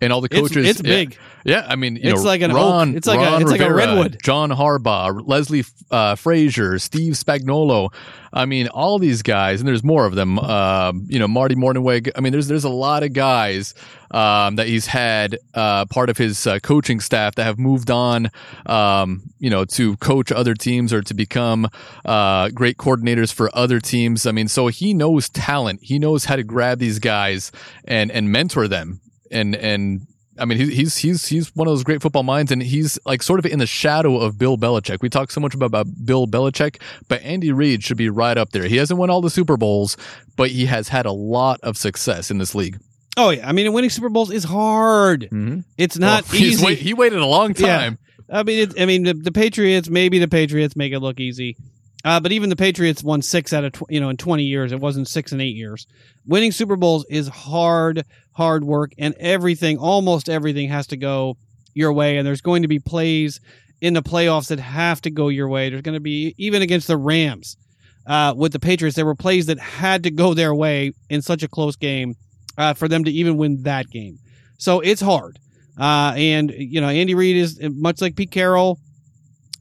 and 0.01 0.11
all 0.11 0.19
the 0.19 0.29
coaches. 0.29 0.67
it's 0.67 0.81
yeah, 0.83 0.95
big. 0.95 1.17
Yeah, 1.43 1.65
I 1.67 1.75
mean, 1.75 1.95
you 1.95 2.11
It's 2.11 2.21
know, 2.21 2.27
like 2.27 2.41
an 2.41 2.51
Ron, 2.53 2.89
oak. 2.89 2.95
It's 2.97 3.07
like 3.07 3.19
a- 3.19 3.23
Ron 3.23 3.41
it's 3.41 3.51
like 3.51 3.61
a 3.61 3.73
redwood. 3.73 4.17
John 4.23 4.49
Harbaugh, 4.49 5.21
Leslie 5.25 5.63
uh, 5.89 6.15
Frazier, 6.15 6.77
Steve 6.79 7.13
Spagnuolo. 7.13 7.93
I 8.33 8.45
mean, 8.45 8.67
all 8.69 8.97
these 8.99 9.21
guys, 9.23 9.59
and 9.59 9.67
there's 9.67 9.83
more 9.83 10.05
of 10.05 10.15
them. 10.15 10.39
Um, 10.39 11.05
you 11.09 11.19
know, 11.19 11.27
Marty 11.27 11.55
Mornhinweg. 11.55 12.11
I 12.15 12.21
mean, 12.21 12.31
there's 12.31 12.47
there's 12.47 12.63
a 12.63 12.69
lot 12.69 13.03
of 13.03 13.13
guys 13.13 13.73
um, 14.11 14.55
that 14.55 14.67
he's 14.67 14.85
had 14.85 15.37
uh, 15.53 15.85
part 15.85 16.09
of 16.09 16.17
his 16.17 16.45
uh, 16.47 16.59
coaching 16.59 16.99
staff 16.99 17.35
that 17.35 17.43
have 17.43 17.59
moved 17.59 17.91
on. 17.91 18.29
Um, 18.65 19.23
you 19.39 19.49
know, 19.49 19.65
to 19.65 19.97
coach 19.97 20.31
other 20.31 20.53
teams 20.53 20.93
or 20.93 21.01
to 21.01 21.13
become 21.13 21.67
uh, 22.05 22.49
great 22.49 22.77
coordinators 22.77 23.33
for 23.33 23.49
other 23.53 23.79
teams. 23.79 24.25
I 24.25 24.31
mean, 24.31 24.47
so 24.47 24.67
he 24.67 24.93
knows 24.93 25.27
talent. 25.27 25.81
He 25.83 25.99
knows 25.99 26.25
how 26.25 26.35
to 26.35 26.43
grab 26.43 26.79
these 26.79 26.99
guys 26.99 27.51
and 27.85 28.11
and 28.11 28.31
mentor 28.31 28.67
them 28.67 29.01
and 29.31 29.55
and 29.55 30.01
I 30.39 30.45
mean, 30.45 30.57
he's 30.57 30.69
he's 30.75 30.97
he's 30.97 31.25
he's 31.27 31.55
one 31.55 31.67
of 31.67 31.71
those 31.71 31.83
great 31.83 32.01
football 32.01 32.23
minds, 32.23 32.51
and 32.51 32.61
he's 32.61 32.97
like 33.05 33.21
sort 33.21 33.39
of 33.39 33.45
in 33.45 33.59
the 33.59 33.65
shadow 33.67 34.17
of 34.17 34.37
Bill 34.37 34.57
Belichick. 34.57 35.01
We 35.01 35.09
talk 35.09 35.31
so 35.31 35.41
much 35.41 35.53
about, 35.53 35.65
about 35.67 35.87
Bill 36.05 36.25
Belichick, 36.27 36.81
but 37.07 37.21
Andy 37.21 37.51
Reid 37.51 37.83
should 37.83 37.97
be 37.97 38.09
right 38.09 38.37
up 38.37 38.51
there. 38.51 38.63
He 38.67 38.77
hasn't 38.77 38.97
won 38.99 39.09
all 39.09 39.21
the 39.21 39.29
Super 39.29 39.57
Bowls, 39.57 39.97
but 40.37 40.49
he 40.51 40.65
has 40.65 40.87
had 40.87 41.05
a 41.05 41.11
lot 41.11 41.59
of 41.61 41.77
success 41.77 42.31
in 42.31 42.37
this 42.37 42.55
league. 42.55 42.79
Oh 43.17 43.29
yeah, 43.31 43.47
I 43.47 43.51
mean, 43.51 43.71
winning 43.73 43.89
Super 43.89 44.09
Bowls 44.09 44.31
is 44.31 44.43
hard. 44.45 45.23
Mm-hmm. 45.23 45.59
It's 45.77 45.97
not 45.97 46.31
Well, 46.31 46.41
easy. 46.41 46.65
wait- 46.65 46.77
he 46.79 46.93
waited 46.93 47.19
a 47.19 47.25
long 47.25 47.53
Yeah. 47.57 47.77
time. 47.77 47.97
I 48.33 48.43
mean, 48.43 48.59
it, 48.69 48.81
I 48.81 48.85
mean, 48.85 49.03
the, 49.03 49.13
the 49.13 49.31
Patriots. 49.33 49.89
Maybe 49.89 50.17
the 50.17 50.29
Patriots 50.29 50.77
make 50.77 50.93
it 50.93 50.99
look 51.01 51.19
easy, 51.19 51.57
uh, 52.05 52.21
but 52.21 52.31
even 52.31 52.49
the 52.49 52.55
Patriots 52.55 53.03
won 53.03 53.21
six 53.21 53.51
out 53.51 53.65
of 53.65 53.73
tw- 53.73 53.83
you 53.89 53.99
know 53.99 54.07
in 54.07 54.15
twenty 54.15 54.43
years. 54.43 54.71
It 54.71 54.79
wasn't 54.79 55.09
six 55.09 55.33
and 55.33 55.41
eight 55.41 55.57
years. 55.57 55.85
Winning 56.25 56.53
Super 56.53 56.77
Bowls 56.77 57.05
is 57.09 57.27
hard, 57.27 58.05
hard 58.33 58.63
work, 58.63 58.93
and 58.97 59.13
everything, 59.19 59.77
almost 59.77 60.29
everything, 60.29 60.69
has 60.69 60.87
to 60.87 60.97
go 60.97 61.37
your 61.73 61.93
way. 61.93 62.17
And 62.17 62.27
there's 62.27 62.41
going 62.41 62.61
to 62.61 62.67
be 62.67 62.79
plays 62.79 63.39
in 63.81 63.93
the 63.93 64.03
playoffs 64.03 64.47
that 64.47 64.59
have 64.59 65.01
to 65.01 65.09
go 65.09 65.29
your 65.29 65.47
way. 65.47 65.69
There's 65.69 65.81
going 65.81 65.95
to 65.95 65.99
be 65.99 66.35
even 66.37 66.61
against 66.61 66.87
the 66.87 66.97
Rams 66.97 67.57
uh, 68.05 68.33
with 68.35 68.53
the 68.53 68.59
Patriots. 68.59 68.95
There 68.95 69.05
were 69.05 69.15
plays 69.15 69.47
that 69.47 69.59
had 69.59 70.03
to 70.03 70.11
go 70.11 70.33
their 70.33 70.53
way 70.53 70.93
in 71.09 71.21
such 71.21 71.43
a 71.43 71.47
close 71.47 71.75
game 71.75 72.15
uh, 72.57 72.73
for 72.73 72.87
them 72.87 73.03
to 73.03 73.11
even 73.11 73.37
win 73.37 73.63
that 73.63 73.89
game. 73.89 74.19
So 74.57 74.79
it's 74.79 75.01
hard. 75.01 75.39
Uh, 75.79 76.13
and 76.15 76.51
you 76.51 76.81
know, 76.81 76.89
Andy 76.89 77.15
Reid 77.15 77.37
is 77.37 77.59
much 77.61 78.01
like 78.01 78.15
Pete 78.15 78.31
Carroll. 78.31 78.79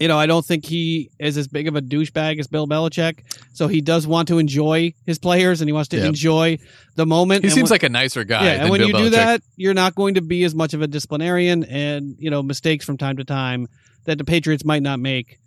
You 0.01 0.09
know, 0.09 0.19
I 0.19 0.25
don't 0.27 0.45
think 0.45 0.65
he 0.65 1.11
is 1.19 1.37
as 1.37 1.47
big 1.47 1.69
of 1.69 1.77
a 1.77 1.83
douchebag 1.83 2.41
as 2.41 2.47
Bill 2.47 2.67
Belichick. 2.67 3.19
So 3.53 3.69
he 3.69 3.83
does 3.83 4.07
want 4.07 4.29
to 4.29 4.39
enjoy 4.39 4.95
his 5.05 5.19
players 5.19 5.61
and 5.61 5.69
he 5.69 5.75
wants 5.75 5.91
to 5.91 5.99
Yeah. 5.99 6.07
enjoy 6.07 6.59
the 6.97 7.05
moment. 7.05 7.45
He 7.45 7.49
And 7.49 7.55
seems 7.55 7.69
when- 7.69 7.75
like 7.75 7.83
a 7.83 7.91
nicer 7.91 8.25
guy. 8.25 8.45
yeah, 8.45 8.51
and 8.63 8.71
when 8.71 8.81
Bill 8.81 8.89
you 8.89 8.97
do 8.97 9.11
that, 9.11 9.43
you're 9.57 9.75
not 9.75 9.95
going 9.95 10.15
to 10.15 10.23
be 10.23 10.43
as 10.45 10.55
much 10.55 10.73
of 10.73 10.81
a 10.81 10.87
disciplinarian, 10.87 11.65
and 11.65 12.17
you 12.19 12.31
know 12.31 12.43
mistakes 12.43 12.85
from 12.87 12.97
time 12.97 13.19
to 13.19 13.25
time 13.25 13.67
that 14.07 14.17
the 14.17 14.25
Patriots 14.25 14.65
might 14.65 14.83
not 14.83 14.99
make. 15.01 15.39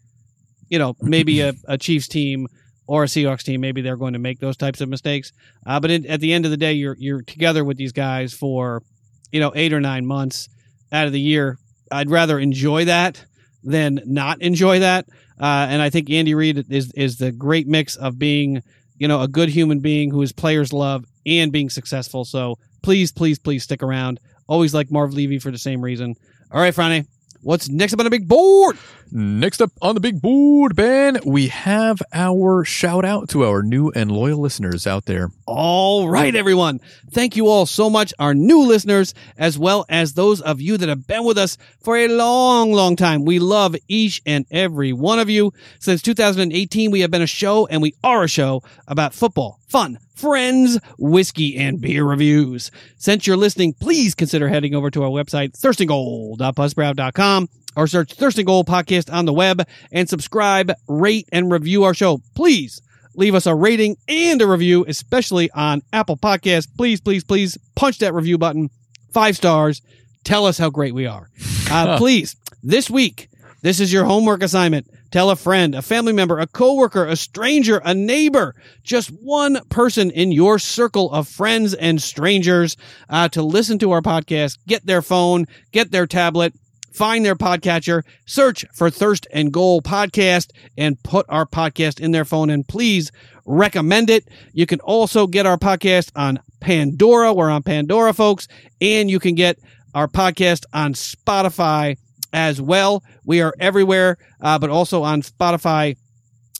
You 0.69 0.77
know, 0.77 0.95
maybe 1.01 1.41
a, 1.41 1.53
a 1.67 1.77
Chiefs 1.79 2.07
team 2.07 2.47
or 2.85 3.03
a 3.03 3.07
Seahawks 3.07 3.43
team, 3.43 3.59
maybe 3.59 3.81
they're 3.81 3.97
going 3.97 4.13
to 4.13 4.19
make 4.19 4.39
those 4.39 4.55
types 4.57 4.81
of 4.81 4.89
mistakes. 4.89 5.31
Uh, 5.65 5.79
but 5.79 5.89
in, 5.89 6.05
at 6.05 6.19
the 6.19 6.31
end 6.31 6.45
of 6.45 6.51
the 6.51 6.57
day, 6.57 6.73
you're 6.73 6.95
you're 6.99 7.23
together 7.23 7.63
with 7.65 7.77
these 7.77 7.91
guys 7.91 8.33
for 8.33 8.83
you 9.31 9.39
know 9.39 9.51
eight 9.55 9.73
or 9.73 9.81
nine 9.81 10.05
months 10.05 10.47
out 10.91 11.07
of 11.07 11.11
the 11.11 11.19
year. 11.19 11.57
I'd 11.91 12.11
rather 12.11 12.37
enjoy 12.37 12.85
that 12.85 13.25
than 13.63 14.01
not 14.05 14.41
enjoy 14.41 14.79
that. 14.79 15.07
Uh, 15.39 15.67
and 15.69 15.81
I 15.81 15.89
think 15.89 16.09
Andy 16.09 16.35
Reid 16.35 16.65
is 16.69 16.91
is 16.93 17.17
the 17.17 17.31
great 17.31 17.67
mix 17.67 17.95
of 17.95 18.19
being 18.19 18.61
you 18.97 19.07
know 19.07 19.21
a 19.21 19.27
good 19.27 19.49
human 19.49 19.79
being 19.79 20.11
who 20.11 20.21
his 20.21 20.31
players 20.31 20.71
love 20.71 21.05
and 21.25 21.51
being 21.51 21.69
successful. 21.69 22.25
So 22.25 22.57
please, 22.81 23.11
please, 23.11 23.39
please 23.39 23.63
stick 23.63 23.81
around. 23.81 24.19
Always 24.47 24.73
like 24.73 24.91
Marv 24.91 25.13
Levy 25.13 25.39
for 25.39 25.51
the 25.51 25.57
same 25.57 25.81
reason. 25.81 26.15
All 26.51 26.61
right, 26.61 26.73
Friday. 26.73 27.05
What's 27.41 27.67
next 27.67 27.91
up 27.91 27.99
on 27.99 28.05
the 28.05 28.09
big 28.09 28.27
board? 28.27 28.77
Next 29.11 29.61
up 29.61 29.71
on 29.81 29.95
the 29.95 30.01
big 30.01 30.21
board, 30.21 30.77
Ben, 30.77 31.19
we 31.25 31.49
have 31.49 32.01
our 32.13 32.63
shout 32.63 33.03
out 33.03 33.27
to 33.29 33.43
our 33.43 33.61
new 33.61 33.89
and 33.89 34.09
loyal 34.09 34.39
listeners 34.39 34.87
out 34.87 35.05
there. 35.05 35.29
All 35.45 36.07
right, 36.07 36.33
everyone. 36.33 36.79
Thank 37.11 37.35
you 37.35 37.47
all 37.47 37.65
so 37.65 37.89
much, 37.89 38.13
our 38.17 38.33
new 38.33 38.61
listeners, 38.61 39.13
as 39.37 39.59
well 39.59 39.85
as 39.89 40.13
those 40.13 40.39
of 40.39 40.61
you 40.61 40.77
that 40.77 40.87
have 40.87 41.05
been 41.05 41.25
with 41.25 41.37
us 41.37 41.57
for 41.81 41.97
a 41.97 42.07
long, 42.07 42.71
long 42.71 42.95
time. 42.95 43.25
We 43.25 43.39
love 43.39 43.75
each 43.89 44.21
and 44.25 44.45
every 44.51 44.93
one 44.93 45.19
of 45.19 45.29
you. 45.29 45.51
Since 45.79 46.01
2018, 46.03 46.91
we 46.91 47.01
have 47.01 47.11
been 47.11 47.21
a 47.21 47.27
show, 47.27 47.67
and 47.67 47.81
we 47.81 47.93
are 48.05 48.23
a 48.23 48.29
show 48.29 48.63
about 48.87 49.13
football, 49.13 49.59
fun, 49.67 49.99
friends, 50.15 50.79
whiskey, 50.97 51.57
and 51.57 51.81
beer 51.81 52.05
reviews. 52.05 52.71
Since 52.95 53.27
you're 53.27 53.35
listening, 53.35 53.73
please 53.73 54.15
consider 54.15 54.47
heading 54.47 54.73
over 54.73 54.89
to 54.91 55.03
our 55.03 55.09
website, 55.09 55.59
thirstandgoal.buzzsprout.com 55.59 57.49
or 57.75 57.87
search 57.87 58.13
Thirst 58.13 58.37
and 58.37 58.47
Goal 58.47 58.63
Podcast 58.63 59.11
on 59.11 59.25
the 59.25 59.33
web 59.33 59.67
and 59.91 60.07
subscribe, 60.07 60.71
rate, 60.87 61.27
and 61.33 61.51
review 61.51 61.83
our 61.83 61.93
show. 61.93 62.21
Please 62.33 62.81
leave 63.15 63.35
us 63.35 63.45
a 63.45 63.55
rating 63.55 63.97
and 64.07 64.41
a 64.41 64.47
review, 64.47 64.85
especially 64.87 65.51
on 65.51 65.81
Apple 65.91 66.17
Podcasts. 66.17 66.67
Please, 66.75 67.01
please, 67.01 67.23
please 67.23 67.57
punch 67.75 67.99
that 67.99 68.13
review 68.13 68.37
button. 68.37 68.69
Five 69.11 69.35
stars. 69.35 69.81
Tell 70.23 70.45
us 70.45 70.57
how 70.57 70.69
great 70.69 70.93
we 70.93 71.05
are. 71.05 71.29
Uh, 71.69 71.97
please, 71.99 72.35
this 72.61 72.89
week, 72.89 73.29
this 73.61 73.79
is 73.79 73.91
your 73.91 74.05
homework 74.05 74.41
assignment. 74.41 74.87
Tell 75.11 75.29
a 75.29 75.35
friend, 75.35 75.75
a 75.75 75.83
family 75.83 76.11
member, 76.11 76.39
a 76.39 76.47
coworker, 76.47 77.05
a 77.05 77.15
stranger, 77.15 77.79
a 77.85 77.93
neighbor, 77.93 78.55
just 78.83 79.09
one 79.09 79.59
person 79.69 80.09
in 80.09 80.31
your 80.31 80.57
circle 80.57 81.11
of 81.11 81.27
friends 81.27 81.75
and 81.75 82.01
strangers 82.01 82.77
uh, 83.09 83.29
to 83.29 83.43
listen 83.43 83.77
to 83.77 83.91
our 83.91 84.01
podcast. 84.01 84.57
Get 84.67 84.87
their 84.87 85.03
phone, 85.03 85.45
get 85.71 85.91
their 85.91 86.07
tablet, 86.07 86.55
find 86.93 87.25
their 87.25 87.35
podcatcher, 87.35 88.03
search 88.25 88.65
for 88.73 88.89
Thirst 88.89 89.27
and 89.31 89.51
Goal 89.51 89.81
podcast, 89.81 90.51
and 90.77 91.01
put 91.03 91.25
our 91.29 91.45
podcast 91.45 91.99
in 91.99 92.11
their 92.11 92.25
phone. 92.25 92.49
And 92.49 92.67
please 92.67 93.11
recommend 93.45 94.09
it. 94.09 94.27
You 94.53 94.65
can 94.65 94.79
also 94.81 95.27
get 95.27 95.45
our 95.45 95.57
podcast 95.57 96.11
on 96.15 96.39
Pandora. 96.59 97.33
We're 97.33 97.49
on 97.49 97.63
Pandora, 97.63 98.13
folks. 98.13 98.47
And 98.79 99.09
you 99.09 99.19
can 99.19 99.35
get 99.35 99.57
our 99.93 100.07
podcast 100.07 100.65
on 100.73 100.93
Spotify 100.93 101.97
as 102.31 102.61
well. 102.61 103.03
We 103.25 103.41
are 103.41 103.53
everywhere, 103.59 104.17
uh, 104.41 104.59
but 104.59 104.69
also 104.69 105.03
on 105.03 105.21
Spotify 105.21 105.97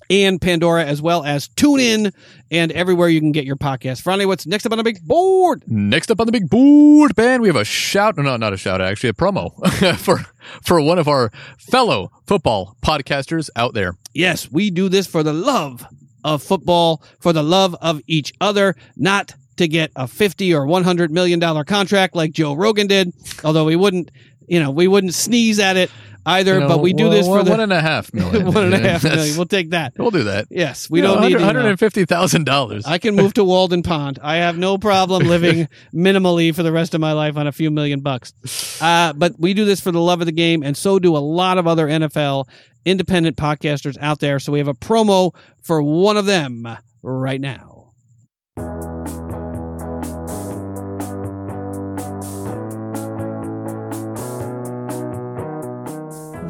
and 0.09 0.41
Pandora, 0.41 0.85
as 0.85 1.01
well 1.01 1.23
as 1.23 1.47
TuneIn 1.49 2.13
and 2.51 2.71
everywhere 2.71 3.09
you 3.09 3.19
can 3.19 3.31
get 3.31 3.45
your 3.45 3.55
podcast. 3.55 4.01
Finally, 4.01 4.25
what's 4.25 4.45
next 4.45 4.65
up 4.65 4.71
on 4.71 4.77
the 4.77 4.83
big 4.83 5.01
board? 5.05 5.63
Next 5.67 6.11
up 6.11 6.19
on 6.19 6.25
the 6.25 6.31
big 6.31 6.49
board, 6.49 7.15
Ben, 7.15 7.41
we 7.41 7.47
have 7.47 7.55
a 7.55 7.65
shout. 7.65 8.17
No, 8.17 8.37
not 8.37 8.53
a 8.53 8.57
shout. 8.57 8.81
Actually, 8.81 9.09
a 9.09 9.13
promo 9.13 9.51
for 9.97 10.19
for 10.61 10.81
one 10.81 10.99
of 10.99 11.07
our 11.07 11.31
fellow 11.57 12.11
football 12.27 12.75
podcasters 12.81 13.49
out 13.55 13.73
there. 13.73 13.95
Yes, 14.13 14.51
we 14.51 14.69
do 14.69 14.89
this 14.89 15.07
for 15.07 15.23
the 15.23 15.33
love 15.33 15.85
of 16.23 16.41
football, 16.41 17.03
for 17.19 17.33
the 17.33 17.43
love 17.43 17.75
of 17.81 18.01
each 18.07 18.33
other, 18.39 18.75
not 18.95 19.33
to 19.57 19.67
get 19.67 19.91
a 19.95 20.07
50 20.07 20.53
or 20.53 20.65
100 20.65 21.11
million 21.11 21.39
dollar 21.39 21.63
contract 21.63 22.15
like 22.15 22.31
Joe 22.31 22.53
Rogan 22.53 22.87
did, 22.87 23.13
although 23.43 23.65
we 23.65 23.75
wouldn't, 23.75 24.09
you 24.47 24.59
know, 24.59 24.71
we 24.71 24.87
wouldn't 24.87 25.13
sneeze 25.13 25.59
at 25.59 25.77
it 25.77 25.91
either, 26.25 26.55
You 26.55 26.59
know, 26.61 26.67
but 26.67 26.79
we 26.79 26.93
do 26.93 27.05
one- 27.05 27.11
this 27.13 27.25
for 27.25 27.31
one- 27.37 27.45
the 27.45 27.51
one 27.51 27.59
and 27.59 27.73
a 27.73 27.81
half 27.81 28.13
million. 28.13 28.45
one 28.53 28.65
and 28.65 28.73
a 28.73 28.79
half 28.89 29.03
million. 29.03 29.35
We'll 29.37 29.45
take 29.45 29.71
that. 29.71 29.93
We'll 29.97 30.11
do 30.11 30.23
that. 30.23 30.47
Yes, 30.49 30.89
we 30.89 31.01
don't 31.01 31.21
need 31.21 31.35
one 31.35 31.43
hundred 31.43 31.63
know. 31.63 31.69
and 31.69 31.79
fifty 31.79 32.05
thousand 32.05 32.45
dollars. 32.45 32.85
I 32.85 32.97
can 32.97 33.15
move 33.15 33.33
to 33.35 33.43
Walden 33.43 33.83
Pond. 33.83 34.19
I 34.21 34.37
have 34.37 34.57
no 34.57 34.77
problem 34.77 35.27
living 35.27 35.67
minimally 35.93 36.53
for 36.55 36.63
the 36.63 36.71
rest 36.71 36.93
of 36.93 37.01
my 37.01 37.13
life 37.13 37.37
on 37.37 37.47
a 37.47 37.51
few 37.51 37.69
million 37.71 37.99
bucks. 38.01 38.33
Uh, 38.81 39.13
but 39.13 39.33
we 39.39 39.53
do 39.53 39.65
this 39.65 39.79
for 39.79 39.91
the 39.91 39.99
love 40.01 40.21
of 40.21 40.25
the 40.25 40.31
game, 40.31 40.63
and 40.63 40.75
so 40.77 40.99
do 40.99 41.15
a 41.15 41.19
lot 41.19 41.57
of 41.57 41.67
other 41.67 41.87
NFL 41.87 42.47
independent 42.85 43.37
podcasters 43.37 43.97
out 44.01 44.19
there. 44.19 44.39
So 44.39 44.51
we 44.51 44.59
have 44.59 44.67
a 44.67 44.73
promo 44.73 45.33
for 45.61 45.81
one 45.81 46.17
of 46.17 46.25
them 46.25 46.67
right 47.01 47.39
now. 47.41 47.72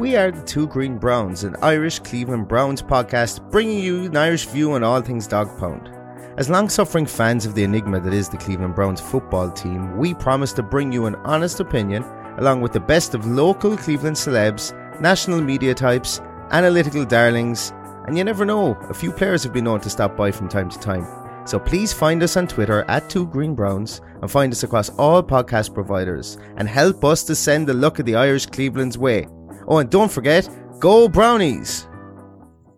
We 0.03 0.17
are 0.17 0.31
the 0.31 0.43
Two 0.43 0.67
Green 0.67 0.97
Browns, 0.97 1.45
an 1.45 1.55
Irish 1.61 1.99
Cleveland 1.99 2.49
Browns 2.49 2.81
podcast 2.81 3.49
bringing 3.51 3.79
you 3.79 4.03
an 4.03 4.17
Irish 4.17 4.47
view 4.47 4.73
on 4.73 4.83
all 4.83 4.99
things 4.99 5.27
Dog 5.27 5.57
Pound. 5.57 5.89
As 6.37 6.49
long 6.49 6.67
suffering 6.67 7.05
fans 7.05 7.45
of 7.45 7.55
the 7.55 7.63
enigma 7.63 8.01
that 8.01 8.13
is 8.13 8.27
the 8.27 8.35
Cleveland 8.35 8.75
Browns 8.75 8.99
football 8.99 9.49
team, 9.49 9.95
we 9.95 10.13
promise 10.13 10.51
to 10.53 10.61
bring 10.61 10.91
you 10.91 11.05
an 11.05 11.15
honest 11.23 11.61
opinion 11.61 12.03
along 12.37 12.59
with 12.59 12.73
the 12.73 12.81
best 12.81 13.15
of 13.15 13.25
local 13.25 13.77
Cleveland 13.77 14.17
celebs, 14.17 14.73
national 14.99 15.39
media 15.39 15.73
types, 15.73 16.19
analytical 16.51 17.05
darlings, 17.05 17.71
and 18.05 18.17
you 18.17 18.25
never 18.25 18.43
know, 18.43 18.73
a 18.89 18.93
few 18.93 19.09
players 19.09 19.41
have 19.43 19.53
been 19.53 19.63
known 19.63 19.79
to 19.79 19.89
stop 19.89 20.17
by 20.17 20.31
from 20.31 20.49
time 20.49 20.69
to 20.69 20.79
time. 20.79 21.07
So 21.47 21.59
please 21.59 21.93
find 21.93 22.21
us 22.23 22.35
on 22.35 22.47
Twitter 22.49 22.83
at 22.89 23.09
Two 23.09 23.25
Green 23.27 23.55
Browns 23.55 24.01
and 24.21 24.29
find 24.29 24.51
us 24.51 24.63
across 24.63 24.89
all 24.97 25.23
podcast 25.23 25.73
providers 25.73 26.37
and 26.57 26.67
help 26.67 27.05
us 27.05 27.23
to 27.23 27.35
send 27.35 27.67
the 27.67 27.73
luck 27.73 27.99
of 27.99 28.05
the 28.05 28.15
Irish 28.15 28.47
Cleveland's 28.47 28.97
way. 28.97 29.27
Oh, 29.73 29.79
and 29.79 29.89
don't 29.89 30.11
forget, 30.11 30.47
go 30.77 31.09
Brownies! 31.09 31.87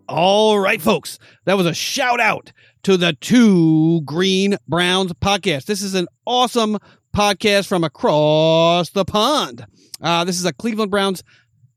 All 0.08 0.58
right, 0.58 0.80
folks. 0.80 1.18
That 1.44 1.58
was 1.58 1.66
a 1.66 1.74
shout 1.74 2.20
out 2.20 2.54
to 2.84 2.96
the 2.96 3.12
Two 3.20 4.00
Green 4.06 4.56
Browns 4.66 5.12
podcast. 5.12 5.66
This 5.66 5.82
is 5.82 5.94
an 5.94 6.06
awesome 6.24 6.78
podcast 7.14 7.66
from 7.66 7.84
across 7.84 8.88
the 8.88 9.04
pond. 9.04 9.66
Uh, 10.00 10.24
this 10.24 10.38
is 10.38 10.46
a 10.46 10.54
Cleveland 10.54 10.90
Browns 10.90 11.22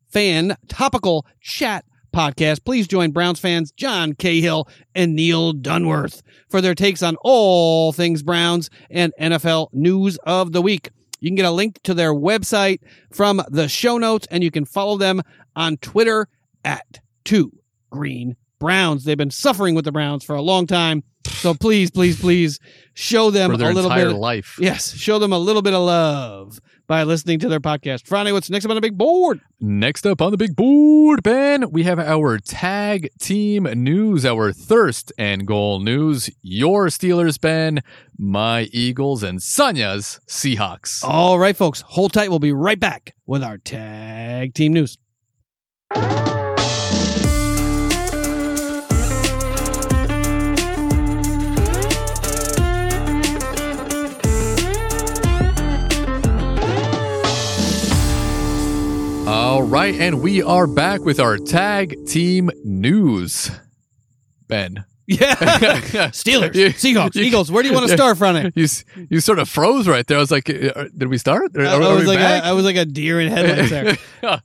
fan 0.08 0.56
topical 0.70 1.26
chat 1.42 1.84
podcast. 2.16 2.64
Please 2.64 2.88
join 2.88 3.12
Browns 3.12 3.42
fans 3.42 3.74
John 3.74 4.14
Cahill 4.14 4.70
and 4.96 5.18
Neil 5.18 5.52
Dunworth 5.54 6.22
for 6.48 6.62
their 6.62 6.76
takes 6.76 7.04
on 7.04 7.18
all 7.24 7.92
things 7.92 8.24
Browns 8.24 8.70
and 8.90 9.12
NFL 9.20 9.68
news 9.74 10.18
of 10.26 10.54
the 10.54 10.62
week. 10.62 10.92
You 11.20 11.30
can 11.30 11.36
get 11.36 11.46
a 11.46 11.52
link 11.52 11.82
to 11.84 11.94
their 11.94 12.14
website 12.14 12.80
from 13.12 13.42
the 13.50 13.68
show 13.68 13.98
notes, 13.98 14.28
and 14.32 14.44
you 14.44 14.52
can 14.52 14.66
follow 14.66 14.98
them 14.98 15.22
on 15.56 15.78
Twitter 15.78 16.28
at 16.64 17.00
two 17.26 17.52
green 17.90 18.36
Browns. 18.60 19.06
They've 19.06 19.18
been 19.18 19.32
suffering 19.32 19.76
with 19.76 19.86
the 19.86 19.92
Browns 19.92 20.24
for 20.24 20.36
a 20.36 20.42
long 20.42 20.68
time. 20.68 21.04
So 21.28 21.54
please, 21.54 21.92
please, 21.92 22.20
please 22.20 22.60
show 22.94 23.32
them 23.32 23.52
a 23.52 23.56
little 23.56 23.90
bit. 23.90 24.08
life. 24.10 24.58
Yes, 24.60 24.94
show 24.94 25.20
them 25.20 25.32
a 25.32 25.40
little 25.40 25.62
bit 25.62 25.74
of 25.74 25.82
love 25.84 26.60
by 26.90 27.04
listening 27.04 27.38
to 27.38 27.48
their 27.48 27.60
podcast. 27.60 28.08
Friday, 28.08 28.32
what's 28.32 28.50
next 28.50 28.66
up 28.66 28.72
on 28.72 28.76
the 28.76 28.82
big 28.82 28.98
board? 28.98 29.40
Next 29.62 30.08
up 30.08 30.24
on 30.24 30.32
the 30.32 30.38
big 30.38 30.56
board, 30.56 31.22
Ben, 31.22 31.70
we 31.70 31.84
have 31.84 32.00
our 32.00 32.40
tag 32.40 33.10
team 33.20 33.64
news, 33.64 34.26
our 34.26 34.52
thirst 34.52 35.14
and 35.16 35.46
goal 35.46 35.80
news. 35.80 36.32
Your 36.42 36.88
Steelers, 36.88 37.40
Ben, 37.40 37.82
my 38.18 38.64
Eagles, 38.74 39.22
and 39.22 39.40
Sonya's 39.40 40.20
Seahawks. 40.28 41.04
All 41.04 41.38
right, 41.38 41.56
folks, 41.56 41.82
hold 41.82 42.12
tight. 42.12 42.30
We'll 42.30 42.40
be 42.40 42.54
right 42.54 42.80
back 42.80 43.14
with 43.28 43.44
our 43.44 43.60
tag 43.60 44.56
team 44.56 44.74
news. 44.74 44.98
All 59.32 59.62
right, 59.62 59.94
and 59.94 60.22
we 60.24 60.42
are 60.42 60.66
back 60.66 61.02
with 61.02 61.20
our 61.20 61.38
tag 61.38 61.96
team 62.08 62.50
news. 62.64 63.52
Ben. 64.48 64.86
Yeah. 65.06 65.36
Steelers, 66.12 66.52
Seahawks, 66.74 67.14
you- 67.14 67.26
Eagles. 67.26 67.52
Where 67.52 67.62
do 67.62 67.70
you 67.70 67.76
want 67.76 67.88
to 67.88 67.94
start, 67.96 68.18
Friday? 68.18 68.52
You 68.56 68.66
you 69.10 69.20
sort 69.20 69.38
of 69.38 69.48
froze 69.48 69.88
right 69.88 70.06
there. 70.08 70.18
I 70.18 70.20
was 70.20 70.32
like, 70.32 70.50
uh, 70.50 70.86
did 70.98 71.10
we 71.10 71.20
start? 71.20 71.56
Are, 71.56 71.62
I, 71.62 71.74
I 71.76 71.94
was 71.94 72.08
like 72.08 72.20
a, 72.20 72.44
I 72.46 72.52
was 72.54 72.66
like 72.66 72.76
a 72.76 72.86
deer 72.86 73.22
in 73.22 73.28
headlights 73.32 73.70
there. 73.70 73.98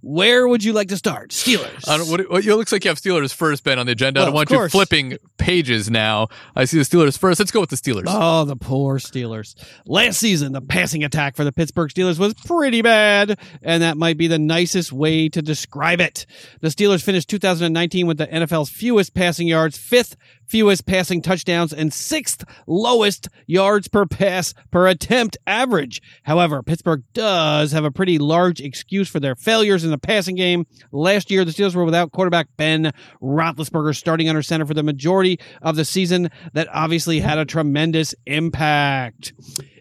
Where 0.00 0.46
would 0.46 0.62
you 0.62 0.72
like 0.72 0.88
to 0.88 0.96
start? 0.96 1.30
Steelers. 1.30 1.88
I 1.88 1.98
don't, 1.98 2.08
what, 2.08 2.20
it 2.20 2.56
looks 2.56 2.70
like 2.70 2.84
you 2.84 2.90
have 2.90 2.98
Steelers 2.98 3.34
first, 3.34 3.64
Ben, 3.64 3.78
on 3.78 3.86
the 3.86 3.92
agenda. 3.92 4.20
I 4.20 4.26
don't 4.26 4.34
want 4.34 4.50
you 4.50 4.68
flipping 4.68 5.18
pages 5.38 5.90
now. 5.90 6.28
I 6.54 6.66
see 6.66 6.78
the 6.78 6.84
Steelers 6.84 7.18
first. 7.18 7.40
Let's 7.40 7.50
go 7.50 7.60
with 7.60 7.70
the 7.70 7.76
Steelers. 7.76 8.04
Oh, 8.06 8.44
the 8.44 8.54
poor 8.54 8.98
Steelers. 8.98 9.54
Last 9.86 10.18
season, 10.18 10.52
the 10.52 10.60
passing 10.60 11.02
attack 11.02 11.34
for 11.34 11.42
the 11.42 11.52
Pittsburgh 11.52 11.90
Steelers 11.90 12.18
was 12.18 12.34
pretty 12.34 12.80
bad, 12.80 13.38
and 13.62 13.82
that 13.82 13.96
might 13.96 14.16
be 14.16 14.28
the 14.28 14.38
nicest 14.38 14.92
way 14.92 15.28
to 15.30 15.42
describe 15.42 16.00
it. 16.00 16.26
The 16.60 16.68
Steelers 16.68 17.02
finished 17.02 17.28
2019 17.28 18.06
with 18.06 18.18
the 18.18 18.28
NFL's 18.28 18.70
fewest 18.70 19.14
passing 19.14 19.48
yards, 19.48 19.76
fifth 19.76 20.16
fewest 20.48 20.86
passing 20.86 21.22
touchdowns, 21.22 21.72
and 21.72 21.92
sixth 21.92 22.44
lowest 22.66 23.28
yards 23.46 23.88
per 23.88 24.06
pass 24.06 24.54
per 24.70 24.88
attempt 24.88 25.36
average. 25.46 26.02
However, 26.22 26.62
Pittsburgh 26.62 27.02
does 27.12 27.72
have 27.72 27.84
a 27.84 27.90
pretty 27.90 28.18
large 28.18 28.60
excuse 28.60 29.08
for 29.08 29.20
their 29.20 29.34
failures 29.34 29.84
in 29.84 29.90
the 29.90 29.98
passing 29.98 30.36
game. 30.36 30.66
Last 30.90 31.30
year, 31.30 31.44
the 31.44 31.52
Steelers 31.52 31.74
were 31.74 31.84
without 31.84 32.12
quarterback 32.12 32.48
Ben 32.56 32.92
Roethlisberger 33.22 33.94
starting 33.94 34.28
under 34.28 34.42
center 34.42 34.66
for 34.66 34.74
the 34.74 34.82
majority 34.82 35.38
of 35.62 35.76
the 35.76 35.84
season. 35.84 36.30
That 36.54 36.68
obviously 36.72 37.20
had 37.20 37.38
a 37.38 37.44
tremendous 37.44 38.14
impact. 38.26 39.32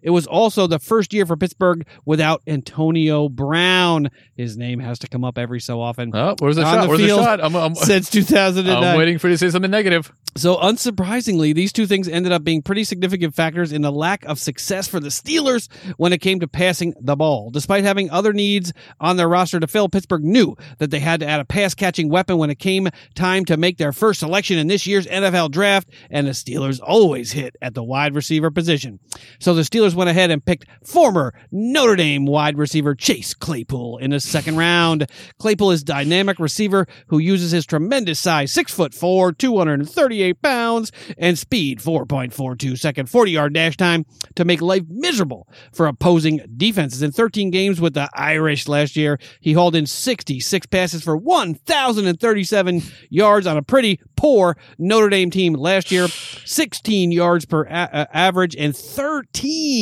It 0.08 0.12
was 0.12 0.26
also 0.26 0.68
the 0.68 0.80
first 0.80 1.14
year 1.14 1.26
for 1.26 1.36
Pittsburgh 1.36 1.86
without 2.06 2.42
Antonio 2.48 3.28
Brown. 3.28 4.10
His 4.38 4.56
name 4.56 4.80
has 4.80 5.00
to 5.00 5.08
come 5.10 5.26
up 5.26 5.38
every 5.38 5.60
so 5.60 5.82
often. 5.82 6.16
Oh, 6.16 6.34
where's 6.40 6.56
the 6.56 6.64
On 6.64 6.74
shot? 6.74 6.82
the 6.84 6.88
where's 6.88 7.02
the 7.02 7.08
shot? 7.10 7.44
I'm, 7.44 7.54
I'm, 7.54 7.76
Since 7.76 8.10
2009. 8.12 8.84
I'm 8.84 8.98
waiting 8.98 9.18
for 9.18 9.28
you 9.28 9.34
to 9.34 9.38
say 9.38 9.50
something 9.50 9.70
negative. 9.70 10.14
So, 10.38 10.56
unsurprisingly, 10.58 11.54
these 11.56 11.74
two 11.74 11.88
things 11.88 12.08
ended 12.08 12.32
up 12.32 12.44
being 12.44 12.62
pretty 12.62 12.84
significant 12.84 13.34
factors 13.34 13.74
in 13.74 13.82
the 13.82 13.92
lack 13.92 14.24
of 14.26 14.40
success 14.40 14.88
for 14.88 15.00
the 15.00 15.10
Steelers 15.10 15.68
when 15.98 16.14
it 16.14 16.22
came 16.22 16.40
to 16.42 16.48
passing 16.48 16.94
the 17.02 17.16
ball. 17.16 17.50
Despite 17.50 17.84
having 17.84 18.12
other 18.12 18.34
needs 18.34 18.72
on 19.00 19.18
their 19.18 19.28
roster 19.28 19.60
to 19.60 19.66
fill, 19.66 19.90
Pittsburgh 19.90 20.24
knew 20.24 20.56
that 20.78 20.92
they 20.92 21.00
had 21.00 21.22
to 21.22 21.28
add 21.28 21.40
a 21.40 21.46
pass 21.46 21.74
catching 21.74 22.08
weapon 22.10 22.38
when 22.38 22.52
it 22.52 22.60
came 22.60 22.88
time 23.16 23.46
to 23.46 23.58
make 23.58 23.78
their 23.78 23.92
first 23.92 24.20
selection 24.20 24.60
in 24.60 24.68
this 24.68 24.86
year's 24.86 25.08
NFL 25.08 25.50
draft, 25.52 25.90
and 26.12 26.28
the 26.28 26.32
Steelers 26.32 26.80
always 26.82 27.32
hit 27.32 27.56
at 27.62 27.74
the 27.74 27.84
wide 27.84 28.14
receiver 28.14 28.52
position. 28.52 29.00
So, 29.40 29.56
the 29.56 29.64
Steelers 29.64 29.96
went 29.98 30.10
ahead 30.10 30.32
and 30.32 30.46
picked 30.46 30.66
former 30.86 31.34
Notre 31.52 31.96
Dame 31.98 32.26
wide 32.26 32.58
receiver 32.58 32.96
Chase 32.96 33.34
Claypool 33.34 33.98
in 33.98 34.12
the 34.12 34.20
second 34.20 34.56
round. 34.56 35.10
Claypool 35.40 35.72
is 35.72 35.82
a 35.82 35.86
dynamic 35.86 36.40
receiver 36.40 36.88
who 37.08 37.18
uses 37.18 37.52
his 37.52 37.66
tremendous 37.66 38.20
size, 38.20 38.54
six 38.54 38.74
foot 38.74 38.94
four, 38.94 39.34
238 39.34 40.42
pounds, 40.42 40.92
and 41.18 41.38
speed, 41.38 41.80
4.42 41.80 42.78
second 42.78 43.10
40 43.10 43.32
yard 43.32 43.54
dash 43.54 43.76
time 43.76 44.06
to 44.36 44.46
make 44.46 44.62
life 44.62 44.84
miserable 44.90 45.48
for 45.74 45.88
opposing 45.88 46.40
defenses. 46.56 47.02
In 47.02 47.12
13 47.12 47.50
games 47.52 47.82
with 47.82 47.94
the 47.96 48.10
Irish 48.14 48.68
last 48.68 48.96
year, 48.96 49.20
he 49.42 49.54
hauled 49.54 49.76
in 49.76 49.86
66 49.86 50.68
passes 50.68 51.04
for 51.04 51.18
1,037 51.18 52.82
yards 53.10 53.48
on 53.48 53.58
a 53.58 53.62
pretty 53.62 54.00
poor 54.16 54.58
Notre 54.78 55.10
Dame 55.10 55.32
team 55.32 55.54
last 55.54 55.92
year, 55.92 56.08
16 56.08 57.12
yards 57.12 57.46
per 57.46 57.64
a- 57.64 57.90
uh, 57.94 58.06
average 58.14 58.56
and 58.56 58.76
13 58.76 59.77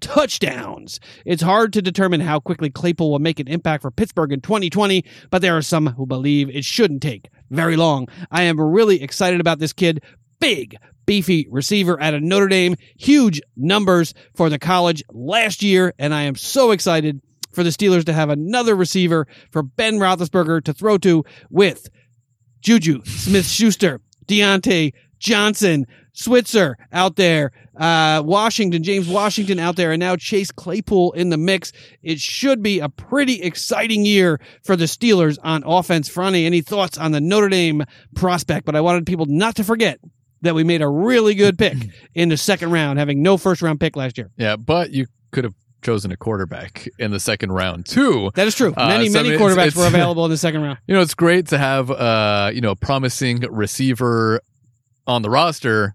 touchdowns. 0.00 1.00
It's 1.24 1.42
hard 1.42 1.72
to 1.74 1.82
determine 1.82 2.20
how 2.20 2.40
quickly 2.40 2.70
Claypool 2.70 3.10
will 3.10 3.18
make 3.18 3.40
an 3.40 3.48
impact 3.48 3.82
for 3.82 3.90
Pittsburgh 3.90 4.32
in 4.32 4.40
2020, 4.40 5.04
but 5.30 5.42
there 5.42 5.56
are 5.56 5.62
some 5.62 5.86
who 5.88 6.06
believe 6.06 6.48
it 6.48 6.64
shouldn't 6.64 7.02
take 7.02 7.28
very 7.50 7.76
long. 7.76 8.08
I 8.30 8.42
am 8.42 8.60
really 8.60 9.02
excited 9.02 9.40
about 9.40 9.58
this 9.58 9.72
kid. 9.72 10.02
Big, 10.40 10.76
beefy 11.06 11.46
receiver 11.50 12.00
out 12.02 12.14
of 12.14 12.22
Notre 12.22 12.48
Dame. 12.48 12.76
Huge 12.98 13.40
numbers 13.56 14.14
for 14.34 14.50
the 14.50 14.58
college 14.58 15.02
last 15.10 15.62
year, 15.62 15.94
and 15.98 16.14
I 16.14 16.22
am 16.22 16.34
so 16.34 16.70
excited 16.70 17.20
for 17.52 17.62
the 17.62 17.70
Steelers 17.70 18.04
to 18.04 18.12
have 18.12 18.28
another 18.28 18.74
receiver 18.74 19.26
for 19.50 19.62
Ben 19.62 19.94
Roethlisberger 19.94 20.64
to 20.64 20.74
throw 20.74 20.98
to 20.98 21.24
with 21.50 21.88
Juju 22.60 23.02
Smith-Schuster, 23.04 24.00
Diontae 24.26 24.92
Johnson, 25.18 25.86
Switzer 26.12 26.76
out 26.92 27.16
there, 27.16 27.52
uh, 27.78 28.22
Washington, 28.24 28.82
James 28.82 29.08
Washington 29.08 29.58
out 29.58 29.76
there, 29.76 29.92
and 29.92 30.00
now 30.00 30.16
Chase 30.16 30.50
Claypool 30.50 31.12
in 31.12 31.28
the 31.30 31.36
mix. 31.36 31.72
It 32.02 32.18
should 32.18 32.62
be 32.62 32.80
a 32.80 32.88
pretty 32.88 33.42
exciting 33.42 34.04
year 34.04 34.40
for 34.64 34.76
the 34.76 34.84
Steelers 34.86 35.38
on 35.44 35.62
offense. 35.66 36.08
Franny, 36.08 36.44
any 36.46 36.60
thoughts 36.62 36.96
on 36.98 37.12
the 37.12 37.20
Notre 37.20 37.48
Dame 37.48 37.84
prospect? 38.14 38.64
But 38.66 38.76
I 38.76 38.80
wanted 38.80 39.06
people 39.06 39.26
not 39.26 39.56
to 39.56 39.64
forget 39.64 39.98
that 40.42 40.54
we 40.54 40.64
made 40.64 40.82
a 40.82 40.88
really 40.88 41.34
good 41.34 41.58
pick 41.58 41.76
in 42.14 42.28
the 42.28 42.36
second 42.36 42.70
round, 42.70 42.98
having 42.98 43.22
no 43.22 43.36
first 43.36 43.62
round 43.62 43.80
pick 43.80 43.96
last 43.96 44.16
year. 44.18 44.30
Yeah, 44.36 44.56
but 44.56 44.90
you 44.90 45.06
could 45.32 45.44
have 45.44 45.54
chosen 45.82 46.10
a 46.10 46.16
quarterback 46.16 46.88
in 46.98 47.10
the 47.10 47.20
second 47.20 47.52
round 47.52 47.86
too. 47.86 48.30
That 48.34 48.46
is 48.46 48.54
true. 48.56 48.72
Uh, 48.76 48.88
Many, 48.88 49.06
I 49.06 49.08
many 49.10 49.28
mean, 49.30 49.34
it's- 49.34 49.40
quarterbacks 49.40 49.66
it's- 49.68 49.76
were 49.76 49.86
available 49.96 50.24
in 50.24 50.30
the 50.30 50.36
second 50.36 50.62
round. 50.62 50.78
You 50.86 50.94
know, 50.94 51.00
it's 51.00 51.14
great 51.14 51.48
to 51.48 51.58
have 51.58 51.90
uh, 51.90 52.50
you 52.52 52.60
know, 52.60 52.70
a 52.72 52.76
promising 52.76 53.40
receiver 53.50 54.40
on 55.06 55.22
the 55.22 55.30
roster. 55.30 55.94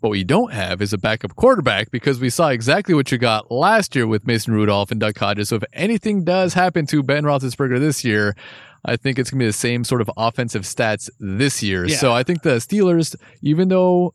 What 0.00 0.10
we 0.10 0.22
don't 0.22 0.52
have 0.52 0.80
is 0.80 0.92
a 0.92 0.98
backup 0.98 1.34
quarterback 1.34 1.90
because 1.90 2.20
we 2.20 2.30
saw 2.30 2.48
exactly 2.48 2.94
what 2.94 3.10
you 3.10 3.18
got 3.18 3.50
last 3.50 3.96
year 3.96 4.06
with 4.06 4.26
Mason 4.26 4.52
Rudolph 4.52 4.92
and 4.92 5.00
Duck 5.00 5.18
Hodges. 5.18 5.48
So 5.48 5.56
if 5.56 5.64
anything 5.72 6.22
does 6.22 6.54
happen 6.54 6.86
to 6.86 7.02
Ben 7.02 7.24
Roethlisberger 7.24 7.80
this 7.80 8.04
year, 8.04 8.36
I 8.84 8.96
think 8.96 9.18
it's 9.18 9.30
going 9.30 9.40
to 9.40 9.42
be 9.42 9.48
the 9.48 9.52
same 9.52 9.82
sort 9.82 10.00
of 10.00 10.08
offensive 10.16 10.62
stats 10.62 11.10
this 11.18 11.64
year. 11.64 11.84
Yeah. 11.84 11.96
So 11.96 12.12
I 12.12 12.22
think 12.22 12.42
the 12.42 12.56
Steelers, 12.56 13.16
even 13.42 13.68
though 13.68 14.14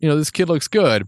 you 0.00 0.08
know 0.08 0.16
this 0.16 0.30
kid 0.30 0.48
looks 0.48 0.68
good, 0.68 1.06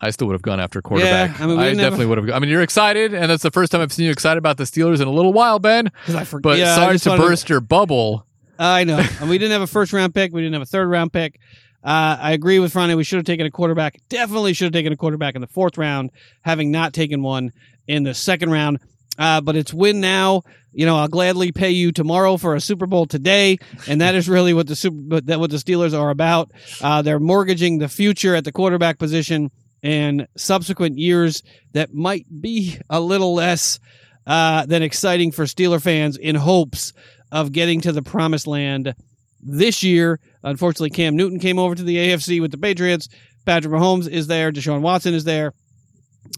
I 0.00 0.10
still 0.10 0.26
would 0.26 0.34
have 0.34 0.42
gone 0.42 0.58
after 0.58 0.82
quarterback. 0.82 1.40
I 1.40 1.46
mean, 1.46 1.56
have 1.56 1.76
definitely 1.76 2.06
would 2.06 2.18
have. 2.18 2.30
I 2.30 2.40
mean, 2.40 2.50
you're 2.50 2.62
excited, 2.62 3.14
and 3.14 3.30
that's 3.30 3.44
the 3.44 3.52
first 3.52 3.70
time 3.70 3.80
I've 3.80 3.92
seen 3.92 4.06
you 4.06 4.12
excited 4.12 4.38
about 4.38 4.56
the 4.56 4.64
Steelers 4.64 5.00
in 5.00 5.06
a 5.06 5.12
little 5.12 5.32
while, 5.32 5.60
Ben. 5.60 5.90
I 6.08 6.24
forgot. 6.24 6.42
But 6.42 6.58
yeah, 6.58 6.74
sorry 6.74 6.98
to 6.98 7.16
burst 7.16 7.48
your 7.48 7.60
bubble. 7.60 8.26
I 8.58 8.82
know. 8.82 9.00
And 9.20 9.30
we 9.30 9.38
didn't 9.38 9.52
have 9.52 9.62
a 9.62 9.68
first 9.68 9.92
round 9.92 10.14
pick. 10.14 10.32
We 10.32 10.40
didn't 10.40 10.54
have 10.54 10.62
a 10.62 10.66
third 10.66 10.88
round 10.88 11.12
pick. 11.12 11.38
Uh, 11.82 12.18
I 12.20 12.32
agree 12.32 12.58
with 12.58 12.72
Friday. 12.72 12.94
We 12.94 13.04
should 13.04 13.18
have 13.18 13.26
taken 13.26 13.46
a 13.46 13.50
quarterback. 13.50 14.00
Definitely 14.08 14.52
should 14.52 14.66
have 14.66 14.72
taken 14.72 14.92
a 14.92 14.96
quarterback 14.96 15.34
in 15.34 15.40
the 15.40 15.46
fourth 15.46 15.78
round, 15.78 16.10
having 16.42 16.70
not 16.70 16.92
taken 16.92 17.22
one 17.22 17.52
in 17.86 18.02
the 18.02 18.14
second 18.14 18.50
round. 18.50 18.80
Uh, 19.18 19.40
but 19.40 19.56
it's 19.56 19.74
win 19.74 20.00
now. 20.00 20.42
You 20.72 20.86
know, 20.86 20.96
I'll 20.96 21.08
gladly 21.08 21.50
pay 21.50 21.70
you 21.70 21.90
tomorrow 21.90 22.36
for 22.36 22.54
a 22.54 22.60
Super 22.60 22.86
Bowl 22.86 23.06
today, 23.06 23.58
and 23.88 24.00
that 24.00 24.14
is 24.14 24.28
really 24.28 24.54
what 24.54 24.68
the 24.68 24.76
super 24.76 25.20
that 25.22 25.40
what 25.40 25.50
the 25.50 25.56
Steelers 25.56 25.98
are 25.98 26.10
about. 26.10 26.52
Uh, 26.80 27.02
they're 27.02 27.18
mortgaging 27.18 27.78
the 27.78 27.88
future 27.88 28.36
at 28.36 28.44
the 28.44 28.52
quarterback 28.52 28.98
position 28.98 29.50
and 29.82 30.28
subsequent 30.36 30.98
years 30.98 31.42
that 31.72 31.94
might 31.94 32.26
be 32.40 32.78
a 32.90 33.00
little 33.00 33.34
less 33.34 33.80
uh, 34.26 34.66
than 34.66 34.82
exciting 34.82 35.32
for 35.32 35.44
Steeler 35.44 35.82
fans 35.82 36.16
in 36.16 36.36
hopes 36.36 36.92
of 37.32 37.52
getting 37.52 37.80
to 37.80 37.92
the 37.92 38.02
promised 38.02 38.46
land 38.46 38.94
this 39.40 39.82
year. 39.82 40.20
Unfortunately, 40.42 40.90
Cam 40.90 41.16
Newton 41.16 41.38
came 41.38 41.58
over 41.58 41.74
to 41.74 41.82
the 41.82 41.96
AFC 41.96 42.40
with 42.40 42.50
the 42.50 42.58
Patriots. 42.58 43.08
Patrick 43.44 43.72
Mahomes 43.72 44.08
is 44.08 44.26
there. 44.26 44.52
Deshaun 44.52 44.80
Watson 44.80 45.14
is 45.14 45.24
there. 45.24 45.54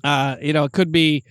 Uh, 0.04 0.36
you 0.40 0.52
know, 0.52 0.64
it 0.64 0.72
could 0.72 0.92
be, 0.92 1.24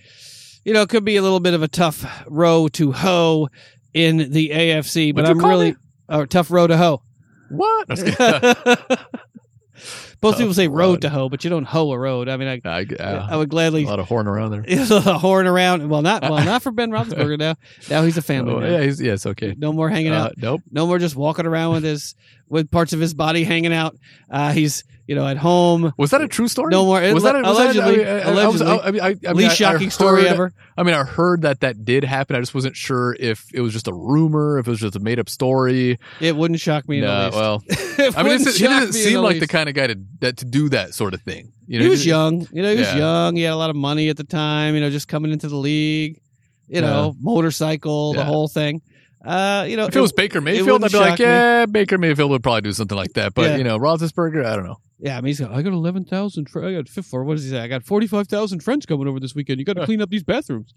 you 0.64 0.74
know, 0.74 0.82
it 0.82 0.88
could 0.88 1.04
be 1.04 1.16
a 1.16 1.22
little 1.22 1.40
bit 1.40 1.54
of 1.54 1.62
a 1.62 1.68
tough 1.68 2.24
row 2.26 2.68
to 2.68 2.92
hoe 2.92 3.48
in 3.94 4.30
the 4.30 4.50
AFC, 4.50 5.14
but 5.14 5.24
What'd 5.24 5.38
I'm 5.38 5.48
really 5.48 5.76
a 6.08 6.26
tough 6.26 6.50
row 6.50 6.66
to 6.66 6.76
hoe. 6.76 7.02
What? 7.48 7.88
I 9.80 9.82
was 9.82 10.04
kidding. 10.04 10.18
Most 10.22 10.38
people 10.38 10.54
say 10.54 10.68
road 10.68 10.76
road. 10.76 11.00
to 11.02 11.08
hoe, 11.08 11.28
but 11.28 11.44
you 11.44 11.50
don't 11.50 11.64
hoe 11.64 11.90
a 11.92 11.98
road. 11.98 12.28
I 12.28 12.36
mean, 12.36 12.48
I, 12.48 12.68
I, 12.68 12.86
uh, 12.98 13.26
I 13.30 13.36
would 13.36 13.48
gladly 13.48 13.84
a 13.84 13.86
lot 13.86 13.98
of 14.00 14.06
horn 14.08 14.26
around 14.28 14.50
there. 14.50 14.64
a 14.68 15.18
horn 15.18 15.46
around. 15.46 15.88
Well, 15.88 16.02
not 16.02 16.22
well, 16.22 16.44
not 16.44 16.62
for 16.62 16.70
Ben 16.72 16.90
Roethlisberger 16.92 17.38
now. 17.38 17.54
Now 17.88 18.02
he's 18.02 18.16
a 18.16 18.22
family 18.22 18.52
Oh, 18.54 18.60
yeah, 18.60 18.82
he's, 18.82 19.00
yeah, 19.00 19.12
it's 19.14 19.26
okay. 19.26 19.54
No 19.56 19.72
more 19.72 19.88
hanging 19.88 20.12
Uh, 20.12 20.24
out. 20.24 20.34
nope. 20.36 20.60
No 20.70 20.86
more 20.86 20.98
just 20.98 21.16
walking 21.16 21.46
around 21.46 21.72
with 21.74 21.84
his 21.84 22.14
with 22.48 22.70
parts 22.70 22.92
of 22.92 23.00
his 23.00 23.14
body 23.14 23.44
hanging 23.44 23.72
out. 23.72 23.96
Uh, 24.30 24.52
he's 24.52 24.84
you 25.10 25.16
know 25.16 25.26
at 25.26 25.36
home. 25.36 25.92
Was 25.96 26.10
that 26.12 26.20
a 26.22 26.28
true 26.28 26.46
story? 26.46 26.70
No 26.70 26.84
more- 26.84 27.00
Was 27.12 27.24
that 27.24 27.34
a, 27.34 27.40
allegedly- 27.40 28.04
That, 28.04 28.26
I, 28.26 28.30
mean, 28.30 28.38
allegedly. 28.38 28.66
I 28.80 28.90
mean, 28.92 29.00
I, 29.02 29.06
I 29.06 29.32
mean, 29.32 29.36
least 29.38 29.56
shocking 29.56 29.90
story 29.90 30.22
heard- 30.22 30.30
ever. 30.30 30.52
I 30.78 30.84
mean, 30.84 30.94
I 30.94 31.02
heard 31.02 31.42
that 31.42 31.60
that 31.60 31.84
did 31.84 32.04
happen. 32.04 32.36
I 32.36 32.38
just 32.38 32.54
wasn't 32.54 32.76
sure 32.76 33.16
if 33.18 33.44
it 33.52 33.60
was 33.60 33.72
just 33.72 33.88
a 33.88 33.92
rumor, 33.92 34.58
if 34.60 34.68
it 34.68 34.70
was 34.70 34.78
just 34.78 34.94
a 34.94 35.00
made 35.00 35.18
up 35.18 35.28
story. 35.28 35.98
It 36.20 36.36
wouldn't 36.36 36.60
shock 36.60 36.88
me 36.88 37.00
No, 37.00 37.24
least. 37.24 37.36
well, 37.36 37.62
It 37.98 38.16
I 38.16 38.22
mean, 38.22 38.38
he 38.38 38.44
doesn't 38.44 38.92
seem 38.92 39.18
like 39.20 39.40
the 39.40 39.48
kind 39.48 39.68
of 39.68 39.74
guy 39.74 39.88
to 39.88 39.96
that 40.20 40.36
to 40.38 40.44
do 40.44 40.68
that 40.68 40.94
sort 40.94 41.12
of 41.12 41.20
thing. 41.22 41.52
You 41.66 41.80
know, 41.80 41.84
he 41.86 41.90
was 41.90 42.06
young. 42.06 42.46
You 42.52 42.62
know, 42.62 42.70
he 42.72 42.78
was 42.78 42.86
Yeah. 42.88 42.96
young. 42.98 43.34
He 43.36 43.42
had 43.42 43.52
a 43.52 43.56
lot 43.56 43.70
of 43.70 43.76
money 43.76 44.08
at 44.10 44.16
the 44.16 44.24
time. 44.24 44.76
You 44.76 44.80
know, 44.80 44.90
just 44.90 45.08
coming 45.08 45.32
into 45.32 45.48
the 45.48 45.56
league. 45.56 46.20
You 46.68 46.82
know, 46.82 47.16
motorcycle, 47.20 48.12
the 48.12 48.24
whole 48.24 48.46
thing. 48.46 48.80
Uh, 49.24 49.66
you 49.68 49.76
know, 49.76 49.86
If 49.86 49.94
it 49.96 50.00
was 50.00 50.12
Baker 50.12 50.40
Mayfield, 50.40 50.82
I'd 50.84 50.92
be 50.92 50.98
like, 50.98 51.18
me. 51.18 51.24
yeah, 51.26 51.66
Baker 51.66 51.98
Mayfield 51.98 52.30
would 52.30 52.42
probably 52.42 52.62
do 52.62 52.72
something 52.72 52.96
like 52.96 53.12
that. 53.14 53.34
But 53.34 53.50
Yeah. 53.50 53.56
you 53.56 53.64
know, 53.64 53.78
Roethlisberger, 53.78 54.46
I 54.46 54.54
don't 54.56 54.64
know. 54.64 54.78
Yeah, 55.02 55.16
I 55.16 55.20
mean, 55.20 55.28
he's 55.28 55.40
got, 55.40 55.52
I 55.52 55.62
got 55.62 55.72
11,000, 55.72 56.48
fr- 56.50 56.64
I 56.64 56.74
got 56.74 56.88
50, 56.88 57.16
or 57.16 57.24
what 57.24 57.36
does 57.36 57.44
he 57.44 57.50
say? 57.50 57.60
I 57.60 57.68
got 57.68 57.84
45,000 57.84 58.62
friends 58.62 58.84
coming 58.84 59.08
over 59.08 59.18
this 59.18 59.34
weekend. 59.34 59.58
You 59.58 59.64
got 59.64 59.76
to 59.76 59.84
clean 59.86 60.02
up 60.02 60.10
these 60.10 60.22
bathrooms. 60.22 60.74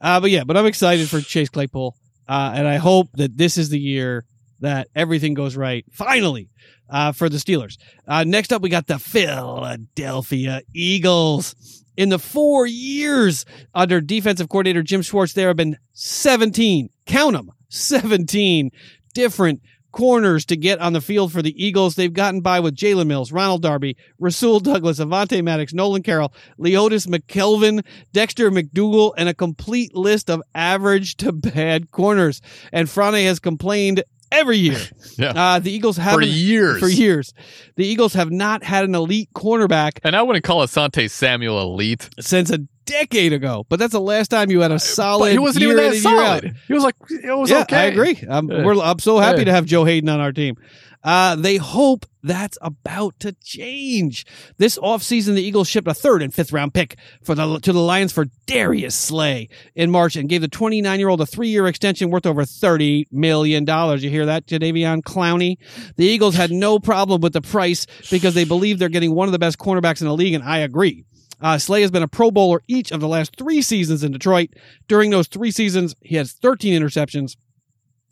Uh, 0.00 0.18
but 0.18 0.30
yeah, 0.30 0.44
but 0.44 0.56
I'm 0.56 0.66
excited 0.66 1.08
for 1.08 1.20
Chase 1.20 1.50
Claypool. 1.50 1.94
Uh, 2.26 2.52
and 2.54 2.66
I 2.66 2.76
hope 2.76 3.10
that 3.14 3.36
this 3.36 3.58
is 3.58 3.68
the 3.68 3.78
year 3.78 4.24
that 4.60 4.88
everything 4.94 5.34
goes 5.34 5.56
right, 5.56 5.84
finally, 5.92 6.48
uh, 6.88 7.12
for 7.12 7.28
the 7.28 7.38
Steelers. 7.38 7.76
Uh, 8.06 8.24
next 8.24 8.52
up, 8.52 8.62
we 8.62 8.68
got 8.68 8.86
the 8.86 8.98
Philadelphia 8.98 10.62
Eagles. 10.74 11.54
In 11.96 12.08
the 12.08 12.18
four 12.18 12.66
years 12.66 13.44
under 13.74 14.00
defensive 14.00 14.48
coordinator 14.48 14.82
Jim 14.82 15.02
Schwartz, 15.02 15.34
there 15.34 15.48
have 15.48 15.56
been 15.56 15.76
17, 15.92 16.88
count 17.06 17.32
them, 17.34 17.50
17 17.68 18.70
different 19.12 19.60
corners 19.92 20.44
to 20.46 20.56
get 20.56 20.78
on 20.78 20.92
the 20.92 21.00
field 21.00 21.32
for 21.32 21.42
the 21.42 21.54
Eagles. 21.64 21.94
They've 21.94 22.12
gotten 22.12 22.40
by 22.40 22.60
with 22.60 22.76
Jalen 22.76 23.06
Mills, 23.06 23.32
Ronald 23.32 23.62
Darby, 23.62 23.96
Rasul 24.18 24.60
Douglas, 24.60 24.98
Avonte 25.00 25.42
Maddox, 25.42 25.72
Nolan 25.72 26.02
Carroll, 26.02 26.32
Leodis 26.58 27.06
McKelvin, 27.06 27.84
Dexter 28.12 28.50
McDougle, 28.50 29.12
and 29.16 29.28
a 29.28 29.34
complete 29.34 29.94
list 29.94 30.30
of 30.30 30.42
average 30.54 31.16
to 31.18 31.32
bad 31.32 31.90
corners. 31.90 32.40
And 32.72 32.88
Frane 32.88 33.24
has 33.26 33.38
complained 33.40 34.02
every 34.32 34.58
year. 34.58 34.78
Yeah. 35.18 35.32
Uh, 35.36 35.58
the 35.58 35.70
Eagles 35.70 35.96
For 35.96 36.02
haven't 36.02 36.28
years. 36.28 36.78
for 36.80 36.88
years. 36.88 37.34
The 37.76 37.84
Eagles 37.84 38.14
have 38.14 38.30
not 38.30 38.62
had 38.64 38.84
an 38.86 38.94
elite 38.94 39.28
cornerback 39.34 39.98
And 40.02 40.16
I 40.16 40.22
wouldn't 40.22 40.44
call 40.46 40.64
Asante 40.66 41.10
Samuel 41.10 41.60
elite. 41.60 42.08
since 42.20 42.50
a 42.50 42.60
decade 42.90 43.32
ago. 43.32 43.64
But 43.68 43.78
that's 43.78 43.92
the 43.92 44.00
last 44.00 44.28
time 44.28 44.50
you 44.50 44.60
had 44.60 44.72
a 44.72 44.78
solid. 44.78 45.26
But 45.26 45.32
he 45.32 45.38
wasn't 45.38 45.64
even 45.64 45.76
that 45.76 45.94
and 45.94 46.04
year 46.04 46.12
out. 46.20 46.40
solid. 46.42 46.56
He 46.66 46.72
was 46.74 46.82
like, 46.82 46.96
it 47.10 47.36
was 47.38 47.50
yeah, 47.50 47.62
okay. 47.62 47.76
I 47.76 47.84
agree. 47.84 48.22
I'm, 48.28 48.46
we're, 48.48 48.80
I'm 48.80 48.98
so 48.98 49.18
happy 49.18 49.38
Yeah. 49.40 49.44
to 49.46 49.52
have 49.52 49.66
Joe 49.66 49.84
Haden 49.84 50.08
on 50.08 50.20
our 50.20 50.32
team. 50.32 50.56
Uh, 51.02 51.34
they 51.34 51.56
hope 51.56 52.04
that's 52.22 52.58
about 52.60 53.18
to 53.20 53.32
change. 53.42 54.26
This 54.58 54.78
offseason, 54.78 55.34
the 55.34 55.40
Eagles 55.42 55.66
shipped 55.66 55.88
a 55.88 55.94
third 55.94 56.20
and 56.20 56.34
fifth 56.34 56.52
round 56.52 56.74
pick 56.74 56.98
for 57.22 57.34
the 57.34 57.58
to 57.60 57.72
the 57.72 57.80
Lions 57.80 58.12
for 58.12 58.26
Darius 58.44 58.94
Slay 58.94 59.48
in 59.74 59.90
March 59.90 60.14
and 60.16 60.28
gave 60.28 60.42
the 60.42 60.48
29 60.48 60.98
year 60.98 61.08
old 61.08 61.22
a 61.22 61.24
three 61.26 61.48
year 61.48 61.66
extension 61.66 62.10
worth 62.10 62.26
over 62.26 62.44
30 62.44 63.06
million 63.10 63.64
dollars. 63.64 64.04
You 64.04 64.10
hear 64.10 64.26
that, 64.26 64.46
Jadeveon 64.46 65.00
Clowney? 65.00 65.56
The 65.96 66.04
Eagles 66.04 66.34
had 66.34 66.50
no 66.50 66.78
problem 66.78 67.22
with 67.22 67.32
the 67.32 67.40
price 67.40 67.86
because 68.10 68.34
they 68.34 68.44
believe 68.44 68.78
they're 68.78 68.90
getting 68.90 69.14
one 69.14 69.26
of 69.26 69.32
the 69.32 69.38
best 69.38 69.56
cornerbacks 69.58 70.02
in 70.02 70.06
the 70.06 70.14
league, 70.14 70.34
and 70.34 70.44
I 70.44 70.58
agree. 70.58 71.06
Uh, 71.40 71.58
Slay 71.58 71.82
has 71.82 71.90
been 71.90 72.02
a 72.02 72.08
Pro 72.08 72.30
Bowler 72.30 72.62
each 72.68 72.90
of 72.92 73.00
the 73.00 73.08
last 73.08 73.36
three 73.36 73.62
seasons 73.62 74.04
in 74.04 74.12
Detroit. 74.12 74.50
During 74.88 75.10
those 75.10 75.28
three 75.28 75.50
seasons, 75.50 75.94
he 76.02 76.16
has 76.16 76.32
13 76.32 76.80
interceptions. 76.80 77.36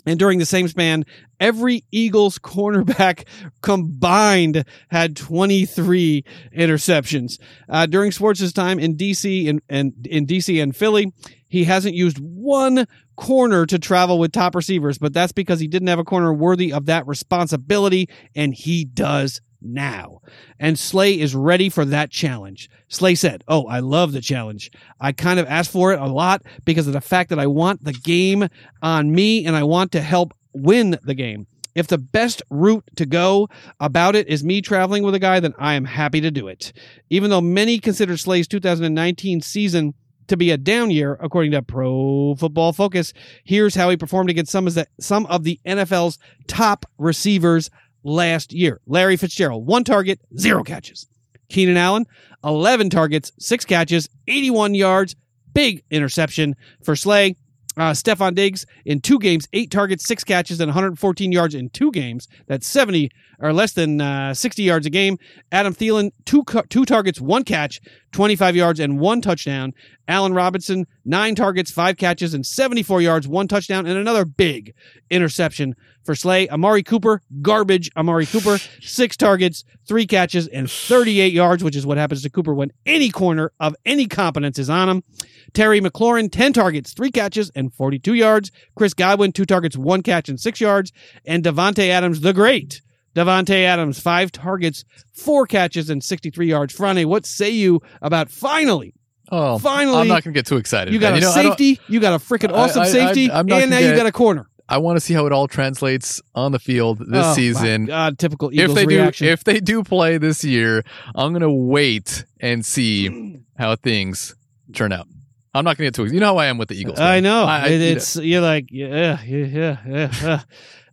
And 0.06 0.18
during 0.18 0.38
the 0.38 0.46
same 0.46 0.68
span, 0.68 1.05
every 1.38 1.84
Eagles 1.90 2.38
cornerback 2.42 3.26
combined 3.60 4.64
had 4.90 5.16
23 5.16 6.24
interceptions. 6.56 7.38
Uh, 7.68 7.86
during 7.86 8.10
Schwartz's 8.10 8.52
time 8.52 8.78
in 8.78 8.96
DC 8.96 9.48
and, 9.48 9.60
and 9.68 10.06
in 10.06 10.26
DC 10.26 10.62
and 10.62 10.74
Philly, 10.74 11.12
he 11.48 11.64
hasn't 11.64 11.94
used 11.94 12.18
one 12.18 12.86
corner 13.16 13.66
to 13.66 13.78
travel 13.78 14.18
with 14.18 14.32
top 14.32 14.55
receivers, 14.55 14.96
but 14.98 15.12
that's 15.12 15.32
because 15.32 15.60
he 15.60 15.66
didn't 15.66 15.88
have 15.88 15.98
a 15.98 16.05
corner 16.05 16.32
worthy 16.32 16.72
of 16.72 16.86
that 16.86 17.06
responsibility, 17.06 18.09
and 18.34 18.55
he 18.55 18.84
does 18.84 19.40
now. 19.60 20.20
And 20.59 20.78
Slay 20.78 21.18
is 21.18 21.35
ready 21.35 21.68
for 21.68 21.85
that 21.85 22.10
challenge. 22.10 22.70
Slay 22.89 23.14
said, 23.14 23.44
Oh, 23.48 23.66
I 23.66 23.80
love 23.80 24.12
the 24.12 24.20
challenge. 24.20 24.70
I 25.01 25.12
kind 25.12 25.39
of 25.39 25.47
asked 25.47 25.70
for 25.70 25.93
it 25.93 26.01
a 26.01 26.06
lot 26.06 26.43
because 26.64 26.86
of 26.86 26.93
the 26.93 27.01
fact 27.01 27.30
that 27.30 27.39
I 27.39 27.47
want 27.47 27.85
the 27.85 27.93
game 27.93 28.48
on 28.82 29.12
me 29.12 29.44
and 29.47 29.56
I 29.56 29.62
want 29.62 29.93
to 29.93 30.01
help 30.01 30.35
win 30.52 30.98
the 31.02 31.14
game. 31.14 31.47
If 31.74 31.86
the 31.86 31.98
best 31.98 32.43
route 32.51 32.85
to 32.97 33.06
go 33.06 33.48
about 33.78 34.16
it 34.16 34.26
is 34.26 34.43
me 34.43 34.60
traveling 34.60 35.05
with 35.05 35.14
a 35.14 35.20
guy, 35.20 35.39
then 35.39 35.55
I 35.59 35.74
am 35.74 35.85
happy 35.85 36.20
to 36.20 36.30
do 36.30 36.48
it. 36.48 36.72
Even 37.09 37.30
though 37.30 37.40
many 37.40 37.78
consider 37.78 38.16
Slay's 38.16 38.48
2019 38.48 39.43
season 39.43 39.94
to 40.26 40.36
be 40.36 40.51
a 40.51 40.56
down 40.56 40.90
year, 40.90 41.16
according 41.20 41.52
to 41.52 41.62
Pro 41.62 42.35
Football 42.36 42.72
Focus, 42.72 43.12
here's 43.44 43.74
how 43.74 43.90
he 43.90 43.97
performed 43.97 44.28
against 44.28 44.51
some 44.51 44.66
of 44.66 44.74
the, 44.74 44.86
some 45.01 45.24
of 45.26 45.44
the 45.44 45.60
NFL's 45.64 46.18
top 46.48 46.85
receivers 46.98 47.70
last 48.04 48.52
year. 48.52 48.80
Larry 48.86 49.16
Fitzgerald, 49.16 49.66
one 49.66 49.84
target, 49.84 50.20
zero 50.36 50.62
catches. 50.62 51.06
Keenan 51.48 51.76
Allen, 51.76 52.06
11 52.44 52.90
targets, 52.90 53.32
six 53.38 53.64
catches, 53.64 54.08
81 54.26 54.74
yards, 54.74 55.16
big 55.54 55.82
interception 55.90 56.54
for 56.82 56.94
Slay. 56.94 57.36
Uh, 57.76 57.92
Stefon 57.92 58.34
Diggs 58.34 58.66
in 58.84 59.00
two 59.00 59.20
games, 59.20 59.46
eight 59.52 59.70
targets, 59.70 60.04
six 60.04 60.24
catches, 60.24 60.58
and 60.58 60.68
114 60.68 61.30
yards 61.30 61.54
in 61.54 61.70
two 61.70 61.92
games. 61.92 62.26
That's 62.48 62.66
70 62.66 63.08
or 63.38 63.52
less 63.52 63.72
than 63.72 64.00
uh, 64.00 64.34
60 64.34 64.64
yards 64.64 64.84
a 64.84 64.90
game. 64.90 65.16
Adam 65.52 65.72
Thielen, 65.72 66.10
two, 66.24 66.42
two 66.70 66.84
targets, 66.84 67.20
one 67.20 67.44
catch, 67.44 67.80
25 68.10 68.56
yards, 68.56 68.80
and 68.80 68.98
one 68.98 69.20
touchdown. 69.20 69.74
Allen 70.08 70.34
Robinson, 70.34 70.86
nine 71.04 71.36
targets, 71.36 71.70
five 71.70 71.96
catches, 71.96 72.34
and 72.34 72.44
74 72.44 73.00
yards, 73.00 73.28
one 73.28 73.46
touchdown, 73.46 73.86
and 73.86 73.96
another 73.96 74.24
big 74.24 74.74
interception 75.08 75.76
for 76.09 76.14
Slay. 76.14 76.48
Amari 76.48 76.82
Cooper, 76.82 77.20
garbage. 77.43 77.90
Amari 77.94 78.24
Cooper, 78.24 78.56
six 78.80 79.14
targets, 79.14 79.62
three 79.86 80.06
catches, 80.06 80.48
and 80.48 80.70
38 80.70 81.35
yards, 81.35 81.62
which 81.62 81.76
is 81.76 81.85
what 81.85 81.98
happens 81.98 82.22
to 82.22 82.30
Cooper 82.30 82.55
when 82.55 82.72
any 82.86 83.10
corner 83.10 83.52
of 83.60 83.76
any 83.85 84.06
competence 84.06 84.59
is 84.59 84.70
on 84.70 84.89
him. 84.89 85.05
Terry 85.52 85.82
McLaurin, 85.82 86.32
10 86.32 86.55
targets, 86.55 86.94
three 86.94 87.10
catches, 87.10 87.51
and 87.55 87.74
42 87.74 88.14
yards. 88.14 88.51
Chris 88.74 88.94
Godwin, 88.94 89.32
two 89.32 89.44
targets, 89.44 89.76
one 89.76 90.02
catch, 90.02 90.30
and 90.30 90.40
six 90.40 90.62
yards. 90.62 90.93
And 91.26 91.44
Davante 91.44 91.90
Adams, 91.90 92.22
the 92.22 92.32
great. 92.32 92.80
Davante 93.14 93.64
Adams, 93.64 94.01
five 94.01 94.32
targets, 94.32 94.86
four 95.12 95.47
catches, 95.47 95.90
and 95.90 96.02
63 96.02 96.47
yards. 96.48 96.74
Franny, 96.74 97.05
what 97.05 97.26
say 97.26 97.51
you 97.51 97.82
about 98.01 98.30
finally? 98.30 98.94
Oh, 99.30 99.59
Finally, 99.59 99.98
I'm 99.98 100.09
not 100.09 100.24
going 100.24 100.32
to 100.32 100.39
get 100.39 100.47
too 100.47 100.56
excited. 100.56 100.94
You 100.94 100.98
got 100.98 101.12
a 101.12 101.20
know, 101.20 101.30
safety, 101.32 101.78
you 101.86 102.01
got 102.01 102.14
a 102.14 102.18
freaking 102.24 102.51
awesome 102.51 102.80
I- 102.80 102.86
I- 102.86 102.89
safety, 102.89 103.26
not 103.26 103.51
and 103.51 103.70
now 103.70 103.78
you 103.78 103.94
got 103.94 104.06
a 104.06 104.12
corner. 104.12 104.47
I 104.68 104.78
want 104.78 104.96
to 104.96 105.00
see 105.00 105.14
how 105.14 105.26
it 105.26 105.32
all 105.32 105.48
translates 105.48 106.20
on 106.34 106.52
the 106.52 106.58
field 106.58 106.98
this 106.98 107.08
Oh, 107.10 107.28
my 107.28 107.34
season. 107.34 107.86
God, 107.86 108.18
typical 108.18 108.52
Eagles 108.52 108.70
if 108.70 108.74
they 108.76 108.86
reaction. 108.86 109.26
do, 109.26 109.32
if 109.32 109.44
they 109.44 109.60
do 109.60 109.82
play 109.82 110.18
this 110.18 110.44
year, 110.44 110.82
I'm 111.14 111.32
gonna 111.32 111.50
wait 111.52 112.24
and 112.40 112.64
see 112.66 113.40
how 113.58 113.76
things 113.76 114.34
turn 114.74 114.92
out. 114.92 115.06
I'm 115.54 115.64
not 115.64 115.76
gonna 115.78 115.86
get 115.86 115.94
too. 115.94 116.04
You 116.06 116.20
know 116.20 116.26
how 116.26 116.36
I 116.36 116.46
am 116.46 116.58
with 116.58 116.68
the 116.68 116.76
Eagles. 116.78 116.98
I 117.00 117.20
know. 117.20 117.44
I- 117.44 117.60
I- 117.60 117.66
It- 117.68 117.72
you 117.72 117.78
know. 117.78 117.84
it's 117.96 118.16
you're 118.16 118.40
like 118.42 118.66
yeah, 118.70 119.18
yeah, 119.24 119.76
yeah, 119.86 120.08
yeah. 120.20 120.40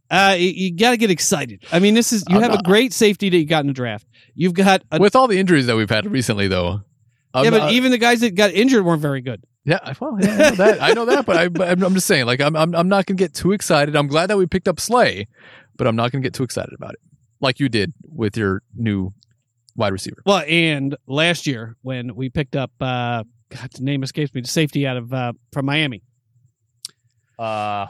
Uh, 0.09 0.35
you, 0.37 0.49
you 0.49 0.75
got 0.75 0.91
to 0.91 0.97
get 0.97 1.09
excited. 1.09 1.63
I 1.71 1.79
mean, 1.79 1.95
this 1.95 2.13
is 2.13 2.23
you 2.29 2.35
I'm 2.37 2.43
have 2.43 2.53
a 2.53 2.61
great 2.61 2.93
safety 2.93 3.27
that 3.29 3.37
you 3.37 3.45
got 3.45 3.61
in 3.61 3.67
the 3.67 3.73
draft. 3.73 4.05
You've 4.35 4.53
got 4.53 4.83
a, 4.91 4.99
with 4.99 5.15
all 5.15 5.27
the 5.27 5.39
injuries 5.39 5.65
that 5.65 5.75
we've 5.75 5.89
had 5.89 6.05
recently, 6.09 6.47
though. 6.47 6.81
I'm 7.33 7.43
yeah, 7.45 7.49
but 7.49 7.57
not- 7.57 7.71
even 7.73 7.91
the 7.91 7.97
guys 7.97 8.21
that 8.21 8.35
got 8.35 8.51
injured 8.51 8.85
weren't 8.85 9.01
very 9.01 9.21
good. 9.21 9.43
Yeah, 9.65 9.79
I- 9.83 9.95
well, 9.99 10.17
yeah, 10.21 10.27
I 10.31 10.49
know 10.49 10.55
that. 10.55 10.81
I 10.81 10.93
know 10.93 11.05
that, 11.05 11.25
but, 11.25 11.37
I, 11.37 11.43
I'm, 11.71 11.83
I'm 11.83 11.93
just 11.93 12.07
saying, 12.07 12.25
like, 12.25 12.39
I'm, 12.41 12.55
I'm 12.55 12.73
I'm 12.75 12.87
not 12.87 13.05
gonna 13.05 13.17
get 13.17 13.33
too 13.33 13.51
excited. 13.51 13.95
I'm 13.95 14.07
glad 14.07 14.27
that 14.27 14.37
we 14.37 14.45
picked 14.45 14.67
up 14.67 14.79
Slay, 14.79 15.27
but 15.77 15.87
I'm 15.87 15.95
not 15.95 16.11
gonna 16.11 16.21
get 16.21 16.33
too 16.33 16.43
excited 16.43 16.73
about 16.73 16.93
it, 16.93 16.99
like 17.41 17.59
you 17.59 17.67
did 17.69 17.93
with 18.03 18.37
your 18.37 18.61
new 18.75 19.13
wide 19.75 19.91
receiver. 19.91 20.21
Well, 20.25 20.43
and 20.47 20.95
last 21.07 21.45
year 21.47 21.75
when 21.81 22.15
we 22.15 22.29
picked 22.29 22.55
up, 22.55 22.71
uh, 22.79 23.23
God, 23.49 23.69
the 23.73 23.83
name 23.83 24.03
escapes 24.03 24.33
me, 24.33 24.41
the 24.41 24.47
safety 24.47 24.87
out 24.87 24.97
of 24.97 25.13
uh, 25.13 25.33
from 25.51 25.65
Miami. 25.65 26.01
Uh, 27.37 27.87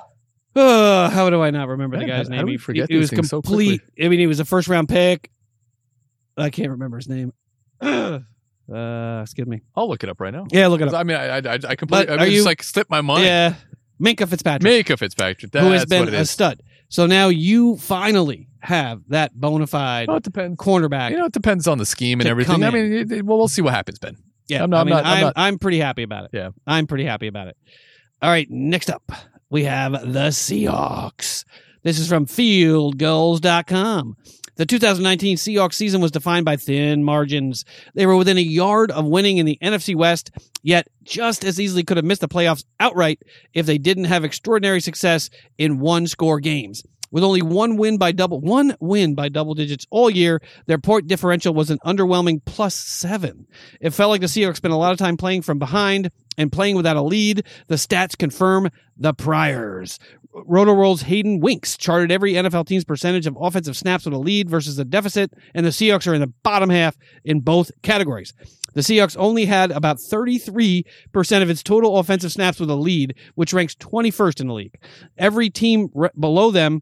Oh, 0.58 1.10
how 1.14 1.30
do 1.30 1.42
I 1.42 1.52
not 1.52 1.68
remember 1.68 1.98
the 2.00 2.06
guy's 2.06 2.30
how- 2.30 2.36
how 2.36 2.38
name? 2.38 2.40
do 2.42 2.46
we 2.46 2.52
He- 2.54 2.58
forget 2.58 2.90
he, 2.90 2.96
was 2.96 3.10
these 3.10 3.18
things 3.18 3.30
so 3.30 3.42
complete. 3.42 3.82
I 4.02 4.08
mean, 4.08 4.20
he 4.20 4.28
was 4.28 4.40
a 4.40 4.46
first 4.46 4.70
round 4.70 4.88
pick. 4.88 5.30
I 6.38 6.50
can't 6.50 6.72
remember 6.72 6.98
his 6.98 7.10
name. 7.10 7.34
uh, 8.74 9.22
excuse 9.24 9.48
me. 9.48 9.62
I'll 9.76 9.88
look 9.88 10.04
it 10.04 10.10
up 10.10 10.20
right 10.22 10.34
now. 10.34 10.46
Yeah, 10.52 10.68
look 10.68 10.82
it 10.82 10.88
up. 10.88 10.94
I 10.94 11.04
mean, 11.04 11.18
I 11.18 11.38
I, 11.38 11.60
I 11.70 11.76
completely. 11.76 12.06
But 12.08 12.10
I 12.10 12.16
are 12.16 12.18
mean, 12.26 12.32
you- 12.32 12.38
just 12.40 12.46
like 12.46 12.64
slipped 12.64 12.90
my 12.90 13.02
mind. 13.02 13.24
Yeah, 13.24 13.56
Minkah 14.02 14.28
Fitzpatrick. 14.28 14.64
Mika 14.64 14.98
Fitzpatrick. 14.98 15.52
That's 15.52 15.66
who 15.66 15.72
has 15.72 15.86
been 15.86 16.00
what 16.02 16.08
it 16.10 16.14
a 16.14 16.22
is. 16.22 16.30
stud. 16.32 16.62
So 16.90 17.06
now 17.08 17.30
you 17.30 17.78
finally 17.78 18.48
have 18.60 19.02
that 19.10 19.34
bona 19.40 19.68
fide 19.68 20.08
Well, 20.08 20.18
it 20.18 20.24
depends. 20.24 20.58
cornerback. 20.58 21.12
You 21.12 21.18
know, 21.18 21.26
it 21.26 21.32
depends 21.34 21.68
on 21.68 21.78
the 21.78 21.86
scheme 21.86 22.20
and 22.20 22.26
to 22.26 22.30
everything. 22.32 22.62
come 22.62 22.64
I 22.64 22.70
mean, 22.72 22.94
it, 22.94 23.12
it- 23.12 23.26
well, 23.26 23.38
we'll 23.38 23.48
see 23.48 23.62
what 23.62 23.74
happens, 23.74 24.00
Ben. 24.00 24.18
yeah, 24.48 24.64
I'm 24.64 24.70
not- 24.70 24.82
I'm 24.82 24.90
not- 24.90 25.06
I'm, 25.06 25.22
not- 25.22 25.34
I'm 25.36 25.60
pretty 25.60 25.80
happy 25.80 26.04
about 26.04 26.26
it. 26.26 26.32
Yeah. 26.34 26.50
I'm 26.68 26.86
pretty 26.88 27.06
happy 27.06 27.28
about 27.28 27.48
it. 27.48 27.58
All 28.22 28.30
right, 28.30 28.48
next 28.50 28.90
up, 28.90 29.12
we 29.50 29.64
have 29.66 29.92
the 29.94 30.30
Seahawks. 30.30 31.44
This 31.84 32.00
is 32.00 32.08
from 32.08 32.26
fieldgulls.com. 32.26 34.18
The 34.58 34.66
2019 34.66 35.36
Seahawks 35.36 35.74
season 35.74 36.00
was 36.00 36.12
defined 36.12 36.46
by 36.46 36.56
thin 36.56 37.04
margins. 37.04 37.66
They 37.94 38.06
were 38.06 38.16
within 38.16 38.38
a 38.38 38.42
yard 38.42 38.90
of 38.90 39.06
winning 39.06 39.38
in 39.38 39.46
the 39.46 39.58
NFC 39.62 39.96
West, 39.96 40.32
yet 40.64 40.88
just 41.04 41.44
as 41.44 41.60
easily 41.60 41.84
could 41.84 41.98
have 41.98 42.06
missed 42.06 42.22
the 42.22 42.30
playoffs 42.30 42.64
outright 42.80 43.22
if 43.54 43.66
they 43.66 43.78
didn't 43.78 44.06
have 44.06 44.24
extraordinary 44.24 44.80
success 44.80 45.30
in 45.58 45.80
one 45.80 46.08
score 46.08 46.40
games. 46.40 46.84
With 47.12 47.24
only 47.24 47.42
one 47.42 47.78
win 47.78 47.98
by 47.98 48.12
double 48.12 48.40
one 48.42 48.76
win 48.80 49.14
by 49.14 49.30
double 49.30 49.54
digits 49.54 49.86
all 49.90 50.10
year, 50.10 50.42
their 50.68 50.78
point 50.78 51.08
differential 51.08 51.54
was 51.54 51.70
an 51.70 51.80
underwhelming 51.86 52.44
plus 52.46 52.76
seven. 52.76 53.48
It 53.80 53.92
felt 53.92 54.10
like 54.10 54.22
the 54.22 54.28
Seahawks 54.28 54.58
spent 54.58 54.74
a 54.74 54.78
lot 54.78 54.92
of 54.92 54.98
time 54.98 55.18
playing 55.18 55.44
from 55.44 55.60
behind 55.60 56.12
and 56.38 56.52
playing 56.52 56.76
without 56.76 56.98
a 56.98 57.02
lead. 57.02 57.46
The 57.68 57.76
stats 57.76 58.18
confirm 58.18 58.70
the 58.98 59.14
priors. 59.14 60.00
Rotoworld's 60.36 61.04
Hayden 61.04 61.40
Winks 61.40 61.78
charted 61.78 62.12
every 62.12 62.34
NFL 62.34 62.68
team's 62.68 62.84
percentage 62.84 63.26
of 63.26 63.38
offensive 63.40 63.78
snaps 63.78 64.06
with 64.06 64.14
a 64.14 64.20
lead 64.20 64.50
versus 64.50 64.78
a 64.78 64.86
deficit, 64.86 65.34
and 65.54 65.66
the 65.66 65.70
Seahawks 65.70 66.08
are 66.08 66.14
in 66.14 66.22
the 66.22 66.34
bottom 66.44 66.70
half 66.70 66.98
in 67.24 67.40
both 67.40 67.72
categories. 67.84 68.34
The 68.74 68.82
Seahawks 68.82 69.16
only 69.18 69.46
had 69.46 69.72
about 69.72 69.98
33% 69.98 70.84
of 71.42 71.50
its 71.50 71.64
total 71.64 71.98
offensive 71.98 72.34
snaps 72.34 72.60
with 72.60 72.70
a 72.70 72.76
lead, 72.76 73.16
which 73.36 73.54
ranks 73.54 73.76
21st 73.76 74.42
in 74.42 74.48
the 74.48 74.54
league. 74.54 74.78
Every 75.18 75.50
team 75.50 75.90
re- 75.94 76.10
below 76.20 76.52
them 76.52 76.82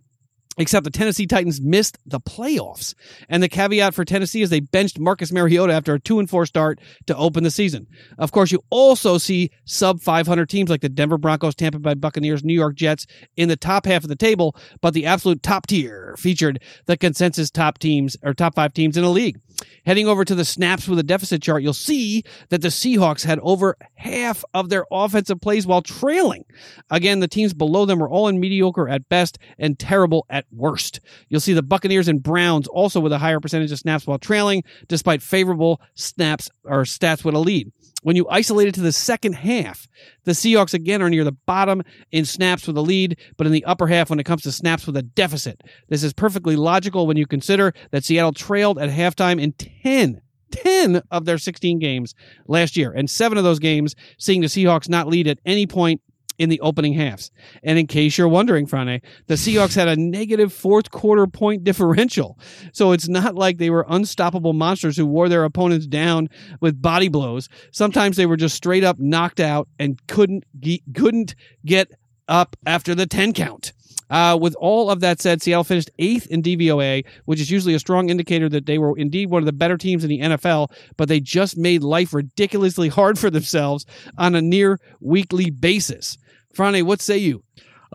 except 0.57 0.83
the 0.83 0.91
Tennessee 0.91 1.25
Titans 1.25 1.61
missed 1.61 1.97
the 2.05 2.19
playoffs. 2.19 2.93
And 3.29 3.41
the 3.41 3.49
caveat 3.49 3.93
for 3.93 4.05
Tennessee 4.05 4.41
is 4.41 4.49
they 4.49 4.59
benched 4.59 4.99
Marcus 4.99 5.31
Mariota 5.31 5.73
after 5.73 5.93
a 5.93 5.99
2 5.99 6.19
and 6.19 6.29
4 6.29 6.45
start 6.45 6.79
to 7.07 7.15
open 7.15 7.43
the 7.43 7.51
season. 7.51 7.87
Of 8.17 8.31
course, 8.31 8.51
you 8.51 8.63
also 8.69 9.17
see 9.17 9.51
sub 9.65 10.01
500 10.01 10.49
teams 10.49 10.69
like 10.69 10.81
the 10.81 10.89
Denver 10.89 11.17
Broncos, 11.17 11.55
Tampa 11.55 11.79
Bay 11.79 11.93
Buccaneers, 11.95 12.43
New 12.43 12.53
York 12.53 12.75
Jets 12.75 13.05
in 13.35 13.49
the 13.49 13.55
top 13.55 13.85
half 13.85 14.03
of 14.03 14.09
the 14.09 14.15
table, 14.15 14.55
but 14.81 14.93
the 14.93 15.05
absolute 15.05 15.43
top 15.43 15.67
tier 15.67 16.15
featured 16.17 16.61
the 16.85 16.97
consensus 16.97 17.49
top 17.49 17.79
teams 17.79 18.15
or 18.23 18.33
top 18.33 18.55
5 18.55 18.73
teams 18.73 18.97
in 18.97 19.03
the 19.03 19.09
league. 19.09 19.39
Heading 19.85 20.07
over 20.07 20.23
to 20.25 20.35
the 20.35 20.45
snaps 20.45 20.87
with 20.87 20.99
a 20.99 21.03
deficit 21.03 21.41
chart, 21.41 21.63
you'll 21.63 21.73
see 21.73 22.23
that 22.49 22.61
the 22.61 22.69
Seahawks 22.69 23.25
had 23.25 23.39
over 23.39 23.75
half 23.95 24.43
of 24.53 24.69
their 24.69 24.85
offensive 24.91 25.41
plays 25.41 25.67
while 25.67 25.81
trailing. 25.81 26.45
Again, 26.89 27.19
the 27.19 27.27
teams 27.27 27.53
below 27.53 27.85
them 27.85 27.99
were 27.99 28.09
all 28.09 28.27
in 28.27 28.39
mediocre 28.39 28.87
at 28.87 29.09
best 29.09 29.37
and 29.57 29.77
terrible 29.77 30.25
at 30.29 30.45
worst. 30.51 30.99
You'll 31.29 31.41
see 31.41 31.53
the 31.53 31.63
Buccaneers 31.63 32.07
and 32.07 32.23
Browns 32.23 32.67
also 32.67 32.99
with 32.99 33.11
a 33.11 33.17
higher 33.17 33.39
percentage 33.39 33.71
of 33.71 33.79
snaps 33.79 34.07
while 34.07 34.19
trailing, 34.19 34.63
despite 34.87 35.21
favorable 35.21 35.81
snaps 35.95 36.49
or 36.63 36.83
stats 36.83 37.23
with 37.23 37.35
a 37.35 37.39
lead. 37.39 37.71
When 38.03 38.15
you 38.15 38.27
isolate 38.29 38.67
it 38.67 38.75
to 38.75 38.81
the 38.81 38.91
second 38.91 39.33
half, 39.33 39.87
the 40.25 40.33
Seahawks 40.33 40.73
again 40.73 41.01
are 41.01 41.09
near 41.09 41.23
the 41.23 41.31
bottom 41.31 41.81
in 42.11 42.25
snaps 42.25 42.67
with 42.67 42.77
a 42.77 42.81
lead, 42.81 43.17
but 43.37 43.47
in 43.47 43.53
the 43.53 43.65
upper 43.65 43.87
half 43.87 44.09
when 44.09 44.19
it 44.19 44.25
comes 44.25 44.43
to 44.43 44.51
snaps 44.51 44.85
with 44.85 44.97
a 44.97 45.01
deficit. 45.01 45.61
This 45.89 46.03
is 46.03 46.13
perfectly 46.13 46.55
logical 46.55 47.07
when 47.07 47.17
you 47.17 47.25
consider 47.25 47.73
that 47.91 48.03
Seattle 48.03 48.33
trailed 48.33 48.77
at 48.77 48.89
halftime 48.89 49.41
in 49.41 49.53
10 49.53 50.21
10 50.51 51.01
of 51.09 51.25
their 51.25 51.39
16 51.39 51.79
games 51.79 52.13
last 52.47 52.77
year, 52.77 52.91
and 52.91 53.09
seven 53.09 53.39
of 53.39 53.43
those 53.43 53.57
games 53.57 53.95
seeing 54.19 54.41
the 54.41 54.47
Seahawks 54.47 54.87
not 54.87 55.07
lead 55.07 55.27
at 55.27 55.39
any 55.45 55.65
point 55.65 55.99
in 56.43 56.49
the 56.49 56.59
opening 56.59 56.93
halves. 56.93 57.31
And 57.63 57.79
in 57.79 57.87
case 57.87 58.17
you're 58.17 58.27
wondering, 58.27 58.67
Frane, 58.67 59.01
the 59.27 59.35
Seahawks 59.35 59.75
had 59.75 59.87
a 59.87 59.95
negative 59.95 60.53
fourth 60.53 60.91
quarter 60.91 61.25
point 61.25 61.63
differential. 61.63 62.37
So 62.73 62.91
it's 62.91 63.07
not 63.07 63.35
like 63.35 63.57
they 63.57 63.69
were 63.69 63.85
unstoppable 63.87 64.53
monsters 64.53 64.97
who 64.97 65.05
wore 65.05 65.29
their 65.29 65.45
opponents 65.45 65.87
down 65.87 66.29
with 66.59 66.81
body 66.81 67.07
blows. 67.07 67.49
Sometimes 67.71 68.17
they 68.17 68.25
were 68.25 68.37
just 68.37 68.55
straight 68.55 68.83
up 68.83 68.99
knocked 68.99 69.39
out 69.39 69.67
and 69.79 70.05
couldn't 70.07 70.43
ge- 70.59 70.83
couldn't 70.93 71.35
get 71.65 71.91
up 72.27 72.55
after 72.65 72.93
the 72.93 73.05
10 73.05 73.33
count. 73.33 73.73
Uh, 74.09 74.37
with 74.39 74.55
all 74.59 74.91
of 74.91 74.99
that 74.99 75.19
said, 75.19 75.41
Seattle 75.41 75.63
finished 75.63 75.89
eighth 75.97 76.27
in 76.27 76.43
DVOA, 76.43 77.03
which 77.25 77.41
is 77.41 77.49
usually 77.49 77.73
a 77.73 77.79
strong 77.79 78.09
indicator 78.09 78.47
that 78.47 78.67
they 78.67 78.77
were 78.77 78.95
indeed 78.95 79.31
one 79.31 79.41
of 79.41 79.47
the 79.47 79.53
better 79.53 79.75
teams 79.75 80.03
in 80.03 80.09
the 80.09 80.19
NFL, 80.19 80.71
but 80.97 81.07
they 81.07 81.19
just 81.19 81.57
made 81.57 81.81
life 81.81 82.13
ridiculously 82.13 82.89
hard 82.89 83.17
for 83.17 83.31
themselves 83.31 83.87
on 84.17 84.35
a 84.35 84.41
near 84.41 84.79
weekly 84.99 85.49
basis. 85.49 86.17
Frane, 86.53 86.85
what 86.85 87.01
say 87.01 87.17
you? 87.17 87.43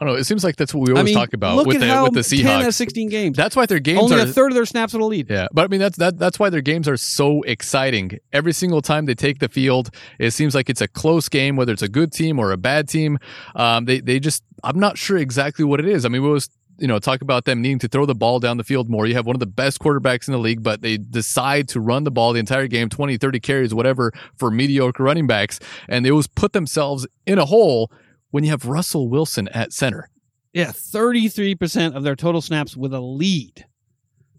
I 0.00 0.04
don't 0.04 0.14
know. 0.14 0.20
It 0.20 0.24
seems 0.24 0.44
like 0.44 0.54
that's 0.54 0.72
what 0.72 0.86
we 0.86 0.92
always 0.92 1.02
I 1.02 1.04
mean, 1.06 1.14
talk 1.14 1.32
about 1.32 1.56
with 1.66 1.76
at 1.76 1.80
the 1.80 2.02
with 2.04 2.28
the 2.28 2.42
10 2.42 2.46
out 2.46 2.68
of 2.68 2.74
16 2.74 3.08
games. 3.08 3.36
That's 3.36 3.56
why 3.56 3.66
their 3.66 3.80
games 3.80 3.98
are 3.98 4.02
Only 4.04 4.16
are 4.20 4.20
a 4.20 4.26
third 4.26 4.52
of 4.52 4.54
their 4.54 4.64
snaps 4.64 4.92
with 4.92 5.02
a 5.02 5.04
lead. 5.04 5.28
Yeah, 5.28 5.48
but 5.52 5.64
I 5.64 5.68
mean 5.68 5.80
that's 5.80 5.98
that 5.98 6.18
that's 6.18 6.38
why 6.38 6.50
their 6.50 6.60
games 6.60 6.86
are 6.86 6.96
so 6.96 7.42
exciting. 7.42 8.18
Every 8.32 8.52
single 8.52 8.80
time 8.80 9.06
they 9.06 9.16
take 9.16 9.40
the 9.40 9.48
field, 9.48 9.90
it 10.20 10.30
seems 10.30 10.54
like 10.54 10.70
it's 10.70 10.80
a 10.80 10.86
close 10.86 11.28
game, 11.28 11.56
whether 11.56 11.72
it's 11.72 11.82
a 11.82 11.88
good 11.88 12.12
team 12.12 12.38
or 12.38 12.52
a 12.52 12.56
bad 12.56 12.88
team. 12.88 13.18
Um, 13.56 13.86
they 13.86 13.98
they 13.98 14.20
just 14.20 14.44
I'm 14.62 14.78
not 14.78 14.98
sure 14.98 15.18
exactly 15.18 15.64
what 15.64 15.80
it 15.80 15.86
is. 15.86 16.04
I 16.04 16.08
mean, 16.10 16.22
we 16.22 16.28
always 16.28 16.48
you 16.78 16.86
know 16.86 17.00
talk 17.00 17.20
about 17.20 17.44
them 17.44 17.60
needing 17.60 17.80
to 17.80 17.88
throw 17.88 18.06
the 18.06 18.14
ball 18.14 18.38
down 18.38 18.56
the 18.56 18.64
field 18.64 18.88
more. 18.88 19.04
You 19.04 19.14
have 19.14 19.26
one 19.26 19.34
of 19.34 19.40
the 19.40 19.46
best 19.46 19.80
quarterbacks 19.80 20.28
in 20.28 20.32
the 20.32 20.38
league, 20.38 20.62
but 20.62 20.80
they 20.80 20.96
decide 20.96 21.66
to 21.70 21.80
run 21.80 22.04
the 22.04 22.12
ball 22.12 22.32
the 22.32 22.38
entire 22.38 22.68
game, 22.68 22.88
20, 22.88 23.16
30 23.16 23.40
carries, 23.40 23.74
whatever, 23.74 24.12
for 24.36 24.52
mediocre 24.52 25.02
running 25.02 25.26
backs, 25.26 25.58
and 25.88 26.04
they 26.04 26.10
always 26.12 26.28
put 26.28 26.52
themselves 26.52 27.04
in 27.26 27.38
a 27.38 27.46
hole 27.46 27.90
when 28.30 28.44
you 28.44 28.50
have 28.50 28.66
Russell 28.66 29.08
Wilson 29.08 29.48
at 29.48 29.72
center. 29.72 30.10
Yeah, 30.52 30.72
33% 30.72 31.94
of 31.94 32.02
their 32.02 32.16
total 32.16 32.40
snaps 32.40 32.76
with 32.76 32.92
a 32.94 33.00
lead. 33.00 33.66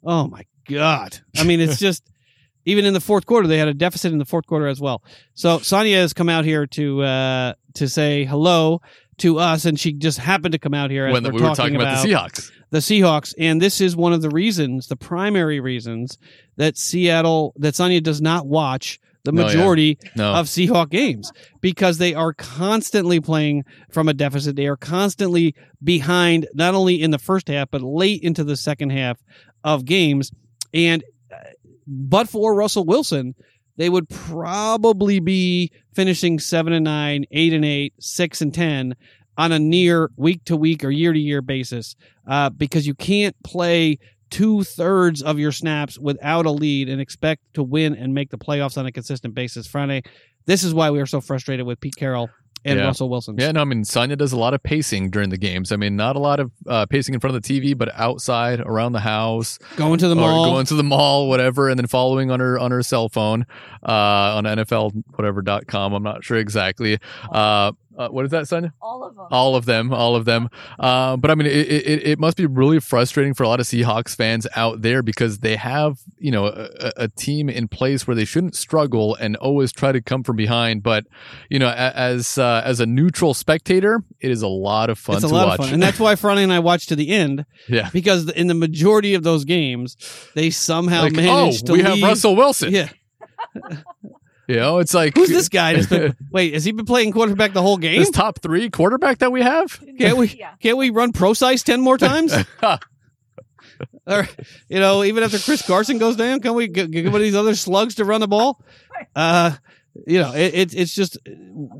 Oh 0.03 0.27
my 0.27 0.45
God. 0.67 1.17
I 1.37 1.43
mean, 1.43 1.59
it's 1.59 1.77
just, 1.79 2.03
even 2.65 2.85
in 2.85 2.93
the 2.93 2.99
fourth 2.99 3.25
quarter, 3.25 3.47
they 3.47 3.57
had 3.57 3.67
a 3.67 3.73
deficit 3.73 4.11
in 4.11 4.17
the 4.19 4.25
fourth 4.25 4.45
quarter 4.45 4.67
as 4.67 4.79
well. 4.79 5.03
So 5.33 5.59
Sonia 5.59 5.97
has 5.97 6.13
come 6.13 6.29
out 6.29 6.45
here 6.45 6.65
to, 6.67 7.01
uh, 7.03 7.53
to 7.75 7.87
say 7.87 8.25
hello 8.25 8.81
to 9.17 9.37
us, 9.39 9.65
and 9.65 9.79
she 9.79 9.93
just 9.93 10.17
happened 10.17 10.53
to 10.53 10.59
come 10.59 10.73
out 10.73 10.89
here 10.91 11.05
as 11.07 11.13
When 11.13 11.23
we're 11.23 11.31
we 11.31 11.41
were 11.41 11.55
talking 11.55 11.75
about, 11.75 12.01
the 12.03 12.09
Seahawks. 12.09 12.51
the 12.71 12.77
Seahawks, 12.79 13.33
and 13.37 13.61
this 13.61 13.81
is 13.81 13.95
one 13.95 14.13
of 14.13 14.21
the 14.21 14.29
reasons, 14.29 14.87
the 14.87 14.95
primary 14.95 15.59
reasons 15.59 16.17
that 16.57 16.77
Seattle, 16.77 17.53
that 17.57 17.75
Sonia 17.75 18.01
does 18.01 18.21
not 18.21 18.47
watch 18.47 18.99
the 19.23 19.31
No, 19.31 19.41
yeah. 19.41 19.47
majority 19.47 19.97
No. 20.15 20.33
of 20.33 20.47
Seahawk 20.47 20.89
games 20.89 21.31
because 21.61 21.97
they 21.97 22.13
are 22.13 22.33
constantly 22.33 23.19
playing 23.19 23.63
from 23.91 24.07
a 24.07 24.13
deficit. 24.13 24.55
They 24.55 24.67
are 24.67 24.77
constantly 24.77 25.55
behind, 25.83 26.47
not 26.53 26.73
only 26.73 27.01
in 27.01 27.11
the 27.11 27.19
first 27.19 27.47
half, 27.47 27.69
but 27.71 27.81
late 27.81 28.21
into 28.23 28.43
the 28.43 28.55
second 28.57 28.91
half 28.91 29.19
of 29.63 29.85
games. 29.85 30.31
And 30.73 31.03
uh, 31.33 31.37
but 31.87 32.29
for 32.29 32.55
Russell 32.55 32.85
Wilson, 32.85 33.35
they 33.77 33.89
would 33.89 34.07
probably 34.09 35.19
be 35.19 35.71
finishing 35.93 36.39
seven 36.39 36.73
and 36.73 36.83
nine, 36.85 37.25
eight 37.31 37.53
and 37.53 37.65
eight, 37.65 37.93
six 37.99 38.41
and 38.41 38.53
ten 38.53 38.95
on 39.37 39.51
a 39.51 39.59
near 39.59 40.11
week 40.17 40.43
to 40.45 40.57
week 40.57 40.83
or 40.83 40.89
year 40.91 41.13
to 41.13 41.19
year 41.19 41.41
basis, 41.41 41.95
uh, 42.27 42.49
because 42.49 42.85
you 42.85 42.93
can't 42.93 43.35
play 43.43 43.97
two 44.29 44.63
thirds 44.63 45.21
of 45.21 45.39
your 45.39 45.51
snaps 45.51 45.97
without 45.99 46.45
a 46.45 46.51
lead 46.51 46.89
and 46.89 47.01
expect 47.01 47.41
to 47.55 47.63
win 47.63 47.95
and 47.95 48.13
make 48.13 48.29
the 48.29 48.37
playoffs 48.37 48.77
on 48.77 48.85
a 48.85 48.91
consistent 48.91 49.33
basis. 49.33 49.67
Friday, 49.67 50.03
this 50.45 50.63
is 50.63 50.73
why 50.73 50.91
we 50.91 50.99
are 50.99 51.05
so 51.05 51.21
frustrated 51.21 51.65
with 51.65 51.79
Pete 51.79 51.95
Carroll 51.95 52.29
and 52.65 52.77
Yeah. 52.77 52.85
Russell 52.87 53.07
Wilson. 53.09 53.35
Yeah, 53.39 53.53
no, 53.53 53.61
I 53.61 53.63
mean, 53.63 53.85
Sonya 53.85 54.17
does 54.17 54.33
a 54.33 54.37
lot 54.37 54.53
of 54.53 54.61
pacing 54.61 55.11
during 55.11 55.29
the 55.29 55.37
games. 55.37 55.71
I 55.71 55.77
mean, 55.77 55.95
not 55.95 56.15
a 56.17 56.19
lot 56.19 56.41
of 56.41 56.51
uh, 56.67 56.85
pacing 56.87 57.13
in 57.13 57.21
front 57.21 57.35
of 57.37 57.41
the 57.41 57.59
TV, 57.61 57.77
but 57.77 57.89
outside, 57.95 58.59
around 58.59 58.91
the 58.91 58.99
house, 58.99 59.57
Going 59.77 59.97
to 59.99 60.09
the 60.09 60.15
mall. 60.15 60.51
going 60.51 60.65
to 60.65 60.75
the 60.75 60.83
mall, 60.83 61.29
whatever, 61.29 61.69
and 61.69 61.79
then 61.79 61.87
following 61.87 62.31
on 62.31 62.39
her 62.41 62.59
on 62.59 62.71
her 62.71 62.83
cell 62.83 63.07
phone, 63.07 63.45
uh, 63.87 63.91
on 64.35 64.43
NFL 64.43 64.91
whatever 65.15 65.41
dot 65.41 65.67
com. 65.67 65.93
I'm 65.93 66.03
not 66.03 66.23
sure 66.25 66.37
exactly. 66.37 66.97
Uh, 67.31 67.71
uh, 67.99 68.07
what 68.09 68.25
is 68.25 68.31
that, 68.31 68.47
Sonya? 68.47 68.73
All 68.81 69.03
of 69.03 69.15
them. 69.15 69.27
All 69.29 69.55
of 69.55 69.65
them, 69.65 69.93
all 69.93 70.15
of 70.15 70.25
them. 70.25 70.49
Uh, 70.79 71.17
but 71.17 71.29
I 71.29 71.35
mean, 71.35 71.45
it, 71.47 71.67
it, 71.67 72.07
it 72.07 72.19
must 72.19 72.37
be 72.37 72.45
really 72.45 72.79
frustrating 72.79 73.33
for 73.33 73.43
a 73.43 73.47
lot 73.47 73.59
of 73.59 73.65
Seahawks 73.67 74.15
fans 74.15 74.47
out 74.55 74.81
there 74.81 75.03
because 75.03 75.39
they 75.39 75.55
have, 75.57 75.99
you 76.17 76.31
know, 76.31 76.47
a, 76.47 76.91
a 76.97 77.07
team 77.09 77.49
in 77.49 77.67
place 77.67 78.07
where 78.07 78.15
they 78.15 78.25
shouldn't 78.25 78.55
struggle 78.55 79.15
and 79.15 79.35
always 79.35 79.71
try 79.71 79.91
to 79.91 80.01
come 80.01 80.23
from 80.23 80.35
behind. 80.37 80.81
But 80.81 81.05
you 81.49 81.59
know, 81.59 81.67
a- 81.67 81.93
as 81.97 82.37
uh, 82.37 82.61
as 82.63 82.79
a 82.79 82.85
neutral 82.85 83.33
spectator, 83.33 84.01
it 84.21 84.31
is 84.31 84.41
a 84.41 84.47
lot 84.47 84.89
of 84.89 84.97
fun 84.97 85.17
it's 85.17 85.25
a 85.25 85.27
to 85.27 85.33
lot 85.33 85.47
watch. 85.49 85.59
of 85.59 85.65
fun, 85.65 85.73
and 85.73 85.83
that's 85.83 85.99
why 85.99 86.15
Friday 86.15 86.43
and 86.43 86.53
I 86.53 86.59
watched 86.59 86.89
to 86.89 86.95
the 86.95 87.09
end 87.11 87.45
yeah. 87.67 87.89
because 87.91 88.29
in 88.31 88.47
the 88.47 88.53
majority 88.53 89.13
of 89.13 89.23
those 89.23 89.43
games, 89.45 89.97
they 90.35 90.49
somehow 90.49 91.01
Like, 91.03 91.13
oh, 91.13 91.21
managed 91.21 91.65
to 91.65 91.73
we 91.73 91.81
have 91.81 92.01
Russell 92.01 92.35
Wilson. 92.37 92.71
Yeah, 92.73 92.89
You 94.49 94.55
know, 94.55 94.79
it's 94.79 94.95
like 94.95 95.15
who's 95.15 95.29
this 95.29 95.47
guy? 95.47 95.79
been- 95.85 96.15
wait, 96.31 96.55
has 96.55 96.65
he 96.65 96.71
been 96.71 96.87
playing 96.87 97.11
quarterback 97.11 97.53
the 97.53 97.61
whole 97.61 97.77
game? 97.77 97.99
This 97.99 98.09
top 98.09 98.39
three 98.39 98.71
quarterback 98.71 99.19
that 99.19 99.31
we 99.31 99.43
have. 99.43 99.79
Can't 99.99 100.17
we? 100.17 100.29
Yeah. 100.29 100.53
Can't 100.59 100.75
we 100.75 100.89
run 100.89 101.11
pro 101.11 101.33
size 101.35 101.61
ten 101.61 101.81
more 101.81 101.99
times? 101.99 102.33
or 104.07 104.27
you 104.67 104.79
know, 104.79 105.03
even 105.03 105.21
after 105.21 105.37
Chris 105.37 105.61
Carson 105.61 105.99
goes 105.99 106.15
down, 106.15 106.39
can 106.39 106.55
we 106.55 106.67
g- 106.67 106.87
give 106.87 107.05
one 107.05 107.15
of 107.17 107.21
these 107.21 107.35
other 107.35 107.53
slugs 107.53 107.93
to 107.95 108.05
run 108.05 108.21
the 108.21 108.27
ball? 108.27 108.59
Uh, 109.15 109.51
you 110.07 110.19
know, 110.19 110.33
it, 110.33 110.55
it, 110.55 110.73
it's 110.73 110.95
just 110.95 111.19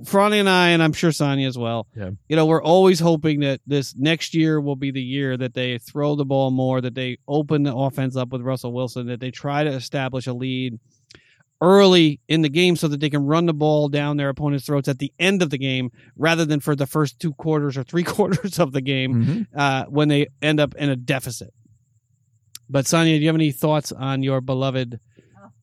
Franny 0.03 0.39
and 0.39 0.47
I, 0.47 0.69
and 0.69 0.83
I'm 0.83 0.93
sure 0.93 1.11
Sonya 1.11 1.47
as 1.47 1.57
well. 1.57 1.87
Yeah. 1.95 2.11
You 2.27 2.35
know, 2.35 2.45
we're 2.45 2.61
always 2.61 2.99
hoping 2.99 3.39
that 3.39 3.61
this 3.65 3.95
next 3.95 4.35
year 4.35 4.61
will 4.61 4.75
be 4.75 4.91
the 4.91 5.01
year 5.01 5.37
that 5.37 5.55
they 5.55 5.79
throw 5.79 6.15
the 6.15 6.25
ball 6.25 6.51
more, 6.51 6.81
that 6.81 6.93
they 6.93 7.17
open 7.27 7.63
the 7.63 7.75
offense 7.75 8.15
up 8.15 8.29
with 8.29 8.41
Russell 8.41 8.73
Wilson, 8.73 9.07
that 9.07 9.19
they 9.19 9.31
try 9.31 9.63
to 9.63 9.71
establish 9.71 10.27
a 10.27 10.33
lead 10.33 10.79
early 11.61 12.19
in 12.27 12.41
the 12.41 12.49
game 12.49 12.76
so 12.76 12.88
that 12.88 12.99
they 13.02 13.10
can 13.10 13.26
run 13.26 13.45
the 13.45 13.53
ball 13.53 13.90
down 13.90 14.15
their 14.18 14.30
opponent's 14.30 14.65
throats 14.65 14.88
at 14.88 14.99
the 14.99 15.11
end 15.19 15.41
of 15.41 15.49
the 15.49 15.57
game 15.57 15.91
rather 16.15 16.45
than 16.45 16.60
for 16.60 16.76
the 16.76 16.86
first 16.88 17.19
two 17.19 17.34
quarters 17.34 17.77
or 17.77 17.84
three 17.84 18.03
quarters 18.15 18.60
of 18.60 18.72
the 18.72 18.81
game 18.81 19.14
Mhm. 19.26 19.48
uh, 19.56 19.86
when 19.90 20.07
they 20.07 20.27
end 20.41 20.60
up 20.60 20.73
in 20.76 20.90
a 20.90 20.95
deficit. 20.95 21.53
But 22.69 22.86
Sonia, 22.88 23.15
do 23.18 23.22
you 23.22 23.27
have 23.27 23.36
any 23.36 23.52
thoughts 23.52 23.91
on 23.91 24.23
your 24.23 24.41
beloved 24.41 24.99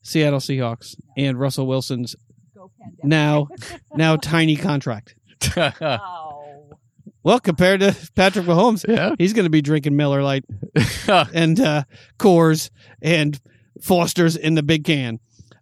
Seattle 0.02 0.40
Seahawks 0.40 0.96
and 1.16 1.38
Russell 1.38 1.66
Wilson's 1.66 2.14
Go 2.54 2.70
now 3.02 3.48
now 3.94 4.16
tiny 4.16 4.56
contract? 4.56 5.14
Oh. 5.56 6.32
Well, 7.22 7.40
compared 7.40 7.80
to 7.80 7.96
Patrick 8.14 8.46
Mahomes, 8.46 8.84
yeah. 8.86 9.14
he's 9.18 9.32
going 9.32 9.46
to 9.46 9.50
be 9.50 9.60
drinking 9.60 9.96
Miller 9.96 10.22
Lite 10.22 10.44
and 11.34 11.58
uh, 11.58 11.82
Coors 12.20 12.70
and 13.02 13.40
Foster's 13.82 14.36
in 14.36 14.54
the 14.54 14.62
big 14.62 14.84
can. 14.84 15.18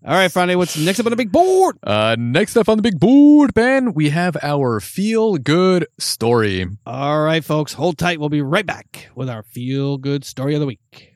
All 0.07 0.13
right, 0.13 0.31
Friday, 0.31 0.55
what's 0.55 0.77
next 0.77 1.01
up 1.01 1.07
on 1.07 1.11
the 1.11 1.17
big 1.17 1.33
board? 1.33 1.79
Uh, 1.83 2.15
next 2.19 2.59
up 2.59 2.69
on 2.69 2.77
the 2.77 2.83
big 2.83 3.01
board, 3.01 3.55
Ben, 3.55 3.95
we 3.95 4.11
have 4.11 4.37
our 4.43 4.79
feel 4.79 5.39
good 5.39 5.87
story. 5.99 6.67
All 6.85 7.23
right, 7.23 7.43
folks, 7.43 7.73
hold 7.73 7.97
tight. 7.97 8.21
We'll 8.21 8.29
be 8.29 8.43
right 8.43 8.67
back 8.67 9.09
with 9.15 9.31
our 9.31 9.43
feel 9.43 9.97
good 9.97 10.27
story 10.27 10.53
of 10.53 10.61
the 10.61 10.67
week. 10.67 11.14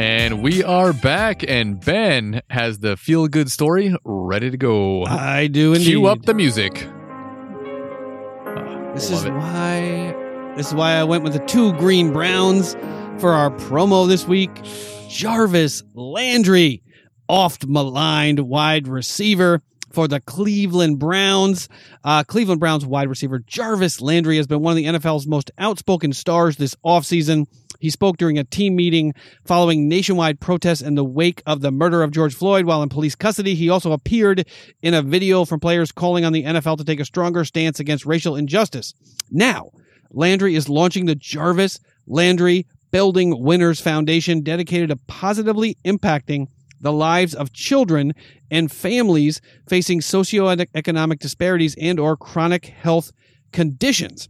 And 0.00 0.42
we 0.42 0.64
are 0.64 0.94
back, 0.94 1.44
and 1.46 1.78
Ben 1.78 2.40
has 2.48 2.78
the 2.78 2.96
feel 2.96 3.28
good 3.28 3.50
story 3.50 3.94
ready 4.02 4.50
to 4.50 4.56
go. 4.56 5.04
I 5.04 5.46
do 5.46 5.74
indeed. 5.74 5.88
Cue 5.88 6.06
up 6.06 6.22
the 6.22 6.32
music. 6.32 6.72
This 8.94 9.10
Love 9.10 9.20
is 9.20 9.24
it. 9.26 9.32
why 9.34 10.54
this 10.56 10.68
is 10.68 10.74
why 10.74 10.94
I 10.94 11.04
went 11.04 11.22
with 11.22 11.34
the 11.34 11.40
two 11.40 11.74
green 11.74 12.14
browns 12.14 12.72
for 13.18 13.34
our 13.34 13.50
promo 13.50 14.08
this 14.08 14.26
week. 14.26 14.50
Jarvis 15.10 15.82
Landry, 15.92 16.82
oft 17.28 17.66
maligned 17.66 18.40
wide 18.40 18.88
receiver 18.88 19.60
for 19.92 20.08
the 20.08 20.20
Cleveland 20.20 20.98
Browns. 20.98 21.68
Uh, 22.04 22.24
Cleveland 22.24 22.58
Browns 22.58 22.86
wide 22.86 23.10
receiver 23.10 23.40
Jarvis 23.40 24.00
Landry 24.00 24.38
has 24.38 24.46
been 24.46 24.62
one 24.62 24.72
of 24.72 24.76
the 24.76 24.86
NFL's 24.86 25.26
most 25.26 25.50
outspoken 25.58 26.14
stars 26.14 26.56
this 26.56 26.74
offseason. 26.86 27.44
He 27.80 27.90
spoke 27.90 28.18
during 28.18 28.38
a 28.38 28.44
team 28.44 28.76
meeting 28.76 29.14
following 29.44 29.88
nationwide 29.88 30.38
protests 30.38 30.82
in 30.82 30.94
the 30.94 31.04
wake 31.04 31.42
of 31.46 31.62
the 31.62 31.72
murder 31.72 32.02
of 32.02 32.12
George 32.12 32.34
Floyd 32.34 32.66
while 32.66 32.82
in 32.82 32.88
police 32.88 33.16
custody. 33.16 33.54
He 33.54 33.68
also 33.68 33.92
appeared 33.92 34.46
in 34.82 34.94
a 34.94 35.02
video 35.02 35.44
from 35.44 35.58
players 35.58 35.90
calling 35.90 36.24
on 36.24 36.32
the 36.32 36.44
NFL 36.44 36.78
to 36.78 36.84
take 36.84 37.00
a 37.00 37.04
stronger 37.04 37.44
stance 37.44 37.80
against 37.80 38.06
racial 38.06 38.36
injustice. 38.36 38.94
Now, 39.30 39.70
Landry 40.12 40.54
is 40.54 40.68
launching 40.68 41.06
the 41.06 41.14
Jarvis 41.14 41.80
Landry 42.06 42.66
Building 42.90 43.42
Winners 43.42 43.80
Foundation 43.80 44.42
dedicated 44.42 44.90
to 44.90 44.96
positively 44.96 45.76
impacting 45.84 46.48
the 46.80 46.92
lives 46.92 47.34
of 47.34 47.52
children 47.52 48.12
and 48.50 48.72
families 48.72 49.40
facing 49.68 50.00
socioeconomic 50.00 51.18
disparities 51.18 51.76
and 51.80 52.00
or 52.00 52.16
chronic 52.16 52.66
health 52.66 53.12
conditions. 53.52 54.28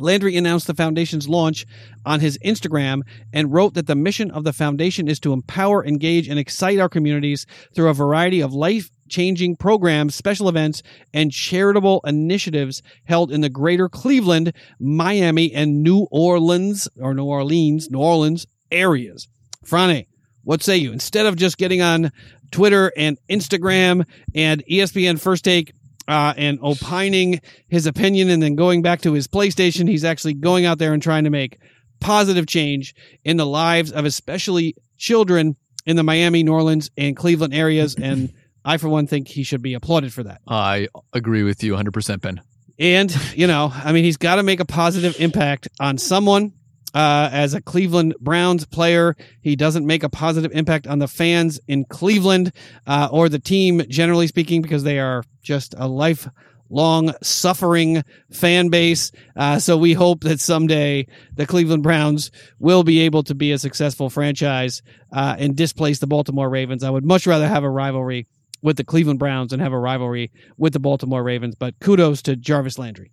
Landry 0.00 0.36
announced 0.36 0.66
the 0.66 0.74
foundation's 0.74 1.28
launch 1.28 1.66
on 2.04 2.20
his 2.20 2.38
Instagram 2.44 3.02
and 3.32 3.52
wrote 3.52 3.74
that 3.74 3.86
the 3.86 3.94
mission 3.94 4.30
of 4.30 4.44
the 4.44 4.52
foundation 4.52 5.08
is 5.08 5.20
to 5.20 5.32
empower, 5.32 5.84
engage, 5.84 6.28
and 6.28 6.38
excite 6.38 6.78
our 6.78 6.88
communities 6.88 7.46
through 7.74 7.88
a 7.88 7.94
variety 7.94 8.40
of 8.40 8.54
life 8.54 8.90
changing 9.08 9.56
programs, 9.56 10.14
special 10.14 10.48
events, 10.48 10.82
and 11.12 11.30
charitable 11.30 12.00
initiatives 12.04 12.82
held 13.04 13.30
in 13.30 13.42
the 13.42 13.50
greater 13.50 13.88
Cleveland, 13.88 14.52
Miami, 14.80 15.52
and 15.52 15.82
New 15.82 16.08
Orleans 16.10 16.88
or 16.98 17.12
New 17.12 17.26
Orleans, 17.26 17.90
New 17.90 18.00
Orleans 18.00 18.46
areas. 18.70 19.28
Frane, 19.64 20.06
what 20.44 20.62
say 20.62 20.78
you? 20.78 20.92
Instead 20.92 21.26
of 21.26 21.36
just 21.36 21.58
getting 21.58 21.82
on 21.82 22.10
Twitter 22.50 22.92
and 22.96 23.18
Instagram 23.28 24.06
and 24.34 24.64
ESPN 24.70 25.20
First 25.20 25.44
Take 25.44 25.72
uh, 26.08 26.34
and 26.36 26.58
opining 26.62 27.40
his 27.68 27.86
opinion 27.86 28.30
and 28.30 28.42
then 28.42 28.54
going 28.54 28.82
back 28.82 29.02
to 29.02 29.12
his 29.12 29.28
PlayStation, 29.28 29.88
he's 29.88 30.04
actually 30.04 30.34
going 30.34 30.64
out 30.64 30.78
there 30.78 30.92
and 30.92 31.02
trying 31.02 31.24
to 31.24 31.30
make 31.30 31.58
positive 32.00 32.46
change 32.46 32.94
in 33.24 33.36
the 33.36 33.46
lives 33.46 33.92
of 33.92 34.04
especially 34.04 34.74
children 34.98 35.56
in 35.86 35.96
the 35.96 36.02
Miami, 36.02 36.42
New 36.42 36.52
Orleans, 36.52 36.90
and 36.96 37.16
Cleveland 37.16 37.54
areas. 37.54 37.94
And 37.94 38.32
I, 38.64 38.76
for 38.76 38.88
one, 38.88 39.06
think 39.06 39.28
he 39.28 39.42
should 39.42 39.62
be 39.62 39.74
applauded 39.74 40.12
for 40.12 40.22
that. 40.24 40.40
I 40.46 40.88
agree 41.12 41.42
with 41.42 41.62
you 41.64 41.74
100%, 41.74 42.20
Ben. 42.20 42.40
And, 42.78 43.14
you 43.34 43.46
know, 43.46 43.72
I 43.72 43.92
mean, 43.92 44.04
he's 44.04 44.16
got 44.16 44.36
to 44.36 44.42
make 44.42 44.60
a 44.60 44.64
positive 44.64 45.20
impact 45.20 45.68
on 45.80 45.98
someone. 45.98 46.52
Uh, 46.94 47.30
as 47.32 47.54
a 47.54 47.62
Cleveland 47.62 48.14
Browns 48.20 48.66
player, 48.66 49.16
he 49.40 49.56
doesn't 49.56 49.86
make 49.86 50.02
a 50.02 50.10
positive 50.10 50.52
impact 50.52 50.86
on 50.86 50.98
the 50.98 51.08
fans 51.08 51.58
in 51.66 51.86
Cleveland 51.86 52.52
uh, 52.86 53.08
or 53.10 53.30
the 53.30 53.38
team, 53.38 53.80
generally 53.88 54.26
speaking, 54.26 54.60
because 54.60 54.84
they 54.84 54.98
are 54.98 55.24
just 55.42 55.74
a 55.76 55.86
lifelong 55.88 57.12
suffering 57.22 58.02
fan 58.32 58.68
base. 58.68 59.12
Uh, 59.36 59.58
so 59.58 59.76
we 59.76 59.92
hope 59.92 60.20
that 60.24 60.40
someday 60.40 61.06
the 61.34 61.46
Cleveland 61.46 61.82
Browns 61.82 62.30
will 62.58 62.84
be 62.84 63.00
able 63.00 63.22
to 63.24 63.34
be 63.34 63.52
a 63.52 63.58
successful 63.58 64.08
franchise 64.10 64.82
uh, 65.12 65.36
and 65.38 65.56
displace 65.56 65.98
the 65.98 66.06
Baltimore 66.06 66.48
Ravens. 66.48 66.82
I 66.84 66.90
would 66.90 67.04
much 67.04 67.26
rather 67.26 67.48
have 67.48 67.64
a 67.64 67.70
rivalry 67.70 68.26
with 68.62 68.76
the 68.76 68.84
Cleveland 68.84 69.18
Browns 69.18 69.52
and 69.52 69.60
have 69.60 69.72
a 69.72 69.78
rivalry 69.78 70.30
with 70.56 70.72
the 70.72 70.78
Baltimore 70.80 71.22
Ravens. 71.22 71.54
But 71.56 71.78
kudos 71.80 72.22
to 72.22 72.36
Jarvis 72.36 72.78
Landry. 72.78 73.10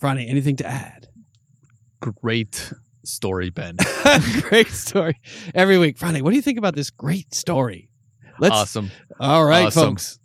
Friday, 0.00 0.26
anything 0.26 0.56
to 0.56 0.66
add? 0.66 1.08
Great 2.00 2.72
story, 3.04 3.50
Ben. 3.50 3.76
great 4.42 4.68
story 4.68 5.18
every 5.54 5.78
week. 5.78 5.98
Friday, 5.98 6.22
what 6.22 6.30
do 6.30 6.36
you 6.36 6.42
think 6.42 6.58
about 6.58 6.74
this 6.74 6.90
great 6.90 7.34
story? 7.34 7.88
Let's. 8.38 8.54
awesome. 8.54 8.90
All 9.18 9.44
right, 9.44 9.66
Awesome. 9.66 9.90
folks. 9.92 10.18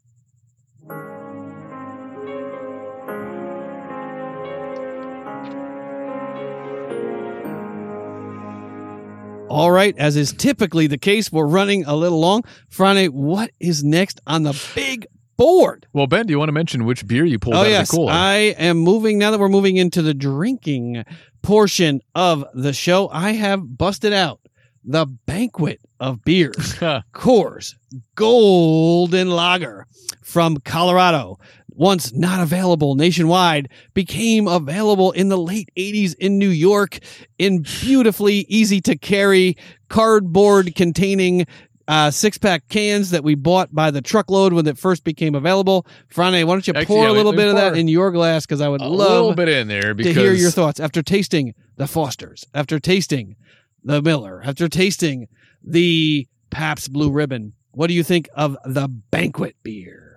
All 9.52 9.70
right, 9.70 9.94
as 9.98 10.16
is 10.16 10.32
typically 10.32 10.88
the 10.88 10.98
case, 10.98 11.30
we're 11.30 11.46
running 11.46 11.84
a 11.84 11.94
little 11.94 12.22
long. 12.22 12.44
Friday, 12.70 13.10
what 13.10 13.52
is 13.60 13.84
next 13.84 14.22
on 14.26 14.44
the 14.44 14.58
big 14.74 15.06
board? 15.36 15.86
Well, 15.92 16.08
Ben, 16.08 16.26
do 16.26 16.32
you 16.32 16.40
want 16.40 16.48
to 16.48 16.54
mention 16.54 16.86
which 16.86 17.06
beer 17.06 17.26
you 17.26 17.38
pulled 17.38 17.56
Oh 17.56 17.60
out 17.60 17.68
yes, 17.68 17.90
of 17.90 17.92
the 17.92 17.98
cooler? 17.98 18.14
I 18.14 18.36
am 18.58 18.78
moving 18.78 19.18
now 19.18 19.30
that 19.30 19.42
we're 19.42 19.50
moving 19.50 19.76
into 19.76 20.02
the 20.02 20.14
drinking 20.14 21.04
portion 21.42 22.00
of 22.16 22.46
the 22.54 22.72
show. 22.72 23.10
I 23.10 23.34
have 23.34 23.78
busted 23.78 24.14
out 24.14 24.40
the 24.86 25.06
banquet 25.06 25.82
of 26.00 26.24
beers. 26.24 26.56
Coors 27.14 27.76
Golden 28.16 29.32
Lager 29.32 29.86
from 30.24 30.58
Colorado. 30.60 31.40
Once 31.82 32.14
not 32.14 32.40
available 32.40 32.94
nationwide, 32.94 33.68
became 33.96 34.48
available 34.48 35.12
in 35.14 35.30
the 35.30 35.38
late 35.38 35.68
80s 35.76 36.14
in 36.20 36.38
New 36.38 36.50
York 36.50 37.00
in 37.40 37.64
beautifully 37.64 38.46
easy 38.48 38.80
to 38.82 38.96
carry 38.96 39.58
cardboard 39.90 40.76
containing 40.76 41.48
uh, 41.88 42.12
six 42.12 42.38
pack 42.38 42.70
cans 42.70 43.10
that 43.10 43.24
we 43.24 43.34
bought 43.34 43.74
by 43.74 43.90
the 43.90 44.00
truckload 44.00 44.54
when 44.54 44.68
it 44.68 44.78
first 44.78 45.04
became 45.04 45.34
available. 45.34 45.88
Frane, 46.08 46.46
why 46.46 46.54
don't 46.54 46.68
you 46.68 46.74
Actually, 46.76 46.86
pour 46.86 47.06
yeah, 47.06 47.10
a 47.10 47.14
little 47.14 47.34
bit 47.34 47.48
of 47.48 47.56
that 47.56 47.76
in 47.76 47.88
your 47.88 48.12
glass? 48.12 48.46
Because 48.46 48.62
I 48.62 48.70
would 48.70 48.82
a 48.82 48.88
little 48.88 49.30
love 49.30 49.38
bit 49.38 49.50
in 49.50 49.68
there 49.68 49.96
to 49.96 50.14
hear 50.14 50.34
your 50.34 50.52
thoughts 50.52 50.80
after 50.80 51.02
tasting 51.02 51.56
the 51.78 51.88
Fosters, 51.88 52.46
after 52.54 52.80
tasting 52.80 53.38
the 53.84 54.04
Miller, 54.04 54.40
after 54.46 54.70
tasting 54.70 55.30
the 55.64 56.28
Pabst 56.52 56.94
Blue 56.94 57.10
Ribbon. 57.12 57.54
What 57.72 57.88
do 57.88 57.96
you 57.96 58.04
think 58.04 58.30
of 58.36 58.56
the 58.66 58.88
banquet 58.88 59.56
beer? 59.64 60.11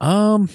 Um, 0.00 0.48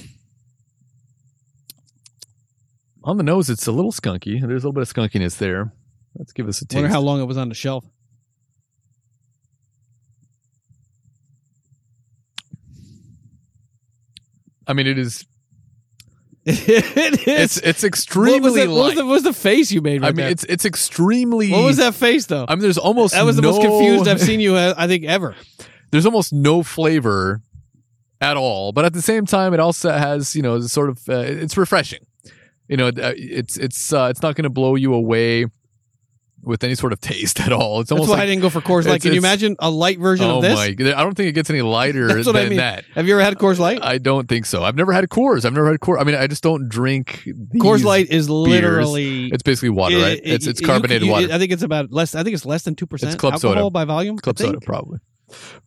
on 3.04 3.18
the 3.18 3.24
nose, 3.24 3.50
it's 3.50 3.68
a 3.68 3.72
little 3.72 3.92
skunky. 3.92 4.40
There's 4.40 4.64
a 4.64 4.68
little 4.68 4.74
bit 4.74 4.82
of 4.82 4.94
skunkiness 4.94 5.38
there. 5.38 5.72
Let's 6.16 6.34
give 6.34 6.48
us 6.48 6.62
a 6.62 6.66
taste. 6.66 6.76
Wonder 6.82 6.90
how 6.90 7.02
long 7.02 7.22
it 7.22 7.26
was 7.26 7.38
on 7.38 7.50
the 7.50 7.56
shelf. 7.56 7.86
I 14.68 14.74
mean, 14.74 14.88
it 14.88 14.98
is. 14.98 15.26
it 16.46 17.28
It's 17.28 17.58
is. 17.58 17.64
it's 17.64 17.84
What 17.84 17.88
extremely 17.88 18.40
was, 18.42 18.58
it, 18.58 18.70
what, 18.70 18.76
was 18.86 18.96
the, 18.96 19.06
what 19.06 19.12
was 19.12 19.24
the 19.24 19.34
face 19.34 19.72
you 19.72 19.82
made 19.82 20.02
right 20.02 20.08
I 20.08 20.12
mean, 20.12 20.16
there? 20.18 20.30
it's 20.30 20.44
it's 20.46 20.66
extremely. 20.66 21.52
what 21.52 21.66
was 21.66 21.78
that 21.78 21.94
face 21.94 22.26
though? 22.26 22.46
I 22.48 22.56
mean, 22.56 22.62
there's 22.64 22.78
almost 22.80 23.14
that 23.14 23.26
was 23.26 23.36
the 23.36 23.42
most 23.44 23.62
confused 23.62 24.08
I've 24.08 24.22
seen 24.30 24.40
you. 24.40 24.56
uh, 24.56 24.74
I 24.78 24.88
think 24.88 25.04
ever. 25.06 25.36
There's 25.92 26.06
almost 26.06 26.34
no 26.34 26.64
flavor 26.64 27.42
at 28.22 28.38
all, 28.38 28.72
but 28.72 28.86
at 28.86 28.94
the 28.94 29.02
same 29.02 29.26
time, 29.26 29.54
it 29.54 29.60
also 29.60 29.92
has 29.92 30.36
you 30.36 30.42
know 30.42 30.62
sort 30.62 30.90
of 30.90 31.00
uh, 31.10 31.18
it's 31.20 31.58
refreshing. 31.58 32.06
You 32.68 32.78
know, 32.78 32.88
uh, 32.88 33.14
it's 33.18 33.58
it's 33.58 33.92
uh, 33.92 34.08
it's 34.12 34.22
not 34.22 34.36
going 34.36 34.44
to 34.44 34.50
blow 34.50 34.76
you 34.76 34.94
away 34.94 35.48
with 36.44 36.64
any 36.64 36.74
sort 36.74 36.92
of 36.92 37.00
taste 37.00 37.40
at 37.40 37.52
all. 37.52 37.82
It's 37.82 37.90
That's 37.90 38.00
almost 38.00 38.18
why 38.18 38.24
I 38.24 38.26
didn't 38.26 38.42
go 38.42 38.50
for 38.50 38.62
Coors 38.62 38.88
Light. 38.88 39.02
Can 39.02 39.12
you 39.14 39.20
imagine 39.20 39.56
a 39.60 39.70
light 39.70 40.00
version 40.00 40.26
oh 40.26 40.38
of 40.38 40.42
this? 40.42 40.56
my! 40.56 40.66
I 40.96 41.04
don't 41.04 41.14
think 41.16 41.30
it 41.30 41.34
gets 41.34 41.50
any 41.52 41.62
lighter 41.62 42.08
That's 42.08 42.26
what 42.26 42.34
than 42.34 42.46
I 42.46 42.50
mean. 42.50 42.58
that. 42.58 42.86
Have 42.96 43.08
you 43.08 43.14
ever 43.14 43.22
had 43.24 43.36
Coors 43.36 43.60
Light? 43.60 43.80
I 43.84 43.98
don't 44.00 44.28
think 44.30 44.46
so. 44.46 44.64
I've 44.64 44.76
never 44.76 44.92
had 44.94 45.08
Coors. 45.10 45.46
I've 45.46 45.54
never 45.54 45.70
had 45.70 45.80
Coors. 45.82 46.00
I 46.00 46.04
mean, 46.04 46.16
I 46.16 46.26
just 46.28 46.42
don't 46.42 46.68
drink. 46.70 47.24
These. 47.26 47.62
Coors 47.62 47.84
Light 47.84 48.10
is 48.10 48.28
literally 48.30 49.28
It's 49.28 49.44
basically 49.44 49.70
water, 49.70 49.98
right? 49.98 50.18
it- 50.18 50.24
it's 50.26 50.48
it- 50.48 50.52
it's 50.52 50.62
you- 50.62 50.68
carbonated 50.68 51.04
you- 51.06 51.12
water. 51.12 51.28
I 51.32 51.38
think 51.38 51.52
it's 51.52 51.64
about 51.64 51.92
less. 51.92 52.16
I 52.16 52.24
think 52.24 52.34
it's 52.34 52.46
less 52.46 52.64
than 52.64 52.76
two 52.76 52.88
percent 52.88 53.14
It's 53.14 53.20
club 53.20 53.34
alcohol 53.34 53.56
soda. 53.56 53.70
by 53.70 53.86
volume. 53.86 54.18
Club 54.18 54.38
soda, 54.40 54.60
probably. 54.62 55.00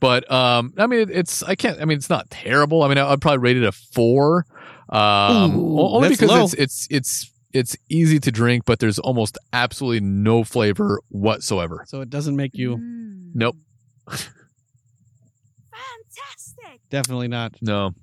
But 0.00 0.30
um, 0.30 0.72
I 0.78 0.86
mean, 0.86 1.00
it, 1.00 1.10
it's 1.10 1.42
I 1.42 1.54
can't. 1.54 1.80
I 1.80 1.84
mean, 1.84 1.96
it's 1.98 2.10
not 2.10 2.30
terrible. 2.30 2.82
I 2.82 2.88
mean, 2.88 2.98
I, 2.98 3.10
I'd 3.12 3.20
probably 3.20 3.38
rate 3.38 3.56
it 3.56 3.64
a 3.64 3.72
four. 3.72 4.44
Um, 4.90 5.56
Ooh, 5.56 5.78
only 5.80 6.10
because 6.10 6.28
low. 6.30 6.44
it's 6.44 6.54
it's 6.54 6.86
it's 6.90 7.30
it's 7.52 7.76
easy 7.88 8.18
to 8.20 8.30
drink, 8.32 8.64
but 8.66 8.78
there's 8.80 8.98
almost 8.98 9.38
absolutely 9.52 10.00
no 10.00 10.44
flavor 10.44 11.00
whatsoever. 11.08 11.84
So 11.88 12.00
it 12.00 12.10
doesn't 12.10 12.36
make 12.36 12.54
you 12.54 12.76
Mm. 12.76 13.30
Nope, 13.34 13.56
Fantastic. 15.72 16.80
definitely 16.90 17.28
not 17.28 17.54
no. 17.60 17.94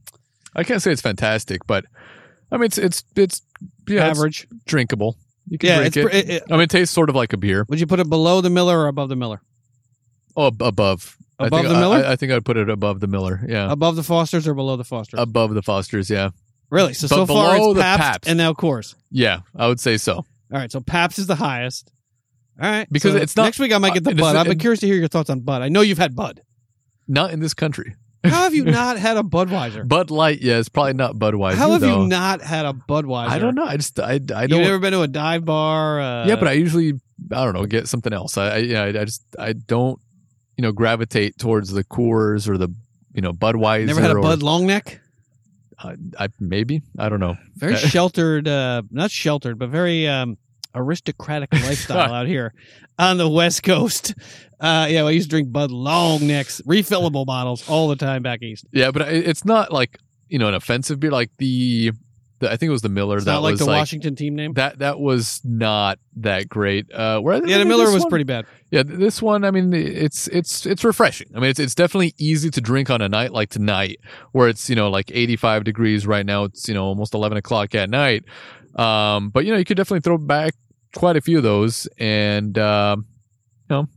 I 0.56 0.64
can't 0.64 0.82
say 0.82 0.92
it's 0.92 1.02
fantastic, 1.02 1.66
but 1.68 1.86
I 2.52 2.58
mean, 2.58 2.66
it's 2.66 2.78
it's 2.78 3.04
it's 3.16 3.42
yeah, 3.88 4.10
it's 4.10 4.20
average. 4.20 4.48
drinkable. 4.66 5.18
You 5.48 5.58
can 5.58 5.68
Yeah, 5.70 5.76
drink 5.78 5.88
it's 5.88 5.98
it. 5.98 6.14
it- 6.16 6.30
it- 6.30 6.44
I 6.50 6.54
mean, 6.54 6.62
it 6.64 6.70
tastes 6.70 6.94
sort 6.94 7.10
of 7.10 7.16
like 7.16 7.34
a 7.34 7.38
beer. 7.38 7.66
Would 7.70 7.80
you 7.80 7.88
put 7.88 8.00
it 8.00 8.10
below 8.10 8.42
the 8.42 8.50
Miller 8.50 8.80
or 8.80 8.88
above 8.88 9.10
the 9.10 9.16
Miller? 9.16 9.42
Oh, 10.36 10.48
above. 10.48 11.18
Above 11.48 11.60
think, 11.62 11.74
the 11.74 11.80
Miller? 11.80 11.98
I, 12.06 12.12
I 12.12 12.16
think 12.16 12.32
I'd 12.32 12.46
put 12.46 12.58
it 12.58 12.70
above 12.70 13.00
the 13.00 13.08
Miller. 13.08 13.42
Yeah, 13.48 13.72
Above 13.72 13.96
the 13.96 14.04
Fosters 14.04 14.48
or 14.48 14.54
below 14.54 14.76
the 14.78 14.84
Fosters? 14.84 15.20
above 15.20 15.54
the 15.54 15.62
Fosters. 15.62 16.10
Yeah, 16.10 16.30
really? 16.70 16.94
So 16.94 17.08
but 17.08 17.16
so 17.16 17.26
far 17.26 17.56
below 17.56 17.72
it's 17.72 17.78
the 17.78 17.82
Pabst, 17.84 18.02
Pabst. 18.02 18.30
and 18.30 18.38
now 18.38 18.54
Coors. 18.54 18.96
yeah, 19.10 19.42
I 19.56 19.68
would 19.68 19.80
say 19.80 19.98
so. 19.98 20.16
All 20.16 20.26
right, 20.52 20.72
so 20.72 20.82
Pabst 20.82 21.20
is 21.20 21.28
the 21.28 21.36
highest. 21.36 21.92
All 22.62 22.70
right, 22.70 22.88
Because 22.92 23.14
so 23.14 23.18
it's 23.20 23.36
not- 23.36 23.44
next 23.46 23.60
week. 23.60 23.74
I 23.74 23.78
might 23.78 23.94
get 23.94 24.04
the 24.04 24.12
uh, 24.12 24.16
Bud. 24.16 24.36
I'm 24.36 24.52
it- 24.52 24.60
curious 24.60 24.80
to 24.82 24.88
hear 24.88 24.96
your 24.98 25.08
thoughts 25.08 25.30
on 25.30 25.40
Bud. 25.40 25.62
I 25.62 25.70
know 25.70 25.82
you've 25.82 25.98
had 25.98 26.16
Bud. 26.16 26.42
Not 27.08 27.32
in 27.32 27.40
this 27.40 27.54
country. 27.54 27.96
How 28.24 28.44
have 28.44 28.54
you 28.54 28.64
not 28.66 29.00
had 29.00 29.18
a 29.18 29.24
Budweiser? 29.24 29.88
Bud 29.88 30.12
Light, 30.12 30.42
yeah, 30.42 30.60
it's 30.60 30.70
probably 30.70 30.94
not 30.94 31.16
Budweiser. 31.16 31.56
How 31.56 31.72
have 31.72 31.82
though. 31.82 32.02
you 32.04 32.08
not 32.08 32.42
had 32.42 32.66
a 32.68 32.74
Budweiser? 32.74 33.30
I 33.30 33.40
don't 33.40 33.56
know. 33.56 33.64
I 33.66 33.78
just 33.78 34.00
I, 34.00 34.12
I 34.12 34.14
You've 34.14 34.30
don't. 34.30 34.62
never 34.62 34.78
been 34.78 34.92
to 34.94 35.02
a 35.02 35.08
dive 35.08 35.44
bar? 35.46 36.00
Uh, 36.00 36.28
yeah, 36.28 36.36
but 36.36 36.48
I 36.48 36.52
usually 36.52 36.94
I 37.32 37.44
don't 37.46 37.54
know 37.54 37.66
get 37.66 37.88
something 37.88 38.14
else. 38.14 38.38
I, 38.38 38.50
I 38.50 38.58
yeah 38.58 38.84
I, 38.84 38.88
I 38.90 39.06
just 39.06 39.24
I 39.40 39.54
don't 39.54 40.00
you 40.62 40.68
know 40.68 40.72
gravitate 40.72 41.40
towards 41.40 41.72
the 41.72 41.84
Coors 41.84 42.48
or 42.48 42.56
the 42.56 42.70
you 43.16 43.22
know 43.24 43.34
Budweiser. 43.34 43.88
never 43.88 44.00
had 44.00 44.12
a 44.12 44.16
or- 44.18 44.22
Bud 44.22 44.44
Long 44.44 44.68
Neck. 44.68 45.02
I, 45.80 45.96
I 46.20 46.28
maybe 46.40 46.84
I 47.00 47.10
don't 47.10 47.20
know. 47.20 47.36
Very 47.56 47.74
Uh, 47.74 47.78
sheltered, 47.96 48.48
uh, 48.48 48.84
not 48.92 49.10
sheltered, 49.10 49.58
but 49.58 49.70
very 49.70 50.08
um, 50.08 50.38
aristocratic 50.76 51.52
lifestyle 51.66 52.14
out 52.14 52.28
here 52.28 52.54
on 53.00 53.18
the 53.18 53.28
West 53.28 53.64
Coast. 53.64 54.14
Uh, 54.60 54.86
yeah, 54.88 55.02
I 55.04 55.10
used 55.10 55.32
to 55.32 55.34
drink 55.34 55.52
Bud 55.52 55.72
Long 55.72 56.28
Necks, 56.28 56.62
refillable 56.68 57.26
bottles 57.26 57.68
all 57.68 57.88
the 57.88 57.96
time 57.96 58.22
back 58.22 58.44
east. 58.44 58.68
Yeah, 58.72 58.92
but 58.92 59.02
it's 59.12 59.44
not 59.46 59.72
like 59.74 59.98
you 60.30 60.38
know 60.38 60.48
an 60.48 60.54
offensive 60.54 61.00
beer 61.00 61.10
like 61.10 61.32
the 61.40 61.94
I 62.44 62.58
think 62.58 62.70
it 62.70 62.72
was 62.72 62.82
the 62.82 62.90
Miller 62.90 63.18
It's 63.18 63.26
that 63.26 63.34
not 63.34 63.42
like 63.44 63.52
was 63.52 63.60
the 63.60 63.66
like 63.66 63.76
the 63.76 63.80
Washington 63.80 64.16
team 64.16 64.36
name. 64.36 64.54
that 64.54 64.80
that 64.80 65.00
was 65.00 65.42
not 65.44 66.00
that 66.18 66.48
great. 66.50 66.92
Uh, 66.94 67.20
whereas 67.20 67.44
yeah, 67.46 67.58
the 67.60 67.66
Miller 67.66 67.92
was 67.92 68.02
one- 68.04 68.10
pretty 68.10 68.24
bad. 68.24 68.46
Yeah, 68.72 68.84
this 68.86 69.22
one, 69.22 69.44
I 69.44 69.52
mean, 69.52 69.74
it's 69.74 70.28
it's 70.30 70.66
it's 70.66 70.84
refreshing. 70.84 71.28
I 71.36 71.40
mean, 71.40 71.50
it's 71.50 71.60
it's 71.60 71.76
definitely 71.76 72.14
easy 72.18 72.50
to 72.52 72.62
drink 72.62 72.90
on 72.90 73.02
a 73.02 73.10
night 73.10 73.32
like 73.34 73.50
tonight, 73.50 74.00
where 74.32 74.48
it's 74.48 74.70
you 74.70 74.76
know 74.76 74.90
like 74.90 75.12
85 75.14 75.64
degrees 75.66 76.08
right 76.08 76.26
now. 76.26 76.46
It's 76.46 76.68
you 76.68 76.74
know 76.74 76.86
almost 76.86 77.14
11 77.14 77.38
o'clock 77.38 77.76
at 77.76 77.90
night. 77.90 78.24
Um, 78.76 79.30
but 79.30 79.46
you 79.46 79.52
know 79.52 79.58
you 79.58 79.66
could 79.66 79.78
definitely 79.78 80.02
throw 80.02 80.18
back 80.18 80.54
quite 80.96 81.18
a 81.18 81.22
few 81.22 81.38
of 81.38 81.44
those, 81.44 81.88
and 81.98 82.58
um, 82.58 83.06
you 83.70 83.76
know, 83.76 83.88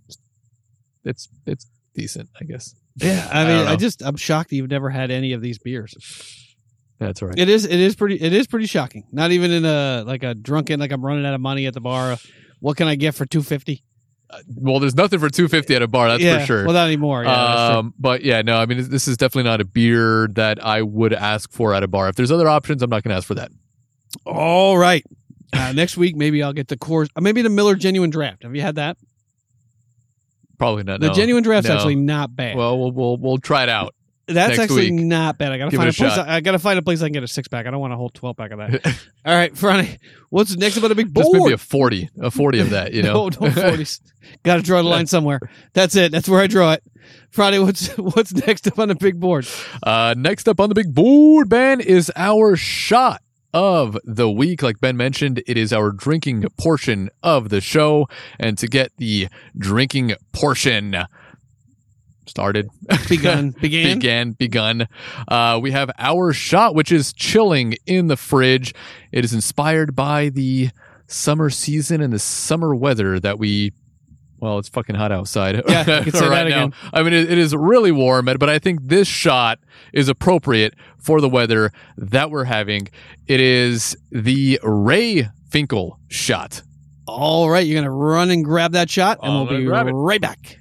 it's 1.05 1.29
it's 1.47 1.67
decent, 1.95 2.29
I 2.41 2.45
guess. 2.45 2.75
Yeah, 2.97 3.29
I 3.33 3.43
I 3.43 3.45
mean, 3.47 3.57
don't 3.59 3.69
I, 3.69 3.77
just 3.77 4.03
I'm 4.03 4.17
shocked 4.17 4.51
you've 4.53 4.71
never 4.71 4.91
had 4.91 5.11
any 5.11 5.33
of 5.33 5.41
these 5.41 5.59
beers. 5.59 5.95
That's 7.07 7.23
right. 7.23 7.39
It 7.39 7.49
is. 7.49 7.65
It 7.65 7.81
is 7.81 7.95
pretty 7.95 8.17
it 8.21 8.33
is 8.33 8.47
pretty 8.47 8.67
shocking. 8.67 9.07
Not 9.13 9.33
even 9.33 9.51
in 9.51 9.65
a 9.65 10.05
like 10.07 10.23
a 10.23 10.35
drunken 10.35 10.81
like 10.81 10.93
I'm 10.93 11.05
running 11.05 11.25
out 11.27 11.35
of 11.35 11.41
money 11.41 11.67
at 11.67 11.75
the 11.75 11.81
bar. 11.81 12.17
What 12.61 12.77
can 12.77 12.89
I 12.89 12.95
get 12.95 13.15
for 13.15 13.27
two 13.27 13.43
fifty? 13.43 13.85
well, 14.57 14.81
there's 14.81 14.95
nothing 14.95 15.19
for 15.19 15.29
250 15.29 15.75
at 15.77 15.83
a 15.83 15.87
bar, 15.89 16.09
that's 16.09 16.23
yeah, 16.23 16.41
for 16.41 16.47
sure. 16.47 16.65
Well, 16.65 16.75
not 16.75 16.87
anymore. 16.87 17.25
Yeah, 17.25 17.33
um, 17.79 17.95
but 17.99 18.23
yeah, 18.23 18.43
no, 18.43 18.57
I 18.57 18.67
mean, 18.67 18.89
this 18.91 19.07
is 19.07 19.17
definitely 19.17 19.49
not 19.49 19.61
a 19.61 19.65
beer 19.65 20.29
that 20.33 20.65
I 20.65 20.83
would 20.83 21.13
ask 21.13 21.53
for 21.53 21.75
at 21.75 21.83
a 21.83 21.89
bar. 21.89 22.09
If 22.09 22.17
there's 22.17 22.33
other 22.33 22.49
options, 22.49 22.83
I'm 22.83 22.91
not 22.91 23.03
going 23.03 23.11
to 23.11 23.17
ask 23.17 23.27
for 23.27 23.35
that. 23.35 23.51
All 24.25 24.77
right. 24.77 25.05
Uh, 25.53 25.73
next 25.77 25.97
week, 25.97 26.17
maybe 26.17 26.43
I'll 26.43 26.53
get 26.53 26.69
the 26.69 26.77
course. 26.77 27.09
Uh, 27.17 27.21
maybe 27.21 27.43
the 27.43 27.51
Miller 27.51 27.75
Genuine 27.75 28.11
Draft. 28.11 28.43
Have 28.43 28.55
you 28.55 28.63
had 28.63 28.77
that? 28.77 28.97
Probably 30.59 30.85
not. 30.85 31.01
The 31.01 31.09
no. 31.09 31.15
Genuine 31.15 31.43
Draft's 31.43 31.69
No. 31.69 31.77
actually 31.77 31.97
not 31.97 32.35
bad. 32.35 32.57
Well, 32.57 32.79
we'll 32.79 32.93
we'll 32.93 33.17
we'll 33.17 33.39
try 33.39 33.65
it 33.65 33.69
out. 33.69 33.95
That's 34.27 34.59
actually 34.59 34.91
week. 34.91 35.05
not 35.05 35.39
bad. 35.39 35.53
I 35.53 35.59
gotta 35.59 35.71
Give 35.71 35.79
find 35.79 35.91
a, 35.91 35.93
place. 35.93 36.15
shot. 36.15 36.29
I, 36.29 36.41
gotta 36.41 36.59
find 36.59 36.79
a 36.79 36.83
place 36.83 37.03
I 37.03 37.07
can 37.07 37.13
get 37.13 37.23
a 37.23 37.29
six 37.29 37.49
pack. 37.49 37.67
I 37.67 37.71
don't 37.71 37.81
want 37.81 37.93
a 37.93 37.97
whole 37.97 38.11
twelve 38.11 38.37
pack 38.37 38.53
of 38.53 38.59
that. 38.59 38.87
All 39.27 39.35
right, 39.35 39.57
Friday. 39.57 39.99
What's 40.31 40.57
next 40.57 40.77
about 40.77 40.93
a 40.93 40.95
big 40.95 41.13
board? 41.13 41.27
Just 41.27 41.35
maybe 41.35 41.53
a 41.53 41.59
forty, 41.59 42.09
a 42.21 42.31
forty 42.31 42.61
of 42.61 42.71
that. 42.71 42.93
You 42.95 43.03
know, 43.05 43.29
no, 43.29 43.47
no 43.47 43.51
forties. 43.51 44.01
Got 44.43 44.57
to 44.57 44.63
draw 44.63 44.83
the 44.83 44.89
line 44.89 45.07
somewhere. 45.07 45.41
That's 45.75 45.95
it. 45.97 46.11
That's 46.13 46.29
where 46.29 46.41
I 46.41 46.47
draw 46.47 46.73
it. 46.73 46.83
Friday. 47.31 47.59
What's 47.59 47.89
what's 47.99 48.33
next 48.33 48.67
up 48.67 48.79
on 48.79 48.89
the 48.89 48.95
big 48.95 49.21
board? 49.21 49.47
uh, 49.83 50.15
next 50.17 50.49
up 50.49 50.61
on 50.61 50.69
the 50.71 50.75
big 50.75 50.95
board, 50.95 51.49
Ben, 51.49 51.81
is 51.81 52.11
our 52.17 52.57
shot 52.57 53.21
of 53.53 53.99
the 54.05 54.31
week. 54.31 54.63
Like 54.63 54.81
Ben 54.81 54.97
mentioned, 54.97 55.43
it 55.47 55.59
is 55.59 55.73
our 55.73 55.91
drinking 55.91 56.47
portion 56.57 57.11
of 57.23 57.51
the 57.51 57.61
show, 57.61 58.09
and 58.39 58.57
to 58.59 58.67
get 58.67 58.93
the 58.97 59.29
drinking 59.59 60.15
portion 60.33 60.97
started, 62.27 62.69
Begun. 63.09 63.51
Began. 63.61 63.99
began 63.99 64.33
begun 64.33 64.89
uh, 65.29 65.59
we 65.63 65.71
have 65.73 65.91
our 65.99 66.33
shot 66.33 66.75
which 66.75 66.91
is 66.93 67.13
chilling 67.13 67.77
in 67.87 68.07
the 68.09 68.17
fridge 68.17 68.75
it 69.13 69.25
is 69.25 69.33
inspired 69.35 69.95
by 69.95 70.29
the 70.31 70.71
summer 71.07 71.51
season 71.51 72.01
and 72.01 72.13
the 72.13 72.19
summer 72.19 72.75
weather 72.75 73.21
that 73.21 73.39
we 73.39 73.73
well 74.39 74.59
it's 74.59 74.69
fucking 74.69 74.95
hot 74.97 75.13
outside 75.13 75.63
Yeah, 75.69 76.03
you 76.05 76.13
right 76.13 76.45
that 76.45 76.49
now 76.49 76.65
again. 76.67 76.75
i 76.93 77.03
mean 77.03 77.13
it, 77.13 77.31
it 77.31 77.39
is 77.39 77.55
really 77.55 77.93
warm 77.93 78.25
but 78.25 78.49
i 78.49 78.59
think 78.59 78.81
this 78.83 79.07
shot 79.07 79.59
is 79.93 80.09
appropriate 80.09 80.75
for 80.99 81.21
the 81.21 81.29
weather 81.29 81.71
that 81.99 82.31
we're 82.31 82.45
having 82.45 82.89
it 83.27 83.41
is 83.41 83.97
the 84.11 84.59
Ray 84.63 85.29
Finkle 85.51 85.99
shot 86.09 86.63
All 87.07 87.49
right, 87.51 87.67
you're 87.67 87.79
gonna 87.81 87.91
run 87.91 88.31
and 88.31 88.43
grab 88.45 88.73
that 88.73 88.89
shot, 88.91 89.19
and 89.23 89.31
I'm 89.31 89.47
we'll 89.47 89.59
be 89.59 89.65
grab 89.67 89.87
it. 89.89 89.93
right 89.93 90.21
back. 90.21 90.59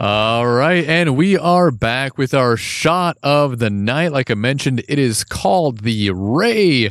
All 0.00 0.46
right, 0.46 0.82
and 0.86 1.14
we 1.14 1.36
are 1.36 1.70
back 1.70 2.16
with 2.16 2.32
our 2.32 2.56
shot 2.56 3.18
of 3.22 3.58
the 3.58 3.68
night. 3.68 4.12
Like 4.12 4.30
I 4.30 4.34
mentioned, 4.34 4.82
it 4.88 4.98
is 4.98 5.24
called 5.24 5.80
the 5.80 6.10
Ray 6.12 6.90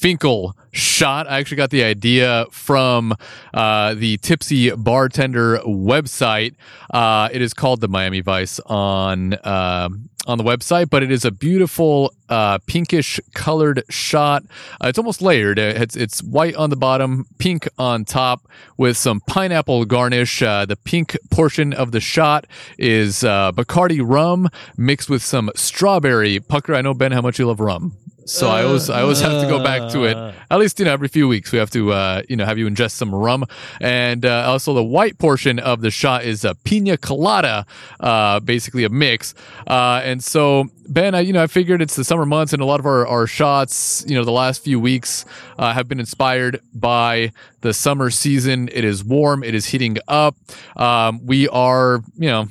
Finkle 0.00 0.52
shot. 0.72 1.28
I 1.28 1.38
actually 1.38 1.58
got 1.58 1.70
the 1.70 1.84
idea 1.84 2.46
from 2.50 3.14
uh, 3.52 3.94
the 3.94 4.16
Tipsy 4.18 4.70
Bartender 4.70 5.58
website. 5.66 6.54
Uh, 6.90 7.28
it 7.32 7.42
is 7.42 7.52
called 7.54 7.80
the 7.80 7.88
Miami 7.88 8.20
Vice 8.20 8.60
on 8.66 9.36
um 9.46 10.06
on 10.26 10.36
the 10.36 10.44
website, 10.44 10.90
but 10.90 11.02
it 11.02 11.10
is 11.10 11.24
a 11.24 11.30
beautiful 11.30 12.12
uh, 12.28 12.58
pinkish 12.66 13.18
colored 13.32 13.82
shot. 13.88 14.42
Uh, 14.78 14.88
it's 14.88 14.98
almost 14.98 15.22
layered. 15.22 15.58
Uh, 15.58 15.72
It's, 15.76 15.96
it's 15.96 16.22
white 16.22 16.54
on 16.56 16.68
the 16.68 16.76
bottom, 16.76 17.24
pink 17.38 17.66
on 17.78 18.04
top, 18.04 18.46
with 18.76 18.98
some 18.98 19.20
pineapple 19.26 19.86
garnish. 19.86 20.42
Uh, 20.42 20.66
the 20.66 20.76
pink 20.76 21.16
portion 21.30 21.72
of 21.72 21.92
the 21.92 22.00
shot 22.00 22.46
is 22.78 23.24
uh, 23.24 23.50
Bacardi 23.52 24.02
rum 24.04 24.48
mixed 24.76 25.08
with 25.08 25.22
some 25.22 25.50
strawberry 25.56 26.38
pucker. 26.38 26.74
I 26.74 26.82
know 26.82 26.92
Ben 26.92 27.12
how 27.12 27.22
much 27.22 27.38
you 27.38 27.46
love 27.46 27.58
rum, 27.58 27.96
so 28.24 28.48
I 28.48 28.62
always 28.62 28.90
I 28.90 29.02
always 29.02 29.20
have 29.20 29.42
to 29.42 29.48
go 29.48 29.62
back 29.62 29.90
to 29.92 30.04
it. 30.04 30.16
At 30.50 30.58
least 30.58 30.78
you 30.78 30.84
know 30.84 30.92
every 30.92 31.08
few 31.08 31.28
weeks 31.28 31.52
we 31.52 31.58
have 31.58 31.70
to 31.70 31.92
uh, 31.92 32.22
you 32.28 32.36
know 32.36 32.44
have 32.44 32.58
you 32.58 32.66
ingest 32.68 32.92
some 32.92 33.14
rum, 33.14 33.44
and 33.80 34.24
uh, 34.24 34.44
also 34.46 34.74
the 34.74 34.84
white 34.84 35.18
portion 35.18 35.58
of 35.58 35.80
the 35.80 35.90
shot 35.90 36.24
is 36.24 36.44
a 36.44 36.54
pina 36.54 36.96
colada, 36.96 37.66
uh, 38.00 38.40
basically 38.40 38.84
a 38.84 38.88
mix. 38.88 39.34
Uh, 39.66 40.00
and 40.04 40.22
so 40.22 40.66
Ben, 40.88 41.14
I, 41.14 41.20
you 41.20 41.32
know 41.32 41.42
I 41.42 41.46
figured 41.46 41.82
it's 41.82 41.96
the 41.96 42.04
summer 42.04 42.26
months, 42.26 42.52
and 42.52 42.62
a 42.62 42.64
lot 42.64 42.80
of 42.80 42.86
our, 42.86 43.06
our 43.06 43.26
shots, 43.26 44.04
you 44.06 44.14
know, 44.14 44.24
the 44.24 44.32
last 44.32 44.62
few 44.62 44.78
weeks 44.80 45.24
uh, 45.58 45.72
have 45.72 45.88
been 45.88 46.00
inspired 46.00 46.60
by 46.74 47.32
the 47.60 47.72
summer 47.72 48.10
season. 48.10 48.68
It 48.72 48.84
is 48.84 49.04
warm, 49.04 49.42
it 49.42 49.54
is 49.54 49.66
heating 49.66 49.98
up. 50.08 50.36
Um, 50.76 51.24
we 51.24 51.48
are 51.48 52.02
you 52.16 52.28
know 52.28 52.48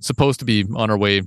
supposed 0.00 0.38
to 0.40 0.44
be 0.44 0.64
on 0.74 0.90
our 0.90 0.96
way 0.96 1.22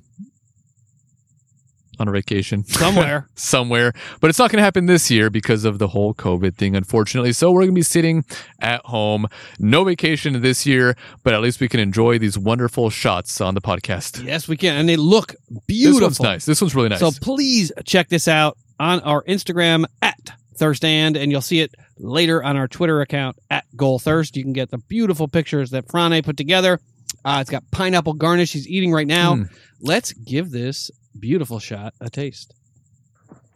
on 2.00 2.08
a 2.08 2.12
vacation 2.12 2.64
Somewhere. 2.68 3.28
somewhere, 3.36 3.94
but 4.20 4.30
it's 4.30 4.40
not 4.40 4.52
going 4.52 4.58
to 4.58 4.64
happen 4.64 4.86
this 4.88 5.12
year 5.12 5.30
because 5.30 5.64
of 5.66 5.80
the 5.80 5.88
whole 5.88 6.14
COVID 6.14 6.56
thing, 6.56 6.76
unfortunately. 6.76 7.34
So 7.34 7.52
we're 7.52 7.62
going 7.62 7.72
to 7.72 7.76
be 7.76 7.82
sitting 7.82 8.26
at 8.62 8.82
home, 8.86 9.28
no 9.60 9.84
vacation 9.84 10.42
this 10.42 10.66
year, 10.66 10.96
but 11.24 11.34
at 11.34 11.42
least 11.42 11.60
we 11.60 11.68
can 11.68 11.80
enjoy 11.80 12.18
these 12.18 12.38
wonderful 12.38 12.90
shots 12.90 13.40
on 13.42 13.54
the 13.54 13.62
podcast. 13.62 14.24
yes, 14.24 14.48
we 14.48 14.58
can, 14.58 14.76
and 14.78 14.90
they 14.90 14.96
look 14.96 15.34
This 15.50 15.60
beautiful. 15.68 16.02
one's 16.08 16.20
nice. 16.22 16.46
This 16.46 16.62
one's 16.62 16.76
really 16.76 16.90
nice. 16.90 17.00
So 17.00 17.12
please 17.22 17.72
check 17.86 18.10
this 18.10 18.28
out 18.28 18.58
on 18.80 19.00
our 19.02 19.24
Instagram 19.24 19.86
at 20.02 20.18
Thirstand, 20.60 21.18
and 21.18 21.32
you'll 21.32 21.42
see 21.42 21.60
it 21.62 21.74
later 21.98 22.44
on 22.44 22.58
our 22.58 22.68
Twitter 22.68 23.02
account 23.02 23.38
at 23.50 23.66
Goal 23.76 24.00
Thirst. 24.00 24.36
You 24.36 24.44
can 24.44 24.54
get 24.54 24.72
the 24.72 24.78
beautiful 24.78 25.28
pictures 25.28 25.72
that 25.72 25.88
Frane 25.88 26.24
put 26.24 26.38
together. 26.38 26.80
Uh, 27.26 27.38
it's 27.42 27.50
got 27.50 27.64
pineapple 27.72 28.14
garnish 28.14 28.54
he's 28.54 28.68
eating 28.68 28.92
right 28.92 29.08
now. 29.08 29.36
Mm. 29.36 29.50
Let's 29.80 30.12
give 30.14 30.52
this 30.52 30.92
beautiful 31.20 31.60
shot 31.60 31.94
a 32.00 32.10
taste. 32.10 32.54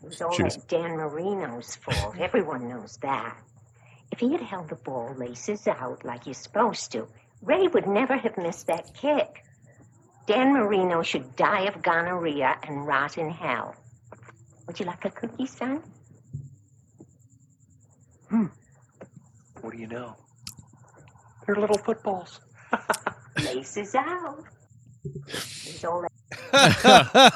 It 0.03 0.09
was 0.09 0.21
all 0.21 0.31
Cheers. 0.31 0.55
that 0.55 0.67
Dan 0.67 0.97
Marino's 0.97 1.75
fault. 1.77 2.15
Everyone 2.19 2.67
knows 2.69 2.97
that. 3.01 3.37
If 4.11 4.19
he 4.19 4.31
had 4.31 4.41
held 4.41 4.69
the 4.69 4.75
ball 4.75 5.13
laces 5.17 5.67
out 5.67 6.05
like 6.05 6.25
you're 6.25 6.33
supposed 6.33 6.91
to, 6.93 7.07
Ray 7.41 7.67
would 7.67 7.87
never 7.87 8.15
have 8.17 8.37
missed 8.37 8.67
that 8.67 8.93
kick. 8.93 9.43
Dan 10.25 10.53
Marino 10.53 11.01
should 11.03 11.35
die 11.35 11.63
of 11.63 11.81
gonorrhea 11.81 12.55
and 12.63 12.85
rot 12.85 13.17
in 13.17 13.29
hell. 13.29 13.75
Would 14.65 14.79
you 14.79 14.85
like 14.85 15.05
a 15.05 15.09
cookie, 15.09 15.45
son? 15.45 15.81
Hmm. 18.29 18.45
What 19.61 19.73
do 19.73 19.79
you 19.79 19.87
know? 19.87 20.15
They're 21.45 21.55
little 21.55 21.77
footballs. 21.77 22.41
Laces 23.37 23.95
out. 23.95 24.43
It's 25.05 25.83
all 25.85 26.01
that 26.01 26.11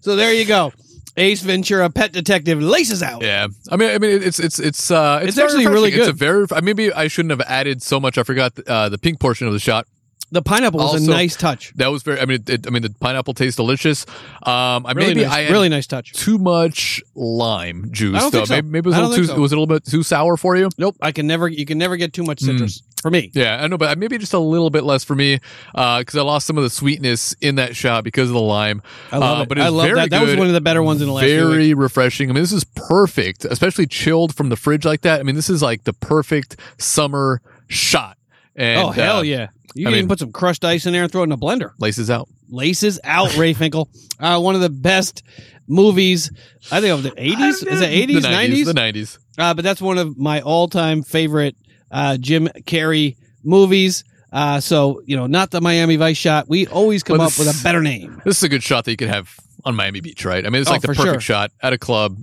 so 0.00 0.16
there 0.16 0.32
you 0.32 0.44
go. 0.44 0.72
Ace 1.16 1.42
Ventura, 1.42 1.90
pet 1.90 2.12
detective, 2.12 2.62
laces 2.62 3.02
out. 3.02 3.22
Yeah, 3.22 3.48
I 3.70 3.76
mean, 3.76 3.90
I 3.90 3.98
mean, 3.98 4.22
it's 4.22 4.38
it's 4.38 4.58
it's 4.58 4.90
uh, 4.90 5.20
it's, 5.22 5.36
It's 5.36 5.38
actually 5.38 5.66
really 5.66 5.90
refreshing. 5.90 6.00
It's 6.00 6.08
a 6.08 6.12
very. 6.12 6.46
I- 6.52 6.60
Maybe 6.62 6.90
I 6.92 7.08
shouldn't 7.08 7.30
have 7.30 7.42
added 7.42 7.82
so 7.82 8.00
much. 8.00 8.16
I 8.16 8.22
forgot 8.22 8.58
uh, 8.66 8.88
the 8.88 8.96
pink 8.98 9.20
portion 9.20 9.46
of 9.46 9.52
the 9.52 9.58
shot. 9.58 9.86
The 10.30 10.40
pineapple 10.40 10.80
was 10.80 11.06
a 11.06 11.10
nice 11.10 11.36
touch. 11.36 11.74
That 11.76 11.88
was 11.88 12.02
very. 12.02 12.18
I 12.18 12.24
mean, 12.24 12.36
it, 12.36 12.48
it- 12.48 12.66
I 12.66 12.70
mean, 12.70 12.80
the 12.80 12.88
pineapple 12.98 13.34
tastes 13.34 13.56
delicious. 13.56 14.06
Um, 14.42 14.86
I 14.86 14.92
Really 14.94 15.08
maybe 15.08 15.26
nice, 15.26 15.32
I 15.32 15.50
really 15.50 15.68
nice 15.68 15.86
touch. 15.86 16.14
too 16.14 16.38
much 16.38 17.02
lime 17.14 17.88
juice. 17.92 18.16
I 18.16 18.20
don't 18.20 18.32
though. 18.32 18.38
think 18.38 18.46
so. 18.48 18.54
Maybe, 18.54 18.68
maybe 18.68 18.86
it 18.86 18.90
was 18.92 18.96
a 18.96 19.00
little 19.02 19.16
too. 19.16 19.24
so. 19.26 19.34
It 19.36 19.38
was 19.38 19.52
a 19.52 19.54
little 19.56 19.66
bit 19.66 19.84
too 19.84 20.02
sour 20.02 20.38
for 20.38 20.56
you. 20.56 20.70
Nope, 20.78 20.96
I 21.02 21.12
can 21.12 21.26
never. 21.26 21.46
You 21.46 21.66
can 21.66 21.76
never 21.76 21.98
get 21.98 22.14
too 22.14 22.22
much 22.24 22.40
citrus 22.40 22.82
for 23.02 23.10
me. 23.10 23.30
Yeah, 23.34 23.62
I 23.62 23.66
know, 23.66 23.76
but 23.76 23.98
maybe 23.98 24.16
just 24.16 24.32
a 24.32 24.38
little 24.38 24.70
bit 24.70 24.84
less 24.84 25.04
for 25.04 25.14
me 25.14 25.40
because 25.74 26.16
I 26.16 26.22
lost 26.22 26.46
some 26.46 26.56
of 26.56 26.64
the 26.64 26.70
sweetness 26.70 27.34
in 27.40 27.56
that 27.56 27.76
shot 27.76 28.04
because 28.04 28.30
of 28.30 28.34
the 28.34 28.40
lime. 28.40 28.80
I 29.10 29.18
love 29.18 29.38
Uh, 29.38 29.42
it. 29.42 29.48
But 29.48 29.58
I 29.58 29.64
it's 29.66 29.72
love 29.72 29.94
that. 29.96 30.10
That 30.10 30.22
was 30.22 30.36
one 30.36 30.46
of 30.46 30.52
the 30.54 30.60
better 30.60 30.82
ones 30.82 31.02
in 31.02 31.08
the 31.08 31.12
last 31.12 31.26
very 31.26 31.74
refreshing. 31.74 32.30
I 32.30 32.32
mean, 32.32 32.42
this 32.42 32.52
is 32.52 32.64
perfect, 32.64 33.44
especially 33.44 33.86
chilled 33.86 34.34
from 34.34 34.48
the 34.48 34.56
fridge 34.56 34.84
like 34.84 35.02
that. 35.02 35.20
I 35.20 35.24
mean, 35.24 35.34
this 35.34 35.50
is 35.50 35.60
like 35.62 35.84
the 35.84 35.92
perfect 35.92 36.56
summer 36.78 37.42
shot. 37.68 38.16
And, 38.56 38.80
oh 38.80 38.90
hell 38.90 39.18
uh, 39.18 39.22
yeah! 39.22 39.48
You 39.74 39.88
I 39.88 39.90
can 39.90 39.98
even 39.98 40.08
put 40.08 40.18
some 40.20 40.30
crushed 40.32 40.64
ice 40.64 40.86
in 40.86 40.92
there 40.92 41.02
and 41.02 41.10
throw 41.10 41.22
it 41.22 41.24
in 41.24 41.32
a 41.32 41.38
blender. 41.38 41.72
Laces 41.78 42.10
out. 42.10 42.28
Laces 42.50 43.00
out, 43.04 43.36
Ray 43.36 43.52
Finkle. 43.54 43.88
Uh, 44.22 44.38
one 44.38 44.54
of 44.54 44.60
the 44.60 44.70
best 44.70 45.24
movies. 45.66 46.30
I 46.70 46.80
think 46.80 46.92
of 46.94 47.02
the 47.02 47.12
eighties. 47.16 47.60
Is 47.64 47.80
it 47.80 47.86
eighties, 47.88 48.22
nineties? 48.22 48.66
The 48.66 48.74
nineties. 48.74 49.18
Uh, 49.36 49.52
but 49.52 49.64
that's 49.64 49.80
one 49.82 49.98
of 49.98 50.16
my 50.16 50.42
all-time 50.42 51.02
favorite 51.02 51.56
uh, 51.92 52.16
Jim 52.16 52.48
Carrey 52.64 53.16
movies. 53.44 54.02
Uh, 54.32 54.58
so 54.60 55.02
you 55.04 55.14
know, 55.16 55.26
not 55.26 55.50
the 55.50 55.60
Miami 55.60 55.96
Vice 55.96 56.16
shot. 56.16 56.48
We 56.48 56.66
always 56.66 57.02
come 57.02 57.18
Well, 57.18 57.26
up 57.28 57.38
with 57.38 57.48
a 57.48 57.62
better 57.62 57.82
name. 57.82 58.20
This 58.24 58.38
is 58.38 58.42
a 58.42 58.48
good 58.48 58.62
shot 58.62 58.84
that 58.86 58.90
you 58.90 58.96
could 58.96 59.08
have 59.10 59.36
on 59.64 59.76
Miami 59.76 60.00
Beach, 60.00 60.24
right? 60.24 60.44
I 60.44 60.48
mean, 60.48 60.62
it's 60.62 60.70
Oh, 60.70 60.72
like 60.72 60.80
the 60.82 60.88
perfect 60.88 61.04
sure. 61.06 61.20
shot 61.20 61.52
at 61.62 61.72
a 61.74 61.78
club, 61.78 62.16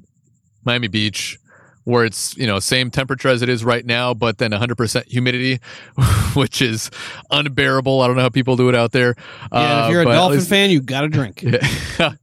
Miami 0.65 0.87
Beach, 0.87 1.37
where 1.83 2.03
it's 2.05 2.35
you 2.35 2.47
know 2.47 2.57
same 2.59 2.89
temperature 2.89 3.27
as 3.29 3.43
it 3.43 3.49
is 3.49 3.63
right 3.63 3.85
now, 3.85 4.15
but 4.15 4.39
then 4.39 4.51
100% 4.51 5.05
humidity, 5.07 5.59
which 6.33 6.61
is 6.63 6.89
unbearable. 7.29 8.01
I 8.01 8.07
don't 8.07 8.15
know 8.15 8.23
how 8.23 8.29
people 8.29 8.55
do 8.57 8.69
it 8.69 8.75
out 8.75 8.91
there. 8.91 9.13
Yeah, 9.53 9.83
Uh, 9.83 9.85
if 9.87 9.91
you're 9.91 10.01
a 10.01 10.05
Dolphin 10.05 10.37
least- 10.39 10.49
fan, 10.49 10.69
you 10.71 10.81
got 10.81 11.01
to 11.01 11.09
drink. 11.09 11.43
Yeah. 11.99 12.13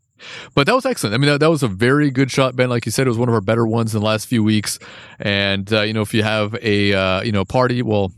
But 0.55 0.67
that 0.67 0.75
was 0.75 0.87
excellent. 0.87 1.15
I 1.15 1.19
mean, 1.19 1.29
that, 1.31 1.41
that 1.41 1.51
was 1.51 1.63
a 1.63 1.69
very 1.69 2.11
good 2.11 2.31
shot, 2.31 2.57
Ben. 2.57 2.69
Like 2.69 2.87
you 2.87 2.93
said, 2.93 3.07
it 3.07 3.11
was 3.11 3.19
one 3.19 3.29
of 3.29 3.35
our 3.35 3.41
better 3.41 3.67
ones 3.67 3.95
in 3.95 4.01
the 4.01 4.07
last 4.07 4.27
few 4.27 4.43
weeks. 4.43 4.79
And 5.19 5.71
uh, 5.73 5.83
you 5.83 5.93
know, 5.93 6.03
if 6.03 6.15
you 6.15 6.23
have 6.23 6.55
a 6.63 6.93
uh, 6.95 7.23
you 7.23 7.33
know 7.33 7.45
party, 7.45 7.83
well, 7.83 8.13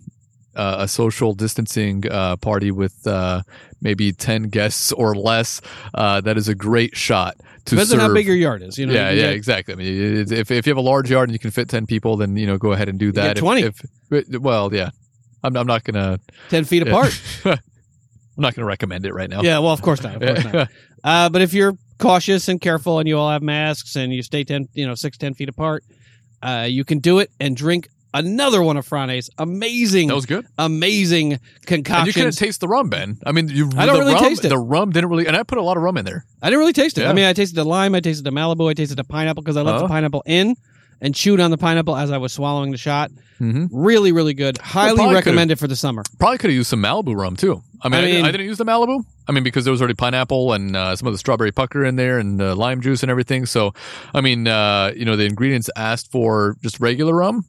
uh, 0.56 0.76
a 0.80 0.88
social 0.88 1.34
distancing 1.34 2.04
uh, 2.10 2.36
party 2.36 2.70
with 2.70 3.06
uh, 3.06 3.42
maybe 3.80 4.12
ten 4.12 4.44
guests 4.44 4.92
or 4.92 5.14
less, 5.14 5.60
uh, 5.94 6.20
that 6.22 6.36
is 6.36 6.48
a 6.48 6.54
great 6.54 6.96
shot 6.96 7.36
to 7.66 7.74
Depends 7.74 7.90
serve. 7.90 8.00
on 8.00 8.08
how 8.10 8.14
big 8.14 8.26
your 8.26 8.34
yard 8.36 8.62
is. 8.62 8.78
You 8.78 8.86
know, 8.86 8.92
yeah, 8.94 9.10
you 9.10 9.20
yeah, 9.20 9.26
get- 9.28 9.34
exactly. 9.34 9.74
I 9.74 9.76
mean, 9.76 10.32
if 10.32 10.50
if 10.50 10.66
you 10.66 10.70
have 10.70 10.76
a 10.78 10.80
large 10.80 11.10
yard 11.10 11.28
and 11.28 11.34
you 11.34 11.38
can 11.38 11.50
fit 11.50 11.68
ten 11.68 11.86
people, 11.86 12.16
then 12.16 12.36
you 12.36 12.46
know 12.46 12.58
go 12.58 12.72
ahead 12.72 12.88
and 12.88 12.98
do 12.98 13.12
that. 13.12 13.22
get 13.22 13.36
If- 13.38 13.42
20. 13.42 13.62
If, 13.62 14.40
well, 14.40 14.72
yeah, 14.74 14.90
I'm, 15.44 15.56
I'm 15.56 15.66
not 15.66 15.84
gonna. 15.84 16.18
ten 16.48 16.64
feet 16.64 16.86
apart. 16.86 17.20
I'm 17.44 17.58
not 18.42 18.54
gonna 18.54 18.66
recommend 18.66 19.04
it 19.04 19.12
right 19.12 19.28
now. 19.28 19.42
Yeah, 19.42 19.58
well, 19.58 19.72
of 19.72 19.82
course 19.82 20.02
not. 20.02 20.22
Of 20.22 20.42
course 20.42 20.52
not. 20.52 20.68
Uh, 21.04 21.28
but 21.28 21.40
if 21.42 21.54
you're 21.54 21.74
cautious 21.98 22.48
and 22.48 22.60
careful, 22.60 22.98
and 22.98 23.08
you 23.08 23.18
all 23.18 23.30
have 23.30 23.42
masks, 23.42 23.96
and 23.96 24.12
you 24.12 24.22
stay 24.22 24.44
ten, 24.44 24.68
you 24.74 24.86
know, 24.86 24.94
six, 24.94 25.16
ten 25.18 25.34
feet 25.34 25.48
apart, 25.48 25.84
uh, 26.42 26.66
you 26.68 26.84
can 26.84 26.98
do 26.98 27.18
it 27.18 27.30
and 27.40 27.56
drink 27.56 27.88
another 28.14 28.62
one 28.62 28.76
of 28.76 28.86
Frane's 28.86 29.28
amazing, 29.38 30.08
that 30.08 30.14
was 30.14 30.24
good. 30.26 30.46
amazing 30.56 31.38
And 31.68 31.86
you 32.06 32.12
couldn't 32.12 32.36
taste 32.36 32.60
the 32.60 32.68
rum, 32.68 32.88
Ben. 32.88 33.18
I 33.26 33.32
mean, 33.32 33.48
you, 33.48 33.70
I 33.76 33.84
don't 33.84 33.96
the 33.96 34.00
really 34.00 34.14
rum, 34.14 34.24
taste 34.24 34.44
it. 34.44 34.48
The 34.48 34.58
rum 34.58 34.90
didn't 34.92 35.10
really, 35.10 35.26
and 35.26 35.36
I 35.36 35.42
put 35.42 35.58
a 35.58 35.62
lot 35.62 35.76
of 35.76 35.82
rum 35.82 35.96
in 35.98 36.04
there. 36.06 36.24
I 36.40 36.48
didn't 36.48 36.60
really 36.60 36.72
taste 36.72 36.96
it. 36.98 37.02
Yeah. 37.02 37.10
I 37.10 37.12
mean, 37.12 37.26
I 37.26 37.32
tasted 37.34 37.56
the 37.56 37.64
lime, 37.64 37.94
I 37.94 38.00
tasted 38.00 38.24
the 38.24 38.30
Malibu, 38.30 38.70
I 38.70 38.74
tasted 38.74 38.96
the 38.96 39.04
pineapple 39.04 39.42
because 39.42 39.56
I 39.56 39.62
left 39.62 39.78
Oh. 39.78 39.82
the 39.82 39.88
pineapple 39.88 40.22
in 40.26 40.56
and 41.00 41.14
chewed 41.14 41.40
on 41.40 41.50
the 41.50 41.58
pineapple 41.58 41.96
as 41.96 42.10
I 42.10 42.18
was 42.18 42.32
swallowing 42.32 42.70
the 42.70 42.78
shot. 42.78 43.10
Mm-hmm. 43.40 43.66
Really, 43.70 44.12
really 44.12 44.34
good. 44.34 44.58
Highly 44.58 44.96
probably 44.96 45.14
recommend 45.14 45.50
it 45.50 45.58
for 45.58 45.68
the 45.68 45.76
summer. 45.76 46.02
Probably 46.18 46.38
could 46.38 46.50
have 46.50 46.56
used 46.56 46.70
some 46.70 46.82
Malibu 46.82 47.16
rum 47.16 47.36
too. 47.36 47.62
I 47.80 47.88
mean, 47.88 48.00
I 48.00 48.02
I, 48.02 48.06
didn't, 48.06 48.24
I 48.26 48.32
didn't 48.32 48.46
use 48.46 48.58
the 48.58 48.64
Malibu. 48.64 49.04
I 49.28 49.32
mean, 49.32 49.44
because 49.44 49.64
there 49.64 49.70
was 49.70 49.80
already 49.80 49.94
pineapple 49.94 50.52
and 50.52 50.74
uh, 50.74 50.96
some 50.96 51.06
of 51.06 51.14
the 51.14 51.18
strawberry 51.18 51.52
pucker 51.52 51.84
in 51.84 51.96
there 51.96 52.18
and 52.18 52.42
uh, 52.42 52.56
lime 52.56 52.80
juice 52.80 53.02
and 53.02 53.10
everything. 53.10 53.46
So, 53.46 53.74
I 54.12 54.20
mean, 54.20 54.48
uh, 54.48 54.92
you 54.96 55.04
know, 55.04 55.16
the 55.16 55.26
ingredients 55.26 55.70
asked 55.76 56.10
for 56.10 56.56
just 56.62 56.80
regular 56.80 57.14
rum, 57.14 57.44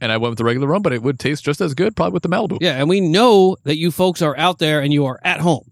and 0.00 0.12
I 0.12 0.18
went 0.18 0.30
with 0.30 0.38
the 0.38 0.44
regular 0.44 0.68
rum, 0.68 0.82
but 0.82 0.92
it 0.92 1.02
would 1.02 1.18
taste 1.18 1.44
just 1.44 1.60
as 1.60 1.74
good 1.74 1.96
probably 1.96 2.12
with 2.12 2.22
the 2.22 2.28
Malibu. 2.28 2.58
Yeah, 2.60 2.76
and 2.76 2.88
we 2.88 3.00
know 3.00 3.56
that 3.64 3.76
you 3.76 3.90
folks 3.90 4.22
are 4.22 4.36
out 4.36 4.60
there 4.60 4.80
and 4.80 4.92
you 4.92 5.06
are 5.06 5.18
at 5.24 5.40
home. 5.40 5.68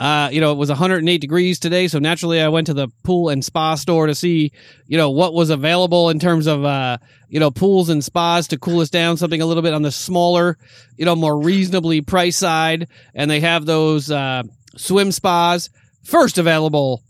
Uh, 0.00 0.30
you 0.32 0.40
know, 0.40 0.50
it 0.50 0.56
was 0.56 0.70
108 0.70 1.18
degrees 1.18 1.58
today, 1.58 1.86
so 1.86 1.98
naturally 1.98 2.40
I 2.40 2.48
went 2.48 2.68
to 2.68 2.74
the 2.74 2.88
pool 3.02 3.28
and 3.28 3.44
spa 3.44 3.74
store 3.74 4.06
to 4.06 4.14
see, 4.14 4.50
you 4.86 4.96
know, 4.96 5.10
what 5.10 5.34
was 5.34 5.50
available 5.50 6.08
in 6.08 6.18
terms 6.18 6.46
of, 6.46 6.64
uh, 6.64 6.96
you 7.28 7.38
know, 7.38 7.50
pools 7.50 7.90
and 7.90 8.02
spas 8.02 8.48
to 8.48 8.58
cool 8.58 8.80
us 8.80 8.88
down, 8.88 9.18
something 9.18 9.42
a 9.42 9.46
little 9.46 9.62
bit 9.62 9.74
on 9.74 9.82
the 9.82 9.90
smaller, 9.92 10.56
you 10.96 11.04
know, 11.04 11.14
more 11.14 11.38
reasonably 11.38 12.00
priced 12.00 12.38
side. 12.38 12.88
And 13.14 13.30
they 13.30 13.40
have 13.40 13.66
those, 13.66 14.10
uh, 14.10 14.44
swim 14.74 15.12
spas 15.12 15.68
first 16.02 16.38
available 16.38 17.02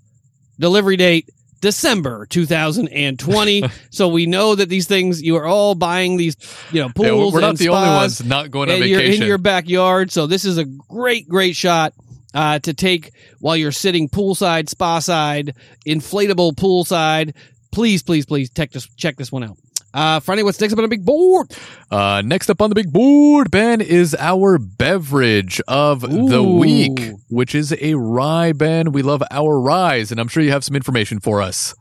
delivery 0.59 0.97
date 0.97 1.29
December 1.61 2.27
2020. 2.27 3.65
so 3.91 4.09
we 4.09 4.27
know 4.27 4.57
that 4.57 4.69
these 4.69 4.89
things, 4.89 5.23
you 5.23 5.37
are 5.37 5.47
all 5.47 5.77
buying 5.77 6.17
these, 6.17 6.37
you 6.73 6.81
know, 6.81 6.89
pools 6.89 7.07
Yeah, 7.07 7.35
we're 7.35 7.41
not 7.41 7.57
the 7.57 7.69
only 7.69 7.89
ones 7.89 8.25
not 8.25 8.51
going 8.51 8.69
on 8.69 8.81
vacation. 8.81 9.23
in 9.23 9.29
your 9.29 9.39
backyard. 9.39 10.11
So 10.11 10.27
this 10.27 10.45
is 10.45 10.59
a 10.59 10.65
great, 10.65 11.29
great 11.29 11.55
shot 11.55 11.95
uh, 12.35 12.59
to 12.61 12.75
take 12.75 13.13
while 13.39 13.57
you're 13.57 13.73
sitting 13.73 14.09
poolside, 14.09 14.69
spa 14.69 14.99
side, 14.99 15.55
inflatable 15.87 16.55
poolside. 16.55 17.35
Please, 17.73 18.03
please, 18.03 18.27
please 18.27 18.51
check 18.51 18.73
this 18.73 18.87
check 18.97 19.17
this 19.17 19.31
one 19.31 19.45
out. 19.45 19.57
Uh, 19.93 20.21
Friday, 20.21 20.45
what's 20.45 20.61
next 20.61 20.73
up 20.73 20.79
on 20.79 20.85
the 20.85 20.89
big 20.89 21.05
board? 21.05 21.51
Uh, 21.91 22.23
next 22.25 22.49
up 22.49 22.63
on 22.63 22.71
the 22.71 22.77
big 22.77 22.93
board, 22.93 23.51
Ben, 23.51 23.81
is 23.81 24.15
our 24.21 24.57
beverage 24.57 25.61
of 25.67 26.03
the 26.03 26.43
week, 26.43 27.01
which 27.29 27.57
is 27.57 27.75
a 27.81 27.95
rye, 27.95 28.53
Ben. 28.53 28.93
We 28.93 29.03
love 29.03 29.21
our 29.33 29.61
ryes, 29.61 30.13
and 30.13 30.21
I'm 30.21 30.29
sure 30.29 30.45
you 30.45 30.53
have 30.53 30.63
some 30.63 30.77
information 30.77 31.19
for 31.19 31.43
us. 31.43 31.75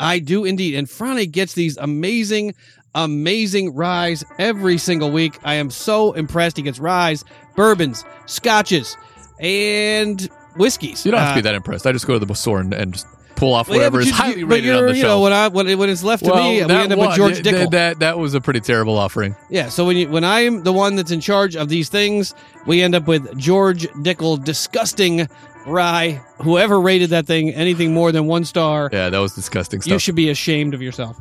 I 0.00 0.18
do 0.18 0.44
indeed. 0.44 0.74
And 0.74 0.88
Franny 0.88 1.30
gets 1.30 1.54
these 1.54 1.76
amazing, 1.76 2.54
amazing 2.96 3.72
ryes 3.74 4.24
every 4.38 4.76
single 4.76 5.12
week. 5.12 5.38
I 5.44 5.54
am 5.54 5.70
so 5.70 6.12
impressed. 6.12 6.56
He 6.56 6.64
gets 6.64 6.80
ryes, 6.80 7.24
bourbons, 7.54 8.04
scotches, 8.26 8.96
and 9.40 10.28
whiskeys. 10.56 11.04
You 11.04 11.10
don't 11.12 11.20
have 11.20 11.28
to 11.30 11.32
Uh, 11.32 11.36
be 11.36 11.40
that 11.42 11.54
impressed. 11.54 11.86
I 11.86 11.92
just 11.92 12.06
go 12.06 12.18
to 12.18 12.24
the 12.24 12.34
store 12.34 12.60
and, 12.60 12.72
and 12.72 12.92
just 12.92 13.06
pull 13.36 13.52
off 13.52 13.68
well, 13.68 13.76
yeah, 13.78 13.80
whatever 13.82 14.00
is 14.00 14.06
you- 14.08 14.12
highly 14.14 14.44
but 14.44 14.50
rated 14.54 14.76
on 14.76 14.82
the 14.86 14.96
you 14.96 15.02
know, 15.02 15.08
shelf. 15.08 15.22
when, 15.22 15.32
I, 15.32 15.48
when, 15.48 15.78
when 15.78 15.90
it's 15.90 16.04
left 16.04 16.24
to 16.24 16.30
well, 16.30 16.44
me, 16.44 16.64
we 16.64 16.72
end 16.72 16.92
up 16.92 16.98
with 16.98 17.16
George 17.16 17.38
Dickel. 17.42 17.70
That, 17.72 17.98
that 17.98 18.16
was 18.18 18.34
a 18.34 18.40
pretty 18.40 18.60
terrible 18.60 18.96
offering. 18.96 19.34
Yeah, 19.50 19.68
so 19.70 19.84
when 19.84 19.96
you, 19.96 20.08
when 20.08 20.22
I'm 20.24 20.62
the 20.62 20.72
one 20.72 20.94
that's 20.94 21.10
in 21.10 21.20
charge 21.20 21.56
of 21.56 21.68
these 21.68 21.88
things, 21.88 22.32
we 22.66 22.80
end 22.82 22.94
up 22.94 23.08
with 23.08 23.36
George 23.36 23.88
Dickel, 23.88 24.42
disgusting 24.44 25.26
rye. 25.66 26.22
Whoever 26.42 26.80
rated 26.80 27.10
that 27.10 27.26
thing 27.26 27.50
anything 27.50 27.92
more 27.92 28.12
than 28.12 28.26
one 28.26 28.44
star, 28.44 28.88
Yeah, 28.92 29.10
that 29.10 29.18
was 29.18 29.34
disgusting 29.34 29.80
stuff. 29.80 29.92
you 29.92 29.98
should 29.98 30.14
be 30.14 30.30
ashamed 30.30 30.72
of 30.74 30.80
yourself. 30.80 31.16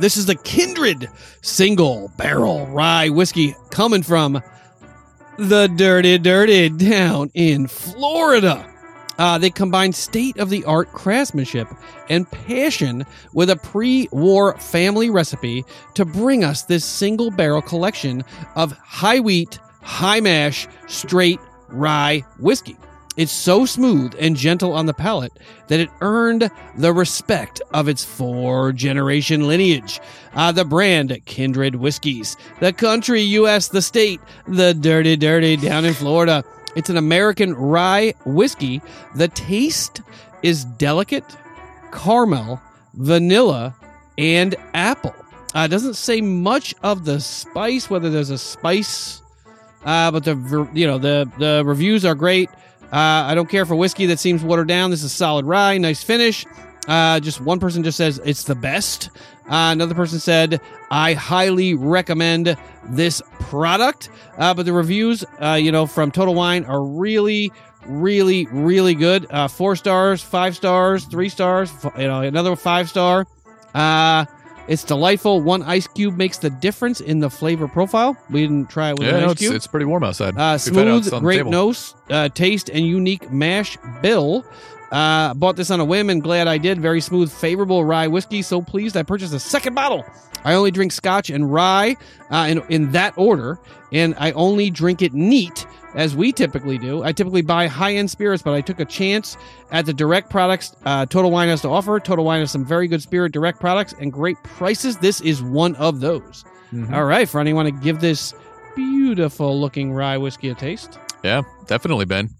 This 0.00 0.16
is 0.18 0.26
the 0.26 0.34
Kindred 0.34 1.08
single 1.40 2.10
barrel 2.18 2.66
rye 2.66 3.08
whiskey 3.10 3.54
coming 3.70 4.02
from 4.02 4.42
the 5.36 5.68
Dirty 5.68 6.18
Dirty 6.18 6.68
down 6.68 7.30
in 7.34 7.66
Florida. 7.66 8.70
Uh, 9.18 9.38
they 9.38 9.50
combine 9.50 9.92
state 9.92 10.38
of 10.38 10.50
the 10.50 10.64
art 10.64 10.90
craftsmanship 10.92 11.68
and 12.08 12.30
passion 12.30 13.06
with 13.32 13.48
a 13.50 13.56
pre 13.56 14.08
war 14.10 14.56
family 14.58 15.10
recipe 15.10 15.64
to 15.94 16.04
bring 16.04 16.42
us 16.42 16.62
this 16.62 16.84
single 16.84 17.30
barrel 17.30 17.62
collection 17.62 18.24
of 18.56 18.72
high 18.72 19.20
wheat, 19.20 19.58
high 19.82 20.20
mash, 20.20 20.66
straight 20.86 21.40
rye 21.68 22.24
whiskey. 22.38 22.76
It's 23.16 23.32
so 23.32 23.64
smooth 23.64 24.14
and 24.18 24.36
gentle 24.36 24.72
on 24.72 24.86
the 24.86 24.94
palate 24.94 25.32
that 25.68 25.78
it 25.78 25.88
earned 26.00 26.50
the 26.76 26.92
respect 26.92 27.62
of 27.72 27.88
its 27.88 28.04
four 28.04 28.72
generation 28.72 29.46
lineage. 29.46 30.00
Uh, 30.34 30.50
the 30.50 30.64
brand 30.64 31.16
Kindred 31.24 31.76
Whiskies, 31.76 32.36
the 32.58 32.72
country, 32.72 33.20
U.S., 33.22 33.68
the 33.68 33.82
state, 33.82 34.20
the 34.48 34.74
Dirty 34.74 35.14
Dirty 35.16 35.56
down 35.56 35.84
in 35.84 35.94
Florida. 35.94 36.42
It's 36.74 36.90
an 36.90 36.96
American 36.96 37.54
rye 37.54 38.14
whiskey. 38.24 38.82
The 39.14 39.28
taste 39.28 40.00
is 40.42 40.64
delicate, 40.64 41.24
caramel, 41.92 42.60
vanilla, 42.94 43.76
and 44.18 44.56
apple. 44.74 45.14
Uh, 45.54 45.60
it 45.60 45.68
doesn't 45.68 45.94
say 45.94 46.20
much 46.20 46.74
of 46.82 47.04
the 47.04 47.20
spice, 47.20 47.88
whether 47.88 48.10
there's 48.10 48.30
a 48.30 48.38
spice, 48.38 49.22
uh, 49.84 50.10
but 50.10 50.24
the 50.24 50.68
you 50.74 50.86
know 50.86 50.98
the 50.98 51.30
the 51.38 51.62
reviews 51.64 52.04
are 52.04 52.16
great. 52.16 52.50
Uh, 52.94 53.26
I 53.26 53.34
don't 53.34 53.48
care 53.48 53.66
for 53.66 53.74
whiskey 53.74 54.06
that 54.06 54.20
seems 54.20 54.44
watered 54.44 54.68
down. 54.68 54.90
This 54.90 55.02
is 55.02 55.10
solid 55.12 55.46
rye, 55.46 55.78
nice 55.78 56.02
finish. 56.02 56.46
Uh, 56.86 57.18
just 57.18 57.40
one 57.40 57.58
person 57.58 57.82
just 57.82 57.96
says 57.96 58.20
it's 58.24 58.44
the 58.44 58.54
best. 58.54 59.10
Uh, 59.46 59.72
another 59.72 59.94
person 59.94 60.20
said 60.20 60.60
I 60.90 61.14
highly 61.14 61.74
recommend 61.74 62.56
this 62.90 63.20
product. 63.40 64.10
Uh, 64.38 64.54
but 64.54 64.64
the 64.64 64.72
reviews, 64.72 65.24
uh, 65.42 65.54
you 65.60 65.72
know, 65.72 65.86
from 65.86 66.10
Total 66.12 66.34
Wine 66.34 66.64
are 66.66 66.82
really, 66.84 67.50
really, 67.86 68.46
really 68.52 68.94
good. 68.94 69.26
Uh, 69.30 69.48
four 69.48 69.74
stars, 69.76 70.22
five 70.22 70.54
stars, 70.54 71.04
three 71.06 71.28
stars. 71.28 71.72
f- 71.84 71.94
You 71.98 72.06
know, 72.06 72.20
another 72.20 72.54
five 72.54 72.88
star. 72.88 73.26
Uh, 73.74 74.24
it's 74.66 74.84
delightful. 74.84 75.40
One 75.40 75.62
ice 75.62 75.86
cube 75.86 76.16
makes 76.16 76.38
the 76.38 76.50
difference 76.50 77.00
in 77.00 77.20
the 77.20 77.30
flavor 77.30 77.68
profile. 77.68 78.16
We 78.30 78.42
didn't 78.42 78.70
try 78.70 78.90
it 78.90 78.98
with 78.98 79.08
yeah, 79.08 79.16
an 79.16 79.24
ice 79.24 79.32
it's, 79.32 79.40
cube. 79.40 79.54
it's 79.54 79.66
pretty 79.66 79.86
warm 79.86 80.04
outside. 80.04 80.36
Uh, 80.38 80.58
We've 80.66 80.74
had 80.74 80.88
it 80.88 81.04
smooth, 81.04 81.20
great 81.20 81.46
nose, 81.46 81.94
uh, 82.10 82.28
taste, 82.30 82.70
and 82.70 82.86
unique 82.86 83.30
mash 83.30 83.76
bill. 84.02 84.44
Uh, 84.94 85.34
bought 85.34 85.56
this 85.56 85.72
on 85.72 85.80
a 85.80 85.84
whim 85.84 86.08
and 86.08 86.22
glad 86.22 86.46
I 86.46 86.56
did. 86.56 86.80
Very 86.80 87.00
smooth, 87.00 87.32
favorable 87.32 87.84
rye 87.84 88.06
whiskey. 88.06 88.42
So 88.42 88.62
pleased 88.62 88.96
I 88.96 89.02
purchased 89.02 89.34
a 89.34 89.40
second 89.40 89.74
bottle. 89.74 90.04
I 90.44 90.54
only 90.54 90.70
drink 90.70 90.92
scotch 90.92 91.30
and 91.30 91.52
rye 91.52 91.96
uh, 92.30 92.46
in, 92.48 92.62
in 92.68 92.92
that 92.92 93.12
order, 93.16 93.58
and 93.92 94.14
I 94.18 94.30
only 94.32 94.70
drink 94.70 95.02
it 95.02 95.12
neat 95.12 95.66
as 95.96 96.14
we 96.14 96.30
typically 96.30 96.78
do. 96.78 97.02
I 97.02 97.10
typically 97.10 97.42
buy 97.42 97.66
high 97.66 97.94
end 97.94 98.08
spirits, 98.08 98.42
but 98.42 98.54
I 98.54 98.60
took 98.60 98.78
a 98.78 98.84
chance 98.84 99.36
at 99.72 99.84
the 99.84 99.92
direct 99.92 100.30
products 100.30 100.76
uh, 100.84 101.06
Total 101.06 101.30
Wine 101.30 101.48
has 101.48 101.60
to 101.62 101.68
offer. 101.68 101.98
Total 101.98 102.24
Wine 102.24 102.38
has 102.40 102.52
some 102.52 102.64
very 102.64 102.86
good 102.86 103.02
spirit 103.02 103.32
direct 103.32 103.58
products 103.58 103.94
and 103.98 104.12
great 104.12 104.36
prices. 104.44 104.96
This 104.98 105.20
is 105.22 105.42
one 105.42 105.74
of 105.76 105.98
those. 106.00 106.44
Mhm. 106.72 106.92
All 106.92 107.04
right, 107.04 107.32
you 107.48 107.54
want 107.56 107.66
to 107.66 107.82
give 107.82 108.00
this 108.00 108.32
beautiful 108.76 109.60
looking 109.60 109.92
rye 109.92 110.18
whiskey 110.18 110.50
a 110.50 110.54
taste? 110.54 110.98
Yeah, 111.24 111.42
definitely, 111.66 112.04
Ben. 112.04 112.30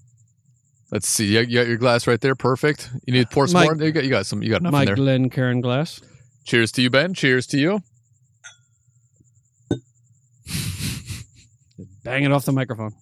Let's 0.90 1.08
see. 1.08 1.26
You, 1.26 1.40
you 1.40 1.58
got 1.58 1.66
your 1.66 1.76
glass 1.76 2.06
right 2.06 2.20
there. 2.20 2.34
Perfect. 2.34 2.90
You 3.06 3.14
need 3.14 3.28
to 3.28 3.34
pour 3.34 3.46
some 3.46 3.60
Mike- 3.60 3.76
more. 3.76 3.86
You 3.86 3.92
got, 3.92 4.04
you 4.04 4.10
got 4.10 4.26
some. 4.26 4.42
You 4.42 4.50
got 4.50 4.60
enough 4.60 4.72
My 4.72 4.82
in 4.82 4.86
there. 4.86 4.96
Glencairn 4.96 5.60
glass. 5.60 6.00
Cheers 6.44 6.72
to 6.72 6.82
you, 6.82 6.90
Ben. 6.90 7.14
Cheers 7.14 7.46
to 7.48 7.58
you. 7.58 7.80
Bang 12.04 12.24
it 12.24 12.32
off 12.32 12.44
the 12.44 12.52
microphone. 12.52 12.92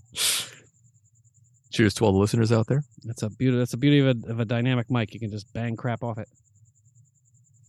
Cheers 1.72 1.94
to 1.94 2.04
all 2.04 2.12
the 2.12 2.18
listeners 2.18 2.52
out 2.52 2.66
there. 2.68 2.84
That's 3.04 3.22
a 3.22 3.30
beauty. 3.30 3.56
That's 3.58 3.72
the 3.72 3.76
beauty 3.76 3.98
of 3.98 4.06
a, 4.06 4.30
of 4.30 4.40
a 4.40 4.44
dynamic 4.44 4.90
mic. 4.90 5.12
You 5.12 5.20
can 5.20 5.30
just 5.30 5.52
bang 5.52 5.74
crap 5.76 6.02
off 6.02 6.18
it. 6.18 6.28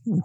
Hmm. 0.06 0.19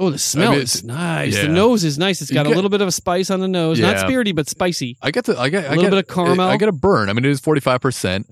Oh, 0.00 0.08
the 0.08 0.18
smell 0.18 0.52
mean, 0.52 0.62
is 0.62 0.82
nice. 0.82 1.36
yeah. 1.36 1.42
The 1.42 1.48
nose 1.48 1.84
is 1.84 1.98
nice. 1.98 2.22
It's 2.22 2.30
got 2.30 2.46
a 2.46 2.48
little 2.48 2.70
bit 2.70 2.80
of 2.80 2.88
a 2.88 2.92
spice 2.92 3.28
on 3.28 3.40
the 3.40 3.48
nose. 3.48 3.78
Not 3.78 3.96
Yeah. 3.96 4.04
spirity, 4.04 4.34
but 4.34 4.48
spicy. 4.48 4.96
I 5.02 5.10
get 5.10 5.26
the. 5.26 5.38
I 5.38 5.50
get. 5.50 5.64
A 5.64 5.66
I 5.66 5.70
little 5.70 5.84
get, 5.84 5.90
bit 5.90 5.98
of 5.98 6.08
caramel. 6.08 6.48
I 6.48 6.56
get 6.56 6.70
a 6.70 6.72
burn. 6.72 7.10
I 7.10 7.12
mean, 7.12 7.26
it 7.26 7.30
is 7.30 7.38
forty 7.38 7.60
five 7.60 7.82
percent. 7.82 8.26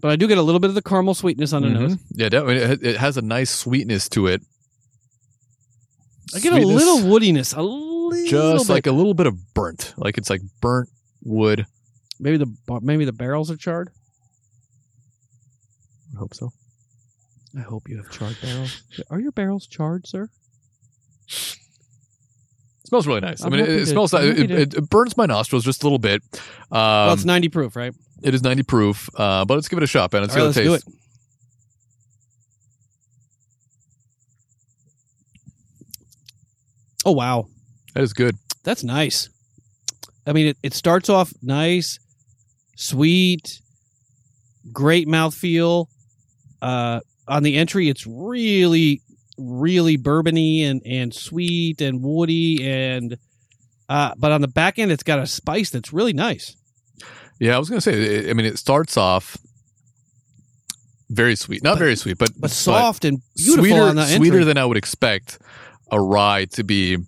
But 0.00 0.12
I 0.12 0.16
do 0.16 0.26
get 0.26 0.38
a 0.38 0.42
little 0.42 0.60
bit 0.60 0.68
of 0.68 0.74
the 0.74 0.80
caramel 0.80 1.12
sweetness 1.12 1.52
on 1.52 1.60
the 1.60 1.68
mm-hmm. 1.68 1.88
nose. 1.88 1.98
Yeah, 2.12 2.30
definitely. 2.30 2.56
It, 2.62 2.82
it 2.94 2.96
has 2.96 3.18
a 3.18 3.22
nice 3.22 3.50
sweetness 3.50 4.08
to 4.10 4.28
it. 4.28 4.40
I 6.34 6.38
get 6.40 6.54
a 6.54 6.56
little 6.56 7.00
woodiness. 7.00 7.54
A 7.54 7.60
little 7.60 8.24
just 8.24 8.68
bit. 8.68 8.72
like 8.72 8.86
a 8.86 8.92
little 8.92 9.14
bit 9.14 9.26
of 9.26 9.52
burnt. 9.52 9.92
Like 9.98 10.16
it's 10.16 10.30
like 10.30 10.40
burnt 10.62 10.88
wood. 11.22 11.66
maybe 12.18 12.38
the 12.38 12.80
maybe 12.80 13.04
the 13.04 13.12
barrels 13.12 13.50
are 13.50 13.56
charred. 13.56 13.90
I 16.14 16.18
hope 16.18 16.34
so. 16.34 16.50
I 17.58 17.60
hope 17.60 17.90
you 17.90 17.98
have 17.98 18.10
charred 18.10 18.38
barrels. 18.40 18.82
Are 19.10 19.20
your 19.20 19.32
barrels 19.32 19.66
charred, 19.66 20.06
sir? 20.06 20.30
Smells 22.84 23.06
really 23.06 23.20
nice. 23.20 23.42
I'm 23.42 23.52
I 23.52 23.56
mean, 23.56 23.64
it, 23.66 23.70
it 23.70 23.86
smells. 23.86 24.12
It, 24.14 24.50
it, 24.50 24.74
it 24.74 24.90
burns 24.90 25.16
my 25.16 25.26
nostrils 25.26 25.64
just 25.64 25.82
a 25.82 25.86
little 25.86 25.98
bit. 25.98 26.22
Um, 26.70 26.78
well, 26.80 27.12
it's 27.12 27.24
ninety 27.24 27.48
proof, 27.48 27.76
right? 27.76 27.92
it 28.22 28.34
is 28.34 28.42
ninety 28.42 28.62
proof, 28.64 29.08
uh, 29.16 29.44
but 29.44 29.54
let's 29.54 29.68
give 29.68 29.76
it 29.76 29.82
a 29.82 29.86
shot, 29.86 30.10
Ben. 30.10 30.22
Let's 30.22 30.34
All 30.36 30.46
right, 30.46 30.54
see 30.54 30.60
let's 30.60 30.68
how 30.68 30.70
do 30.70 30.74
it 30.74 30.76
it. 30.76 30.82
tastes. 30.84 30.94
Oh 37.04 37.12
wow, 37.12 37.46
That 37.94 38.02
is 38.02 38.12
good. 38.12 38.36
that's 38.64 38.82
nice. 38.84 39.28
I 40.26 40.32
mean, 40.32 40.48
it, 40.48 40.58
it 40.62 40.74
starts 40.74 41.08
off 41.08 41.32
nice, 41.42 41.98
sweet, 42.76 43.60
great 44.72 45.08
mouthfeel. 45.08 45.86
Uh, 46.60 47.00
on 47.26 47.42
the 47.44 47.56
entry, 47.56 47.88
it's 47.88 48.06
really, 48.06 49.00
really 49.38 49.96
bourbony 49.96 50.64
and, 50.64 50.82
and 50.84 51.14
sweet 51.14 51.80
and 51.80 52.02
woody 52.02 52.68
and. 52.68 53.16
Uh, 53.88 54.12
but 54.18 54.32
on 54.32 54.42
the 54.42 54.48
back 54.48 54.78
end, 54.78 54.92
it's 54.92 55.02
got 55.02 55.18
a 55.18 55.26
spice 55.26 55.70
that's 55.70 55.92
really 55.94 56.12
nice. 56.12 56.54
Yeah, 57.40 57.56
I 57.56 57.58
was 57.58 57.70
gonna 57.70 57.80
say. 57.80 58.28
I 58.28 58.34
mean, 58.34 58.44
it 58.44 58.58
starts 58.58 58.96
off 58.98 59.38
very 61.10 61.36
sweet, 61.36 61.62
not 61.62 61.74
But- 61.74 61.78
very 61.78 61.96
sweet, 61.96 62.18
but 62.18 62.30
But 62.38 62.50
soft 62.50 63.04
and 63.04 63.22
beautiful 63.36 63.64
sweeter, 63.64 63.82
on 63.82 63.96
the 63.96 64.02
entry. 64.02 64.16
sweeter 64.28 64.44
than 64.44 64.58
I 64.58 64.66
would 64.66 64.76
expect 64.76 65.38
a 65.90 66.00
rye 66.00 66.44
to 66.52 66.64
be. 66.64 66.98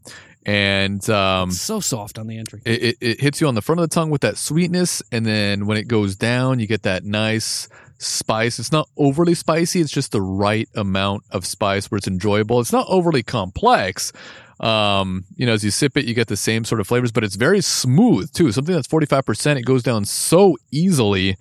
and 0.47 1.07
um, 1.11 1.51
so 1.51 1.81
soft 1.81 2.19
on 2.19 2.27
the 2.27 2.39
entry. 2.39 2.62
it, 2.65 2.82
it, 2.82 2.97
it 3.02 3.20
hits 3.20 3.43
you 3.43 3.47
on 3.47 3.55
the 3.55 3.61
front 3.61 3.78
of 3.81 3.89
the 3.90 3.94
tongue 3.94 4.09
with 4.09 4.23
that 4.23 4.39
sweetness, 4.39 5.02
and 5.12 5.27
then 5.27 5.66
when 5.66 5.77
it 5.77 5.86
goes 5.86 6.16
down, 6.16 6.59
you 6.61 6.66
get 6.66 6.85
that 6.85 7.05
nice 7.05 7.69
spice. 8.01 8.59
It's 8.59 8.72
not 8.72 8.89
overly 8.97 9.35
spicy; 9.35 9.81
it's 9.81 9.93
just 9.93 10.12
the 10.12 10.22
right 10.22 10.68
amount 10.74 11.24
of 11.31 11.47
spice 11.47 11.90
where 11.90 11.98
it's 11.98 12.09
enjoyable. 12.09 12.60
It's 12.60 12.72
not 12.72 12.86
overly 12.89 13.22
complex. 13.22 14.12
Um, 14.60 15.24
you 15.36 15.47
know, 15.47 15.55
as 15.55 15.64
you 15.64 15.70
sip 15.70 15.97
it, 15.97 16.05
you 16.05 16.14
get 16.14 16.28
the 16.28 16.36
same 16.36 16.64
sort 16.64 16.81
of 16.81 16.86
flavors, 16.86 17.12
but 17.12 17.24
it's 17.24 17.36
very 17.36 17.60
smooth 17.62 18.32
too. 18.32 18.52
Something 18.52 18.74
that's 18.74 18.86
forty 18.86 19.06
five 19.06 19.24
percent, 19.24 19.59
it 19.59 19.62
goes 19.62 19.82
down 19.82 20.05
so 20.05 20.56
easily. 20.70 21.36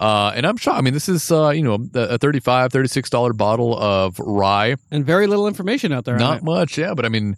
Uh, 0.00 0.32
and 0.36 0.46
I'm 0.46 0.56
shocked. 0.56 0.78
I 0.78 0.80
mean, 0.80 0.94
this 0.94 1.08
is 1.08 1.32
uh, 1.32 1.48
you 1.50 1.62
know 1.62 1.78
a 1.94 2.18
35 2.18 2.72
36 2.72 3.10
dollar 3.10 3.32
bottle 3.32 3.76
of 3.76 4.18
rye. 4.20 4.76
And 4.90 5.04
very 5.04 5.26
little 5.26 5.48
information 5.48 5.92
out 5.92 6.04
there. 6.04 6.16
Not 6.16 6.38
it. 6.38 6.44
much, 6.44 6.78
yeah, 6.78 6.94
but 6.94 7.04
I 7.04 7.08
mean, 7.08 7.36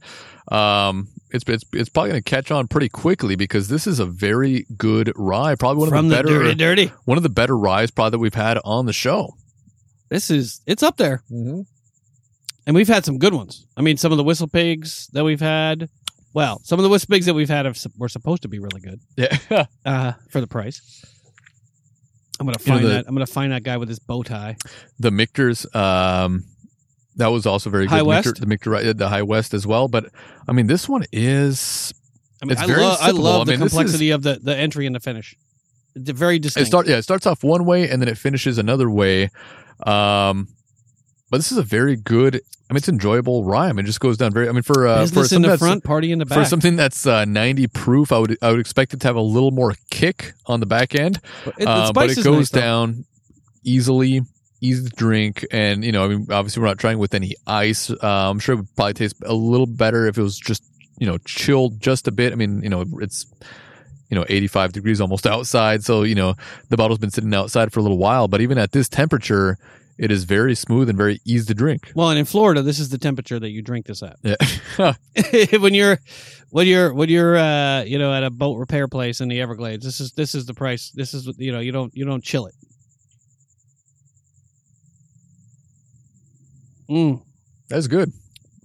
um, 0.49 1.09
it's 1.33 1.45
it's 1.49 1.65
it's 1.73 1.89
probably 1.89 2.11
going 2.11 2.23
to 2.23 2.31
catch 2.31 2.51
on 2.51 2.69
pretty 2.69 2.89
quickly 2.89 3.37
because 3.37 3.69
this 3.69 3.87
is 3.87 3.99
a 4.01 4.07
very 4.07 4.67
good 4.77 5.13
rye. 5.17 5.55
Probably 5.55 5.81
one 5.81 5.89
From 5.91 6.05
of 6.07 6.11
the 6.11 6.17
the 6.17 6.23
better 6.23 6.39
dirty, 6.43 6.55
dirty. 6.55 6.93
one 7.05 7.17
of 7.17 7.23
the 7.23 7.29
better 7.29 7.57
ryes 7.57 7.91
probably 7.91 8.11
that 8.13 8.19
we've 8.19 8.35
had 8.35 8.59
on 8.65 8.87
the 8.87 8.93
show. 8.93 9.35
This 10.09 10.31
is 10.31 10.61
it's 10.67 10.83
up 10.83 10.97
there, 10.97 11.23
Mm-hmm. 11.31 11.61
and 12.67 12.77
we've 12.77 12.89
had 12.89 13.05
some 13.05 13.19
good 13.19 13.33
ones. 13.35 13.67
I 13.77 13.83
mean, 13.83 13.97
some 13.97 14.11
of 14.13 14.19
the 14.19 14.25
WhistlePigs 14.25 15.11
that 15.13 15.25
we've 15.25 15.41
had. 15.41 15.89
Well, 16.33 16.61
some 16.63 16.79
of 16.79 16.85
the 16.85 16.89
WhistlePigs 16.89 17.25
that 17.25 17.35
we've 17.35 17.49
had 17.49 17.67
have, 17.67 17.77
were 17.99 18.09
supposed 18.09 18.43
to 18.43 18.49
be 18.49 18.61
really 18.61 18.81
good 18.81 19.01
Yeah, 19.17 19.67
uh, 19.85 20.13
for 20.31 20.41
the 20.41 20.47
price. 20.47 21.05
I'm 22.39 22.47
gonna 22.47 22.57
You 22.61 22.67
know, 22.67 22.75
find 22.77 22.85
the- 22.85 22.89
that. 22.91 23.05
I'm 23.09 23.15
gonna 23.15 23.27
find 23.27 23.53
that 23.53 23.63
guy 23.65 23.77
with 23.77 23.89
his 23.89 23.99
bow 23.99 24.23
tie. 24.23 24.57
the 24.99 25.11
Michter's, 25.11 25.67
um, 25.75 26.45
that 27.17 27.29
was 27.29 27.47
also 27.47 27.71
very 27.71 27.85
good. 27.85 27.91
High 27.91 27.99
The 27.99 28.05
West? 28.05 28.35
The 28.41 28.95
the 28.97 29.09
High 29.09 29.23
West 29.23 29.55
as 29.55 29.67
well. 29.67 29.89
But 29.89 30.07
I 30.49 30.53
mean, 30.53 30.67
this 30.67 30.89
one 30.89 31.05
is 31.13 31.93
I 32.43 32.47
mean, 32.47 32.53
It's 32.53 32.63
I, 32.63 32.67
very 32.67 32.83
love 32.83 32.99
I 33.01 33.11
love 33.11 33.41
I 33.43 33.45
the 33.45 33.51
mean, 33.53 33.61
this 33.61 33.73
complexity 33.73 34.11
of 34.11 34.23
the, 34.23 34.39
the 34.43 34.57
entry 34.57 34.87
and 34.87 34.95
the 34.95 35.01
finish. 35.01 35.37
It's 35.95 36.11
very 36.11 36.37
it 36.37 36.43
distinct. 36.43 36.69
start 36.69 36.87
yeah 36.87 36.97
it 36.99 37.03
starts 37.03 37.27
off 37.27 37.43
one 37.43 37.65
way 37.65 37.89
and 37.89 38.01
then 38.01 38.09
it 38.09 38.17
finishes 38.17 38.59
another 38.59 38.89
way. 38.89 39.31
Um, 39.85 40.49
but 41.31 41.39
this 41.39 41.53
is 41.53 41.59
a 41.59 41.63
very 41.63 41.97
good. 41.97 42.37
I 42.69 42.73
mean, 42.73 42.77
it's 42.79 42.89
enjoyable 42.89 43.45
rhyme. 43.45 43.79
It 43.81 43.83
just 43.85 43.99
goes 44.01 44.17
down 44.17 44.33
very. 44.33 44.49
I 44.49 44.53
mean, 44.53 44.63
for 44.63 44.87
uh, 44.87 45.05
for 45.07 45.21
in 45.21 45.25
something 45.27 45.43
the 45.43 45.49
that's- 45.49 45.59
front, 45.61 45.85
party 45.85 46.13
in 46.13 46.19
the 46.21 46.27
back. 46.27 46.39
For 46.39 46.45
something 46.45 46.77
that's 46.77 47.05
uh, 47.07 47.25
90 47.25 47.67
proof, 47.69 48.13
I 48.13 48.19
would 48.19 48.37
I 48.43 48.51
would 48.51 48.61
expect 48.61 48.95
it 48.95 49.01
to 49.01 49.09
have 49.09 49.17
a 49.17 49.21
little 49.21 49.51
more 49.51 49.75
kick 49.91 50.33
on 50.47 50.61
the 50.61 50.67
back 50.67 50.95
end, 50.95 51.21
But 51.45 51.55
it, 51.59 51.65
the 51.65 51.71
uh, 51.71 51.93
but 51.93 52.11
it 52.11 52.19
is 52.19 52.25
goes 52.25 52.53
nice, 52.53 52.63
down 52.63 53.05
easily, 53.65 54.23
easy 54.61 54.89
to 54.89 54.97
drink, 54.97 55.47
and 55.51 55.85
you 55.85 55.93
know, 55.93 56.05
I 56.05 56.09
mean, 56.09 56.27
obviously 56.31 56.61
we're 56.61 56.69
not 56.69 56.79
trying 56.79 56.99
with 56.99 57.15
any 57.15 57.35
ice. 57.47 57.91
Uh, 57.91 58.31
I'm 58.31 58.39
sure 58.39 58.55
it 58.55 58.57
would 58.57 58.77
probably 58.77 58.95
taste 58.95 59.17
a 59.25 59.35
little 59.35 59.67
better 59.67 60.07
if 60.07 60.19
it 60.19 60.23
was 60.23 60.39
just 60.39 60.63
you 60.99 61.07
know 61.07 61.19
chilled 61.19 61.81
just 61.81 62.07
a 62.07 62.13
bit. 62.13 62.33
I 62.33 62.37
mean, 62.37 62.63
you 62.63 62.69
know, 62.69 62.85
it's 63.01 63.27
you 64.11 64.17
know 64.17 64.25
85 64.29 64.73
degrees 64.73 65.01
almost 65.01 65.27
outside, 65.27 65.85
so 65.85 66.03
you 66.03 66.15
know 66.15 66.35
the 66.69 66.77
bottle's 66.77 66.99
been 66.99 67.11
sitting 67.11 67.35
outside 67.35 67.73
for 67.73 67.81
a 67.81 67.83
little 67.83 67.99
while, 67.99 68.29
but 68.29 68.41
even 68.41 68.59
at 68.59 68.73
this 68.73 68.89
temperature. 68.89 69.59
It 69.99 70.11
is 70.11 70.25
very 70.25 70.55
smooth 70.55 70.89
and 70.89 70.97
very 70.97 71.21
easy 71.27 71.45
to 71.49 71.53
drink. 71.53 71.93
Well, 71.95 72.09
and 72.09 72.19
in 72.19 72.25
Florida, 72.25 72.63
this 72.63 72.79
is 72.79 72.89
the 72.89 72.97
temperature 72.97 73.39
that 73.39 73.51
you 73.51 73.61
drink 73.61 73.85
this 73.85 74.03
at. 74.03 74.17
Yeah. 74.23 74.95
when 75.59 75.75
you're 75.75 75.99
when 76.49 76.67
you're 76.67 76.95
when 76.95 77.11
you're 77.11 77.37
uh 77.37 77.83
you 77.83 77.99
know 77.99 78.11
at 78.11 78.25
a 78.25 78.31
boat 78.31 78.57
repair 78.57 78.89
place 78.89 79.21
in 79.21 79.29
the 79.29 79.43
Everglades, 79.43 79.85
this 79.85 80.01
is 80.01 80.13
this 80.13 80.35
is 80.35 80.47
the 80.47 80.55
price. 80.55 80.91
This 80.93 81.13
is 81.13 81.31
you 81.37 81.53
know 81.53 81.61
you 81.61 81.71
don't 81.71 81.95
you 81.95 82.07
don't 82.07 82.25
chill 82.25 82.47
it. 82.47 82.55
Mm. 86.91 87.23
That's 87.69 87.87
good. 87.87 88.13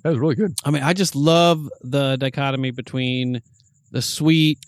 That 0.03 0.09
was 0.09 0.19
really 0.19 0.35
good. 0.35 0.53
I 0.63 0.71
mean, 0.71 0.83
I 0.83 0.93
just 0.93 1.15
love 1.15 1.69
the 1.81 2.15
dichotomy 2.17 2.71
between 2.71 3.41
the 3.91 4.01
sweet 4.01 4.59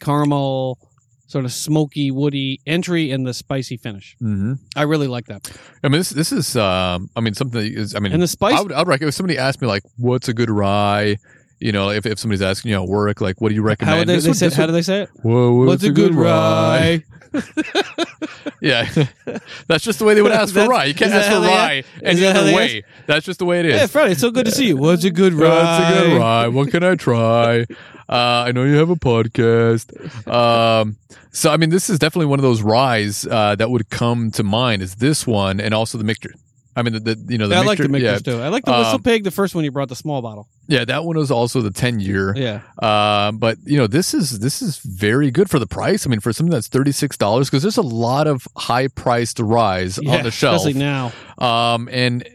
caramel, 0.00 0.78
sort 1.26 1.44
of 1.44 1.52
smoky, 1.52 2.10
woody 2.10 2.60
entry 2.66 3.10
and 3.10 3.26
the 3.26 3.34
spicy 3.34 3.76
finish. 3.76 4.16
Mm-hmm. 4.22 4.54
I 4.76 4.82
really 4.82 5.06
like 5.06 5.26
that. 5.26 5.50
I 5.82 5.88
mean, 5.88 5.98
this 5.98 6.10
this 6.10 6.32
is 6.32 6.56
um, 6.56 7.08
I 7.16 7.20
mean 7.20 7.34
something 7.34 7.60
that 7.60 7.72
is 7.72 7.94
I 7.94 8.00
mean 8.00 8.12
And 8.12 8.22
the 8.22 8.28
spice, 8.28 8.54
I 8.54 8.60
would 8.60 8.72
I 8.72 8.78
would 8.78 8.88
recommend 8.88 9.08
if 9.08 9.14
somebody 9.14 9.38
asked 9.38 9.60
me 9.60 9.68
like 9.68 9.82
what's 9.96 10.28
a 10.28 10.34
good 10.34 10.50
rye, 10.50 11.16
you 11.62 11.72
know, 11.72 11.90
if, 11.90 12.04
if 12.06 12.18
somebody's 12.18 12.42
asking 12.42 12.70
you 12.70 12.76
know 12.76 12.82
at 12.82 12.88
work 12.88 13.20
like 13.20 13.40
what 13.40 13.50
do 13.50 13.54
you 13.54 13.62
recommend? 13.62 13.98
how 13.98 14.04
they, 14.04 14.18
they 14.18 14.28
one- 14.28 14.34
say, 14.34 14.50
how 14.50 14.66
do 14.66 14.72
they 14.72 14.82
say 14.82 15.02
it? 15.02 15.10
Whoa, 15.22 15.64
What's 15.64 15.84
a 15.84 15.90
good 15.90 16.14
rye? 16.14 17.02
yeah, 18.60 18.88
that's 19.66 19.84
just 19.84 19.98
the 19.98 20.04
way 20.04 20.14
they 20.14 20.22
would 20.22 20.32
ask 20.32 20.52
for 20.52 20.66
rye. 20.68 20.84
You 20.84 20.94
can't 20.94 21.12
ask 21.12 21.30
for 21.30 21.40
rye 21.40 21.78
ask- 21.78 21.86
any 22.02 22.26
other 22.26 22.54
way. 22.54 22.84
That's 23.06 23.24
just 23.24 23.38
the 23.38 23.44
way 23.44 23.60
it 23.60 23.66
is. 23.66 23.74
Yeah, 23.74 23.86
Freddie, 23.86 24.12
it's 24.12 24.20
so 24.20 24.30
good 24.30 24.44
to 24.46 24.52
see 24.52 24.68
you. 24.68 24.76
What's 24.76 25.04
a 25.04 25.10
good 25.10 25.32
rye? 25.32 25.48
What's 25.48 25.84
a 25.84 26.00
good 26.00 26.18
rye? 26.18 26.48
What 26.48 26.70
can 26.70 26.82
I 26.82 26.94
try? 26.94 27.66
Uh, 28.08 28.44
I 28.46 28.52
know 28.52 28.64
you 28.64 28.74
have 28.74 28.90
a 28.90 28.96
podcast. 28.96 29.88
Um, 30.28 30.96
so 31.30 31.50
I 31.50 31.56
mean, 31.56 31.70
this 31.70 31.88
is 31.88 31.98
definitely 31.98 32.26
one 32.26 32.38
of 32.38 32.42
those 32.42 32.60
ryes 32.62 33.26
uh, 33.26 33.54
that 33.56 33.70
would 33.70 33.88
come 33.88 34.30
to 34.32 34.42
mind. 34.42 34.82
Is 34.82 34.96
this 34.96 35.26
one 35.26 35.60
and 35.60 35.72
also 35.72 35.96
the 35.96 36.04
Michter? 36.04 36.32
I 36.74 36.82
mean, 36.82 36.94
the, 36.94 37.00
the 37.00 37.32
you 37.32 37.38
know 37.38 37.48
the 37.48 37.56
I 37.56 37.60
like 37.62 37.78
the 37.78 37.84
Michter- 37.84 38.00
yeah, 38.00 38.18
too. 38.18 38.40
I 38.40 38.48
like 38.48 38.64
the 38.64 38.72
whistle 38.72 38.94
Um, 38.94 39.02
pig, 39.02 39.24
the 39.24 39.30
first 39.30 39.54
one 39.54 39.62
you 39.64 39.70
brought, 39.70 39.88
the 39.88 39.96
small 39.96 40.22
bottle. 40.22 40.48
Yeah, 40.68 40.84
that 40.86 41.04
one 41.04 41.18
was 41.18 41.30
also 41.30 41.60
the 41.60 41.70
ten 41.70 42.00
year. 42.00 42.34
Yeah. 42.34 42.62
Uh, 42.78 43.32
but 43.32 43.58
you 43.64 43.76
know, 43.76 43.86
this 43.86 44.14
is 44.14 44.38
this 44.38 44.62
is 44.62 44.78
very 44.78 45.30
good 45.30 45.50
for 45.50 45.58
the 45.58 45.66
price. 45.66 46.06
I 46.06 46.10
mean, 46.10 46.20
for 46.20 46.32
something 46.32 46.50
that's 46.50 46.68
thirty 46.68 46.92
six 46.92 47.16
dollars, 47.18 47.50
because 47.50 47.62
there's 47.62 47.76
a 47.76 47.82
lot 47.82 48.26
of 48.26 48.48
high 48.56 48.88
priced 48.88 49.38
ryes 49.38 49.98
yeah 50.00 50.16
on 50.16 50.22
the 50.22 50.30
shelf. 50.30 50.56
Especially 50.56 50.80
now. 50.80 51.12
Um, 51.38 51.88
and 51.92 52.26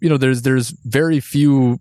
you 0.00 0.08
know, 0.08 0.16
there's 0.18 0.42
there's 0.42 0.70
very 0.70 1.18
few 1.18 1.80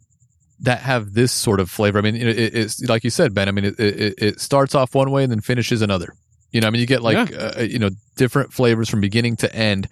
that 0.61 0.79
have 0.79 1.13
this 1.13 1.31
sort 1.31 1.59
of 1.59 1.69
flavor. 1.69 1.99
I 1.99 2.01
mean, 2.01 2.15
it, 2.15 2.27
it's 2.37 2.81
like 2.81 3.03
you 3.03 3.09
said, 3.11 3.33
Ben. 3.35 3.47
I 3.47 3.51
mean, 3.51 3.65
it, 3.65 3.79
it 3.79 4.13
it 4.17 4.41
starts 4.41 4.73
off 4.73 4.95
one 4.95 5.11
way 5.11 5.23
and 5.23 5.31
then 5.31 5.41
finishes 5.41 5.81
another. 5.81 6.15
You 6.51 6.61
know, 6.61 6.67
I 6.67 6.69
mean, 6.71 6.81
you 6.81 6.87
get 6.87 7.01
like 7.03 7.31
uh, 7.33 7.61
you 7.61 7.79
know 7.79 7.89
different 8.15 8.53
flavors 8.53 8.89
from 8.89 9.01
beginning 9.01 9.35
to 9.37 9.55
end, 9.55 9.87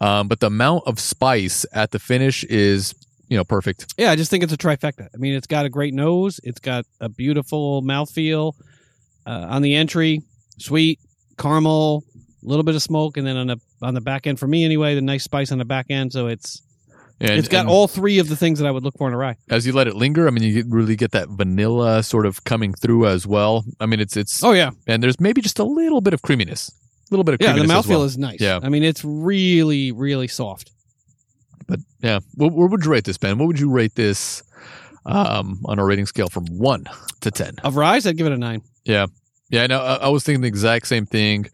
um, 0.00 0.28
but 0.28 0.40
the 0.40 0.46
amount 0.48 0.84
of 0.86 1.00
spice 1.00 1.64
at 1.72 1.90
the 1.90 1.98
finish 1.98 2.44
is 2.44 2.94
you 3.28 3.36
know 3.36 3.44
perfect. 3.44 3.94
Yeah, 3.96 4.10
I 4.10 4.16
just 4.16 4.30
think 4.30 4.44
it's 4.44 4.52
a 4.52 4.58
trifecta. 4.58 5.08
I 5.12 5.16
mean, 5.16 5.34
it's 5.34 5.46
got 5.46 5.64
a 5.64 5.70
great 5.70 5.94
nose. 5.94 6.38
It's 6.44 6.60
got 6.60 6.84
a 7.00 7.08
beautiful 7.08 7.82
mouthfeel 7.82 8.52
uh, 9.26 9.46
on 9.48 9.62
the 9.62 9.74
entry, 9.74 10.20
sweet 10.58 11.00
caramel, 11.38 12.04
a 12.14 12.46
little 12.46 12.64
bit 12.64 12.74
of 12.74 12.82
smoke, 12.82 13.16
and 13.16 13.26
then 13.26 13.36
on 13.36 13.46
the 13.46 13.56
on 13.80 13.94
the 13.94 14.00
back 14.00 14.26
end 14.26 14.38
for 14.38 14.46
me 14.46 14.64
anyway, 14.64 14.94
the 14.94 15.00
nice 15.00 15.24
spice 15.24 15.50
on 15.50 15.58
the 15.58 15.64
back 15.64 15.86
end. 15.88 16.12
So 16.12 16.26
it's 16.26 16.60
And, 17.22 17.38
it's 17.38 17.48
got 17.48 17.66
all 17.66 17.86
three 17.86 18.18
of 18.18 18.28
the 18.28 18.34
things 18.36 18.58
that 18.58 18.66
I 18.66 18.70
would 18.70 18.82
look 18.82 18.98
for 18.98 19.06
in 19.06 19.14
a 19.14 19.16
rye. 19.16 19.36
as 19.48 19.64
you 19.66 19.72
let 19.72 19.86
it 19.86 19.94
linger. 19.94 20.26
I 20.26 20.30
mean, 20.30 20.42
you 20.42 20.64
really 20.68 20.96
get 20.96 21.12
that 21.12 21.28
vanilla 21.28 22.02
sort 22.02 22.26
of 22.26 22.42
coming 22.44 22.74
through 22.74 23.06
as 23.06 23.26
well. 23.26 23.64
I 23.78 23.86
mean, 23.86 24.00
it's 24.00 24.16
it's 24.16 24.42
Oh 24.42 24.52
yeah, 24.52 24.70
and 24.86 25.02
there's 25.02 25.20
maybe 25.20 25.40
just 25.40 25.58
a 25.58 25.64
little 25.64 26.00
bit 26.00 26.14
of 26.14 26.22
creaminess, 26.22 26.70
a 26.70 27.14
little 27.14 27.22
bit 27.24 27.34
of 27.34 27.40
yeah. 27.40 27.52
The 27.52 27.60
mouthfeel 27.60 27.88
well. 27.90 28.02
is 28.02 28.18
nice. 28.18 28.40
Yeah. 28.40 28.58
I 28.62 28.68
mean, 28.68 28.82
it's 28.82 29.04
really 29.04 29.92
really 29.92 30.28
soft. 30.28 30.72
But 31.68 31.78
yeah, 32.00 32.18
what, 32.34 32.52
what 32.52 32.70
would 32.70 32.84
you 32.84 32.90
rate 32.90 33.04
this, 33.04 33.18
Ben? 33.18 33.38
What 33.38 33.46
would 33.46 33.60
you 33.60 33.70
rate 33.70 33.94
this 33.94 34.42
um, 35.06 35.60
on 35.66 35.78
a 35.78 35.84
rating 35.84 36.06
scale 36.06 36.28
from 36.28 36.46
one 36.46 36.86
to 37.20 37.30
ten? 37.30 37.54
Of 37.62 37.76
ryes, 37.76 38.06
I'd 38.06 38.16
give 38.16 38.26
it 38.26 38.32
a 38.32 38.38
nine. 38.38 38.62
Yeah, 38.84 39.06
Yeah. 39.48 39.62
I 39.62 39.66
know. 39.68 39.80
I, 39.80 39.94
I 39.94 40.08
was 40.08 40.24
thinking 40.24 40.40
the 40.40 40.48
exact 40.48 40.88
same 40.88 41.06
thing. 41.06 41.46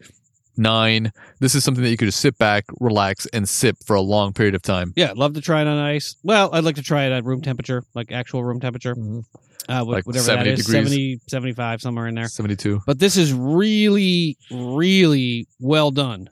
Nine. 0.59 1.11
This 1.39 1.55
is 1.55 1.63
something 1.63 1.83
that 1.83 1.89
you 1.89 1.97
could 1.97 2.05
just 2.09 2.19
sit 2.19 2.37
back, 2.37 2.65
relax, 2.79 3.25
and 3.33 3.47
sip 3.47 3.77
for 3.85 3.95
a 3.95 4.01
long 4.01 4.33
period 4.33 4.53
of 4.55 4.61
time. 4.61 4.91
Yeah, 4.95 5.13
love 5.15 5.33
to 5.35 5.41
try 5.41 5.61
it 5.61 5.67
on 5.67 5.77
ice. 5.77 6.15
Well, 6.23 6.49
I'd 6.53 6.63
like 6.65 6.75
to 6.75 6.83
try 6.83 7.05
it 7.05 7.11
at 7.13 7.23
room 7.23 7.41
temperature, 7.41 7.83
like 7.95 8.11
actual 8.11 8.43
room 8.43 8.59
temperature. 8.59 8.93
Mhm. 8.95 9.23
Uh, 9.69 9.85
Like 9.85 10.05
whatever 10.05 10.23
70 10.25 10.49
that 10.49 10.59
is, 10.59 10.65
degrees. 10.65 10.83
70, 10.89 11.19
75, 11.27 11.81
somewhere 11.81 12.07
in 12.07 12.15
there. 12.15 12.27
Seventy-two. 12.27 12.81
But 12.85 12.99
this 12.99 13.15
is 13.17 13.31
really, 13.33 14.37
really 14.51 15.47
well 15.59 15.91
done 15.91 16.29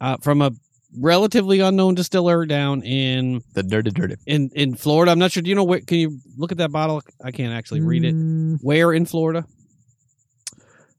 uh, 0.00 0.16
from 0.20 0.42
a 0.42 0.50
relatively 0.98 1.60
unknown 1.60 1.94
distiller 1.94 2.44
down 2.44 2.82
in 2.82 3.40
The 3.54 3.62
dirty, 3.62 3.90
dirty. 3.92 4.16
in 4.26 4.50
in 4.54 4.74
Florida. 4.74 5.12
I'm 5.12 5.18
not 5.18 5.30
sure. 5.32 5.42
Do 5.42 5.48
you 5.48 5.54
know 5.54 5.64
where? 5.64 5.80
Can 5.80 5.98
you 5.98 6.18
look 6.36 6.52
at 6.52 6.58
that 6.58 6.72
bottle? 6.72 7.00
I 7.24 7.30
can't 7.30 7.54
actually 7.54 7.80
read 7.80 8.04
it. 8.04 8.14
Mm, 8.14 8.58
Where 8.62 8.92
in 8.92 9.06
Florida? 9.06 9.44